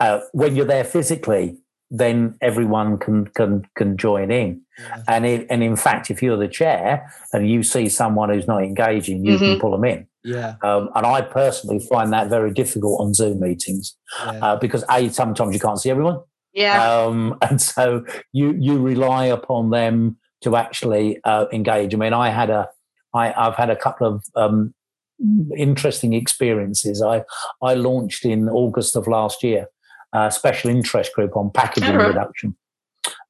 uh, 0.00 0.20
when 0.32 0.56
you're 0.56 0.64
there 0.66 0.84
physically, 0.84 1.58
then 1.90 2.36
everyone 2.40 2.98
can 2.98 3.26
can 3.28 3.62
can 3.76 3.96
join 3.96 4.30
in. 4.30 4.60
Yeah. 4.78 5.02
And 5.08 5.24
it, 5.26 5.46
and 5.48 5.62
in 5.62 5.76
fact, 5.76 6.10
if 6.10 6.22
you're 6.22 6.36
the 6.36 6.48
chair 6.48 7.10
and 7.32 7.48
you 7.48 7.62
see 7.62 7.88
someone 7.88 8.28
who's 8.30 8.46
not 8.46 8.62
engaging, 8.62 9.24
you 9.24 9.38
can 9.38 9.56
Mhm. 9.56 9.60
pull 9.60 9.70
them 9.70 9.84
in. 9.84 10.06
Yeah. 10.24 10.56
Um, 10.62 10.90
and 10.94 11.06
I 11.06 11.20
personally 11.22 11.78
find 11.78 12.12
that 12.12 12.28
very 12.28 12.52
difficult 12.52 13.00
on 13.00 13.14
Zoom 13.14 13.40
meetings 13.40 13.96
yeah. 14.24 14.32
uh, 14.44 14.56
because 14.56 14.84
a 14.90 15.08
sometimes 15.10 15.54
you 15.54 15.60
can't 15.60 15.78
see 15.78 15.90
everyone, 15.90 16.18
Yeah, 16.52 16.82
um, 17.04 17.38
and 17.42 17.60
so 17.62 18.04
you 18.32 18.52
you 18.58 18.78
rely 18.82 19.26
upon 19.26 19.70
them 19.70 20.16
to 20.42 20.56
actually 20.56 21.20
uh, 21.24 21.46
engage. 21.52 21.94
I 21.94 21.98
mean, 21.98 22.12
I 22.12 22.30
had 22.30 22.50
a 22.50 22.68
I, 23.14 23.32
I've 23.32 23.54
had 23.54 23.70
a 23.70 23.76
couple 23.76 24.06
of 24.08 24.24
um, 24.34 24.74
interesting 25.56 26.12
experiences. 26.12 27.02
I 27.02 27.24
I 27.62 27.74
launched 27.74 28.24
in 28.24 28.48
August 28.48 28.96
of 28.96 29.06
last 29.06 29.42
year 29.42 29.66
a 30.12 30.30
special 30.30 30.70
interest 30.70 31.12
group 31.14 31.36
on 31.36 31.50
packaging 31.50 31.90
Alright. 31.90 32.08
reduction, 32.08 32.56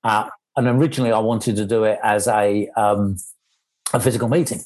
uh, 0.04 0.28
and 0.56 0.66
originally 0.66 1.12
I 1.12 1.18
wanted 1.18 1.56
to 1.56 1.66
do 1.66 1.84
it 1.84 1.98
as 2.02 2.28
a 2.28 2.68
um, 2.76 3.16
a 3.92 4.00
physical 4.00 4.28
meeting. 4.28 4.60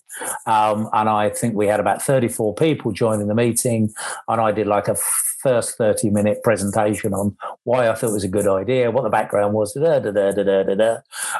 Um, 0.46 0.88
and 0.92 1.08
I 1.08 1.30
think 1.30 1.54
we 1.54 1.66
had 1.66 1.80
about 1.80 2.02
34 2.02 2.54
people 2.54 2.92
joining 2.92 3.28
the 3.28 3.34
meeting. 3.34 3.92
And 4.28 4.40
I 4.40 4.52
did 4.52 4.66
like 4.66 4.88
a 4.88 4.96
first 5.42 5.76
30 5.76 6.10
minute 6.10 6.42
presentation 6.42 7.14
on 7.14 7.36
why 7.64 7.88
I 7.88 7.94
thought 7.94 8.10
it 8.10 8.14
was 8.14 8.24
a 8.24 8.28
good 8.28 8.46
idea, 8.46 8.90
what 8.90 9.04
the 9.04 9.10
background 9.10 9.54
was, 9.54 9.72
da, 9.72 9.98
da, 9.98 10.10
da, 10.10 10.32
da, 10.32 10.42
da, 10.42 10.62
da, 10.62 10.74
da. 10.74 10.96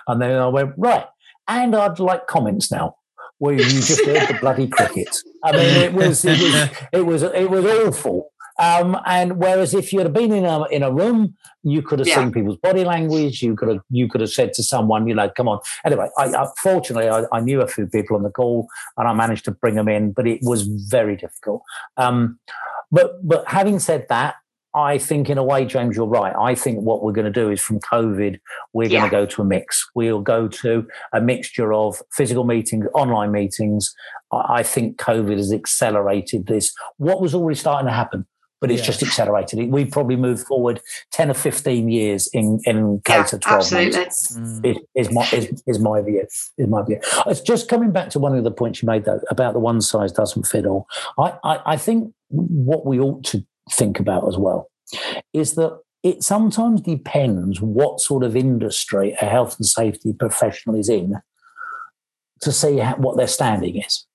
and 0.08 0.20
then 0.20 0.38
I 0.38 0.46
went, 0.48 0.74
right. 0.76 1.06
And 1.48 1.74
I'd 1.74 1.98
like 1.98 2.26
comments 2.26 2.70
now. 2.70 2.96
Where 3.38 3.54
you 3.54 3.62
just 3.62 4.04
heard 4.04 4.28
the 4.28 4.36
bloody 4.38 4.68
crickets. 4.68 5.24
I 5.42 5.52
mean, 5.52 5.76
it 5.82 5.94
was 5.94 6.22
it 6.26 6.38
was 6.38 6.70
it 6.92 7.06
was 7.06 7.22
it 7.22 7.50
was 7.50 7.64
awful. 7.64 8.29
Um, 8.60 8.98
and 9.06 9.38
whereas 9.38 9.72
if 9.74 9.92
you 9.92 10.00
had 10.00 10.12
been 10.12 10.32
in 10.32 10.44
a 10.44 10.64
in 10.66 10.82
a 10.82 10.92
room, 10.92 11.34
you 11.62 11.80
could 11.82 11.98
have 11.98 12.08
Yeah. 12.08 12.16
seen 12.16 12.32
people's 12.32 12.58
body 12.58 12.84
language. 12.84 13.42
You 13.42 13.56
could 13.56 13.68
have 13.68 13.80
you 13.88 14.06
could 14.08 14.20
have 14.20 14.30
said 14.30 14.52
to 14.54 14.62
someone, 14.62 15.08
you 15.08 15.14
know, 15.14 15.30
come 15.30 15.48
on. 15.48 15.60
Anyway, 15.84 16.08
I, 16.18 16.24
I 16.26 16.46
fortunately 16.62 17.08
I, 17.08 17.24
I 17.32 17.40
knew 17.40 17.60
a 17.62 17.66
few 17.66 17.86
people 17.86 18.16
on 18.16 18.22
the 18.22 18.30
call, 18.30 18.68
and 18.96 19.08
I 19.08 19.12
managed 19.14 19.44
to 19.46 19.50
bring 19.50 19.76
them 19.76 19.88
in, 19.88 20.12
but 20.12 20.26
it 20.26 20.40
was 20.42 20.62
very 20.64 21.16
difficult. 21.16 21.62
Um, 21.96 22.38
but 22.92 23.26
but 23.26 23.46
having 23.48 23.78
said 23.78 24.06
that, 24.10 24.34
I 24.74 24.98
think 24.98 25.28
in 25.30 25.38
a 25.38 25.42
way, 25.42 25.64
James, 25.64 25.96
you're 25.96 26.06
right. 26.06 26.34
I 26.38 26.54
think 26.54 26.80
what 26.80 27.02
we're 27.02 27.12
going 27.12 27.32
to 27.32 27.40
do 27.42 27.50
is 27.50 27.60
from 27.60 27.80
COVID, 27.80 28.38
we're 28.72 28.88
going 28.88 29.02
to 29.02 29.10
go 29.10 29.26
to 29.26 29.42
a 29.42 29.44
mix. 29.44 29.88
We'll 29.94 30.20
go 30.20 30.46
to 30.48 30.86
a 31.12 31.20
mixture 31.20 31.72
of 31.72 32.00
physical 32.12 32.44
meetings, 32.44 32.86
online 32.94 33.32
meetings. 33.32 33.92
I 34.32 34.60
I 34.60 34.62
think 34.62 34.98
COVID 34.98 35.36
has 35.38 35.52
accelerated 35.52 36.46
this. 36.46 36.72
What 36.98 37.20
was 37.20 37.34
already 37.34 37.58
starting 37.58 37.86
to 37.88 37.92
happen, 37.92 38.26
but 38.60 38.70
it's 38.70 38.80
Yeah. 38.80 38.86
just 38.86 39.02
accelerated. 39.02 39.70
We've 39.70 39.90
probably 39.90 40.16
moved 40.16 40.46
forward 40.46 40.80
10 41.12 41.30
or 41.30 41.34
15 41.34 41.88
years 41.88 42.28
in, 42.32 42.60
in 42.64 43.00
yeah, 43.08 43.22
case 43.22 43.32
of 43.32 43.40
12 43.40 43.58
absolutely. 43.60 43.98
months. 43.98 44.36
Mm. 44.36 44.66
Is, 44.66 44.76
is 44.94 45.12
my 45.12 45.28
is, 45.32 45.62
is 45.66 45.78
my 45.78 46.00
view. 46.02 46.26
Is 46.58 46.68
my 46.68 46.82
view. 46.82 47.00
It's 47.26 47.40
just 47.40 47.68
coming 47.68 47.90
back 47.90 48.10
to 48.10 48.18
one 48.18 48.36
of 48.36 48.44
the 48.44 48.50
points 48.50 48.82
you 48.82 48.86
made 48.86 49.04
though 49.04 49.20
about 49.30 49.54
the 49.54 49.60
one 49.60 49.80
size 49.80 50.12
doesn't 50.12 50.46
fit 50.46 50.66
all. 50.66 50.86
I, 51.18 51.34
I, 51.42 51.60
I 51.66 51.76
think 51.76 52.12
what 52.28 52.86
we 52.86 53.00
ought 53.00 53.24
to 53.24 53.44
think 53.70 53.98
about 54.00 54.26
as 54.28 54.36
well 54.36 54.70
is 55.32 55.54
that 55.54 55.78
it 56.02 56.22
sometimes 56.22 56.80
depends 56.80 57.60
what 57.60 58.00
sort 58.00 58.24
of 58.24 58.34
industry 58.34 59.12
a 59.20 59.26
health 59.26 59.56
and 59.58 59.66
safety 59.66 60.12
professional 60.12 60.74
is 60.74 60.88
in 60.88 61.20
to 62.40 62.52
see 62.52 62.78
how, 62.78 62.96
what 62.96 63.16
their 63.16 63.26
standing 63.26 63.76
is 63.76 64.06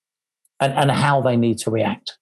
and, 0.60 0.74
and 0.74 0.92
how 0.92 1.22
they 1.22 1.38
need 1.38 1.58
to 1.60 1.70
react. 1.70 2.18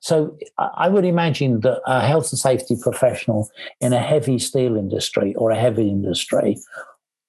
So 0.00 0.36
I 0.58 0.68
I 0.84 0.88
would 0.88 1.04
imagine 1.04 1.60
that 1.60 1.80
a 1.86 2.00
health 2.00 2.30
and 2.32 2.38
safety 2.38 2.76
professional 2.80 3.50
in 3.80 3.92
a 3.92 4.00
heavy 4.00 4.38
steel 4.38 4.76
industry 4.76 5.34
or 5.36 5.50
a 5.50 5.56
heavy 5.56 5.88
industry 5.88 6.58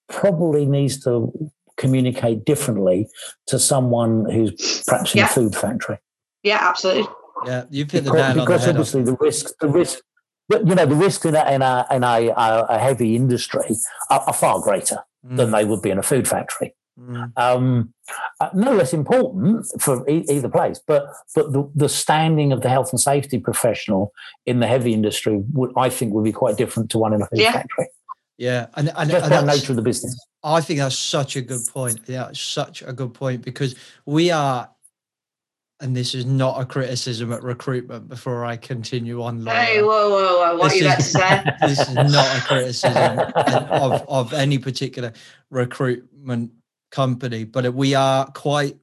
probably 0.10 0.66
needs 0.66 1.04
to 1.04 1.32
communicate 1.78 2.46
differently 2.46 3.08
to 3.48 3.60
someone 3.60 4.30
who's 4.30 4.84
perhaps 4.88 5.14
in 5.14 5.20
Yeah. 5.20 5.26
a 5.26 5.28
food 5.28 5.56
factory 5.56 5.98
Yeah, 6.44 6.60
absolutely. 6.62 7.08
Yeah. 7.46 7.64
You've 7.70 7.92
hit 7.92 8.04
the 8.06 8.12
because, 8.12 8.22
nail 8.22 8.30
on 8.32 8.38
the 8.38 8.42
because 8.44 8.62
head. 8.66 8.76
I 8.76 8.80
obviously 8.80 9.04
the 9.04 9.18
risk, 9.20 9.46
the 9.60 9.68
risk, 9.68 10.00
but, 10.48 10.68
you 10.68 10.76
know, 10.76 10.86
the 10.86 10.96
risks 10.96 11.26
in 11.26 11.36
a 11.36 11.44
in 11.52 11.62
a 11.62 11.86
in 11.92 12.04
a, 12.04 12.30
a, 12.30 12.66
a 12.76 12.80
heavy 12.80 13.16
industry 13.16 13.76
are, 14.10 14.22
are 14.28 14.34
far 14.34 14.60
greater 14.62 15.00
Mm, 15.26 15.38
than 15.38 15.50
they 15.52 15.66
would 15.66 15.82
be 15.82 15.90
in 15.90 15.98
a 15.98 16.04
food 16.04 16.28
factory. 16.28 16.76
Mm, 17.00 17.32
Um, 17.38 17.94
uh, 18.40 18.50
no 18.54 18.74
less 18.74 18.94
important 18.94 19.66
for 19.80 20.08
e- 20.10 20.26
either 20.30 20.50
place, 20.50 20.80
but 20.86 21.08
but 21.36 21.52
the, 21.54 21.70
the 21.76 21.90
standing 21.90 22.52
of 22.52 22.62
the 22.62 22.70
health 22.70 22.92
and 22.92 23.00
safety 23.00 23.40
professional 23.40 24.12
in 24.46 24.60
the 24.60 24.68
heavy 24.68 24.94
industry 24.94 25.42
would 25.54 25.72
I 25.78 25.90
think 25.90 26.14
would 26.14 26.24
be 26.24 26.32
quite 26.32 26.58
different 26.58 26.90
to 26.92 26.98
one 26.98 27.14
in 27.14 27.22
a 27.22 27.26
food 27.28 27.40
Yeah. 27.40 27.52
factory. 27.54 27.88
yeah. 28.38 28.68
And, 28.76 28.92
and, 28.96 29.10
Just 29.10 29.32
and 29.32 29.48
by 29.48 29.54
nature 29.54 29.72
of 29.72 29.76
the 29.78 29.82
business. 29.82 30.16
I 30.44 30.62
think 30.62 30.80
that's 30.80 30.98
such 31.00 31.36
a 31.36 31.42
good 31.42 31.62
point. 31.74 32.00
Yeah, 32.08 32.30
it's 32.30 32.40
such 32.42 32.82
a 32.84 32.94
good 32.94 33.14
point 33.14 33.42
because 33.44 33.76
we 34.06 34.30
are, 34.32 34.70
and 35.82 35.96
this 35.96 36.14
is 36.16 36.26
not 36.26 36.62
a 36.62 36.66
criticism 36.66 37.34
at 37.34 37.42
recruitment 37.44 38.08
before 38.08 38.46
I 38.46 38.56
continue 38.56 39.24
on. 39.24 39.44
Laura. 39.44 39.58
Hey, 39.60 39.82
whoa, 39.82 40.10
whoa, 40.10 40.40
whoa! 40.40 40.58
What 40.58 40.72
This 40.72 40.74
are 40.74 40.76
you 40.78 40.86
about 40.86 41.00
to 41.00 41.04
is- 41.04 41.12
say? 41.12 41.44
this 41.68 41.80
is 41.90 41.96
not 42.14 42.38
a 42.38 42.42
criticism 42.42 43.20
of, 43.72 44.06
of 44.08 44.34
any 44.34 44.58
particular 44.60 45.12
recruitment 45.50 46.52
company, 46.96 47.44
but 47.44 47.74
we 47.74 47.94
are 47.94 48.26
quite 48.32 48.78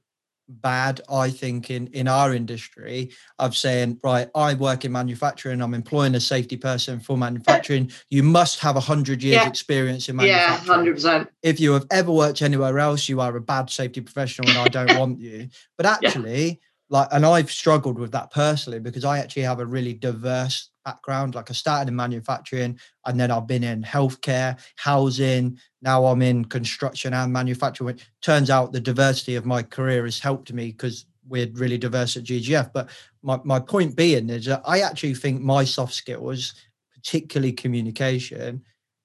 bad, 0.47 1.01
I 1.09 1.29
think, 1.29 1.69
in, 1.71 1.87
in 1.87 2.07
our 2.07 2.33
industry 2.33 3.11
of 3.39 3.55
saying, 3.57 3.99
right, 4.03 4.29
I 4.35 4.53
work 4.53 4.85
in 4.85 4.91
manufacturing, 4.91 5.61
I'm 5.61 5.73
employing 5.73 6.15
a 6.15 6.19
safety 6.19 6.57
person 6.57 6.99
for 6.99 7.17
manufacturing. 7.17 7.91
You 8.09 8.23
must 8.23 8.59
have 8.59 8.75
a 8.75 8.81
hundred 8.81 9.23
years 9.23 9.41
Yeah. 9.41 9.47
experience 9.47 10.09
in 10.09 10.17
manufacturing. 10.17 10.57
Yeah, 10.67 10.73
hundred 10.73 10.93
percent. 10.95 11.29
If 11.41 11.59
you 11.59 11.73
have 11.73 11.87
ever 11.91 12.11
worked 12.11 12.41
anywhere 12.41 12.77
else, 12.79 13.09
you 13.09 13.19
are 13.21 13.35
a 13.35 13.41
bad 13.41 13.69
safety 13.69 14.01
professional 14.01 14.49
and 14.49 14.57
I 14.57 14.69
don't 14.69 14.93
want 15.01 15.19
you. 15.19 15.49
But 15.77 15.85
actually, 15.87 16.59
like, 16.89 17.07
and 17.11 17.25
I've 17.25 17.51
struggled 17.51 17.97
with 17.97 18.11
that 18.11 18.31
personally 18.31 18.79
because 18.79 19.05
I 19.05 19.19
actually 19.19 19.43
have 19.43 19.59
a 19.59 19.65
really 19.65 19.93
diverse 19.93 20.69
background. 20.83 21.35
Like 21.35 21.49
I 21.49 21.53
started 21.53 21.89
in 21.89 21.95
manufacturing 21.95 22.79
and 23.05 23.19
then 23.19 23.31
I've 23.31 23.47
been 23.47 23.63
in 23.63 23.83
healthcare, 23.83 24.59
housing. 24.75 25.57
Now 25.81 26.05
I'm 26.05 26.21
in 26.21 26.45
construction 26.45 27.13
and 27.13 27.33
manufacturing. 27.33 27.99
Turns 28.21 28.49
out 28.49 28.71
the 28.71 28.79
diversity 28.79 29.35
of 29.35 29.45
my 29.45 29.63
career 29.63 30.05
has 30.05 30.19
helped 30.19 30.51
me 30.53 30.67
because 30.67 31.05
we're 31.27 31.49
really 31.53 31.77
diverse 31.77 32.17
at 32.17 32.23
GGF. 32.23 32.71
But 32.73 32.89
my, 33.21 33.39
my 33.43 33.59
point 33.59 33.95
being 33.95 34.29
is 34.29 34.45
that 34.45 34.61
I 34.65 34.81
actually 34.81 35.15
think 35.15 35.41
my 35.41 35.63
soft 35.63 35.93
skills, 35.93 36.53
particularly 36.93 37.53
communication, 37.53 38.63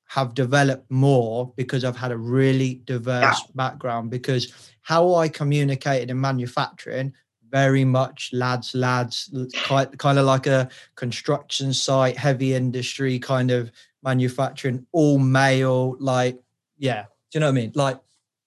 have 0.09 0.35
developed 0.35 0.91
more 0.91 1.53
because 1.57 1.85
I've 1.85 1.97
had 1.97 2.13
a 2.13 2.17
really 2.17 2.83
diverse 2.87 3.43
background. 3.55 4.11
Because 4.11 4.53
how 4.81 5.15
I 5.15 5.29
communicated 5.29 6.11
in 6.11 6.21
manufacturing, 6.21 7.13
very 7.51 7.85
much 7.85 8.31
lads, 8.33 8.75
lads, 8.75 9.31
kind, 9.55 9.99
kind 9.99 10.19
of 10.19 10.27
like 10.27 10.47
a 10.47 10.69
construction 10.95 11.73
site, 11.73 12.17
heavy 12.17 12.55
industry 12.55 13.19
kind 13.19 13.51
of 13.51 13.71
manufacturing, 14.03 14.87
all 14.93 15.19
male, 15.19 15.97
like, 15.99 16.39
yeah, 16.79 17.03
do 17.03 17.09
you 17.35 17.41
know 17.41 17.47
what 17.47 17.51
I 17.53 17.55
mean? 17.55 17.73
Like, 17.75 17.99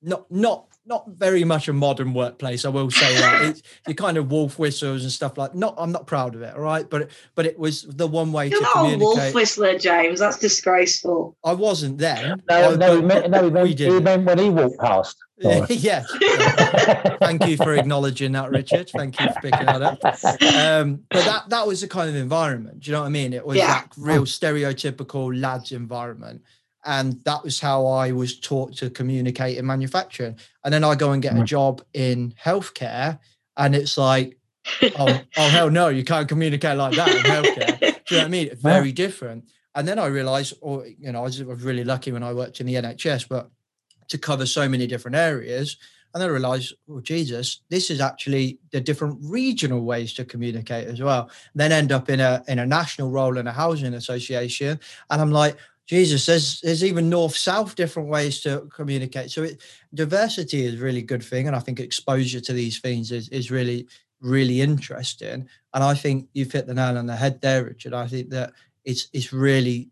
not, 0.01 0.29
not, 0.31 0.65
not 0.83 1.07
very 1.09 1.43
much 1.43 1.67
a 1.67 1.73
modern 1.73 2.11
workplace. 2.13 2.65
I 2.65 2.69
will 2.69 2.89
say 2.89 3.13
that 3.15 3.41
it's 3.49 3.61
you 3.87 3.93
kind 3.93 4.17
of 4.17 4.31
wolf 4.31 4.57
whistles 4.57 5.03
and 5.03 5.11
stuff 5.11 5.37
like. 5.37 5.53
Not, 5.53 5.75
I'm 5.77 5.91
not 5.91 6.07
proud 6.07 6.33
of 6.33 6.41
it. 6.41 6.55
All 6.55 6.61
right, 6.61 6.89
but 6.89 7.11
but 7.35 7.45
it 7.45 7.57
was 7.57 7.83
the 7.83 8.07
one 8.07 8.31
way 8.31 8.47
You're 8.47 8.57
to 8.59 8.63
not 8.63 8.71
a 8.71 8.79
communicate. 8.79 9.01
wolf 9.03 9.33
whistler, 9.35 9.77
James. 9.77 10.19
That's 10.19 10.39
disgraceful. 10.39 11.37
I 11.45 11.53
wasn't 11.53 11.99
then. 11.99 12.41
No, 12.49 12.71
I- 12.71 12.75
no, 12.75 12.95
he 12.95 13.01
but- 13.01 13.07
meant, 13.07 13.29
no, 13.29 13.43
he 13.43 13.49
meant, 13.51 13.67
he 13.69 13.75
didn't. 13.75 14.03
meant 14.03 14.25
when 14.25 14.39
he 14.39 14.49
walked 14.49 14.79
past. 14.79 15.17
Laura. 15.43 15.67
yeah. 15.69 16.03
Thank 17.19 17.45
you 17.47 17.57
for 17.57 17.73
acknowledging 17.75 18.31
that, 18.33 18.49
Richard. 18.51 18.89
Thank 18.89 19.19
you 19.19 19.27
for 19.27 19.39
picking 19.41 19.65
that 19.65 19.81
up. 19.81 20.03
Um, 20.55 21.03
but 21.09 21.25
that 21.25 21.49
that 21.49 21.67
was 21.67 21.81
the 21.81 21.87
kind 21.87 22.09
of 22.09 22.15
environment. 22.15 22.81
Do 22.81 22.89
you 22.89 22.93
know 22.95 23.01
what 23.01 23.07
I 23.07 23.09
mean? 23.09 23.33
It 23.33 23.45
was 23.45 23.57
Yeah. 23.57 23.67
that 23.67 23.93
real 23.97 24.23
stereotypical 24.23 25.39
lads 25.39 25.71
environment. 25.71 26.41
And 26.83 27.21
that 27.25 27.43
was 27.43 27.59
how 27.59 27.85
I 27.85 28.11
was 28.11 28.39
taught 28.39 28.75
to 28.77 28.89
communicate 28.89 29.57
in 29.57 29.65
manufacturing. 29.67 30.37
And 30.63 30.73
then 30.73 30.83
I 30.83 30.95
go 30.95 31.11
and 31.11 31.21
get 31.21 31.33
a 31.33 31.41
Mhm. 31.41 31.45
job 31.45 31.83
in 31.93 32.33
healthcare, 32.43 33.19
and 33.55 33.75
it's 33.75 33.97
like, 33.99 34.37
oh, 34.97 35.21
oh 35.37 35.49
hell 35.49 35.69
no, 35.69 35.89
you 35.89 36.03
can't 36.03 36.27
communicate 36.27 36.77
like 36.77 36.95
that 36.95 37.09
in 37.09 37.21
healthcare. 37.23 37.79
Do 37.79 37.85
you 37.85 37.91
know 38.17 38.17
what 38.17 38.25
I 38.25 38.29
mean? 38.29 38.49
Very 38.61 38.91
different. 38.91 39.45
And 39.75 39.87
then 39.87 39.99
I 39.99 40.07
realized, 40.07 40.53
or 40.61 40.87
you 40.87 41.11
know, 41.11 41.19
I 41.19 41.23
was 41.23 41.41
really 41.43 41.83
lucky 41.83 42.11
when 42.11 42.23
I 42.23 42.33
worked 42.33 42.59
in 42.59 42.65
the 42.65 42.75
NHS, 42.75 43.25
but 43.29 43.49
to 44.11 44.17
cover 44.17 44.45
so 44.45 44.69
many 44.69 44.85
different 44.85 45.15
areas. 45.15 45.77
And 46.13 46.21
then 46.21 46.29
I 46.29 46.33
realized, 46.33 46.73
oh 46.89 46.99
Jesus, 46.99 47.61
this 47.69 47.89
is 47.89 48.01
actually 48.01 48.59
the 48.71 48.81
different 48.81 49.17
regional 49.21 49.81
ways 49.81 50.13
to 50.15 50.25
communicate 50.25 50.87
as 50.87 51.01
well. 51.01 51.31
Then 51.55 51.71
end 51.71 51.91
up 51.91 52.09
in 52.09 52.19
a 52.19 52.43
in 52.47 52.59
a 52.59 52.65
national 52.65 53.09
role 53.09 53.37
in 53.37 53.47
a 53.47 53.51
housing 53.51 53.93
association, 53.93 54.79
and 55.09 55.21
I'm 55.21 55.31
like, 55.31 55.55
Jesus, 55.87 56.25
there's 56.25 56.59
there's 56.61 56.83
even 56.83 57.09
north 57.09 57.35
south 57.35 57.75
different 57.75 58.09
ways 58.09 58.41
to 58.41 58.67
communicate. 58.75 59.31
So 59.31 59.43
it, 59.43 59.61
diversity 59.93 60.65
is 60.65 60.75
a 60.75 60.83
really 60.83 61.01
good 61.01 61.23
thing, 61.23 61.47
and 61.47 61.55
I 61.55 61.59
think 61.59 61.79
exposure 61.79 62.41
to 62.41 62.53
these 62.53 62.79
things 62.79 63.13
is 63.13 63.29
is 63.29 63.49
really 63.49 63.87
really 64.19 64.61
interesting. 64.61 65.47
And 65.73 65.83
I 65.83 65.93
think 65.93 66.27
you've 66.33 66.51
hit 66.51 66.67
the 66.67 66.73
nail 66.73 66.97
on 66.97 67.05
the 67.05 67.15
head 67.15 67.41
there, 67.41 67.63
Richard. 67.63 67.93
I 67.93 68.07
think 68.07 68.29
that 68.31 68.51
it's 68.83 69.07
it's 69.13 69.31
really 69.31 69.89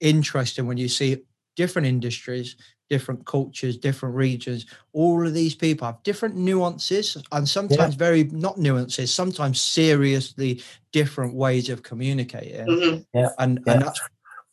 interesting 0.00 0.68
when 0.68 0.78
you 0.78 0.88
see 0.88 1.18
different 1.56 1.88
industries, 1.88 2.54
different 2.90 3.26
cultures, 3.26 3.76
different 3.76 4.14
regions. 4.14 4.66
All 4.92 5.26
of 5.26 5.34
these 5.34 5.54
people 5.54 5.86
have 5.86 6.02
different 6.02 6.36
nuances 6.36 7.16
and 7.32 7.48
sometimes 7.48 7.94
very 7.94 8.24
not 8.24 8.58
nuances, 8.58 9.12
sometimes 9.14 9.60
seriously 9.60 10.62
different 10.92 11.34
ways 11.34 11.68
of 11.70 11.82
communicating. 11.82 12.66
Mhm. 12.66 13.04
And 13.38 13.60
Yeah. 13.66 13.74
and 13.74 13.82
that's 13.82 14.00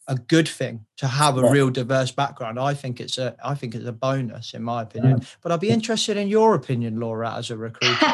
a 0.07 0.15
good 0.15 0.47
thing 0.47 0.85
to 0.97 1.07
have 1.07 1.37
a 1.37 1.41
Yeah. 1.41 1.51
real 1.51 1.69
diverse 1.69 2.11
background. 2.11 2.59
I 2.59 2.73
think 2.73 2.99
it's 2.99 3.17
a 3.17 3.35
I 3.43 3.55
think 3.55 3.73
it's 3.75 3.85
a 3.87 3.91
bonus 3.91 4.53
in 4.53 4.63
my 4.63 4.83
opinion. 4.83 5.21
But 5.41 5.51
I'd 5.51 5.59
be 5.59 5.69
interested 5.69 6.15
in 6.17 6.27
your 6.27 6.53
opinion, 6.55 6.99
Laura, 6.99 7.33
as 7.35 7.49
a 7.49 7.57
recruiter. 7.67 8.13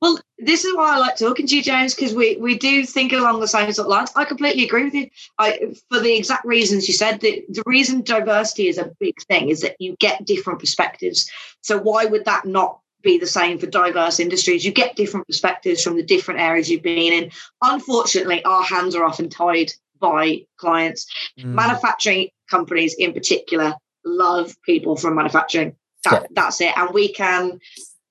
well, 0.00 0.18
this 0.38 0.64
is 0.64 0.74
why 0.74 0.94
I 0.94 0.98
like 0.98 1.16
talking 1.16 1.46
to 1.46 1.56
you, 1.56 1.62
James, 1.62 1.94
because 1.94 2.14
we, 2.14 2.36
we 2.36 2.56
do 2.58 2.84
think 2.86 3.12
along 3.12 3.40
the 3.40 3.46
same 3.48 3.70
sort 3.72 3.86
of 3.86 3.90
lines. 3.90 4.10
I 4.16 4.24
completely 4.24 4.64
agree 4.64 4.84
with 4.84 4.94
you. 4.94 5.08
I 5.38 5.74
for 5.90 6.00
the 6.00 6.16
exact 6.16 6.44
reasons 6.46 6.88
you 6.88 6.94
said. 6.94 7.20
The, 7.20 7.44
the 7.48 7.62
reason 7.66 8.02
diversity 8.02 8.68
is 8.68 8.78
a 8.78 8.90
big 8.98 9.20
thing 9.28 9.50
is 9.50 9.60
that 9.60 9.76
you 9.78 9.94
get 10.00 10.24
different 10.24 10.60
perspectives. 10.60 11.30
So 11.60 11.78
why 11.78 12.06
would 12.06 12.24
that 12.24 12.46
not 12.46 12.80
be 13.02 13.18
the 13.18 13.26
same 13.26 13.58
for 13.58 13.66
diverse 13.66 14.18
industries? 14.18 14.64
You 14.64 14.72
get 14.72 14.96
different 14.96 15.26
perspectives 15.26 15.82
from 15.82 15.96
the 15.96 16.02
different 16.02 16.40
areas 16.40 16.70
you've 16.70 16.82
been 16.82 17.12
in. 17.12 17.30
Unfortunately, 17.60 18.42
our 18.44 18.62
hands 18.62 18.94
are 18.94 19.04
often 19.04 19.28
tied 19.28 19.72
by 20.02 20.42
clients. 20.58 21.06
Mm. 21.38 21.54
Manufacturing 21.54 22.28
companies 22.50 22.94
in 22.98 23.14
particular 23.14 23.74
love 24.04 24.54
people 24.66 24.96
from 24.96 25.14
manufacturing. 25.14 25.76
That, 26.04 26.22
Yeah. 26.22 26.26
That's 26.32 26.60
it. 26.60 26.76
And 26.76 26.90
we 26.92 27.12
can 27.12 27.60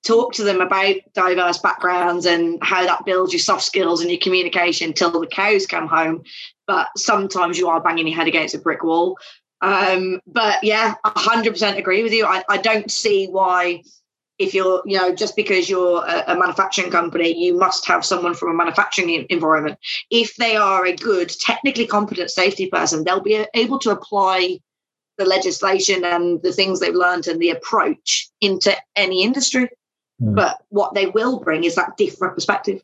talk 0.04 0.34
to 0.34 0.44
them 0.44 0.62
about 0.62 0.96
diverse 1.14 1.60
backgrounds 1.60 2.26
and 2.26 2.58
how 2.64 2.84
that 2.86 3.06
builds 3.06 3.34
your 3.34 3.40
soft 3.40 3.64
skills 3.64 4.02
and 4.02 4.10
your 4.10 4.20
communication 4.20 4.94
till 4.94 5.12
the 5.12 5.28
cows 5.28 5.68
come 5.68 5.88
home. 5.88 6.24
But 6.66 6.88
sometimes 6.98 7.58
you 7.60 7.68
are 7.68 7.82
banging 7.82 8.08
your 8.08 8.16
head 8.16 8.28
against 8.28 8.56
a 8.56 8.60
brick 8.60 8.84
wall. 8.84 9.18
Um, 9.62 10.22
but 10.26 10.64
yeah, 10.64 10.96
I 11.04 11.10
100% 11.12 11.78
agree 11.78 12.02
with 12.02 12.14
you. 12.14 12.26
I, 12.26 12.44
I 12.50 12.58
don't 12.58 12.90
see 12.90 13.28
why, 13.28 13.84
if 14.42 14.56
you're, 14.56 14.82
you 14.86 14.98
know, 14.98 15.14
just 15.14 15.36
because 15.36 15.70
you're 15.70 16.04
a, 16.04 16.36
manufacturing 16.36 16.90
company, 16.90 17.32
you 17.38 17.58
must 17.58 17.86
have 17.86 18.04
someone 18.04 18.34
from 18.34 18.50
a 18.50 18.54
manufacturing 18.54 19.26
environment. 19.30 19.78
If 20.10 20.36
they 20.38 20.56
are 20.56 20.86
a 20.86 20.96
good, 20.96 21.30
technically 21.30 21.86
competent 21.86 22.32
safety 22.32 22.68
person, 22.68 23.04
they'll 23.04 23.22
be 23.22 23.46
able 23.54 23.78
to 23.80 23.92
apply 23.92 24.60
the 25.18 25.26
legislation 25.26 26.04
and 26.04 26.42
the 26.42 26.52
things 26.52 26.80
they've 26.80 26.96
learned 26.96 27.28
and 27.28 27.40
the 27.40 27.52
approach 27.52 28.30
into 28.42 28.76
any 28.96 29.24
industry. 29.24 29.70
Mm. 30.22 30.36
But 30.36 30.58
what 30.70 30.96
they 30.96 31.06
will 31.06 31.40
bring 31.40 31.64
is 31.64 31.76
that 31.76 31.98
different 31.98 32.34
perspective. 32.34 32.82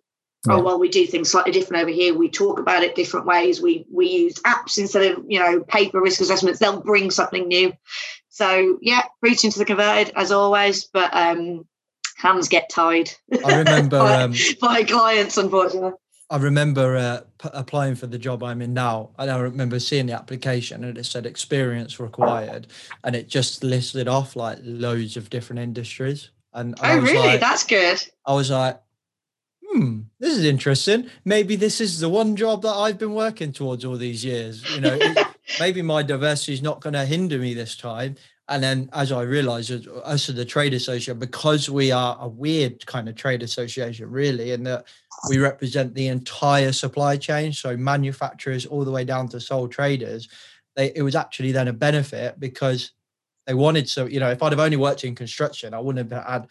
Oh 0.49 0.63
well, 0.63 0.79
we 0.79 0.87
do 0.87 1.05
things 1.05 1.31
slightly 1.31 1.51
different 1.51 1.81
over 1.81 1.91
here. 1.91 2.13
We 2.13 2.29
talk 2.29 2.59
about 2.59 2.83
it 2.83 2.95
different 2.95 3.25
ways. 3.25 3.61
We 3.61 3.85
we 3.91 4.07
use 4.07 4.35
apps 4.43 4.77
instead 4.77 5.11
of 5.11 5.25
you 5.27 5.39
know 5.39 5.61
paper 5.61 5.99
risk 5.99 6.21
assessments. 6.21 6.59
They'll 6.59 6.81
bring 6.81 7.11
something 7.11 7.47
new. 7.47 7.73
So 8.29 8.77
yeah, 8.81 9.03
preaching 9.19 9.51
to 9.51 9.59
the 9.59 9.65
converted 9.65 10.13
as 10.15 10.31
always, 10.31 10.85
but 10.85 11.13
um, 11.13 11.67
hands 12.17 12.47
get 12.47 12.69
tied 12.69 13.11
I 13.43 13.57
remember 13.57 13.99
by, 13.99 14.21
um, 14.21 14.33
by 14.61 14.83
clients, 14.83 15.37
unfortunately. 15.37 15.93
I 16.29 16.37
remember 16.37 16.97
uh, 16.97 17.21
p- 17.41 17.49
applying 17.53 17.95
for 17.95 18.07
the 18.07 18.17
job 18.17 18.43
I'm 18.43 18.61
in 18.61 18.73
now, 18.73 19.11
and 19.17 19.31
I 19.31 19.39
remember 19.39 19.79
seeing 19.79 20.07
the 20.07 20.13
application, 20.13 20.83
and 20.83 20.97
it 20.97 21.05
said 21.05 21.25
experience 21.25 21.99
required, 21.99 22.67
and 23.03 23.15
it 23.15 23.29
just 23.29 23.63
listed 23.63 24.07
off 24.09 24.35
like 24.35 24.59
loads 24.61 25.15
of 25.15 25.29
different 25.29 25.61
industries. 25.61 26.29
And, 26.53 26.75
Oh 26.83 26.99
really? 26.99 27.17
like, 27.17 27.39
That's 27.39 27.65
good. 27.65 28.03
I 28.25 28.33
was 28.33 28.49
like, 28.49 28.81
hmm, 29.77 29.99
this 30.19 30.35
is 30.35 30.43
interesting. 30.43 31.09
Maybe 31.23 31.55
this 31.55 31.79
is 31.79 31.99
the 31.99 32.09
one 32.09 32.35
job 32.35 32.63
that 32.63 32.73
I've 32.73 32.97
been 32.97 33.13
working 33.13 33.51
towards 33.51 33.85
all 33.85 33.95
these 33.95 34.25
years. 34.25 34.63
You 34.73 34.81
know, 34.81 34.99
maybe 35.59 35.81
my 35.81 36.03
diversity 36.03 36.53
is 36.53 36.61
not 36.61 36.81
going 36.81 36.93
to 36.93 37.05
hinder 37.05 37.37
me 37.37 37.53
this 37.53 37.75
time. 37.75 38.15
And 38.49 38.63
then, 38.63 38.89
as 38.93 39.11
I 39.11 39.23
realized, 39.23 39.71
as- 39.71 39.87
us 39.87 40.25
to 40.27 40.31
the 40.31 40.45
trade 40.45 40.73
association, 40.73 41.19
because 41.19 41.69
we 41.69 41.91
are 41.91 42.17
a 42.19 42.27
weird 42.27 42.85
kind 42.85 43.09
of 43.09 43.15
trade 43.15 43.43
association, 43.43 44.09
really, 44.09 44.51
in 44.51 44.63
that 44.63 44.85
we 45.29 45.37
represent 45.37 45.93
the 45.93 46.07
entire 46.07 46.71
supply 46.71 47.17
chain, 47.17 47.51
so 47.51 47.75
manufacturers 47.75 48.65
all 48.65 48.85
the 48.85 48.91
way 48.91 49.03
down 49.03 49.27
to 49.29 49.39
sole 49.39 49.67
traders. 49.67 50.29
They, 50.75 50.91
it 50.95 51.01
was 51.01 51.15
actually 51.15 51.51
then 51.51 51.67
a 51.67 51.73
benefit 51.73 52.39
because 52.39 52.91
they 53.47 53.53
wanted 53.53 53.89
so 53.89 54.05
you 54.05 54.19
know 54.19 54.29
if 54.29 54.43
I'd 54.43 54.51
have 54.51 54.59
only 54.59 54.77
worked 54.77 55.03
in 55.03 55.15
construction, 55.15 55.73
I 55.73 55.79
wouldn't 55.79 56.11
have 56.11 56.25
had 56.25 56.47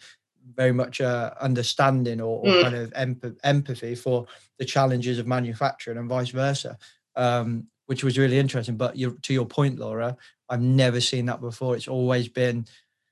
very 0.55 0.71
much 0.71 1.01
uh, 1.01 1.31
understanding 1.41 2.21
or, 2.21 2.39
or 2.39 2.53
Mm. 2.53 2.61
kind 2.61 2.75
of 2.75 2.93
emp- 2.95 3.39
empathy 3.43 3.95
for 3.95 4.25
the 4.59 4.65
challenges 4.65 5.19
of 5.19 5.27
manufacturing 5.27 5.97
and 5.97 6.09
vice 6.09 6.29
versa, 6.29 6.77
um, 7.15 7.67
which 7.87 8.03
was 8.03 8.17
really 8.17 8.39
interesting. 8.39 8.77
But 8.77 8.95
you, 8.95 9.17
to 9.23 9.33
your 9.33 9.45
point, 9.45 9.79
Laura, 9.79 10.17
I've 10.49 10.61
never 10.61 11.01
seen 11.01 11.25
that 11.27 11.41
before. 11.41 11.75
It's 11.75 11.87
always 11.87 12.27
been 12.29 12.65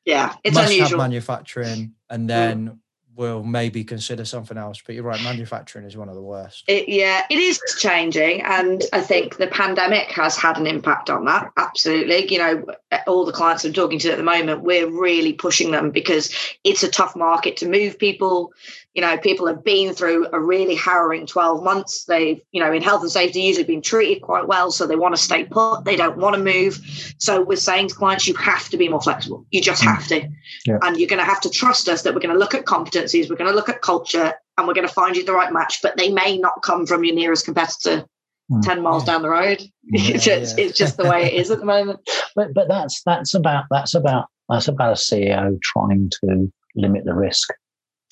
Yeah, 0.06 0.34
it's 0.44 0.56
must 0.56 0.72
have 0.72 0.78
unusual. 0.80 0.98
manufacturing, 1.00 1.96
and 2.10 2.30
then 2.30 2.80
will 3.16 3.44
maybe 3.44 3.84
consider 3.84 4.26
something 4.26 4.58
else. 4.58 4.82
But 4.86 4.96
you're 4.96 5.04
right, 5.04 5.22
manufacturing 5.24 5.86
is 5.86 5.98
one 5.98 6.10
of 6.10 6.16
the 6.16 6.22
worst. 6.22 6.64
It, 6.68 6.90
yeah, 6.90 7.26
it 7.30 7.38
is 7.38 7.60
changing, 7.80 8.42
and 8.42 8.84
I 8.94 9.02
think 9.02 9.38
the 9.38 9.48
pandemic 9.48 10.12
has 10.12 10.36
had 10.38 10.58
an 10.58 10.68
impact 10.68 11.10
on 11.10 11.26
that. 11.26 11.52
Absolutely, 11.58 12.32
you 12.32 12.40
know, 12.40 12.66
all 13.08 13.26
the 13.26 13.32
clients 13.32 13.64
I'm 13.66 13.74
talking 13.74 14.00
to 14.00 14.12
at 14.12 14.18
the 14.18 14.24
moment, 14.24 14.62
we're 14.62 14.90
really 14.90 15.34
pushing 15.34 15.72
them 15.72 15.92
because 15.92 16.34
it's 16.64 16.84
a 16.84 16.92
tough 16.92 17.16
market 17.16 17.58
to 17.58 17.70
move 17.70 17.98
people. 17.98 18.54
You 18.96 19.02
know, 19.02 19.18
people 19.18 19.46
have 19.48 19.64
been 19.64 19.94
through 19.94 20.28
a 20.32 20.40
really 20.40 20.74
harrowing 20.74 21.28
12 21.28 21.64
months. 21.64 22.06
They've, 22.06 22.40
you 22.52 22.62
know, 22.64 22.72
in 22.72 22.82
health 22.82 23.02
and 23.02 23.12
safety, 23.12 23.42
usually 23.42 23.66
been 23.66 23.82
treated 23.82 24.22
quite 24.24 24.48
well, 24.48 24.72
so 24.72 24.88
they 24.88 24.96
want 24.96 25.16
to 25.16 25.22
stay 25.22 25.44
put. 25.44 25.84
They 25.84 25.98
don't 25.98 26.18
want 26.18 26.36
to 26.38 26.42
move. 26.42 26.80
So 27.20 27.44
we're 27.44 27.58
saying 27.58 27.90
to 27.90 27.96
clients, 27.96 28.26
you 28.28 28.34
have 28.36 28.70
to 28.70 28.78
be 28.78 28.88
more 28.88 29.02
flexible. 29.02 29.46
You 29.52 29.62
just 29.62 29.84
have 29.84 30.08
to, 30.08 30.28
Yeah. 30.66 30.78
and 30.82 30.98
you're 30.98 31.10
going 31.10 31.20
to 31.20 31.26
have 31.26 31.42
to 31.42 31.50
trust 31.50 31.90
us 31.90 32.02
that 32.04 32.14
we're 32.14 32.22
going 32.22 32.34
to 32.34 32.40
look 32.40 32.56
at 32.56 32.66
competencies, 32.66 33.30
we're 33.30 33.36
going 33.36 33.50
to 33.50 33.56
look 33.56 33.68
at 33.70 33.82
culture, 33.82 34.34
and 34.58 34.66
we're 34.68 34.74
going 34.74 34.88
to 34.88 34.94
find 34.94 35.16
you 35.18 35.26
the 35.26 35.34
right 35.34 35.52
match. 35.52 35.82
But 35.84 35.98
they 35.98 36.10
may 36.10 36.38
not 36.38 36.62
come 36.64 36.86
from 36.88 37.04
your 37.04 37.16
nearest 37.16 37.46
competitor 37.46 38.06
Mm. 38.52 38.62
10 38.62 38.82
miles 38.84 39.02
Yeah. 39.08 39.14
down 39.14 39.22
the 39.24 39.30
road. 39.30 39.60
Yeah, 39.86 40.16
it's, 40.16 40.24
just, 40.24 40.58
yeah. 40.58 40.66
it's 40.66 40.78
just 40.78 40.98
the 40.98 41.06
way 41.10 41.26
it 41.26 41.34
is 41.34 41.50
at 41.50 41.58
the 41.60 41.66
moment. 41.66 42.00
But 42.36 42.54
but 42.54 42.68
that's 42.68 43.02
that's 43.04 43.34
about 43.34 43.64
that's 43.72 43.96
about 43.96 44.28
that's 44.50 44.68
about 44.68 44.92
a 44.92 45.02
CEO 45.02 45.60
trying 45.64 46.12
to 46.22 46.52
limit 46.76 47.06
the 47.06 47.16
risk. 47.16 47.50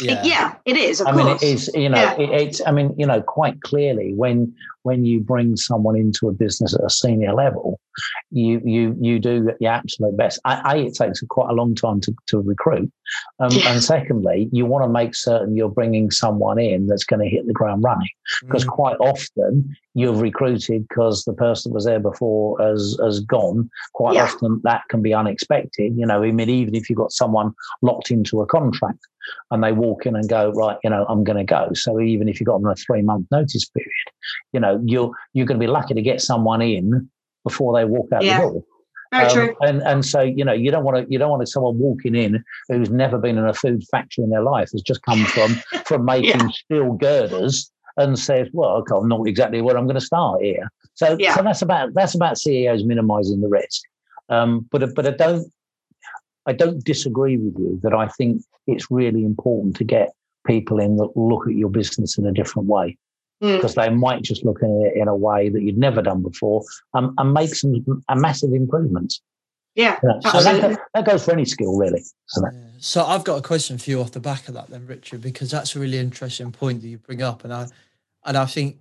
Yeah, 0.04 0.56
it 0.66 0.78
is, 0.78 1.02
of 1.02 1.08
I 1.08 1.12
mean, 1.12 1.26
course. 1.28 1.44
it 1.44 1.48
is 1.48 1.72
you 1.74 1.90
know 1.90 1.98
Yeah. 1.98 2.14
it, 2.20 2.30
it's 2.30 2.62
I 2.66 2.72
mean 2.72 2.94
you 2.98 3.06
know 3.06 3.22
quite 3.22 3.62
clearly 3.62 4.14
when 4.16 4.54
when 4.84 5.06
you 5.06 5.22
bring 5.22 5.56
someone 5.56 5.96
into 5.96 6.28
a 6.28 6.34
business 6.34 6.74
at 6.74 6.84
a 6.84 6.90
senior 6.90 7.34
level, 7.34 7.80
you 8.32 8.62
you 8.66 8.96
you 9.00 9.20
do 9.20 9.52
your 9.60 9.72
absolute 9.72 10.18
best. 10.18 10.40
I, 10.46 10.62
a 10.66 10.78
it 10.78 10.96
takes 10.96 11.22
quite 11.30 11.50
a 11.50 11.54
long 11.54 11.74
time 11.76 12.02
to 12.02 12.14
to 12.28 12.40
recruit, 12.42 12.92
um, 13.40 13.50
Yeah. 13.52 13.72
and 13.72 13.84
secondly, 13.84 14.50
you 14.52 14.66
want 14.66 14.84
to 14.84 14.90
make 14.90 15.16
certain 15.16 15.56
you're 15.56 15.70
bringing 15.70 16.12
someone 16.12 16.60
in 16.60 16.88
that's 16.88 17.06
going 17.06 17.22
to 17.22 17.30
hit 17.30 17.48
the 17.48 17.54
ground 17.54 17.84
running 17.84 18.10
because 18.48 18.66
Mm. 18.66 18.70
quite 18.70 18.98
often 19.00 19.76
you've 19.94 20.20
recruited 20.22 20.88
because 20.88 21.24
the 21.24 21.34
person 21.34 21.72
that 21.72 21.76
was 21.76 21.86
there 21.86 22.00
before 22.00 22.60
has 22.62 22.98
has 23.02 23.20
gone. 23.22 23.70
Quite 23.94 24.16
Yeah. 24.16 24.24
often 24.26 24.60
that 24.64 24.82
can 24.90 25.02
be 25.02 25.14
unexpected. 25.14 25.96
You 25.96 26.06
know, 26.06 26.24
I 26.24 26.32
mean, 26.32 26.50
even 26.50 26.76
if 26.76 26.90
you've 26.90 26.98
got 26.98 27.12
someone 27.12 27.54
locked 27.82 28.12
into 28.12 28.42
a 28.42 28.46
contract 28.46 29.00
and 29.52 29.64
they 29.64 29.72
walk 29.72 30.06
in 30.06 30.16
and 30.16 30.28
go, 30.28 30.52
right, 30.52 30.78
you 30.84 30.90
know, 30.90 31.06
I'm 31.08 31.24
going 31.24 31.38
to 31.38 31.44
go. 31.44 31.70
So 31.74 32.00
even 32.00 32.28
if 32.28 32.40
you've 32.40 32.48
got 32.48 32.62
them 32.62 32.70
a 32.70 32.76
three 32.76 33.02
month 33.02 33.28
notice 33.32 33.66
period, 33.70 33.92
you 34.52 34.60
know, 34.60 34.82
you're 34.86 35.12
you're 35.34 35.46
going 35.46 35.60
to 35.60 35.66
be 35.66 35.72
lucky 35.72 35.94
to 35.94 36.02
get 36.02 36.22
someone 36.22 36.62
in 36.62 37.10
before 37.44 37.74
they 37.78 37.86
walk 37.86 38.12
out 38.14 38.24
Yeah. 38.24 38.38
the 38.38 38.42
door. 38.42 38.64
Very 39.12 39.26
Um, 39.26 39.32
true. 39.34 39.56
And 39.62 39.82
and 39.84 40.06
so 40.06 40.22
you 40.22 40.44
know 40.44 40.54
you 40.54 40.72
don't 40.72 40.84
want 40.84 40.98
to 40.98 41.12
you 41.12 41.20
don't 41.20 41.30
want 41.30 41.48
someone 41.48 41.78
walking 41.78 42.16
in 42.16 42.44
who's 42.68 42.90
never 42.90 43.20
been 43.20 43.38
in 43.38 43.46
a 43.46 43.54
food 43.54 43.84
factory 43.92 44.24
in 44.24 44.32
their 44.32 44.42
life 44.42 44.70
has 44.72 44.82
just 44.82 45.04
come 45.04 45.24
from 45.28 45.62
from 45.86 46.04
making 46.14 46.50
steel 46.50 46.94
girders 46.94 47.72
and 47.98 48.18
says, 48.18 48.48
well, 48.54 48.84
I'm 48.92 49.08
not 49.08 49.28
exactly 49.28 49.62
where 49.62 49.78
I'm 49.78 49.86
going 49.86 50.00
to 50.00 50.02
start 50.02 50.42
here. 50.42 50.70
So 50.96 51.16
Yeah. 51.20 51.36
so 51.36 51.44
that's 51.44 51.62
about 51.62 51.94
that's 51.94 52.16
about 52.16 52.38
CEOs 52.38 52.84
minimising 52.84 53.42
the 53.42 53.48
risk. 53.48 53.82
Um, 54.30 54.68
but 54.72 54.94
but 54.96 55.06
I 55.08 55.12
don't 55.12 55.52
I 56.46 56.54
don't 56.54 56.84
disagree 56.84 57.38
with 57.38 57.56
you 57.58 57.80
that 57.84 57.94
I 57.94 58.08
think 58.10 58.42
it's 58.68 58.90
really 58.92 59.24
important 59.24 59.76
to 59.78 59.84
get 59.84 60.12
people 60.46 60.80
in 60.80 60.98
that 60.98 61.16
look 61.16 61.48
at 61.48 61.56
your 61.56 61.70
business 61.70 62.18
in 62.18 62.26
a 62.26 62.32
different 62.32 62.68
way 62.68 62.98
Mm. 63.42 63.58
because 63.58 63.76
they 63.76 63.90
might 63.90 64.22
just 64.22 64.46
look 64.46 64.64
at 64.64 64.70
it 64.70 64.96
in 64.96 65.08
a 65.10 65.16
way 65.16 65.50
that 65.50 65.62
you'd 65.64 65.78
never 65.78 66.02
done 66.02 66.22
before 66.22 66.64
um, 66.94 67.14
and 67.18 67.34
make 67.34 67.54
some 67.54 67.84
a 68.08 68.16
massive 68.16 68.54
improvements. 68.54 69.22
Yeah, 69.76 69.98
You 70.04 70.10
know, 70.10 70.20
so 70.32 70.44
that, 70.44 70.80
that 70.94 71.06
goes 71.06 71.26
for 71.26 71.32
any 71.32 71.46
skill, 71.46 71.76
really. 71.78 72.04
So 72.28 72.42
Yeah. 72.52 72.60
So 72.80 73.04
I've 73.06 73.24
got 73.24 73.38
a 73.38 73.42
question 73.42 73.78
for 73.78 73.90
you 73.90 74.02
off 74.02 74.12
the 74.12 74.20
back 74.20 74.48
of 74.48 74.54
that, 74.56 74.70
then, 74.70 74.86
Richard, 74.86 75.22
because 75.22 75.50
that's 75.50 75.76
a 75.76 75.80
really 75.80 75.98
interesting 75.98 76.52
point 76.52 76.82
that 76.82 76.88
you 76.90 76.98
bring 76.98 77.22
up, 77.22 77.44
and 77.44 77.54
I 77.54 77.68
and 78.26 78.38
I 78.38 78.46
think 78.46 78.78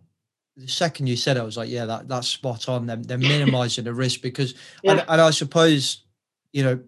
the 0.56 0.68
second 0.68 1.06
you 1.06 1.16
said, 1.16 1.36
it, 1.36 1.40
I 1.40 1.44
was 1.44 1.56
like, 1.56 1.70
yeah, 1.70 1.86
that 1.86 2.08
that's 2.08 2.28
spot 2.28 2.68
on. 2.68 2.86
They're, 2.86 2.96
they're 2.96 3.16
minimising 3.18 3.84
the 3.84 3.94
risk 3.94 4.20
because, 4.20 4.52
and, 4.84 4.98
Yeah. 4.98 5.04
and 5.08 5.20
I 5.20 5.30
suppose, 5.30 6.04
you 6.52 6.62
know, 6.64 6.80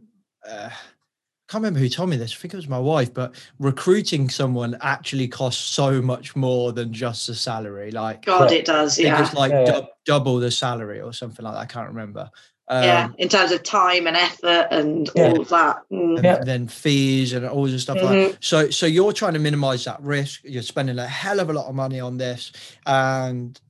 uh, 0.47 0.69
I 0.71 1.53
can't 1.53 1.63
remember 1.63 1.79
who 1.81 1.89
told 1.89 2.11
me 2.11 2.17
this. 2.17 2.33
I 2.33 2.37
think 2.37 2.53
it 2.53 2.59
was 2.59 2.69
my 2.69 2.79
wife, 2.79 3.15
but 3.15 3.35
recruiting 3.59 4.29
someone 4.29 4.77
actually 4.83 5.29
costs 5.29 5.63
so 5.63 6.03
much 6.03 6.37
more 6.37 6.73
than 6.73 6.93
just 6.93 7.27
the 7.27 7.35
salary. 7.35 7.91
Like, 7.91 8.25
God, 8.27 8.51
it 8.53 8.67
does. 8.67 8.93
I 8.99 9.03
think 9.03 9.07
Yeah. 9.09 9.23
it's 9.25 9.35
like 9.35 9.53
Yeah, 9.53 9.61
yeah. 9.61 9.65
dub- 9.73 9.89
double 10.05 10.39
the 10.41 10.51
salary 10.51 11.01
or 11.01 11.13
something 11.13 11.45
like 11.45 11.55
that. 11.55 11.61
I 11.61 11.67
can't 11.67 11.89
remember. 11.89 12.29
Um, 12.69 12.85
yeah, 12.85 13.09
in 13.19 13.29
terms 13.29 13.53
of 13.53 13.63
time 13.63 14.07
and 14.07 14.17
effort 14.17 14.69
and 14.71 15.11
Yeah. 15.15 15.25
all 15.25 15.41
of 15.43 15.49
that. 15.51 15.83
Mm. 15.93 16.17
and 16.17 16.25
Yeah. 16.25 16.45
then 16.45 16.69
fees 16.69 17.33
and 17.33 17.47
all 17.47 17.67
this 17.67 17.83
stuff 17.83 17.97
like 17.97 18.07
Mhm. 18.19 18.33
that. 18.33 18.45
So 18.45 18.71
so 18.71 18.87
you're 18.87 19.13
trying 19.13 19.35
to 19.35 19.39
minimize 19.41 19.85
that 19.85 20.01
risk. 20.03 20.41
You're 20.45 20.63
spending 20.63 20.99
a 20.99 21.07
hell 21.07 21.41
of 21.41 21.51
a 21.51 21.53
lot 21.53 21.67
of 21.67 21.75
money 21.75 22.01
on 22.01 22.17
this, 22.19 22.53
and 22.87 23.61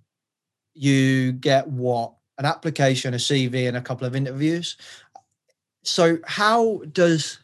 you 0.75 1.33
get 1.33 1.69
what 1.69 2.15
an 2.39 2.47
application, 2.47 3.15
a 3.15 3.19
CV, 3.19 3.67
and 3.69 3.77
a 3.77 3.83
couple 3.83 4.07
of 4.07 4.17
interviews. 4.17 4.77
So 5.85 6.19
how 6.27 6.83
does 6.93 7.39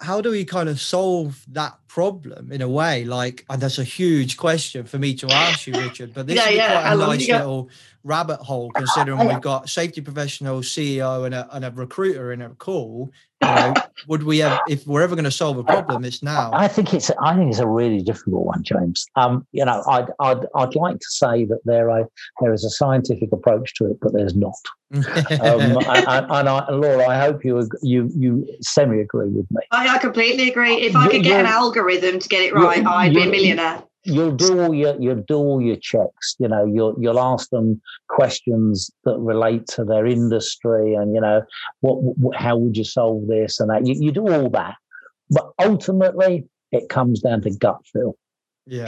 how 0.00 0.20
do 0.20 0.30
we 0.30 0.44
kind 0.44 0.68
of 0.68 0.80
solve 0.80 1.44
that 1.48 1.78
problem 1.88 2.52
in 2.52 2.62
a 2.62 2.68
way? 2.68 3.04
Like, 3.04 3.44
and 3.50 3.62
that's 3.62 3.78
a 3.78 3.84
huge 3.84 4.36
question 4.36 4.84
for 4.84 4.98
me 4.98 5.14
to 5.16 5.32
ask 5.32 5.66
you, 5.66 5.74
Richard. 5.78 6.14
But 6.14 6.26
this 6.26 6.36
Yeah, 6.36 6.50
is 6.50 6.56
yeah. 6.56 6.72
quite 6.72 6.86
How 6.86 6.94
a 6.94 6.98
nice 6.98 7.28
little 7.38 7.70
rabbit 8.06 8.38
hole, 8.38 8.70
considering 8.70 9.26
we've 9.26 9.40
got 9.40 9.68
safety 9.68 10.00
professional, 10.00 10.60
CEO, 10.60 11.26
and 11.26 11.34
a, 11.34 11.48
and 11.52 11.64
a 11.64 11.70
recruiter 11.72 12.32
in 12.32 12.40
a 12.40 12.50
call. 12.50 13.10
You 13.42 13.48
know, 13.48 13.74
would 14.08 14.22
we 14.22 14.38
have 14.38 14.60
if 14.68 14.86
we're 14.86 15.02
ever 15.02 15.14
going 15.14 15.24
to 15.24 15.30
solve 15.30 15.58
a 15.58 15.64
problem? 15.64 16.04
It's 16.04 16.22
now. 16.22 16.50
I 16.54 16.68
think 16.68 16.94
it's 16.94 17.10
I 17.20 17.36
think 17.36 17.50
it's 17.50 17.58
a 17.58 17.66
really 17.66 18.00
difficult 18.00 18.46
one, 18.46 18.62
James. 18.62 19.04
Um, 19.16 19.46
you 19.52 19.64
know, 19.64 19.82
I'd 19.88 20.06
I'd 20.20 20.46
I'd 20.54 20.74
like 20.74 20.98
to 20.98 21.08
say 21.08 21.44
that 21.46 21.60
there 21.64 21.90
are 21.90 22.08
there 22.40 22.54
is 22.54 22.64
a 22.64 22.70
scientific 22.70 23.30
approach 23.32 23.74
to 23.74 23.86
it, 23.86 23.98
but 24.00 24.12
there's 24.12 24.36
not. 24.36 24.54
Um, 24.94 25.04
and, 25.40 25.76
and, 25.84 26.26
and 26.30 26.48
I, 26.48 26.70
Laura, 26.70 27.08
I 27.08 27.18
hope 27.18 27.44
you 27.44 27.68
you 27.82 28.10
you 28.16 28.46
semi 28.62 29.00
agree 29.00 29.28
with 29.28 29.50
me. 29.50 29.62
I, 29.72 29.96
I 29.96 29.98
completely 29.98 30.48
agree. 30.48 30.76
If 30.76 30.94
I 30.94 31.08
could 31.08 31.24
get 31.24 31.40
an 31.40 31.46
algorithm 31.46 32.20
to 32.20 32.28
get 32.28 32.42
it 32.42 32.54
right, 32.54 32.86
I'd 32.86 33.12
be 33.12 33.24
a 33.24 33.26
millionaire. 33.26 33.82
You'll 34.06 34.32
do 34.36 34.60
all 34.60 34.74
your 34.74 34.96
you'll 35.00 35.24
do 35.26 35.34
all 35.36 35.60
your 35.60 35.76
checks. 35.76 36.36
You 36.38 36.48
know, 36.48 36.64
you'll 36.64 36.94
you'll 36.98 37.18
ask 37.20 37.50
them 37.50 37.80
questions 38.08 38.90
that 39.04 39.18
relate 39.18 39.66
to 39.68 39.84
their 39.84 40.06
industry, 40.06 40.94
and 40.94 41.14
you 41.14 41.20
know, 41.20 41.42
what, 41.80 41.96
what 42.02 42.36
how 42.36 42.56
would 42.56 42.76
you 42.76 42.84
solve 42.84 43.26
this 43.26 43.60
and 43.60 43.68
that. 43.70 43.86
You, 43.86 43.94
you 43.98 44.12
do 44.12 44.28
all 44.28 44.48
that, 44.50 44.76
but 45.30 45.50
ultimately, 45.58 46.44
it 46.72 46.88
comes 46.88 47.20
down 47.20 47.42
to 47.42 47.50
gut 47.50 47.80
feel. 47.92 48.16
yeah, 48.66 48.86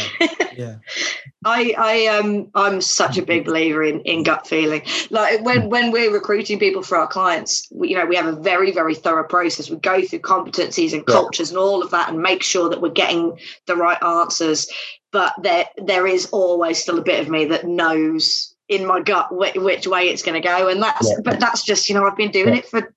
yeah, 0.56 0.76
I, 1.44 1.74
I 1.78 2.06
um 2.18 2.50
I'm 2.54 2.80
such 2.80 3.16
a 3.16 3.22
big 3.22 3.44
believer 3.44 3.82
in, 3.84 4.00
in 4.00 4.24
gut 4.24 4.46
feeling. 4.46 4.82
Like 5.10 5.44
when 5.44 5.68
when 5.70 5.92
we're 5.92 6.12
recruiting 6.12 6.58
people 6.58 6.82
for 6.82 6.98
our 6.98 7.06
clients, 7.06 7.68
we, 7.72 7.90
you 7.90 7.96
know, 7.96 8.06
we 8.06 8.16
have 8.16 8.26
a 8.26 8.32
very 8.40 8.72
very 8.72 8.94
thorough 8.94 9.26
process. 9.26 9.70
We 9.70 9.76
go 9.76 10.02
through 10.02 10.20
competencies 10.20 10.92
and 10.92 11.04
Yeah. 11.06 11.14
cultures 11.14 11.50
and 11.50 11.58
all 11.58 11.82
of 11.82 11.90
that, 11.92 12.08
and 12.08 12.18
make 12.20 12.42
sure 12.42 12.68
that 12.68 12.80
we're 12.80 12.90
getting 12.90 13.38
the 13.66 13.76
right 13.76 14.02
answers. 14.02 14.68
But 15.10 15.34
there 15.42 15.66
there 15.78 16.06
is 16.06 16.26
always 16.32 16.78
still 16.82 16.98
a 16.98 17.02
bit 17.02 17.20
of 17.20 17.28
me 17.28 17.46
that 17.46 17.66
knows 17.66 18.54
in 18.68 18.84
my 18.86 19.00
gut 19.00 19.34
which, 19.34 19.54
which 19.54 19.86
way 19.86 20.08
it's 20.08 20.22
going 20.22 20.40
to 20.40 20.46
go, 20.46 20.68
and 20.68 20.82
that's 20.82 21.08
Yeah. 21.08 21.16
but 21.24 21.40
that's 21.40 21.62
just 21.64 21.88
you 21.88 21.94
know 21.94 22.04
I've 22.06 22.16
been 22.16 22.30
doing 22.30 22.48
Yeah. 22.54 22.60
it 22.60 22.66
for 22.66 22.94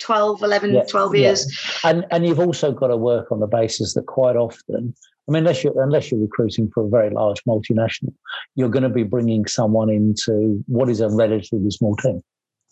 12, 0.00 0.42
11, 0.42 0.74
Yeah, 0.74 0.82
12 0.90 1.14
yeah. 1.14 1.20
years. 1.28 1.78
and 1.84 2.04
and 2.10 2.26
you've 2.26 2.40
also 2.40 2.72
got 2.72 2.88
to 2.88 2.96
work 2.96 3.30
on 3.32 3.40
the 3.40 3.46
basis 3.46 3.94
that 3.94 4.06
quite 4.06 4.36
often, 4.36 4.92
I 5.28 5.32
mean, 5.32 5.38
unless 5.44 5.64
you're 5.64 5.80
unless 5.82 6.10
you're 6.10 6.20
recruiting 6.20 6.70
for 6.74 6.84
a 6.84 6.88
very 6.88 7.10
large 7.10 7.42
multinational, 7.48 8.12
you're 8.56 8.68
going 8.68 8.82
to 8.82 8.88
be 8.88 9.04
bringing 9.04 9.46
someone 9.46 9.88
into 9.88 10.62
what 10.66 10.90
is 10.90 11.00
a 11.00 11.08
relatively 11.08 11.70
small 11.70 11.96
team. 11.96 12.20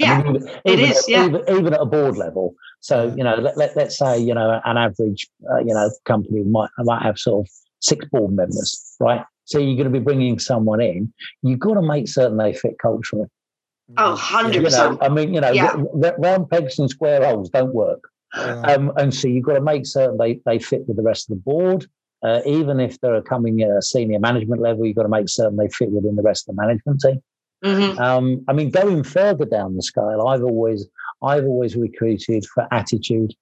I 0.01 0.05
Yeah, 0.05 0.23
mean, 0.23 0.37
even, 0.37 0.49
it 0.49 0.61
even 0.79 0.85
is, 0.91 0.99
At, 0.99 1.09
yeah. 1.09 1.27
even, 1.27 1.43
even 1.49 1.73
at 1.75 1.81
a 1.81 1.87
board 1.87 2.17
level. 2.17 2.55
So 2.81 3.15
you 3.17 3.23
know, 3.25 3.37
let, 3.37 3.57
let 3.57 3.77
let's 3.77 3.97
say 3.97 4.19
you 4.19 4.35
know 4.35 4.61
an 4.65 4.77
average 4.77 5.29
uh, 5.51 5.61
you 5.61 5.73
know 5.73 5.91
company 6.05 6.43
might 6.43 6.71
might 6.81 7.03
have 7.03 7.19
sort 7.19 7.47
of 7.47 7.51
six 7.83 8.07
board 8.11 8.33
members, 8.33 8.97
right? 9.01 9.25
So 9.45 9.59
you're 9.59 9.77
going 9.77 9.93
to 9.93 9.99
be 9.99 10.03
bringing 10.03 10.39
someone 10.39 10.81
in. 10.81 11.13
You've 11.43 11.59
got 11.59 11.75
to 11.75 11.83
make 11.83 12.09
certain 12.09 12.37
they 12.39 12.53
fit 12.55 12.79
culturally. 12.81 13.27
Oh, 13.99 14.17
100%. 14.19 14.55
You 14.55 14.61
know, 14.71 14.99
I 15.03 15.09
mean, 15.09 15.35
you 15.35 15.41
know, 15.41 15.51
Yeah. 15.51 15.73
r- 15.73 16.05
r- 16.05 16.15
round 16.19 16.49
pegs 16.49 16.79
and 16.79 16.89
square 16.89 17.25
holes 17.25 17.51
don't 17.51 17.75
work. 17.75 18.03
yeah. 18.37 18.61
Um, 18.63 18.93
and 18.97 19.13
so 19.13 19.29
you've 19.29 19.45
got 19.45 19.55
to 19.55 19.61
make 19.61 19.85
certain 19.85 20.17
they, 20.17 20.41
they 20.47 20.59
fit 20.59 20.87
with 20.89 20.97
the 20.97 21.03
rest 21.03 21.29
of 21.31 21.37
the 21.37 21.43
board. 21.43 21.87
Uh, 22.23 22.41
even 22.47 22.79
if 22.79 22.99
they're 23.01 23.21
coming 23.21 23.61
at 23.63 23.71
a 23.71 23.83
senior 23.83 24.21
management 24.21 24.63
level, 24.63 24.87
you've 24.87 24.97
got 24.97 25.03
to 25.03 25.09
make 25.09 25.29
certain 25.29 25.57
they 25.57 25.69
fit 25.69 25.91
within 25.91 26.15
the 26.17 26.23
rest 26.23 26.49
of 26.49 26.55
the 26.55 26.63
management 26.63 27.01
team. 27.01 27.21
Mhm. 27.65 27.99
Um, 27.99 28.45
I 28.49 28.53
mean, 28.53 28.71
going 28.71 29.03
further 29.03 29.45
down 29.45 29.75
the 29.77 29.83
scale, 29.83 30.27
I've 30.29 30.43
always 30.45 30.87
I've 31.23 31.45
always 31.45 31.77
recruited 31.77 32.47
for 32.47 32.67
attitude 32.73 33.35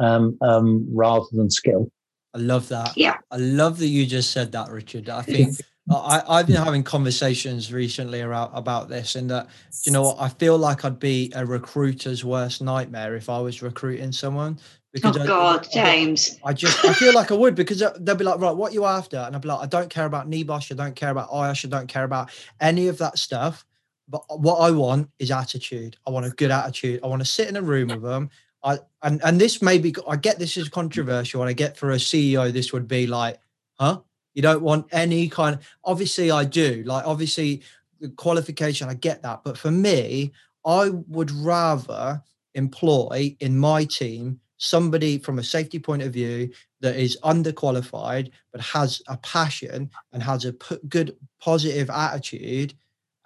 um, 0.00 0.36
um, 0.40 0.86
rather 0.92 1.26
than 1.32 1.50
skill. 1.50 1.90
I 2.34 2.38
love 2.38 2.68
that. 2.68 2.96
Yeah. 2.96 3.16
I 3.30 3.36
love 3.36 3.78
that 3.78 3.86
you 3.88 4.06
just 4.06 4.30
said 4.30 4.52
that, 4.52 4.70
Richard. 4.70 5.08
I 5.08 5.22
think 5.22 5.56
I, 5.90 6.22
I've 6.28 6.46
been 6.46 6.56
having 6.56 6.84
conversations 6.84 7.72
recently 7.72 8.20
about, 8.20 8.50
about 8.54 8.88
this, 8.88 9.16
and 9.16 9.28
that 9.30 9.48
you 9.84 9.92
know 9.92 10.02
what, 10.02 10.16
I 10.20 10.28
feel 10.28 10.56
like 10.56 10.84
I'd 10.84 11.00
be 11.00 11.32
a 11.34 11.44
recruiter's 11.44 12.24
worst 12.24 12.62
nightmare 12.62 13.16
if 13.16 13.28
I 13.28 13.40
was 13.40 13.62
recruiting 13.62 14.12
someone 14.12 14.60
Because 14.92 15.16
oh 15.16 15.22
I- 15.22 15.26
God, 15.26 15.66
I- 15.66 15.68
I- 15.68 15.72
James. 15.72 16.38
I 16.44 16.52
just 16.52 16.84
I 16.84 16.92
feel 16.92 17.12
like 17.14 17.32
I 17.32 17.34
would 17.34 17.56
because 17.56 17.82
uh, 17.82 17.96
they'll 18.00 18.14
be 18.14 18.24
like, 18.24 18.38
right, 18.38 18.54
what 18.54 18.72
you 18.72 18.84
after? 18.84 19.16
And 19.16 19.34
I'll 19.34 19.40
be 19.40 19.48
like, 19.48 19.60
I 19.60 19.66
don't 19.66 19.90
care 19.90 20.06
about 20.06 20.30
NEBOSH, 20.30 20.70
I 20.70 20.76
don't 20.76 20.94
care 20.94 21.10
about 21.10 21.30
IOSH, 21.30 21.64
I 21.66 21.68
don't 21.68 21.88
care 21.88 22.04
about 22.04 22.30
any 22.60 22.86
of 22.86 22.98
that 22.98 23.18
stuff. 23.18 23.64
But 24.08 24.22
what 24.40 24.56
I 24.58 24.70
want 24.72 25.08
is 25.18 25.30
attitude. 25.32 25.96
I 26.06 26.10
want 26.10 26.26
a 26.26 26.30
good 26.30 26.50
attitude. 26.50 27.00
I 27.02 27.06
want 27.06 27.22
to 27.22 27.26
sit 27.26 27.48
in 27.48 27.56
a 27.56 27.62
room 27.62 27.88
with 27.88 28.02
them. 28.02 28.28
I 28.62 28.78
and 29.02 29.20
and 29.24 29.40
this 29.40 29.62
may 29.62 29.78
be 29.78 29.94
I 30.08 30.16
get 30.16 30.38
this 30.38 30.56
is 30.56 30.68
controversial, 30.68 31.42
and 31.42 31.48
I 31.48 31.52
get 31.52 31.76
for 31.76 31.92
a 31.92 31.96
CEO 31.96 32.52
this 32.52 32.72
would 32.72 32.88
be 32.88 33.06
like, 33.06 33.38
huh? 33.78 34.00
You 34.34 34.42
don't 34.42 34.62
want 34.62 34.86
any 34.92 35.28
kind 35.28 35.56
of 35.56 35.66
obviously 35.84 36.30
I 36.30 36.44
do. 36.44 36.82
Like 36.86 37.06
obviously 37.06 37.62
the 38.00 38.08
qualification, 38.10 38.88
I 38.88 38.94
get 38.94 39.22
that. 39.22 39.42
But 39.44 39.58
for 39.58 39.70
me, 39.70 40.32
I 40.64 40.90
would 41.08 41.30
rather 41.30 42.22
employ 42.54 43.36
in 43.40 43.58
my 43.58 43.84
team 43.84 44.40
somebody 44.56 45.18
from 45.18 45.38
a 45.38 45.42
safety 45.42 45.78
point 45.78 46.02
of 46.02 46.12
view 46.12 46.50
that 46.80 46.96
is 46.96 47.18
underqualified 47.24 48.30
but 48.52 48.60
has 48.60 49.00
a 49.08 49.16
passion 49.18 49.90
and 50.12 50.22
has 50.22 50.44
a 50.44 50.52
p- 50.52 50.76
good 50.88 51.16
positive 51.40 51.88
attitude 51.88 52.74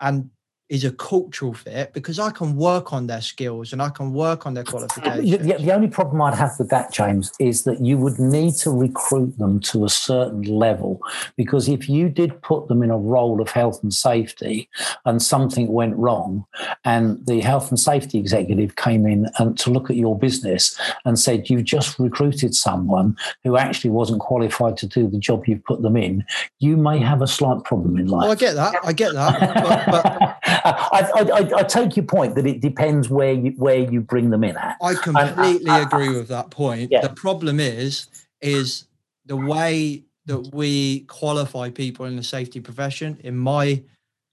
and 0.01 0.31
is 0.71 0.85
a 0.85 0.91
cultural 0.93 1.53
fit 1.53 1.93
because 1.93 2.19
I 2.19 2.31
can 2.31 2.57
work 2.57 2.93
on 2.93 3.07
their 3.07 3.21
skills 3.21 3.73
and 3.73 3.83
I 3.83 3.91
can 3.91 4.13
work 4.15 4.47
on 4.47 4.55
their 4.55 4.65
qualifications. 4.65 5.31
the- 5.47 5.59
the 5.63 5.73
only 5.75 5.89
problem 5.89 6.23
I'd 6.23 6.35
have 6.35 6.53
with 6.59 6.71
that, 6.71 6.91
James, 6.93 7.31
is 7.39 7.65
that 7.65 7.85
you 7.85 7.99
would 7.99 8.19
need 8.19 8.55
to 8.57 8.71
recruit 8.71 9.37
them 9.39 9.61
to 9.61 9.85
a 9.85 9.89
certain 9.91 10.43
level. 10.43 11.01
Because 11.37 11.69
if 11.69 11.89
you 11.89 12.09
did 12.09 12.41
put 12.43 12.69
them 12.69 12.83
in 12.83 12.91
a 12.91 12.97
role 12.97 13.43
of 13.43 13.51
health 13.51 13.83
and 13.83 13.93
safety 13.93 14.69
and 15.05 15.23
something 15.23 15.69
went 15.69 15.97
wrong, 15.97 16.45
and 16.85 17.25
the 17.27 17.41
health 17.41 17.69
and 17.71 17.79
safety 17.79 18.19
executive 18.19 18.77
came 18.77 19.07
in 19.07 19.29
and 19.39 19.59
to 19.59 19.71
look 19.71 19.91
at 19.91 19.97
your 19.97 20.19
business 20.19 20.79
and 21.05 21.19
said, 21.19 21.51
You've 21.51 21.65
just 21.65 21.99
recruited 21.99 22.55
someone 22.55 23.17
who 23.43 23.57
actually 23.59 23.91
wasn't 23.91 24.21
qualified 24.21 24.77
to 24.79 24.87
do 24.87 25.09
the 25.09 25.19
job 25.19 25.47
you've 25.47 25.65
put 25.65 25.83
them 25.83 25.97
in, 25.97 26.25
you 26.59 26.77
may 26.79 26.99
have 26.99 27.21
a 27.21 27.27
slight 27.27 27.63
problem 27.65 27.99
in 27.99 28.07
life. 28.07 28.29
Oh, 28.29 28.33
I 28.33 28.35
get 28.35 28.55
that. 28.55 28.75
I 28.83 28.93
get 28.95 29.13
that. 29.13 29.55
But, 29.65 29.87
but 29.91 30.34
I, 30.65 31.11
I, 31.15 31.21
I, 31.21 31.59
I 31.59 31.63
take 31.63 31.97
your 31.97 32.07
point 32.07 32.35
that 32.37 32.47
it 32.47 32.61
depends 32.61 33.11
where 33.11 33.33
you 33.33 33.53
where 33.57 33.79
you 33.79 34.01
bring 34.01 34.31
them 34.31 34.45
in 34.45 34.57
at. 34.57 34.77
I 34.81 34.93
uh, 34.93 35.01
completely 35.01 35.71
uh, 35.71 35.83
agree 35.83 36.09
with 36.09 36.29
that 36.29 36.51
point. 36.51 36.91
Yeah. 36.91 37.03
The 37.03 37.11
problem 37.11 37.61
is, 37.61 38.09
is 38.41 38.87
the 39.27 39.37
way 39.37 40.05
that 40.27 40.55
we 40.55 41.01
qualify 41.01 41.71
people 41.71 42.07
in 42.07 42.17
the 42.17 42.23
safety 42.23 42.61
profession, 42.61 43.19
in 43.23 43.37
my 43.37 43.83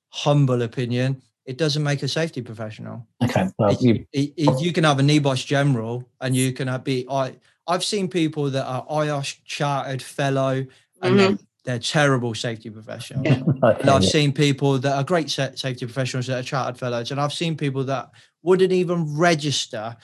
humble 0.10 0.62
opinion, 0.62 1.22
it 1.46 1.58
doesn't 1.58 1.84
make 1.84 2.04
a 2.04 2.08
safety 2.08 2.42
professional. 2.42 3.06
Okay, 3.24 3.50
well, 3.58 3.72
It- 3.72 3.82
you, 3.82 4.06
it- 4.14 4.34
it- 4.38 4.62
you 4.62 4.72
can 4.72 4.84
have 4.84 5.00
a 5.00 5.04
NEBOSH 5.04 5.46
general 5.46 6.08
and 6.22 6.36
you 6.36 6.54
can 6.54 6.68
have 6.68 6.84
be 6.84 7.06
I 7.10 7.36
I've 7.68 7.84
seen 7.84 8.08
people 8.08 8.50
that 8.50 8.66
are 8.66 8.86
IOSH 8.88 9.40
chartered 9.46 10.02
fellow 10.02 10.66
and 11.02 11.16
mm-hmm. 11.16 11.18
they're, 11.18 11.38
they're 11.64 11.80
terrible 11.80 12.34
safety 12.34 12.70
professionals. 12.70 13.28
okay, 13.28 13.42
And 13.82 13.90
I've 13.90 14.04
yeah. 14.04 14.10
seen 14.10 14.34
people 14.34 14.80
that 14.80 14.96
are 14.96 15.04
great 15.04 15.30
safety 15.30 15.86
professionals 15.86 16.28
that 16.28 16.40
are 16.40 16.44
chartered 16.44 16.78
fellows, 16.80 17.12
and 17.12 17.20
I've 17.22 17.34
seen 17.34 17.56
people 17.56 17.84
that 17.86 18.10
wouldn't 18.44 18.72
even 18.72 19.18
register. 19.18 19.96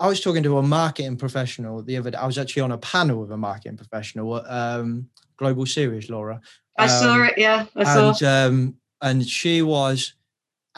I 0.00 0.06
was 0.08 0.20
talking 0.20 0.42
to 0.44 0.58
a 0.58 0.62
marketing 0.62 1.16
professional 1.16 1.82
the 1.82 1.96
other 1.98 2.10
day. 2.12 2.16
I 2.16 2.26
was 2.26 2.38
actually 2.38 2.62
on 2.62 2.72
a 2.72 2.78
panel 2.78 3.20
with 3.20 3.32
a 3.32 3.36
marketing 3.36 3.76
professional 3.76 4.34
um, 4.46 5.08
Global 5.36 5.66
Series, 5.66 6.08
Laura. 6.08 6.40
I 6.78 6.86
saw 6.86 7.14
Um, 7.16 7.24
it. 7.24 7.34
Yeah, 7.36 7.66
I 7.76 7.84
saw. 7.84 8.08
and 8.08 8.22
um, 8.22 8.74
and 9.02 9.26
she 9.28 9.60
was 9.62 10.14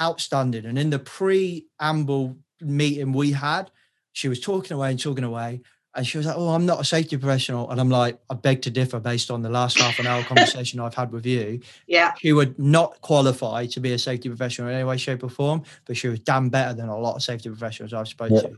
outstanding. 0.00 0.64
And 0.66 0.78
in 0.78 0.90
the 0.90 0.98
preamble 0.98 2.36
meeting 2.60 3.12
we 3.12 3.32
had, 3.32 3.70
she 4.12 4.28
was 4.28 4.40
talking 4.40 4.74
away 4.74 4.90
and 4.90 5.00
talking 5.00 5.24
away. 5.24 5.60
And 5.96 6.06
she 6.06 6.18
was 6.18 6.26
like, 6.26 6.36
Oh, 6.36 6.50
I'm 6.50 6.66
not 6.66 6.80
a 6.80 6.84
safety 6.84 7.16
professional. 7.16 7.70
And 7.70 7.80
I'm 7.80 7.88
like, 7.88 8.18
I 8.30 8.34
beg 8.34 8.62
to 8.62 8.70
differ 8.70 9.00
based 9.00 9.30
on 9.30 9.42
the 9.42 9.48
last 9.48 9.78
half 9.78 9.98
an 9.98 10.06
hour 10.06 10.22
conversation 10.32 10.78
I've 10.78 10.94
had 10.94 11.10
with 11.10 11.24
you. 11.26 11.60
yeah. 11.86 12.12
She 12.18 12.32
would 12.32 12.58
not 12.58 13.00
qualify 13.00 13.66
to 13.66 13.80
be 13.80 13.92
a 13.92 13.98
safety 13.98 14.28
professional 14.28 14.68
in 14.68 14.74
any 14.74 14.84
way, 14.84 14.96
shape, 14.98 15.24
or 15.24 15.30
form, 15.30 15.62
but 15.86 15.96
she 15.96 16.08
was 16.08 16.20
damn 16.20 16.50
better 16.50 16.74
than 16.74 16.88
a 16.88 16.98
lot 16.98 17.16
of 17.16 17.22
safety 17.22 17.48
professionals 17.48 17.92
I've 17.94 18.08
spoken 18.08 18.36
Yeah. 18.36 18.42
to. 18.42 18.56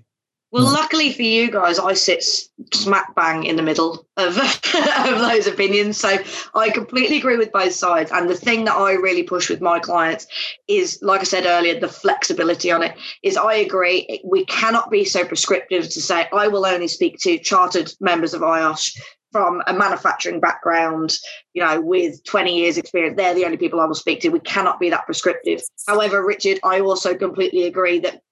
Well, 0.51 0.64
luckily 0.64 1.12
for 1.12 1.22
you 1.22 1.51
guys, 1.51 1.78
I 1.78 1.92
sit 1.92 2.24
smack 2.72 3.14
bang 3.14 3.44
in 3.44 3.57
the 3.57 3.62
middle 3.62 4.07
of, 4.16 4.38
of 4.38 5.18
those 5.18 5.46
opinions. 5.46 5.99
So 5.99 6.16
I 6.55 6.70
completely 6.70 7.18
agree 7.18 7.36
with 7.36 7.53
both 7.53 7.74
sides. 7.74 8.11
And 8.11 8.30
the 8.30 8.34
thing 8.34 8.64
that 8.64 8.74
I 8.74 8.92
really 8.92 9.24
push 9.24 9.51
with 9.51 9.61
my 9.61 9.78
clients 9.78 10.26
is, 10.66 10.99
like 11.03 11.20
I 11.20 11.24
said 11.24 11.44
earlier, 11.44 11.78
the 11.78 11.88
flexibility 11.88 12.70
on 12.70 12.82
it. 12.82 12.96
Is 13.22 13.36
I 13.36 13.55
agree, 13.55 14.22
we 14.24 14.46
cannot 14.46 14.90
be 14.90 15.05
so 15.05 15.22
prescriptive 15.22 15.84
to 15.84 16.01
say, 16.01 16.26
I 16.32 16.49
will 16.49 16.64
only 16.64 16.88
speak 16.88 17.18
to 17.20 17.38
chartered 17.38 17.92
members 18.01 18.32
of 18.32 18.40
IOSH 18.40 18.99
from 19.32 19.62
a 19.66 19.74
manufacturing 19.74 20.40
background, 20.40 21.12
you 21.53 21.62
know, 21.62 21.78
with 21.82 22.24
20 22.24 22.57
years 22.57 22.78
experience. 22.78 23.18
They're 23.18 23.34
the 23.34 23.44
only 23.44 23.59
people 23.59 23.80
I 23.80 23.84
will 23.84 23.94
speak 23.94 24.22
to. 24.22 24.30
We 24.30 24.40
cannot 24.40 24.80
be 24.80 24.88
that 24.88 25.05
prescriptive. 25.05 25.61
However, 25.86 26.24
Richard, 26.24 26.59
I 26.64 26.80
also 26.80 27.14
completely 27.14 27.64
agree 27.64 27.99
that 28.01 28.22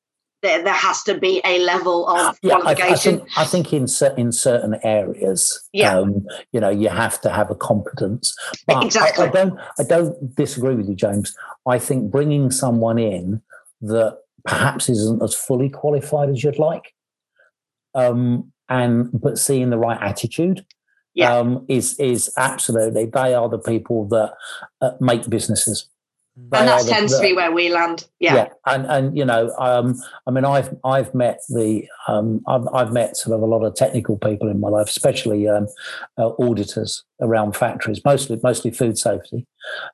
there, 0.43 0.63
there 0.63 0.73
has 0.75 1.03
to 1.05 1.19
be 1.19 1.41
a 1.45 1.59
level 1.65 2.07
of 2.09 2.39
yeah, 2.43 2.55
I, 2.55 2.57
I 2.57 2.61
qualification. 2.75 3.19
think 3.19 3.39
I 3.39 3.45
think 3.45 3.73
in 3.73 3.87
in 4.17 4.33
certain 4.33 4.77
areas, 4.85 5.69
Yeah. 5.73 5.99
um, 5.99 6.27
you 6.53 6.61
know, 6.61 6.69
you 6.69 6.89
have 6.89 7.21
to 7.23 7.31
have 7.31 7.51
a 7.51 7.55
competence. 7.55 8.35
But 8.67 8.77
I- 8.77 8.85
Exactly. 8.85 9.27
I, 9.27 9.31
don't 9.31 9.59
I 9.79 9.83
don't 9.83 10.35
disagree 10.37 10.75
with 10.75 10.89
you, 10.89 10.95
James. 10.95 11.35
I 11.67 11.79
think 11.79 12.11
bringing 12.11 12.51
someone 12.51 12.99
in 12.99 13.43
that 13.83 14.19
perhaps 14.45 14.89
isn't 14.89 15.23
as 15.23 15.35
fully 15.35 15.69
qualified 15.71 16.31
as 16.31 16.45
you'd 16.45 16.59
like, 16.59 16.93
um, 17.95 18.53
and 18.69 19.09
but 19.13 19.39
seeing 19.39 19.71
the 19.71 19.79
right 19.79 20.01
attitude. 20.01 20.65
Yeah. 21.15 21.35
Um, 21.35 21.65
is 21.67 21.99
is 21.99 22.31
absolutely 22.37 23.07
they 23.07 23.33
are 23.35 23.49
the 23.49 23.59
people 23.59 24.07
that 24.09 24.35
uh, 24.83 24.91
make 25.01 25.27
businesses. 25.31 25.89
They 26.39 26.59
and 26.59 26.69
that 26.69 26.85
the- 26.85 26.91
tends 26.91 27.13
the- 27.13 27.19
to 27.19 27.23
be 27.29 27.35
where 27.35 27.51
we 27.51 27.71
land. 27.71 28.07
Yeah. 28.21 28.35
yeah. 28.35 28.49
and 28.67 28.87
and 28.87 29.17
you 29.17 29.25
know, 29.25 29.55
um, 29.59 29.95
I 30.27 30.31
mean, 30.31 30.45
I've 30.45 30.75
I've 30.85 31.15
met 31.15 31.41
the 31.49 31.87
um, 32.09 32.43
I've 32.47 32.67
I've 32.75 32.93
met 32.93 33.17
sort 33.17 33.35
of 33.35 33.43
a 33.43 33.47
lot 33.47 33.65
of 33.65 33.75
technical 33.75 34.19
people 34.19 34.49
in 34.51 34.61
my 34.61 34.69
life, 34.69 34.89
especially 34.89 35.49
um, 35.49 35.67
uh, 36.19 36.31
auditors 36.39 37.05
around 37.23 37.57
factories, 37.57 38.05
mostly 38.05 38.39
mostly 38.43 38.71
food 38.71 38.99
safety, 38.99 39.47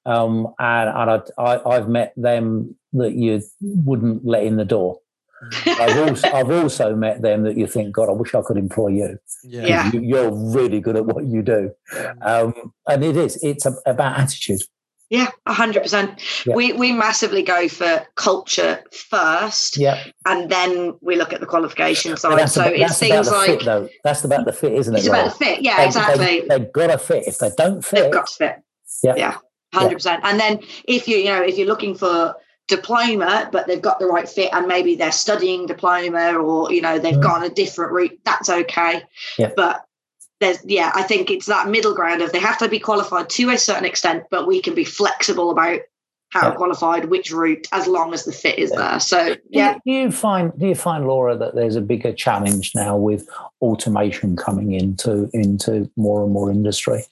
um, 0.05 0.53
and 0.59 0.89
and 0.89 1.11
I, 1.11 1.21
I 1.39 1.77
I've 1.77 1.89
met 1.89 2.13
them 2.17 2.75
that 2.93 3.13
you 3.15 3.41
wouldn't 3.61 4.25
let 4.27 4.43
in 4.43 4.57
the 4.57 4.65
door. 4.65 4.99
I've 5.67 6.09
also 6.09 6.29
I've 6.33 6.51
also 6.51 6.95
met 6.97 7.23
them 7.23 7.43
that 7.45 7.57
you 7.57 7.67
think, 7.67 7.95
God, 7.95 8.09
I 8.09 8.13
wish 8.13 8.35
I 8.35 8.43
could 8.43 8.57
employ 8.57 8.89
you. 8.89 9.19
Yeah. 9.45 9.67
Yeah. 9.67 9.91
You- 9.93 10.01
You're 10.01 10.31
really 10.31 10.81
good 10.81 10.97
at 10.97 11.07
what 11.07 11.25
you 11.25 11.43
do, 11.43 11.71
um, 12.21 12.73
and 12.89 13.05
it 13.05 13.17
is. 13.17 13.43
It's 13.45 13.65
a, 13.67 13.75
about 13.87 14.19
attitude. 14.19 14.63
Yeah, 15.13 15.29
hundred 15.47 15.83
percent. 15.83 16.19
Yeah. 16.47 16.55
We 16.55 16.73
we 16.73 16.91
massively 16.91 17.43
go 17.43 17.69
for 17.69 18.07
culture 18.15 18.83
first, 19.11 19.77
Yeah, 19.77 20.03
and 20.25 20.49
then 20.51 20.95
we 21.03 21.17
look 21.17 21.35
at 21.35 21.41
the 21.41 21.47
qualification 21.47 22.17
side. 22.17 22.39
that's, 22.39 22.55
So 22.55 22.63
about, 22.63 22.73
it's 22.73 22.81
about 22.81 22.97
things 22.97 23.27
the 23.29 23.33
like 23.35 23.47
fit, 23.51 23.65
though. 23.67 23.89
That's 24.05 24.25
about 24.25 24.47
the 24.47 24.55
fit, 24.55 24.73
isn't 24.73 24.95
it? 24.95 24.99
it's 25.01 25.07
about 25.07 25.19
Laura? 25.27 25.29
the 25.29 25.45
fit. 25.45 25.63
Yeah, 25.63 25.77
They- 25.77 25.85
exactly. 25.87 26.25
They, 26.25 26.41
they've 26.49 26.73
got 26.73 26.87
to 26.87 26.97
fit. 26.99 27.25
If 27.27 27.37
they 27.39 27.51
don't 27.59 27.85
fit, 27.85 28.05
They've 28.05 28.13
got 28.13 28.27
to 28.29 28.35
fit. 28.35 28.57
Yeah. 29.05 29.15
yeah, 29.17 29.37
hundred 29.75 29.97
percent. 29.97 30.23
And 30.25 30.41
then 30.41 30.61
if 30.85 31.07
you 31.07 31.19
you 31.19 31.27
know 31.27 31.43
if 31.43 31.59
you're 31.59 31.67
looking 31.69 31.95
for 31.95 32.35
diploma, 32.69 33.51
but 33.53 33.67
they've 33.67 33.83
got 33.83 33.99
the 33.99 34.07
right 34.07 34.27
fit, 34.29 34.49
and 34.55 34.67
maybe 34.67 34.95
they're 34.95 35.13
studying 35.13 35.67
diploma, 35.67 36.33
or 36.39 36.73
you 36.73 36.81
know 36.81 36.99
they've 36.99 37.17
Mm. 37.17 37.23
gone 37.23 37.43
a 37.45 37.51
different 37.51 37.93
route, 37.93 38.19
that's 38.25 38.49
okay. 38.49 39.03
Yeah. 39.39 39.51
But 39.55 39.83
there's 40.43 40.59
yeah, 40.65 40.93
I 40.95 41.03
think 41.03 41.31
it's 41.31 41.47
that 41.47 41.69
middle 41.69 41.95
ground 41.95 42.21
of 42.23 42.33
they 42.33 42.41
have 42.41 42.59
to 42.59 42.69
be 42.69 42.79
qualified 42.79 43.31
to 43.31 43.51
a 43.51 43.59
certain 43.59 43.85
extent, 43.85 44.25
but 44.31 44.47
we 44.47 44.61
can 44.61 44.75
be 44.75 44.85
flexible 44.85 45.51
about 45.51 45.81
how 46.31 46.49
Yeah. 46.49 46.55
qualified, 46.55 47.11
which 47.11 47.31
route, 47.31 47.69
as 47.73 47.87
long 47.87 48.15
as 48.15 48.25
the 48.25 48.33
fit 48.33 48.59
is 48.59 48.71
there. 48.73 48.99
So 49.01 49.35
Do 49.35 49.41
yeah, 49.51 49.75
you, 49.85 49.93
do 49.93 49.99
you 50.01 50.11
find 50.11 50.51
do 50.59 50.67
you 50.67 50.75
find 50.75 51.07
Laura 51.07 51.37
that 51.37 51.55
there's 51.55 51.77
a 51.77 51.81
bigger 51.83 52.13
challenge 52.13 52.73
now 52.75 52.97
with 52.97 53.29
automation 53.61 54.35
coming 54.37 54.73
into 54.73 55.29
into 55.35 55.91
more 55.97 56.25
and 56.25 56.33
more 56.33 56.51
industry 56.51 57.05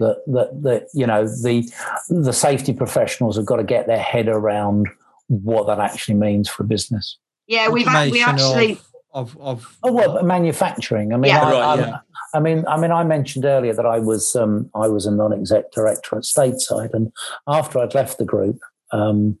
that 0.00 0.22
that 0.26 0.62
that 0.62 0.88
you 0.94 1.06
know 1.06 1.26
the 1.26 1.70
the 2.08 2.32
safety 2.32 2.72
professionals 2.72 3.36
have 3.36 3.44
got 3.46 3.56
to 3.56 3.64
get 3.64 3.86
their 3.86 4.00
head 4.02 4.28
around 4.28 4.88
what 5.28 5.66
that 5.66 5.78
actually 5.78 6.14
means 6.14 6.48
for 6.48 6.62
a 6.62 6.66
business. 6.66 7.18
yeah, 7.46 7.68
we've 7.68 7.86
had, 7.86 8.10
we 8.10 8.22
Automation 8.22 8.46
actually 8.46 8.80
of, 9.12 9.36
of, 9.38 9.40
of 9.40 9.78
Oh 9.82 9.92
well, 9.92 10.12
but 10.14 10.24
manufacturing. 10.24 11.12
I 11.12 11.16
mean, 11.16 11.30
Yeah. 11.30 11.42
I, 11.42 11.50
Right, 11.52 11.62
I'm- 11.62 11.78
yeah. 11.80 11.98
I 12.34 12.40
mean, 12.40 12.64
I 12.66 12.78
mean, 12.80 12.90
I 12.92 13.04
mentioned 13.04 13.44
earlier 13.44 13.74
that 13.74 13.84
I 13.84 13.98
was 13.98 14.34
um, 14.34 14.70
I 14.74 14.88
was 14.88 15.04
a 15.04 15.10
non-exec 15.10 15.70
director 15.72 16.16
at 16.16 16.22
Stateside, 16.22 16.94
and 16.94 17.12
after 17.46 17.78
I'd 17.78 17.94
left 17.94 18.16
the 18.16 18.24
group, 18.24 18.58
um, 18.90 19.38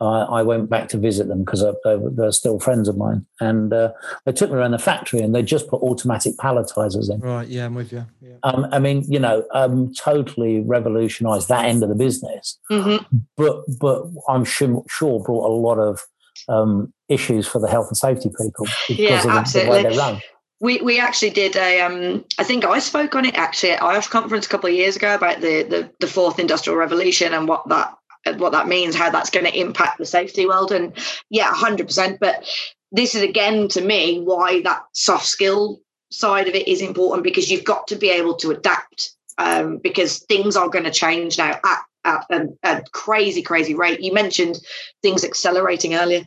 I, 0.00 0.04
I 0.04 0.42
went 0.42 0.68
back 0.68 0.88
to 0.90 0.98
visit 0.98 1.28
them 1.28 1.44
because 1.44 1.64
they're, 1.84 1.98
they're 2.10 2.32
still 2.32 2.60
friends 2.60 2.88
of 2.88 2.98
mine, 2.98 3.24
and 3.40 3.72
uh, 3.72 3.92
they 4.26 4.32
took 4.32 4.50
me 4.50 4.56
around 4.58 4.72
the 4.72 4.78
factory, 4.78 5.20
and 5.20 5.34
they 5.34 5.42
just 5.42 5.68
put 5.68 5.80
automatic 5.80 6.34
palletizers 6.36 7.10
in. 7.10 7.20
right, 7.20 7.48
yeah, 7.48 7.64
I'm 7.64 7.74
with 7.74 7.90
you. 7.92 8.04
Yeah. 8.20 8.34
Um, 8.42 8.66
I 8.70 8.78
mean, 8.78 9.04
you 9.10 9.18
know, 9.18 9.46
um, 9.54 9.94
totally 9.94 10.60
revolutionised 10.60 11.48
that 11.48 11.64
end 11.64 11.82
of 11.82 11.88
the 11.88 11.94
business, 11.94 12.58
mhm. 12.70 13.06
but 13.38 13.62
but 13.80 14.04
I'm 14.28 14.44
sure, 14.44 14.84
sure 14.90 15.22
brought 15.22 15.48
a 15.48 15.54
lot 15.54 15.78
of 15.78 16.02
um, 16.48 16.92
issues 17.08 17.46
for 17.46 17.60
the 17.60 17.68
health 17.68 17.88
and 17.88 17.96
safety 17.96 18.30
people 18.40 18.66
because 18.88 18.98
Yeah, 18.98 19.16
of 19.18 19.22
the, 19.22 19.28
the 19.28 19.32
way 19.32 19.38
absolutely. 19.38 19.82
they 19.82 19.96
run. 19.96 20.20
we 20.60 20.80
we 20.80 21.00
actually 21.00 21.30
did 21.30 21.56
a 21.56 21.80
um 21.80 22.24
I 22.38 22.44
think 22.44 22.64
I 22.64 22.78
spoke 22.78 23.14
on 23.14 23.24
it 23.24 23.34
actually 23.36 23.72
at 23.72 23.80
IOSH 23.80 24.10
conference 24.10 24.46
a 24.46 24.48
couple 24.48 24.68
of 24.70 24.76
years 24.76 24.96
ago 24.96 25.14
about 25.14 25.40
the 25.40 25.62
the, 25.64 25.90
the 26.00 26.06
fourth 26.06 26.38
industrial 26.38 26.78
revolution 26.78 27.34
and 27.34 27.46
what 27.48 27.68
that 27.68 27.94
what 28.38 28.52
that 28.52 28.66
means, 28.68 28.94
how 28.94 29.10
that's 29.10 29.30
going 29.30 29.46
to 29.46 29.58
impact 29.58 29.98
the 29.98 30.06
safety 30.06 30.46
world. 30.46 30.72
And 30.72 30.92
yeah, 31.30 31.52
hundred 31.52 31.86
percent. 31.86 32.18
But 32.20 32.44
this 32.92 33.14
is 33.14 33.22
again 33.22 33.68
to 33.68 33.80
me 33.80 34.20
why 34.20 34.62
that 34.62 34.82
soft 34.92 35.26
skill 35.26 35.80
side 36.10 36.48
of 36.48 36.54
it 36.54 36.68
is 36.68 36.80
important 36.80 37.24
because 37.24 37.50
you've 37.50 37.64
got 37.64 37.86
to 37.88 37.96
be 37.96 38.10
able 38.10 38.34
to 38.36 38.50
adapt 38.50 39.14
um, 39.38 39.78
because 39.78 40.20
things 40.20 40.56
are 40.56 40.68
going 40.68 40.84
to 40.84 40.90
change 40.90 41.38
now 41.38 41.58
at, 41.64 41.82
at 42.06 42.24
a, 42.30 42.46
a, 42.62 42.82
crazy, 42.92 43.42
crazy 43.42 43.74
rate. 43.74 44.00
You 44.00 44.14
mentioned 44.14 44.58
things 45.02 45.24
accelerating 45.24 45.94
earlier, 45.94 46.24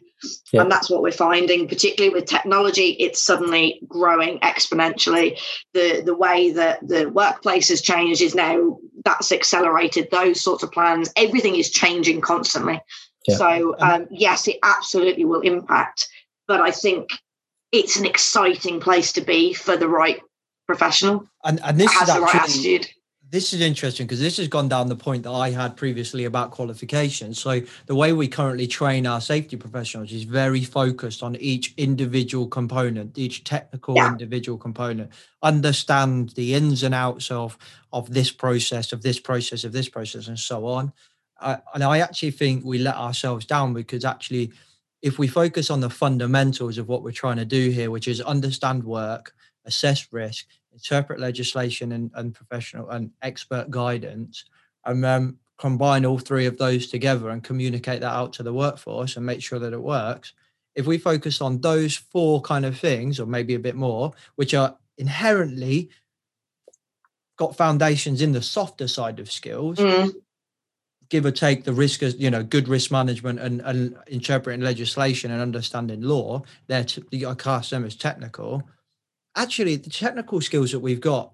yeah. 0.51 0.61
and 0.61 0.71
that's 0.71 0.89
what 0.89 1.01
we're 1.01 1.11
finding, 1.11 1.67
particularly 1.67 2.13
with 2.13 2.29
technology. 2.29 2.95
It's 2.99 3.23
suddenly 3.23 3.79
growing 3.87 4.39
exponentially. 4.39 5.39
The 5.73 6.01
the 6.05 6.15
way 6.15 6.51
that 6.51 6.87
the 6.87 7.09
workplace 7.09 7.69
has 7.69 7.81
changed 7.81 8.21
is 8.21 8.35
now 8.35 8.77
that's 9.05 9.31
accelerated 9.31 10.09
those 10.11 10.41
sorts 10.41 10.63
of 10.63 10.71
plans. 10.71 11.11
Everything 11.15 11.55
is 11.55 11.71
changing 11.71 12.21
constantly. 12.21 12.81
Yeah. 13.27 13.37
So 13.37 13.75
um, 13.79 14.07
yes, 14.11 14.47
it 14.47 14.57
absolutely 14.63 15.25
will 15.25 15.41
impact, 15.41 16.07
but 16.47 16.61
I 16.61 16.71
think 16.71 17.09
it's 17.71 17.97
an 17.97 18.05
exciting 18.05 18.79
place 18.79 19.13
to 19.13 19.21
be 19.21 19.53
for 19.53 19.77
the 19.77 19.87
right 19.87 20.19
professional. 20.67 21.25
And, 21.43 21.59
and 21.63 21.79
this 21.79 21.91
is 21.91 22.09
actually, 22.09 22.77
right 22.77 22.93
this 23.31 23.53
is 23.53 23.61
interesting 23.61 24.07
because 24.07 24.19
this 24.19 24.37
has 24.37 24.47
gone 24.47 24.67
down 24.67 24.87
the 24.87 24.95
point 24.95 25.23
that 25.23 25.31
I 25.31 25.51
had 25.51 25.77
previously 25.77 26.25
about 26.25 26.51
qualifications. 26.51 27.39
So 27.39 27.61
the 27.85 27.93
way 27.93 28.11
we 28.11 28.27
currently 28.27 28.65
train 28.65 29.05
our 29.05 29.21
safety 29.21 29.55
professionals 29.55 30.11
is 30.11 30.23
very 30.23 30.63
focused 30.63 31.21
on 31.21 31.35
each 31.35 31.73
individual 31.77 32.47
component, 32.47 33.17
each 33.17 33.43
technical 33.43 33.95
yeah. 33.95 34.07
individual 34.07 34.57
component. 34.57 35.11
Understand 35.43 36.29
the 36.29 36.55
ins 36.55 36.81
and 36.81 36.95
outs 36.95 37.29
of 37.29 37.57
of 37.93 38.11
this 38.13 38.31
process, 38.31 38.91
of 38.93 39.03
this 39.03 39.19
process, 39.19 39.63
of 39.63 39.73
this 39.73 39.89
process, 39.89 40.27
and 40.27 40.39
so 40.39 40.65
on. 40.65 40.91
Uh, 41.39 41.57
and 41.73 41.83
I 41.83 41.99
actually 41.99 42.31
think 42.31 42.65
we 42.65 42.79
let 42.79 42.95
ourselves 42.95 43.45
down 43.45 43.73
because 43.73 44.05
actually, 44.05 44.51
if 45.01 45.19
we 45.19 45.27
focus 45.27 45.69
on 45.69 45.81
the 45.81 45.89
fundamentals 45.89 46.77
of 46.77 46.87
what 46.87 47.03
we're 47.03 47.11
trying 47.11 47.37
to 47.37 47.45
do 47.45 47.69
here, 47.69 47.91
which 47.91 48.07
is 48.07 48.21
understand 48.21 48.83
work, 48.83 49.33
assess 49.65 50.11
risk, 50.11 50.47
interpret 50.79 51.19
legislation 51.19 51.91
and, 51.91 52.11
and 52.15 52.33
professional 52.33 52.89
and 52.89 53.11
expert 53.21 53.69
guidance, 53.69 54.45
and 54.85 55.05
um, 55.05 55.37
combine 55.57 56.05
all 56.05 56.17
three 56.17 56.45
of 56.45 56.57
those 56.57 56.87
together 56.87 57.29
and 57.29 57.43
communicate 57.43 57.99
that 57.99 58.13
out 58.13 58.33
to 58.33 58.43
the 58.43 58.53
workforce 58.53 59.17
and 59.17 59.25
make 59.25 59.41
sure 59.41 59.59
that 59.59 59.73
it 59.73 59.81
works. 59.81 60.33
If 60.73 60.87
we 60.87 60.97
focus 60.97 61.41
on 61.41 61.59
those 61.59 61.97
four 61.97 62.41
kind 62.41 62.65
of 62.65 62.77
things, 62.77 63.19
or 63.19 63.25
maybe 63.25 63.55
a 63.55 63.59
bit 63.59 63.75
more, 63.75 64.13
which 64.35 64.53
are 64.53 64.77
inherently 64.97 65.89
got 67.37 67.57
foundations 67.57 68.21
in 68.21 68.31
the 68.31 68.41
softer 68.41 68.87
side 68.87 69.19
of 69.19 69.31
skills, 69.31 69.77
mm. 69.77 70.13
give 71.09 71.25
or 71.25 71.31
take 71.31 71.65
the 71.65 71.73
risk 71.73 72.03
as 72.03 72.15
you 72.15 72.29
know, 72.29 72.43
good 72.43 72.69
risk 72.69 72.91
management 72.91 73.39
and, 73.39 73.61
and 73.61 73.97
interpreting 74.07 74.61
legislation 74.61 75.31
and 75.31 75.41
understanding 75.41 76.01
law, 76.01 76.41
they're 76.67 76.85
t- 76.85 77.25
I 77.25 77.33
cast 77.33 77.71
them 77.71 77.83
as 77.83 77.95
technical 77.95 78.63
actually 79.39 79.75
the 79.75 79.89
technical 79.89 80.41
skills 80.41 80.71
that 80.71 80.79
we've 80.79 81.01
got 81.01 81.31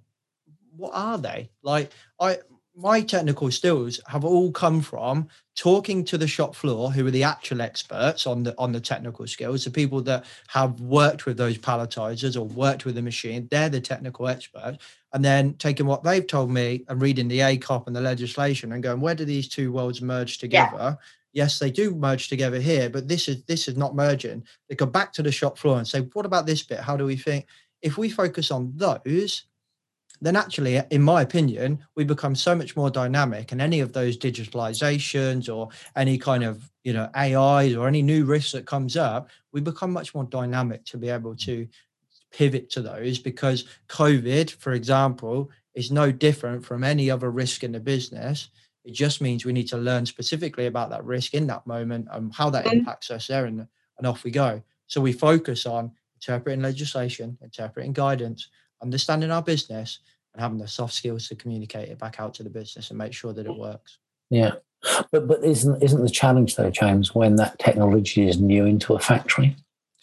what 0.77 0.91
are 0.93 1.17
they? 1.17 1.49
Like 1.63 1.91
i 2.19 2.37
my 2.77 2.99
technical 2.99 3.49
skills 3.51 4.01
have 4.05 4.25
all 4.25 4.51
come 4.51 4.81
from 4.81 5.29
talking 5.55 6.03
to 6.03 6.17
the 6.17 6.27
shop 6.27 6.53
floor 6.53 6.91
who 6.91 7.07
are 7.07 7.11
the 7.11 7.23
actual 7.23 7.61
experts 7.61 8.27
on 8.27 8.43
the 8.43 8.53
on 8.57 8.73
the 8.73 8.81
technical 8.81 9.25
skills 9.25 9.63
the 9.63 9.71
people 9.71 10.01
that 10.01 10.25
have 10.47 10.81
worked 10.81 11.25
with 11.25 11.37
those 11.37 11.57
palletizers 11.57 12.35
or 12.35 12.43
worked 12.43 12.83
with 12.83 12.95
the 12.95 13.01
machine. 13.01 13.47
They're 13.49 13.69
the 13.69 13.79
technical 13.79 14.27
experts. 14.27 14.83
And 15.13 15.23
then 15.23 15.53
taking 15.53 15.85
what 15.85 16.03
they've 16.03 16.27
told 16.27 16.51
me 16.51 16.83
and 16.89 17.01
reading 17.01 17.29
the 17.29 17.39
ACOP 17.39 17.87
and 17.87 17.95
the 17.95 18.01
legislation 18.01 18.73
and 18.73 18.83
going 18.83 18.99
where 18.99 19.15
do 19.15 19.23
these 19.23 19.47
two 19.47 19.71
worlds 19.71 20.01
merge 20.01 20.37
together? 20.37 20.77
Yeah. 20.77 20.95
yes 21.31 21.59
they 21.59 21.71
do 21.71 21.95
merge 21.95 22.27
together 22.27 22.59
here 22.59 22.89
but 22.89 23.07
this 23.07 23.29
is 23.29 23.43
this 23.45 23.69
is 23.69 23.77
not 23.77 23.95
merging. 23.95 24.43
They 24.67 24.75
go 24.75 24.85
back 24.85 25.13
to 25.13 25.23
the 25.23 25.31
shop 25.31 25.57
floor 25.57 25.77
and 25.77 25.87
say 25.87 26.01
what 26.11 26.25
about 26.25 26.45
this 26.45 26.63
bit? 26.63 26.81
How 26.81 26.97
do 26.97 27.05
we 27.05 27.15
think 27.15 27.45
if 27.81 27.97
we 27.97 28.09
focus 28.09 28.51
on 28.51 28.73
those, 28.75 29.45
then 30.21 30.35
actually, 30.35 30.81
in 30.91 31.01
my 31.01 31.21
opinion, 31.21 31.79
we 31.95 32.03
become 32.03 32.35
so 32.35 32.55
much 32.55 32.75
more 32.75 32.89
dynamic. 32.89 33.51
And 33.51 33.61
any 33.61 33.79
of 33.79 33.93
those 33.93 34.17
digitalizations 34.17 35.53
or 35.53 35.69
any 35.95 36.17
kind 36.17 36.43
of 36.43 36.71
you 36.83 36.93
know 36.93 37.09
AIs 37.15 37.75
or 37.75 37.87
any 37.87 38.01
new 38.01 38.25
risks 38.25 38.51
that 38.53 38.65
comes 38.65 38.95
up, 38.95 39.29
we 39.51 39.61
become 39.61 39.91
much 39.91 40.15
more 40.15 40.23
dynamic 40.23 40.85
to 40.85 40.97
be 40.97 41.09
able 41.09 41.35
to 41.37 41.67
pivot 42.31 42.69
to 42.71 42.81
those. 42.81 43.19
Because 43.19 43.65
COVID, 43.89 44.51
for 44.51 44.73
example, 44.73 45.49
is 45.73 45.91
no 45.91 46.11
different 46.11 46.65
from 46.65 46.83
any 46.83 47.11
other 47.11 47.29
risk 47.29 47.63
in 47.63 47.71
the 47.71 47.79
business. 47.79 48.49
It 48.85 48.93
just 48.93 49.19
means 49.19 49.45
we 49.45 49.53
need 49.53 49.67
to 49.69 49.77
learn 49.77 50.05
specifically 50.05 50.67
about 50.67 50.91
that 50.91 51.03
risk 51.03 51.33
in 51.33 51.47
that 51.47 51.65
moment 51.65 52.07
and 52.11 52.33
how 52.33 52.49
that 52.51 52.67
impacts 52.67 53.09
us 53.11 53.27
there, 53.27 53.45
and, 53.45 53.67
and 53.97 54.07
off 54.07 54.23
we 54.23 54.31
go. 54.31 54.61
So 54.87 55.01
we 55.01 55.11
focus 55.11 55.65
on 55.65 55.91
interpreting 56.27 56.61
legislation, 56.61 57.37
interpreting 57.41 57.93
guidance, 57.93 58.49
understanding 58.81 59.31
our 59.31 59.41
business, 59.41 59.99
and 60.33 60.41
having 60.41 60.57
the 60.57 60.67
soft 60.67 60.93
skills 60.93 61.27
to 61.27 61.35
communicate 61.35 61.89
it 61.89 61.99
back 61.99 62.19
out 62.19 62.33
to 62.35 62.43
the 62.43 62.49
business 62.49 62.89
and 62.89 62.97
make 62.97 63.13
sure 63.13 63.33
that 63.33 63.45
it 63.45 63.55
works. 63.55 63.99
Yeah. 64.29 64.51
But 65.11 65.27
but 65.27 65.43
isn't 65.43 65.81
isn't 65.81 66.01
the 66.01 66.09
challenge 66.09 66.55
though, 66.55 66.69
James, 66.69 67.15
when 67.15 67.37
that 67.37 67.57
technology 67.57 68.27
is 68.27 68.39
new 68.39 68.65
into 68.65 68.93
a 68.93 68.99
factory? 68.99 69.55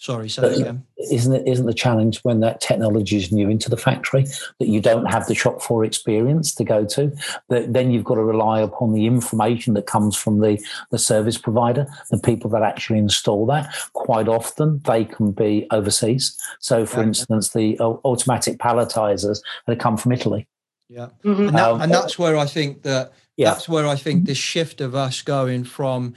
Sorry, 0.03 0.29
say 0.29 0.43
that 0.43 0.59
again. 0.59 0.85
Isn't 1.13 1.33
it 1.33 1.47
isn't 1.47 1.67
the 1.67 1.73
challenge 1.73 2.19
when 2.25 2.41
that 2.41 2.61
technology 2.61 3.19
is 3.19 3.31
new 3.31 3.49
into 3.49 3.71
the 3.71 3.77
factory 3.77 4.27
that 4.59 4.67
you 4.67 4.81
don't 4.81 5.05
have 5.05 5.29
the 5.29 5.35
shop 5.37 5.63
floor 5.63 5.85
experience 5.85 6.53
to 6.57 6.65
go 6.65 6.85
to? 6.87 7.13
That 7.51 7.73
then 7.73 7.93
you've 7.93 8.03
got 8.03 8.17
to 8.17 8.25
rely 8.25 8.61
upon 8.61 8.95
the 8.95 9.07
information 9.07 9.75
that 9.75 9.87
comes 9.87 10.17
from 10.17 10.41
the, 10.41 10.61
the 10.91 10.99
service 10.99 11.39
provider, 11.39 11.87
the 12.11 12.19
people 12.19 12.51
that 12.51 12.63
actually 12.63 12.99
install 12.99 13.47
that. 13.47 13.73
Quite 13.93 14.27
often 14.27 14.81
they 14.87 15.05
can 15.05 15.31
be 15.31 15.69
overseas. 15.71 16.37
So 16.59 16.85
for 16.85 16.99
yeah. 16.99 17.07
instance, 17.07 17.51
the 17.51 17.79
automatic 17.79 18.59
palletizers 18.59 19.41
that 19.69 19.79
come 19.79 19.97
from 19.97 20.11
Italy. 20.11 20.49
Yeah. 20.89 21.11
Mm-hmm. 21.23 21.47
And, 21.47 21.57
that, 21.57 21.71
um, 21.71 21.81
and 21.81 21.95
that's 21.95 22.19
where 22.19 22.37
I 22.37 22.47
think 22.47 22.83
that 22.83 23.13
yeah. 23.37 23.53
that's 23.53 23.69
where 23.69 23.87
I 23.87 23.95
think 23.95 24.27
the 24.27 24.35
shift 24.35 24.81
of 24.81 24.97
us 24.97 25.23
going 25.23 25.63
from 25.63 26.17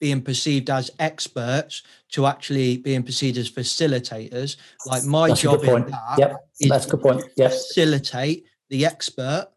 being 0.00 0.20
perceived 0.20 0.70
as 0.70 0.90
experts 0.98 1.82
to 2.10 2.26
actually 2.26 2.76
being 2.78 3.02
perceived 3.02 3.38
as 3.38 3.50
facilitators. 3.50 4.56
Like 4.86 5.04
my 5.04 5.28
that's 5.28 5.40
job 5.40 5.64
in 5.64 5.90
that 5.90 6.18
yep. 6.18 6.48
that's 6.68 6.86
a 6.86 6.90
good 6.90 7.02
point. 7.02 7.24
Yes. 7.36 7.68
Facilitate 7.68 8.44
the 8.70 8.86
expert 8.86 9.48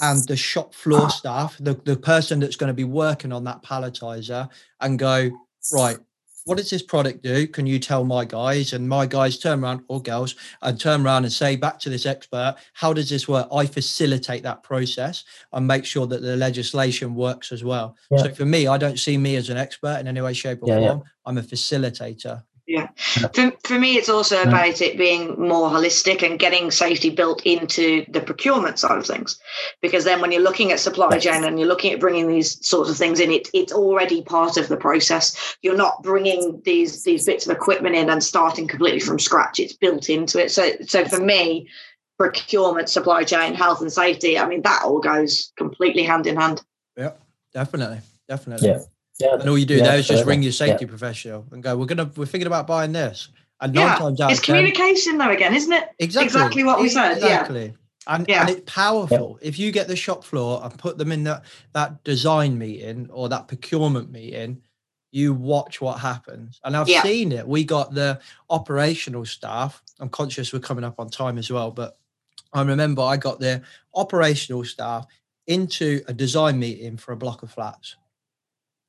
and 0.00 0.26
the 0.26 0.36
shop 0.36 0.74
floor 0.74 1.08
staff, 1.10 1.56
the, 1.60 1.74
the 1.84 1.96
person 1.96 2.40
that's 2.40 2.56
going 2.56 2.68
to 2.68 2.74
be 2.74 2.84
working 2.84 3.32
on 3.32 3.44
that 3.44 3.62
palletizer 3.62 4.48
and 4.80 4.98
go, 4.98 5.30
right, 5.72 5.98
what 6.44 6.58
does 6.58 6.70
this 6.70 6.82
product 6.82 7.22
do? 7.22 7.46
Can 7.46 7.66
you 7.66 7.78
tell 7.78 8.04
my 8.04 8.24
guys? 8.24 8.72
And 8.72 8.88
my 8.88 9.06
guys 9.06 9.38
turn 9.38 9.64
around 9.64 9.84
or 9.88 10.00
girls 10.00 10.34
and 10.62 10.78
turn 10.78 11.04
around 11.04 11.24
and 11.24 11.32
say 11.32 11.56
back 11.56 11.78
to 11.80 11.90
this 11.90 12.06
expert, 12.06 12.56
how 12.74 12.92
does 12.92 13.08
this 13.08 13.26
work? 13.26 13.48
I 13.52 13.66
facilitate 13.66 14.42
that 14.42 14.62
process 14.62 15.24
and 15.52 15.66
make 15.66 15.84
sure 15.84 16.06
that 16.06 16.22
the 16.22 16.36
legislation 16.36 17.14
works 17.14 17.50
as 17.50 17.64
well. 17.64 17.96
Yeah. 18.10 18.18
So 18.18 18.34
for 18.34 18.44
me, 18.44 18.66
I 18.66 18.78
don't 18.78 18.98
see 18.98 19.16
me 19.16 19.36
as 19.36 19.48
an 19.48 19.56
expert 19.56 19.98
in 20.00 20.06
any 20.06 20.20
way, 20.20 20.34
shape, 20.34 20.62
or 20.62 20.68
yeah, 20.68 20.88
form. 20.88 20.98
Yeah. 20.98 21.10
I'm 21.26 21.38
a 21.38 21.42
facilitator. 21.42 22.42
Yeah. 22.66 22.88
For, 23.34 23.52
for 23.64 23.78
me, 23.78 23.96
it's 23.96 24.08
also 24.08 24.42
about 24.42 24.80
it 24.80 24.96
being 24.96 25.38
more 25.38 25.68
holistic 25.68 26.22
and 26.22 26.38
getting 26.38 26.70
safety 26.70 27.10
built 27.10 27.44
into 27.44 28.06
the 28.08 28.22
procurement 28.22 28.78
side 28.78 28.96
of 28.96 29.06
things. 29.06 29.38
Because 29.82 30.04
then 30.04 30.22
when 30.22 30.32
you're 30.32 30.40
looking 30.40 30.72
at 30.72 30.80
supply 30.80 31.18
chain 31.18 31.44
and 31.44 31.58
you're 31.58 31.68
looking 31.68 31.92
at 31.92 32.00
bringing 32.00 32.26
these 32.26 32.66
sorts 32.66 32.88
of 32.88 32.96
things 32.96 33.20
in, 33.20 33.30
it, 33.30 33.48
it's 33.52 33.72
already 33.72 34.22
part 34.22 34.56
of 34.56 34.68
the 34.68 34.78
process. 34.78 35.56
You're 35.60 35.76
not 35.76 36.02
bringing 36.02 36.62
these, 36.64 37.04
these 37.04 37.26
bits 37.26 37.46
of 37.46 37.54
equipment 37.54 37.96
in 37.96 38.08
and 38.08 38.24
starting 38.24 38.66
completely 38.66 39.00
from 39.00 39.18
scratch. 39.18 39.60
It's 39.60 39.74
built 39.74 40.08
into 40.08 40.42
it. 40.42 40.50
So, 40.50 40.70
so 40.86 41.04
for 41.04 41.22
me, 41.22 41.68
procurement, 42.18 42.88
supply 42.88 43.24
chain, 43.24 43.52
health 43.52 43.82
and 43.82 43.92
safety, 43.92 44.38
I 44.38 44.46
mean, 44.48 44.62
that 44.62 44.82
all 44.84 45.00
goes 45.00 45.52
completely 45.56 46.02
hand 46.02 46.26
in 46.26 46.36
hand. 46.36 46.62
Yeah, 46.96 47.12
definitely. 47.52 48.00
Definitely. 48.26 48.68
Yeah. 48.68 48.78
Yeah, 49.20 49.34
and 49.34 49.48
all 49.48 49.56
you 49.56 49.66
do 49.66 49.76
yeah, 49.76 49.84
there 49.84 49.98
is 49.98 50.08
just 50.08 50.26
ring 50.26 50.42
your 50.42 50.52
safety 50.52 50.84
yeah. 50.84 50.88
professional 50.88 51.46
and 51.52 51.62
go, 51.62 51.76
"We're 51.76 51.86
gonna, 51.86 52.10
we're 52.16 52.26
thinking 52.26 52.48
about 52.48 52.66
buying 52.66 52.92
this." 52.92 53.28
And 53.60 53.72
nine 53.72 53.86
yeah, 53.86 53.94
times 53.96 54.20
out, 54.20 54.32
it's 54.32 54.40
communication 54.40 55.18
though 55.18 55.30
again, 55.30 55.54
isn't 55.54 55.72
it? 55.72 55.90
Exactly, 55.98 56.26
exactly 56.26 56.64
what 56.64 56.80
we 56.80 56.88
said. 56.88 57.12
Exactly. 57.12 57.66
Yeah. 57.66 57.72
And, 58.06 58.28
yeah. 58.28 58.40
and 58.42 58.50
it's 58.50 58.72
powerful 58.72 59.38
if 59.40 59.58
you 59.58 59.72
get 59.72 59.88
the 59.88 59.96
shop 59.96 60.24
floor 60.24 60.60
and 60.62 60.76
put 60.78 60.98
them 60.98 61.10
in 61.10 61.24
that 61.24 61.44
that 61.72 62.04
design 62.04 62.58
meeting 62.58 63.08
or 63.10 63.30
that 63.30 63.48
procurement 63.48 64.10
meeting 64.10 64.60
you 65.10 65.32
watch 65.32 65.80
what 65.80 65.98
happens 66.00 66.60
and 66.64 66.76
i've 66.76 66.88
yeah. 66.88 67.02
seen 67.02 67.32
it 67.32 67.48
we 67.48 67.64
got 67.64 67.94
the 67.94 68.20
operational 68.50 69.24
staff 69.24 69.82
i'm 70.00 70.10
conscious 70.10 70.52
we're 70.52 70.58
coming 70.58 70.84
up 70.84 71.00
on 71.00 71.08
time 71.08 71.38
as 71.38 71.50
well 71.50 71.70
but 71.70 71.96
i 72.52 72.60
remember 72.60 73.00
i 73.00 73.16
got 73.16 73.40
the 73.40 73.62
operational 73.94 74.64
staff 74.64 75.06
into 75.46 76.02
a 76.08 76.12
design 76.12 76.58
meeting 76.58 76.98
for 76.98 77.12
a 77.12 77.16
block 77.16 77.42
of 77.42 77.50
flats 77.50 77.96
And 77.96 78.03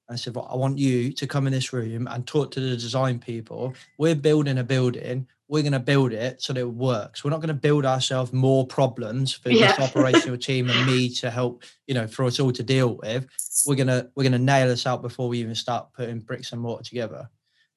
I 0.10 0.16
said, 0.16 0.36
well, 0.36 0.48
I 0.52 0.56
want 0.56 0.78
you 0.78 1.12
to 1.14 1.28
come 1.28 1.48
in 1.48 1.54
this 1.54 1.74
room 1.74 2.08
and 2.12 2.28
talk 2.28 2.52
to 2.52 2.60
the 2.60 2.76
design 2.78 3.18
people. 3.20 3.74
We're 3.98 4.16
building 4.16 4.60
a 4.60 4.64
building. 4.64 5.28
We're 5.48 5.64
going 5.64 5.74
to 5.74 5.80
build 5.80 6.12
it 6.14 6.42
so 6.42 6.54
that 6.54 6.60
it 6.60 6.64
works. 6.70 7.24
We're 7.24 7.32
not 7.32 7.40
going 7.40 7.48
to 7.50 7.54
build 7.56 7.86
ourselves 7.86 8.32
more 8.34 8.66
problems 8.68 9.34
for 9.34 9.50
Yeah. 9.50 9.76
this 9.76 9.80
operational 9.96 10.38
team 10.38 10.70
and 10.70 10.86
me 10.88 11.10
to 11.16 11.30
help, 11.32 11.64
you 11.88 11.94
know, 11.96 12.08
for 12.08 12.26
us 12.26 12.40
all 12.40 12.52
to 12.52 12.64
deal 12.64 12.96
with. 12.98 13.28
We're 13.68 13.76
gonna 13.76 14.10
we're 14.16 14.24
gonna 14.24 14.38
nail 14.40 14.68
this 14.68 14.86
out 14.86 15.02
before 15.02 15.28
we 15.30 15.40
even 15.40 15.56
start 15.56 15.94
putting 15.94 16.20
bricks 16.20 16.52
and 16.52 16.62
mortar 16.62 16.84
together. 16.84 17.30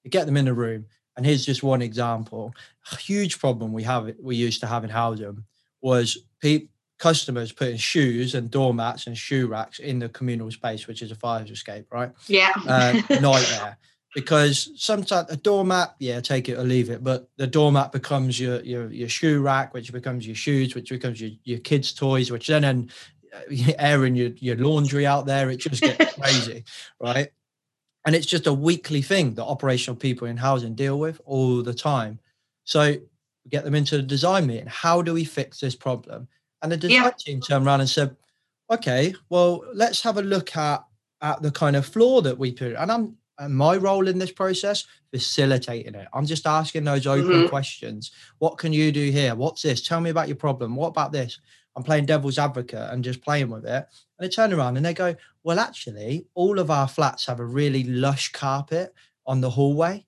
You 0.02 0.10
get 0.10 0.26
them 0.26 0.36
in 0.36 0.44
the 0.46 0.52
room, 0.54 0.86
and 1.16 1.24
here's 1.24 1.46
just 1.46 1.62
one 1.62 1.82
example. 1.82 2.52
A 2.92 2.96
huge 2.96 3.38
problem 3.38 3.72
we 3.72 3.82
have 3.84 4.12
we 4.20 4.34
used 4.36 4.60
to 4.60 4.66
have 4.66 4.82
in 4.84 4.90
housing 4.90 5.44
was 5.80 6.18
pe- 6.42 6.68
customers 6.98 7.52
putting 7.52 7.76
shoes 7.76 8.34
and 8.34 8.50
doormats 8.50 9.06
and 9.06 9.16
shoe 9.16 9.46
racks 9.46 9.78
in 9.78 9.98
the 9.98 10.08
communal 10.08 10.50
space, 10.50 10.86
which 10.86 11.02
is 11.02 11.10
a 11.10 11.14
fire 11.14 11.44
escape, 11.44 11.86
right? 11.92 12.10
Yeah. 12.26 12.52
Uh, 12.66 13.00
nightmare. 13.20 13.78
Because 14.14 14.70
sometimes 14.76 15.30
a 15.30 15.36
doormat, 15.36 15.94
yeah, 16.00 16.20
take 16.20 16.48
it 16.48 16.58
or 16.58 16.64
leave 16.64 16.90
it, 16.90 17.04
but 17.04 17.28
the 17.36 17.46
doormat 17.46 17.92
becomes 17.92 18.40
your 18.40 18.60
your 18.62 18.90
your 18.90 19.08
shoe 19.08 19.42
rack, 19.42 19.74
which 19.74 19.92
becomes 19.92 20.26
your 20.26 20.34
shoes, 20.34 20.74
which 20.74 20.88
becomes 20.88 21.20
your, 21.20 21.30
your 21.44 21.58
kids' 21.58 21.92
toys, 21.92 22.30
which 22.30 22.46
then 22.46 22.90
uh, 23.34 23.40
airing 23.78 24.16
your, 24.16 24.30
your 24.38 24.56
laundry 24.56 25.06
out 25.06 25.26
there, 25.26 25.50
it 25.50 25.58
just 25.58 25.82
gets 25.82 26.14
crazy, 26.20 26.64
right? 27.00 27.28
And 28.06 28.14
it's 28.14 28.26
just 28.26 28.46
a 28.46 28.52
weekly 28.52 29.02
thing 29.02 29.34
that 29.34 29.44
operational 29.44 29.96
people 29.96 30.26
in 30.26 30.38
housing 30.38 30.74
deal 30.74 30.98
with 30.98 31.20
all 31.26 31.62
the 31.62 31.74
time. 31.74 32.18
So 32.64 32.92
we 32.92 33.50
get 33.50 33.64
them 33.64 33.74
into 33.74 33.98
the 33.98 34.02
design 34.02 34.46
meeting. 34.46 34.66
How 34.66 35.02
do 35.02 35.12
we 35.12 35.24
fix 35.24 35.60
this 35.60 35.76
problem? 35.76 36.28
And 36.62 36.72
the 36.72 36.76
design 36.76 37.02
Yeah. 37.04 37.10
team 37.18 37.40
turned 37.40 37.66
around 37.66 37.80
and 37.80 37.88
said, 37.90 38.16
okay, 38.70 39.14
well, 39.30 39.62
let's 39.74 40.02
have 40.02 40.18
a 40.18 40.22
look 40.22 40.56
at 40.56 40.84
at 41.20 41.42
the 41.42 41.50
kind 41.50 41.74
of 41.74 41.84
floor 41.84 42.22
that 42.22 42.38
we 42.38 42.52
put. 42.52 42.74
And 42.74 42.92
I'm 42.92 43.16
and 43.40 43.54
my 43.56 43.76
role 43.76 44.08
in 44.08 44.18
this 44.18 44.32
process, 44.32 44.84
facilitating 45.12 45.94
it. 45.94 46.08
I'm 46.12 46.26
just 46.26 46.46
asking 46.46 46.82
those 46.84 47.06
open 47.06 47.42
Mhm. 47.44 47.48
questions. 47.48 48.10
What 48.38 48.58
can 48.58 48.72
you 48.72 48.90
do 48.92 49.10
here? 49.10 49.34
What's 49.36 49.62
this? 49.62 49.80
Tell 49.86 50.00
me 50.00 50.10
about 50.10 50.26
your 50.28 50.36
problem. 50.36 50.74
What 50.76 50.88
about 50.88 51.12
this? 51.12 51.38
I'm 51.76 51.84
playing 51.84 52.06
devil's 52.06 52.38
advocate 52.38 52.90
and 52.92 53.04
just 53.04 53.20
playing 53.22 53.50
with 53.50 53.64
it. 53.64 53.86
And 54.18 54.20
they 54.20 54.28
turn 54.28 54.52
around 54.52 54.76
and 54.76 54.84
they 54.86 54.94
go, 54.94 55.14
Well, 55.44 55.58
actually, 55.60 56.26
all 56.34 56.58
of 56.58 56.70
our 56.70 56.88
flats 56.88 57.26
have 57.26 57.40
a 57.40 57.44
really 57.44 57.84
lush 57.84 58.30
carpet 58.32 58.92
on 59.26 59.40
the 59.40 59.50
hallway. 59.50 60.04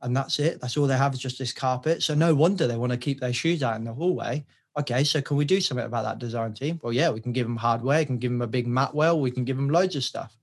And 0.00 0.16
that's 0.16 0.38
it. 0.40 0.60
That's 0.60 0.76
all 0.76 0.86
they 0.88 0.96
have 0.96 1.14
is 1.14 1.20
just 1.20 1.38
this 1.38 1.52
carpet. 1.52 2.02
So 2.02 2.14
no 2.14 2.34
wonder 2.34 2.66
they 2.66 2.76
want 2.76 2.92
to 2.92 2.98
keep 2.98 3.20
their 3.20 3.32
shoes 3.32 3.62
out 3.62 3.76
in 3.76 3.84
the 3.84 3.94
hallway. 3.94 4.44
Okay, 4.78 5.04
so 5.04 5.20
can 5.20 5.36
we 5.36 5.44
do 5.44 5.60
something 5.60 5.84
about 5.84 6.04
that 6.04 6.18
design 6.18 6.54
team? 6.54 6.80
Well, 6.82 6.92
yeah, 6.92 7.10
we 7.10 7.20
can 7.20 7.32
give 7.32 7.46
them 7.46 7.56
hardware, 7.56 8.00
we 8.00 8.06
can 8.06 8.18
give 8.18 8.30
them 8.30 8.42
a 8.42 8.46
big 8.46 8.66
mat 8.66 8.94
well, 8.94 9.20
we 9.20 9.30
can 9.30 9.44
give 9.44 9.56
them 9.56 9.68
loads 9.68 9.96
of 9.96 10.04
stuff. 10.04 10.36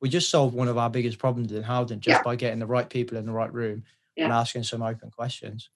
We 0.00 0.08
just 0.08 0.30
solved 0.30 0.54
one 0.54 0.68
of 0.68 0.78
our 0.78 0.90
biggest 0.90 1.18
problems 1.18 1.50
in 1.50 1.62
housing 1.62 2.00
just 2.00 2.18
Yeah. 2.18 2.22
by 2.22 2.36
getting 2.36 2.60
the 2.60 2.66
right 2.66 2.88
people 2.88 3.16
in 3.16 3.26
the 3.26 3.32
right 3.32 3.52
room 3.52 3.84
and 4.16 4.32
asking 4.32 4.62
some 4.64 4.82
open 4.82 5.10
questions. 5.10 5.70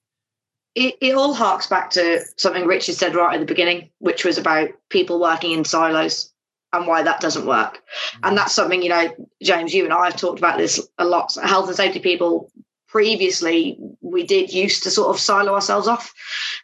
it, 0.75 0.95
it 1.01 1.15
all 1.15 1.33
harks 1.33 1.67
back 1.67 1.89
to 1.89 2.23
something 2.37 2.65
Richard 2.65 2.95
said 2.95 3.15
right 3.15 3.33
at 3.33 3.39
the 3.39 3.45
beginning, 3.45 3.89
which 3.97 4.23
was 4.23 4.37
about 4.37 4.69
people 4.89 5.19
working 5.19 5.51
in 5.51 5.65
silos 5.65 6.31
and 6.71 6.85
why 6.85 7.01
that 7.01 7.19
doesn't 7.19 7.47
work. 7.47 7.81
And 8.23 8.33
mm. 8.33 8.35
that's 8.37 8.53
something, 8.53 8.81
you 8.81 8.89
know, 8.89 9.09
James, 9.41 9.73
you 9.73 9.83
and 9.83 9.91
I 9.91 10.05
have 10.05 10.15
talked 10.15 10.37
about 10.37 10.57
this 10.59 10.87
a 10.99 11.05
lot. 11.05 11.35
Health 11.41 11.67
and 11.67 11.75
safety 11.75 11.99
people 11.99 12.51
previously, 12.89 13.77
we 14.01 14.25
did 14.25 14.51
used 14.51 14.83
to 14.83 14.91
sort 14.91 15.09
of 15.15 15.19
silo 15.19 15.53
ourselves 15.53 15.87
off. 15.87 16.13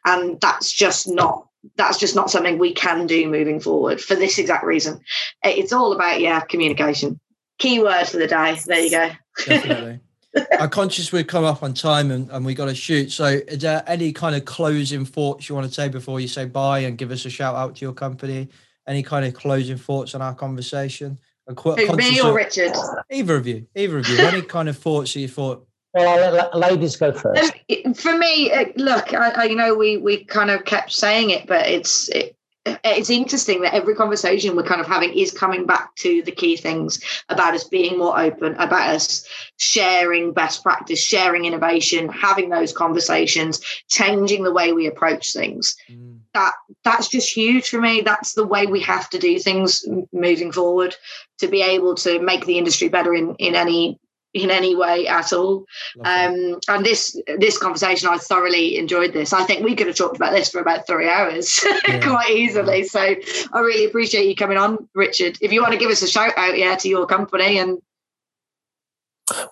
And 0.06 0.40
that's 0.42 0.72
just 0.72 1.08
not 1.08 1.48
that's 1.78 1.98
just 1.98 2.16
not 2.16 2.30
something 2.30 2.60
we 2.60 2.74
can 2.74 3.08
do 3.08 3.28
moving 3.28 3.60
forward 3.60 4.00
for 4.00 4.16
this 4.16 4.38
exact 4.38 4.64
reason. 4.64 5.00
It's 5.44 5.74
all 5.74 5.94
about, 5.94 6.20
yeah, 6.20 6.42
communication. 6.42 7.20
Key 7.58 7.82
word 7.82 8.06
for 8.06 8.18
the 8.18 8.28
day. 8.28 8.56
There 8.66 8.80
you 8.80 8.92
go. 8.92 9.10
Definitely. 9.46 10.00
I'm 10.60 10.70
conscious 10.70 11.12
we've 11.12 11.26
come 11.26 11.46
up 11.46 11.64
on 11.64 11.74
time 11.74 12.12
and, 12.12 12.30
and 12.30 12.46
we 12.46 12.54
got 12.54 12.66
to 12.66 12.76
shoot. 12.76 13.12
So, 13.12 13.26
is 13.26 13.60
there 13.60 13.84
any 13.88 14.12
kind 14.12 14.36
of 14.36 14.46
closing 14.46 15.06
thoughts 15.06 15.48
you 15.48 15.56
want 15.56 15.68
to 15.68 15.74
say 15.74 15.88
before 15.88 16.20
you 16.20 16.28
say 16.28 16.46
bye 16.46 16.80
and 16.80 16.98
give 16.98 17.10
us 17.10 17.26
a 17.26 17.30
shout 17.30 17.56
out 17.56 17.78
to 17.78 17.86
your 17.86 17.94
company? 17.94 18.50
Any 18.86 19.02
kind 19.02 19.26
of 19.26 19.34
closing 19.34 19.78
thoughts 19.78 20.14
on 20.14 20.22
our 20.22 20.36
conversation? 20.36 21.18
Who, 21.48 21.76
me 21.96 22.20
or 22.22 22.30
of- 22.30 22.36
Richard? 22.36 22.74
Either 23.10 23.36
of 23.38 23.48
you, 23.48 23.66
either 23.76 24.00
of 24.00 24.08
you. 24.08 24.18
Any 24.20 24.42
kind 24.42 24.68
of 24.68 24.78
thoughts 24.78 25.14
that 25.14 25.22
you 25.22 25.28
thought? 25.28 25.66
Well, 25.96 26.26
I'll 26.26 26.34
let 26.34 26.56
ladies 26.56 26.98
go 26.98 27.14
first. 27.14 27.54
Um, 27.86 27.94
for 27.94 28.18
me, 28.18 28.52
uh, 28.52 28.66
look, 28.76 29.14
I, 29.14 29.32
I 29.46 29.48
know 29.48 29.76
we 29.76 29.96
we 29.96 30.26
kind 30.26 30.50
of 30.52 30.66
kept 30.66 30.92
saying 30.92 31.30
it, 31.30 31.48
but 31.48 31.68
it's 31.68 32.10
it, 32.10 32.36
it's 32.66 33.10
interesting 33.10 33.62
that 33.62 33.74
every 33.74 33.96
conversation 33.96 34.58
we're 34.58 34.64
kind 34.64 34.82
of 34.82 34.88
having 34.88 35.14
is 35.14 35.32
coming 35.32 35.66
back 35.66 35.96
to 35.98 36.22
the 36.24 36.34
key 36.34 36.58
things 36.58 37.00
about 37.30 37.54
us 37.54 37.64
being 37.64 37.98
more 37.98 38.20
open, 38.20 38.56
about 38.56 38.94
us 38.94 39.26
sharing 39.56 40.34
best 40.34 40.64
practice, 40.64 41.02
sharing 41.02 41.46
innovation, 41.46 42.10
having 42.10 42.50
those 42.50 42.74
conversations, 42.74 43.62
changing 43.90 44.44
the 44.44 44.52
way 44.52 44.74
we 44.74 44.88
approach 44.88 45.32
things. 45.32 45.78
Mm, 45.90 46.20
That 46.34 46.54
that's 46.84 47.08
just 47.08 47.34
huge 47.34 47.70
for 47.70 47.80
me. 47.80 48.02
That's 48.02 48.34
the 48.34 48.46
way 48.46 48.66
we 48.66 48.82
have 48.82 49.10
to 49.12 49.18
do 49.18 49.40
things 49.40 49.86
moving 50.12 50.52
forward 50.52 50.94
to 51.38 51.48
be 51.48 51.62
able 51.62 51.96
to 51.96 52.20
make 52.20 52.46
the 52.46 52.58
industry 52.58 52.90
better 52.90 53.14
in 53.14 53.36
in 53.36 53.56
any 53.56 53.98
in 54.36 54.52
any 54.52 54.76
way 54.76 55.08
at 55.08 55.32
all. 55.34 55.66
Um 56.04 56.60
and 56.68 56.86
this 56.86 57.20
this 57.40 57.58
conversation 57.58 58.10
i 58.10 58.18
thoroughly 58.18 58.78
enjoyed 58.78 59.14
this. 59.14 59.34
I 59.34 59.44
think 59.46 59.64
we 59.64 59.76
could 59.76 59.88
have 59.88 59.96
talked 59.96 60.18
about 60.18 60.34
this 60.34 60.50
for 60.50 60.60
about 60.60 60.86
three 60.86 61.10
hours 61.10 61.64
Yeah. 61.88 62.00
quite 62.02 62.30
easily. 62.30 62.84
So 62.84 63.16
i 63.54 63.60
really 63.60 63.86
appreciate 63.86 64.28
you 64.28 64.36
coming 64.36 64.58
on 64.58 64.88
richard. 64.94 65.38
If 65.42 65.52
you 65.52 65.62
want 65.62 65.74
to 65.74 65.80
give 65.80 65.90
us 65.90 66.02
a 66.04 66.08
shout 66.08 66.34
out 66.38 66.58
yeah 66.58 66.76
to 66.76 66.90
your 66.90 67.08
company 67.08 67.58
and 67.58 67.80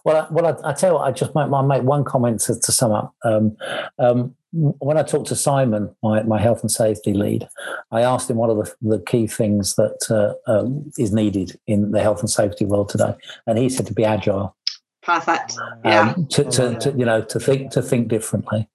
Well, 0.05 0.17
I, 0.17 0.33
well, 0.33 0.45
I, 0.51 0.69
I 0.69 0.73
tell 0.73 0.89
you 0.91 0.95
what, 0.95 1.07
I 1.07 1.11
just 1.11 1.33
might, 1.33 1.47
might 1.47 1.65
make 1.65 1.81
one 1.83 2.03
comment 2.03 2.41
to, 2.41 2.59
to 2.59 2.71
sum 2.71 2.91
up. 2.91 3.15
Um, 3.23 3.57
um, 3.97 4.35
when 4.51 4.97
I 4.99 5.03
talked 5.03 5.29
to 5.29 5.35
Simon, 5.35 5.89
my, 6.03 6.21
my 6.23 6.39
health 6.39 6.61
and 6.61 6.69
safety 6.71 7.13
lead, 7.13 7.47
I 7.91 8.01
asked 8.01 8.29
him 8.29 8.37
what 8.37 8.51
are 8.51 8.55
the, 8.63 8.71
the 8.83 8.99
key 8.99 9.25
things 9.25 9.73
that 9.75 9.99
uh, 10.11 10.51
um, 10.51 10.91
is 10.99 11.11
needed 11.11 11.59
in 11.65 11.89
the 11.91 12.01
health 12.01 12.19
and 12.19 12.29
safety 12.29 12.65
world 12.65 12.89
today, 12.89 13.15
and 13.47 13.57
he 13.57 13.67
said 13.69 13.87
to 13.87 13.93
be 13.95 14.05
agile, 14.05 14.55
perfect 15.03 15.55
yeah 15.85 16.13
um, 16.15 16.25
to, 16.27 16.43
to, 16.45 16.79
to 16.79 16.91
you 16.91 17.05
know 17.05 17.21
to 17.21 17.39
think 17.39 17.71
to 17.71 17.81
think 17.81 18.07
differently. 18.07 18.67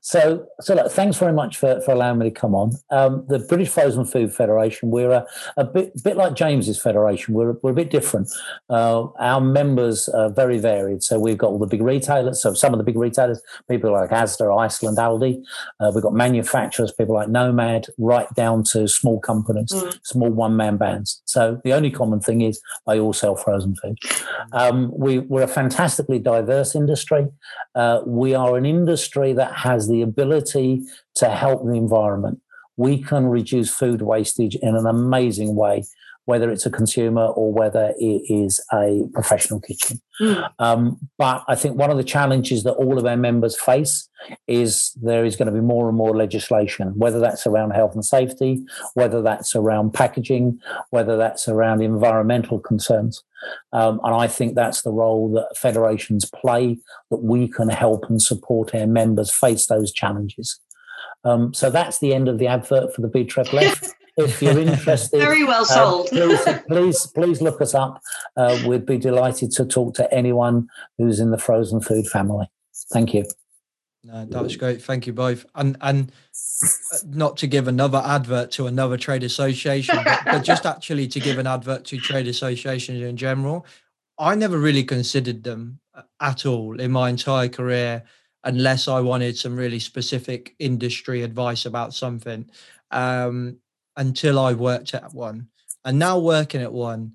So, 0.00 0.46
so 0.60 0.74
look, 0.74 0.90
thanks 0.92 1.16
very 1.18 1.32
much 1.32 1.56
for, 1.56 1.80
for 1.82 1.92
allowing 1.92 2.18
me 2.18 2.30
to 2.30 2.34
come 2.34 2.54
on. 2.54 2.72
Um, 2.90 3.24
the 3.28 3.38
British 3.38 3.68
Frozen 3.68 4.06
Food 4.06 4.34
Federation, 4.34 4.90
we're 4.90 5.10
a, 5.12 5.26
a 5.56 5.64
bit 5.64 5.92
bit 6.02 6.16
like 6.16 6.34
James's 6.34 6.80
federation. 6.80 7.34
We're 7.34 7.52
we're 7.62 7.70
a 7.70 7.74
bit 7.74 7.90
different. 7.90 8.30
Uh, 8.68 9.06
our 9.18 9.40
members 9.40 10.08
are 10.08 10.30
very 10.30 10.58
varied. 10.58 11.02
So 11.02 11.18
we've 11.18 11.38
got 11.38 11.48
all 11.48 11.58
the 11.58 11.66
big 11.66 11.82
retailers. 11.82 12.42
So 12.42 12.54
some 12.54 12.72
of 12.74 12.78
the 12.78 12.84
big 12.84 12.96
retailers, 12.96 13.40
people 13.70 13.92
like 13.92 14.10
Asda, 14.10 14.56
Iceland, 14.58 14.98
Aldi. 14.98 15.42
Uh, 15.80 15.92
we've 15.94 16.02
got 16.02 16.14
manufacturers, 16.14 16.92
people 16.92 17.14
like 17.14 17.28
Nomad, 17.28 17.86
right 17.98 18.32
down 18.34 18.64
to 18.64 18.88
small 18.88 19.20
companies, 19.20 19.72
Mm. 19.72 19.98
small 20.02 20.30
one 20.30 20.56
man 20.56 20.76
bands. 20.76 21.22
So 21.24 21.60
the 21.64 21.72
only 21.72 21.90
common 21.90 22.20
thing 22.20 22.40
is 22.40 22.60
they 22.86 22.98
all 22.98 23.12
sell 23.12 23.36
frozen 23.36 23.74
food. 23.76 23.98
Um, 24.52 24.90
we, 24.96 25.20
we're 25.20 25.42
a 25.42 25.48
fantastically 25.48 26.18
diverse 26.18 26.74
industry. 26.74 27.28
Uh, 27.74 28.00
we 28.06 28.34
are 28.34 28.56
an 28.56 28.66
industry 28.66 29.32
that 29.32 29.51
has 29.54 29.88
the 29.88 30.02
ability 30.02 30.82
to 31.16 31.28
help 31.28 31.64
the 31.64 31.74
environment. 31.74 32.40
We 32.76 33.02
can 33.02 33.26
reduce 33.26 33.72
food 33.72 34.02
wastage 34.02 34.56
in 34.56 34.76
an 34.76 34.86
amazing 34.86 35.54
way, 35.54 35.84
whether 36.24 36.50
it's 36.50 36.66
a 36.66 36.70
consumer 36.70 37.26
or 37.26 37.52
whether 37.52 37.92
it 37.98 38.22
is 38.28 38.64
a 38.72 39.02
professional 39.12 39.60
kitchen. 39.60 40.00
Mm. 40.20 40.50
Um, 40.58 40.98
but 41.18 41.44
I 41.48 41.54
think 41.54 41.76
one 41.76 41.90
of 41.90 41.96
the 41.96 42.04
challenges 42.04 42.62
that 42.62 42.72
all 42.72 42.98
of 42.98 43.04
our 43.04 43.16
members 43.16 43.58
face 43.60 44.08
is 44.46 44.92
there 45.02 45.24
is 45.24 45.36
going 45.36 45.46
to 45.46 45.52
be 45.52 45.60
more 45.60 45.88
and 45.88 45.96
more 45.96 46.16
legislation, 46.16 46.92
whether 46.96 47.18
that's 47.18 47.46
around 47.46 47.72
health 47.72 47.94
and 47.94 48.04
safety, 48.04 48.64
whether 48.94 49.20
that's 49.20 49.54
around 49.56 49.92
packaging, 49.92 50.60
whether 50.90 51.16
that's 51.16 51.48
around 51.48 51.82
environmental 51.82 52.58
concerns. 52.58 53.22
Um, 53.72 54.00
and 54.04 54.14
I 54.14 54.26
think 54.26 54.54
that's 54.54 54.82
the 54.82 54.92
role 54.92 55.32
that 55.32 55.56
federations 55.56 56.24
play, 56.24 56.78
that 57.10 57.22
we 57.22 57.48
can 57.48 57.68
help 57.68 58.08
and 58.08 58.20
support 58.20 58.74
our 58.74 58.86
members 58.86 59.32
face 59.32 59.66
those 59.66 59.92
challenges. 59.92 60.60
Um, 61.24 61.54
so 61.54 61.70
that's 61.70 61.98
the 61.98 62.14
end 62.14 62.28
of 62.28 62.38
the 62.38 62.46
advert 62.46 62.94
for 62.94 63.00
the 63.00 63.08
B 63.08 63.24
triple 63.24 63.60
F. 63.60 63.92
If 64.14 64.42
you're 64.42 64.60
interested, 64.60 65.20
very 65.20 65.42
well 65.42 65.60
um, 65.60 65.64
sold 65.64 66.08
please, 66.08 66.44
please, 66.68 67.06
please 67.14 67.40
look 67.40 67.62
us 67.62 67.74
up. 67.74 67.98
Uh, 68.36 68.62
we'd 68.66 68.84
be 68.84 68.98
delighted 68.98 69.52
to 69.52 69.64
talk 69.64 69.94
to 69.94 70.12
anyone 70.12 70.68
who's 70.98 71.18
in 71.18 71.30
the 71.30 71.38
frozen 71.38 71.80
food 71.80 72.06
family. 72.06 72.50
Thank 72.92 73.14
you. 73.14 73.24
No, 74.04 74.24
that 74.24 74.42
was 74.42 74.56
great. 74.56 74.82
Thank 74.82 75.06
you 75.06 75.12
both. 75.12 75.46
And 75.54 75.76
and 75.80 76.10
uh, 76.62 76.96
not 77.06 77.36
to 77.38 77.46
give 77.46 77.68
another 77.68 78.02
advert 78.04 78.50
to 78.52 78.66
another 78.66 78.96
trade 78.96 79.22
association, 79.22 79.96
but, 80.04 80.20
but 80.24 80.44
just 80.44 80.66
actually 80.66 81.06
to 81.08 81.20
give 81.20 81.38
an 81.38 81.46
advert 81.46 81.84
to 81.86 81.98
trade 81.98 82.26
associations 82.26 83.00
in 83.00 83.16
general. 83.16 83.64
I 84.18 84.34
never 84.34 84.58
really 84.58 84.84
considered 84.84 85.44
them 85.44 85.78
uh, 85.94 86.02
at 86.20 86.46
all 86.46 86.80
in 86.80 86.90
my 86.90 87.10
entire 87.10 87.48
career, 87.48 88.02
unless 88.42 88.88
I 88.88 89.00
wanted 89.00 89.38
some 89.38 89.54
really 89.56 89.78
specific 89.78 90.56
industry 90.58 91.22
advice 91.22 91.64
about 91.64 91.94
something. 91.94 92.50
Um, 92.90 93.58
until 93.96 94.38
I 94.38 94.54
worked 94.54 94.94
at 94.94 95.12
one, 95.12 95.48
and 95.84 95.98
now 95.98 96.18
working 96.18 96.62
at 96.62 96.72
one, 96.72 97.12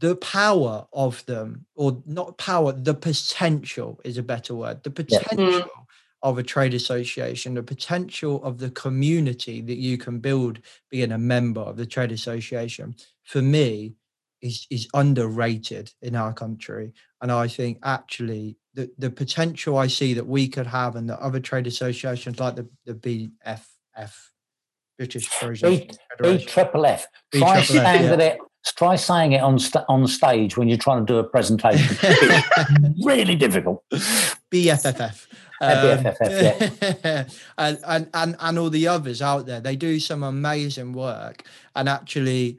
the 0.00 0.16
power 0.16 0.86
of 0.92 1.24
them, 1.26 1.66
or 1.74 2.02
not 2.06 2.38
power, 2.38 2.72
the 2.72 2.94
potential 2.94 4.00
is 4.04 4.18
a 4.18 4.22
better 4.22 4.54
word. 4.54 4.82
The 4.82 4.90
mm. 4.90 4.96
potential 4.96 5.70
of 6.22 6.38
a 6.38 6.42
trade 6.42 6.74
association, 6.74 7.54
the 7.54 7.62
potential 7.62 8.42
of 8.42 8.58
the 8.58 8.70
community 8.70 9.60
that 9.60 9.76
you 9.76 9.96
can 9.96 10.18
build 10.18 10.60
being 10.90 11.12
a 11.12 11.18
member 11.18 11.60
of 11.60 11.76
the 11.76 11.86
trade 11.86 12.12
association, 12.12 12.94
for 13.24 13.42
me, 13.42 13.94
is 14.40 14.66
is 14.70 14.88
underrated 14.94 15.92
in 16.00 16.16
our 16.16 16.32
country. 16.32 16.94
And 17.20 17.30
I 17.30 17.46
think 17.46 17.78
actually 17.82 18.56
the, 18.72 18.90
the 18.98 19.10
potential 19.10 19.76
I 19.76 19.86
see 19.86 20.14
that 20.14 20.26
we 20.26 20.48
could 20.48 20.66
have 20.66 20.96
and 20.96 21.08
the 21.08 21.20
other 21.20 21.40
trade 21.40 21.66
associations 21.66 22.40
like 22.40 22.56
the, 22.56 22.68
the 22.86 22.94
BFF, 22.94 24.12
British 24.96 25.28
B, 25.60 25.90
B 26.22 26.44
triple 26.46 26.86
F. 26.86 27.06
Try 27.34 27.62
saying 27.62 28.20
it. 28.20 28.38
Try 28.64 28.96
saying 28.96 29.32
it 29.32 29.42
on 29.42 29.58
st- 29.58 29.84
on 29.88 30.06
stage 30.06 30.56
when 30.56 30.68
you're 30.68 30.78
trying 30.78 31.04
to 31.04 31.12
do 31.12 31.18
a 31.18 31.24
presentation. 31.24 31.96
really 33.04 33.34
difficult. 33.34 33.84
BFFF. 34.50 35.26
Um, 35.60 36.14
yeah. 36.22 37.24
and, 37.58 37.78
and, 37.86 38.08
and, 38.14 38.36
and 38.38 38.58
all 38.58 38.70
the 38.70 38.88
others 38.88 39.20
out 39.20 39.46
there, 39.46 39.60
they 39.60 39.76
do 39.76 40.00
some 40.00 40.22
amazing 40.22 40.92
work. 40.92 41.44
And 41.76 41.88
actually, 41.88 42.58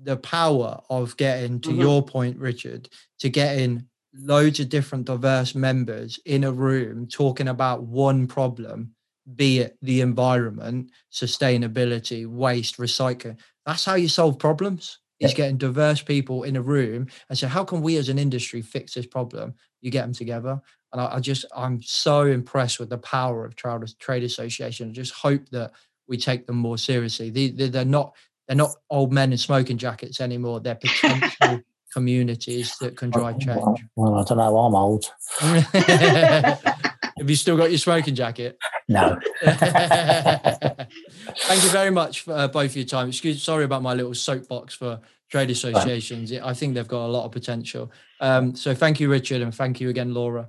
the 0.00 0.16
power 0.16 0.80
of 0.88 1.16
getting, 1.16 1.60
to 1.60 1.70
mm-hmm. 1.70 1.80
your 1.80 2.04
point, 2.04 2.38
Richard, 2.38 2.88
to 3.18 3.28
getting 3.28 3.88
loads 4.14 4.60
of 4.60 4.68
different 4.68 5.06
diverse 5.06 5.54
members 5.54 6.18
in 6.24 6.44
a 6.44 6.52
room 6.52 7.06
talking 7.06 7.48
about 7.48 7.82
one 7.82 8.26
problem, 8.26 8.94
be 9.34 9.58
it 9.58 9.76
the 9.82 10.00
environment, 10.00 10.90
sustainability, 11.12 12.26
waste, 12.26 12.78
recycling. 12.78 13.36
That's 13.64 13.84
how 13.84 13.94
you 13.94 14.08
solve 14.08 14.38
problems. 14.38 14.98
Is 15.18 15.34
getting 15.34 15.56
diverse 15.56 16.02
people 16.02 16.42
in 16.42 16.56
a 16.56 16.62
room 16.62 17.06
and 17.28 17.38
say, 17.38 17.46
how 17.46 17.64
can 17.64 17.80
we 17.80 17.96
as 17.96 18.10
an 18.10 18.18
industry 18.18 18.60
fix 18.60 18.94
this 18.94 19.06
problem? 19.06 19.54
You 19.80 19.90
get 19.90 20.02
them 20.02 20.12
together. 20.12 20.60
And 20.92 21.00
I, 21.00 21.14
I 21.16 21.20
just, 21.20 21.46
I'm 21.56 21.80
so 21.82 22.26
impressed 22.26 22.78
with 22.78 22.90
the 22.90 22.98
power 22.98 23.44
of 23.44 23.56
trade, 23.56 23.82
trade 23.98 24.24
association. 24.24 24.90
I 24.90 24.92
just 24.92 25.14
hope 25.14 25.48
that 25.50 25.72
we 26.06 26.18
take 26.18 26.46
them 26.46 26.56
more 26.56 26.76
seriously. 26.76 27.30
They, 27.30 27.48
they, 27.48 27.68
they're 27.68 27.84
not, 27.84 28.14
they're 28.46 28.56
not 28.56 28.74
old 28.90 29.12
men 29.12 29.32
in 29.32 29.38
smoking 29.38 29.78
jackets 29.78 30.20
anymore. 30.20 30.60
They're 30.60 30.74
potential 30.74 31.60
communities 31.92 32.76
that 32.80 32.96
can 32.96 33.10
drive 33.10 33.38
change. 33.38 33.84
Well, 33.96 34.16
I 34.16 34.24
don't 34.24 34.38
know. 34.38 34.58
I'm 34.58 34.74
old. 34.74 35.06
Have 37.18 37.30
you 37.30 37.36
still 37.36 37.56
got 37.56 37.70
your 37.70 37.78
smoking 37.78 38.14
jacket? 38.14 38.58
No. 38.88 39.18
Thank 39.42 40.88
you 41.62 41.70
very 41.70 41.90
much 41.90 42.20
for 42.20 42.34
uh, 42.34 42.48
both 42.48 42.70
of 42.70 42.76
your 42.76 42.84
time. 42.84 43.08
Excuse, 43.08 43.42
sorry 43.42 43.64
about 43.64 43.82
my 43.82 43.94
little 43.94 44.14
soapbox 44.14 44.74
for 44.74 45.00
trade 45.30 45.50
associations. 45.50 46.32
I 46.32 46.52
think 46.52 46.74
they've 46.74 46.86
got 46.86 47.06
a 47.06 47.08
lot 47.08 47.24
of 47.24 47.32
potential. 47.32 47.90
Um, 48.20 48.54
so 48.54 48.74
thank 48.74 49.00
you, 49.00 49.10
Richard, 49.10 49.42
and 49.42 49.54
thank 49.54 49.80
you 49.80 49.88
again, 49.88 50.14
Laura. 50.14 50.48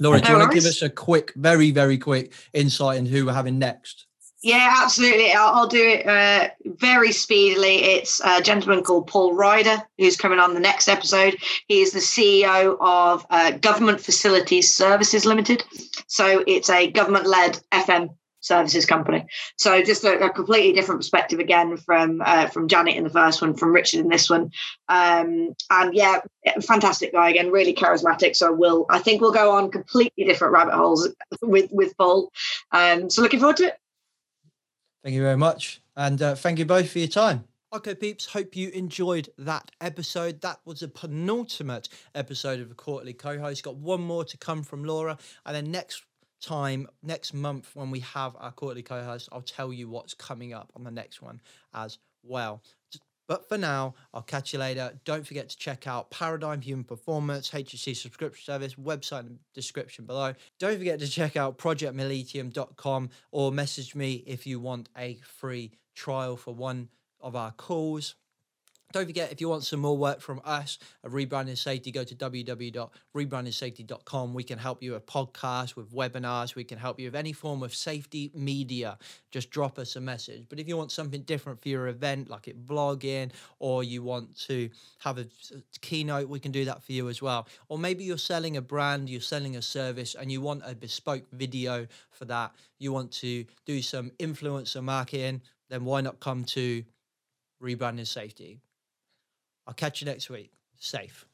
Laura, 0.00 0.20
do 0.20 0.32
you 0.32 0.38
want 0.38 0.50
to 0.50 0.54
give 0.54 0.66
us 0.66 0.82
a 0.82 0.90
quick, 0.90 1.32
very, 1.36 1.70
very 1.70 1.98
quick 1.98 2.32
insight 2.52 2.98
in 2.98 3.06
who 3.06 3.26
we're 3.26 3.32
having 3.32 3.58
next? 3.58 4.06
Yeah, 4.44 4.80
absolutely. 4.82 5.32
I'll, 5.32 5.54
I'll 5.54 5.66
do 5.66 5.82
it 5.82 6.06
uh, 6.06 6.50
very 6.66 7.12
speedily. 7.12 7.76
It's 7.76 8.20
a 8.22 8.42
gentleman 8.42 8.84
called 8.84 9.06
Paul 9.06 9.32
Ryder 9.32 9.82
who's 9.96 10.18
coming 10.18 10.38
on 10.38 10.52
the 10.52 10.60
next 10.60 10.86
episode. 10.86 11.38
He 11.66 11.80
is 11.80 11.92
the 11.92 12.00
CEO 12.00 12.76
of 12.78 13.24
uh, 13.30 13.52
Government 13.52 14.02
Facilities 14.02 14.70
Services 14.70 15.24
Limited. 15.24 15.64
So 16.08 16.44
it's 16.46 16.68
a 16.68 16.90
government 16.90 17.26
led 17.26 17.58
FM 17.72 18.10
services 18.40 18.84
company. 18.84 19.24
So 19.56 19.82
just 19.82 20.04
a, 20.04 20.26
a, 20.26 20.28
completely 20.28 20.74
different 20.74 21.00
perspective 21.00 21.38
again 21.38 21.78
from 21.78 22.20
uh, 22.22 22.48
from 22.48 22.68
Janet 22.68 22.96
in 22.96 23.04
the 23.04 23.08
first 23.08 23.40
one, 23.40 23.54
from 23.54 23.72
Richard 23.72 24.00
in 24.00 24.10
this 24.10 24.28
one. 24.28 24.50
Um, 24.90 25.54
and 25.70 25.94
yeah, 25.94 26.20
fantastic 26.60 27.14
guy 27.14 27.30
again, 27.30 27.50
really 27.50 27.72
charismatic. 27.72 28.36
So 28.36 28.52
we'll 28.52 28.84
I 28.90 28.98
think 28.98 29.22
we'll 29.22 29.32
go 29.32 29.52
on 29.52 29.70
completely 29.70 30.24
different 30.24 30.52
rabbit 30.52 30.74
holes 30.74 31.08
with 31.40 31.70
with 31.72 31.96
Paul. 31.96 32.30
Um, 32.72 33.08
so 33.08 33.22
looking 33.22 33.40
forward 33.40 33.56
to 33.56 33.68
it. 33.68 33.78
Thank 35.04 35.16
you 35.16 35.22
very 35.22 35.36
much, 35.36 35.82
and 35.96 36.20
uh, 36.22 36.34
thank 36.34 36.58
you 36.58 36.64
both 36.64 36.90
for 36.90 36.98
your 36.98 37.08
time. 37.08 37.44
Okay, 37.74 37.94
peeps, 37.94 38.24
hope 38.24 38.56
you 38.56 38.70
enjoyed 38.70 39.28
that 39.36 39.70
episode. 39.78 40.40
That 40.40 40.60
was 40.64 40.82
a 40.82 40.88
penultimate 40.88 41.90
episode 42.14 42.58
of 42.58 42.70
the 42.70 42.74
Quarterly 42.74 43.12
Co 43.12 43.38
host. 43.38 43.62
Got 43.62 43.76
one 43.76 44.00
more 44.00 44.24
to 44.24 44.38
come 44.38 44.62
from 44.62 44.82
Laura, 44.82 45.18
and 45.44 45.54
then 45.54 45.70
next 45.70 46.04
time 46.40 46.86
next 47.02 47.34
month 47.34 47.70
when 47.74 47.90
we 47.90 48.00
have 48.00 48.36
our 48.38 48.52
quarterly 48.52 48.82
co-host 48.82 49.30
i'll 49.32 49.40
tell 49.40 49.72
you 49.72 49.88
what's 49.88 50.12
coming 50.12 50.52
up 50.52 50.70
on 50.76 50.84
the 50.84 50.90
next 50.90 51.22
one 51.22 51.40
as 51.72 51.98
well 52.22 52.62
but 53.26 53.48
for 53.48 53.58
now 53.58 53.94
i'll 54.12 54.22
catch 54.22 54.52
you 54.52 54.58
later. 54.58 54.92
Don't 55.04 55.26
forget 55.26 55.48
to 55.48 55.56
check 55.56 55.86
out 55.86 56.10
paradigm 56.10 56.60
human 56.60 56.84
performance 56.84 57.50
HSE 57.50 57.96
subscription 57.96 58.44
service 58.44 58.74
website 58.74 59.20
in 59.20 59.34
the 59.34 59.38
description 59.54 60.04
below. 60.04 60.34
Don't 60.58 60.78
forget 60.78 60.98
to 61.00 61.08
check 61.08 61.36
out 61.36 61.58
projectmiletium.com 61.58 63.10
or 63.32 63.52
message 63.52 63.94
me 63.94 64.22
if 64.26 64.46
you 64.46 64.60
want 64.60 64.88
a 64.96 65.18
free 65.24 65.72
trial 65.94 66.36
for 66.36 66.54
one 66.54 66.88
of 67.20 67.36
our 67.36 67.52
calls 67.52 68.14
don't 68.94 69.06
forget, 69.06 69.32
if 69.32 69.40
you 69.40 69.48
want 69.48 69.64
some 69.64 69.80
more 69.80 69.98
work 69.98 70.20
from 70.20 70.40
us 70.44 70.78
at 71.02 71.10
Rebranding 71.10 71.58
Safety, 71.58 71.90
go 71.90 72.04
to 72.04 72.14
www.rebrandingsafety.com. 72.14 74.34
We 74.34 74.44
can 74.44 74.56
help 74.56 74.84
you 74.84 74.92
with 74.92 75.04
podcasts, 75.04 75.74
with 75.74 75.92
webinars. 75.92 76.54
We 76.54 76.62
can 76.62 76.78
help 76.78 77.00
you 77.00 77.08
with 77.08 77.16
any 77.16 77.32
form 77.32 77.64
of 77.64 77.74
safety 77.74 78.30
media. 78.36 78.96
Just 79.32 79.50
drop 79.50 79.80
us 79.80 79.96
a 79.96 80.00
message. 80.00 80.46
But 80.48 80.60
if 80.60 80.68
you 80.68 80.76
want 80.76 80.92
something 80.92 81.22
different 81.22 81.60
for 81.60 81.70
your 81.70 81.88
event, 81.88 82.30
like 82.30 82.46
it 82.46 82.66
blogging, 82.66 83.32
or 83.58 83.82
you 83.82 84.04
want 84.04 84.38
to 84.42 84.70
have 85.00 85.18
a 85.18 85.26
keynote, 85.80 86.28
we 86.28 86.38
can 86.38 86.52
do 86.52 86.64
that 86.66 86.84
for 86.84 86.92
you 86.92 87.08
as 87.08 87.20
well. 87.20 87.48
Or 87.68 87.78
maybe 87.78 88.04
you're 88.04 88.16
selling 88.16 88.56
a 88.56 88.62
brand, 88.62 89.10
you're 89.10 89.20
selling 89.20 89.56
a 89.56 89.62
service, 89.62 90.14
and 90.14 90.30
you 90.30 90.40
want 90.40 90.62
a 90.64 90.72
bespoke 90.72 91.24
video 91.32 91.88
for 92.12 92.26
that. 92.26 92.54
You 92.78 92.92
want 92.92 93.10
to 93.14 93.44
do 93.66 93.82
some 93.82 94.12
influencer 94.20 94.84
marketing, 94.84 95.42
then 95.68 95.84
why 95.84 96.00
not 96.00 96.20
come 96.20 96.44
to 96.44 96.84
Rebranding 97.60 98.06
Safety? 98.06 98.60
I'll 99.66 99.74
catch 99.74 100.00
you 100.00 100.06
next 100.06 100.28
week. 100.30 100.52
Safe. 100.78 101.26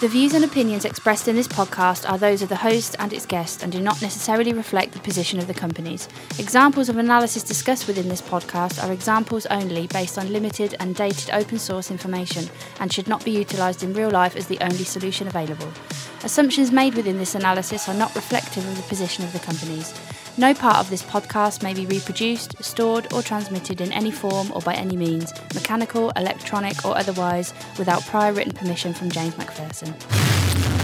The 0.00 0.08
views 0.08 0.34
and 0.34 0.44
opinions 0.44 0.84
expressed 0.84 1.28
in 1.28 1.36
this 1.36 1.48
podcast 1.48 2.08
are 2.10 2.18
those 2.18 2.42
of 2.42 2.48
the 2.48 2.56
host 2.56 2.96
and 2.98 3.12
its 3.12 3.26
guest 3.26 3.62
and 3.62 3.70
do 3.70 3.80
not 3.80 4.00
necessarily 4.00 4.52
reflect 4.52 4.92
the 4.92 4.98
position 5.00 5.38
of 5.38 5.46
the 5.46 5.54
companies. 5.54 6.08
Examples 6.38 6.88
of 6.88 6.96
analysis 6.96 7.42
discussed 7.42 7.86
within 7.86 8.08
this 8.08 8.22
podcast 8.22 8.82
are 8.82 8.92
examples 8.92 9.46
only 9.46 9.86
based 9.88 10.18
on 10.18 10.32
limited 10.32 10.74
and 10.80 10.94
dated 10.94 11.30
open 11.34 11.58
source 11.58 11.90
information 11.90 12.48
and 12.80 12.92
should 12.92 13.08
not 13.08 13.24
be 13.24 13.30
utilised 13.30 13.82
in 13.82 13.92
real 13.94 14.10
life 14.10 14.36
as 14.36 14.46
the 14.46 14.62
only 14.62 14.84
solution 14.84 15.26
available. 15.26 15.70
Assumptions 16.24 16.72
made 16.72 16.94
within 16.94 17.18
this 17.18 17.34
analysis 17.34 17.88
are 17.88 17.94
not 17.94 18.14
reflective 18.14 18.66
of 18.68 18.76
the 18.76 18.82
position 18.82 19.24
of 19.24 19.32
the 19.32 19.38
companies. 19.38 19.94
No 20.38 20.54
part 20.54 20.76
of 20.76 20.88
this 20.88 21.02
podcast 21.02 21.62
may 21.62 21.74
be 21.74 21.86
reproduced, 21.86 22.62
stored, 22.62 23.12
or 23.12 23.20
transmitted 23.20 23.80
in 23.80 23.92
any 23.92 24.10
form 24.10 24.50
or 24.54 24.60
by 24.62 24.74
any 24.74 24.96
means, 24.96 25.34
mechanical, 25.54 26.10
electronic, 26.10 26.84
or 26.84 26.96
otherwise, 26.96 27.52
without 27.78 28.06
prior 28.06 28.32
written 28.32 28.54
permission 28.54 28.94
from 28.94 29.10
James 29.30 29.44
McPherson. 29.44 30.79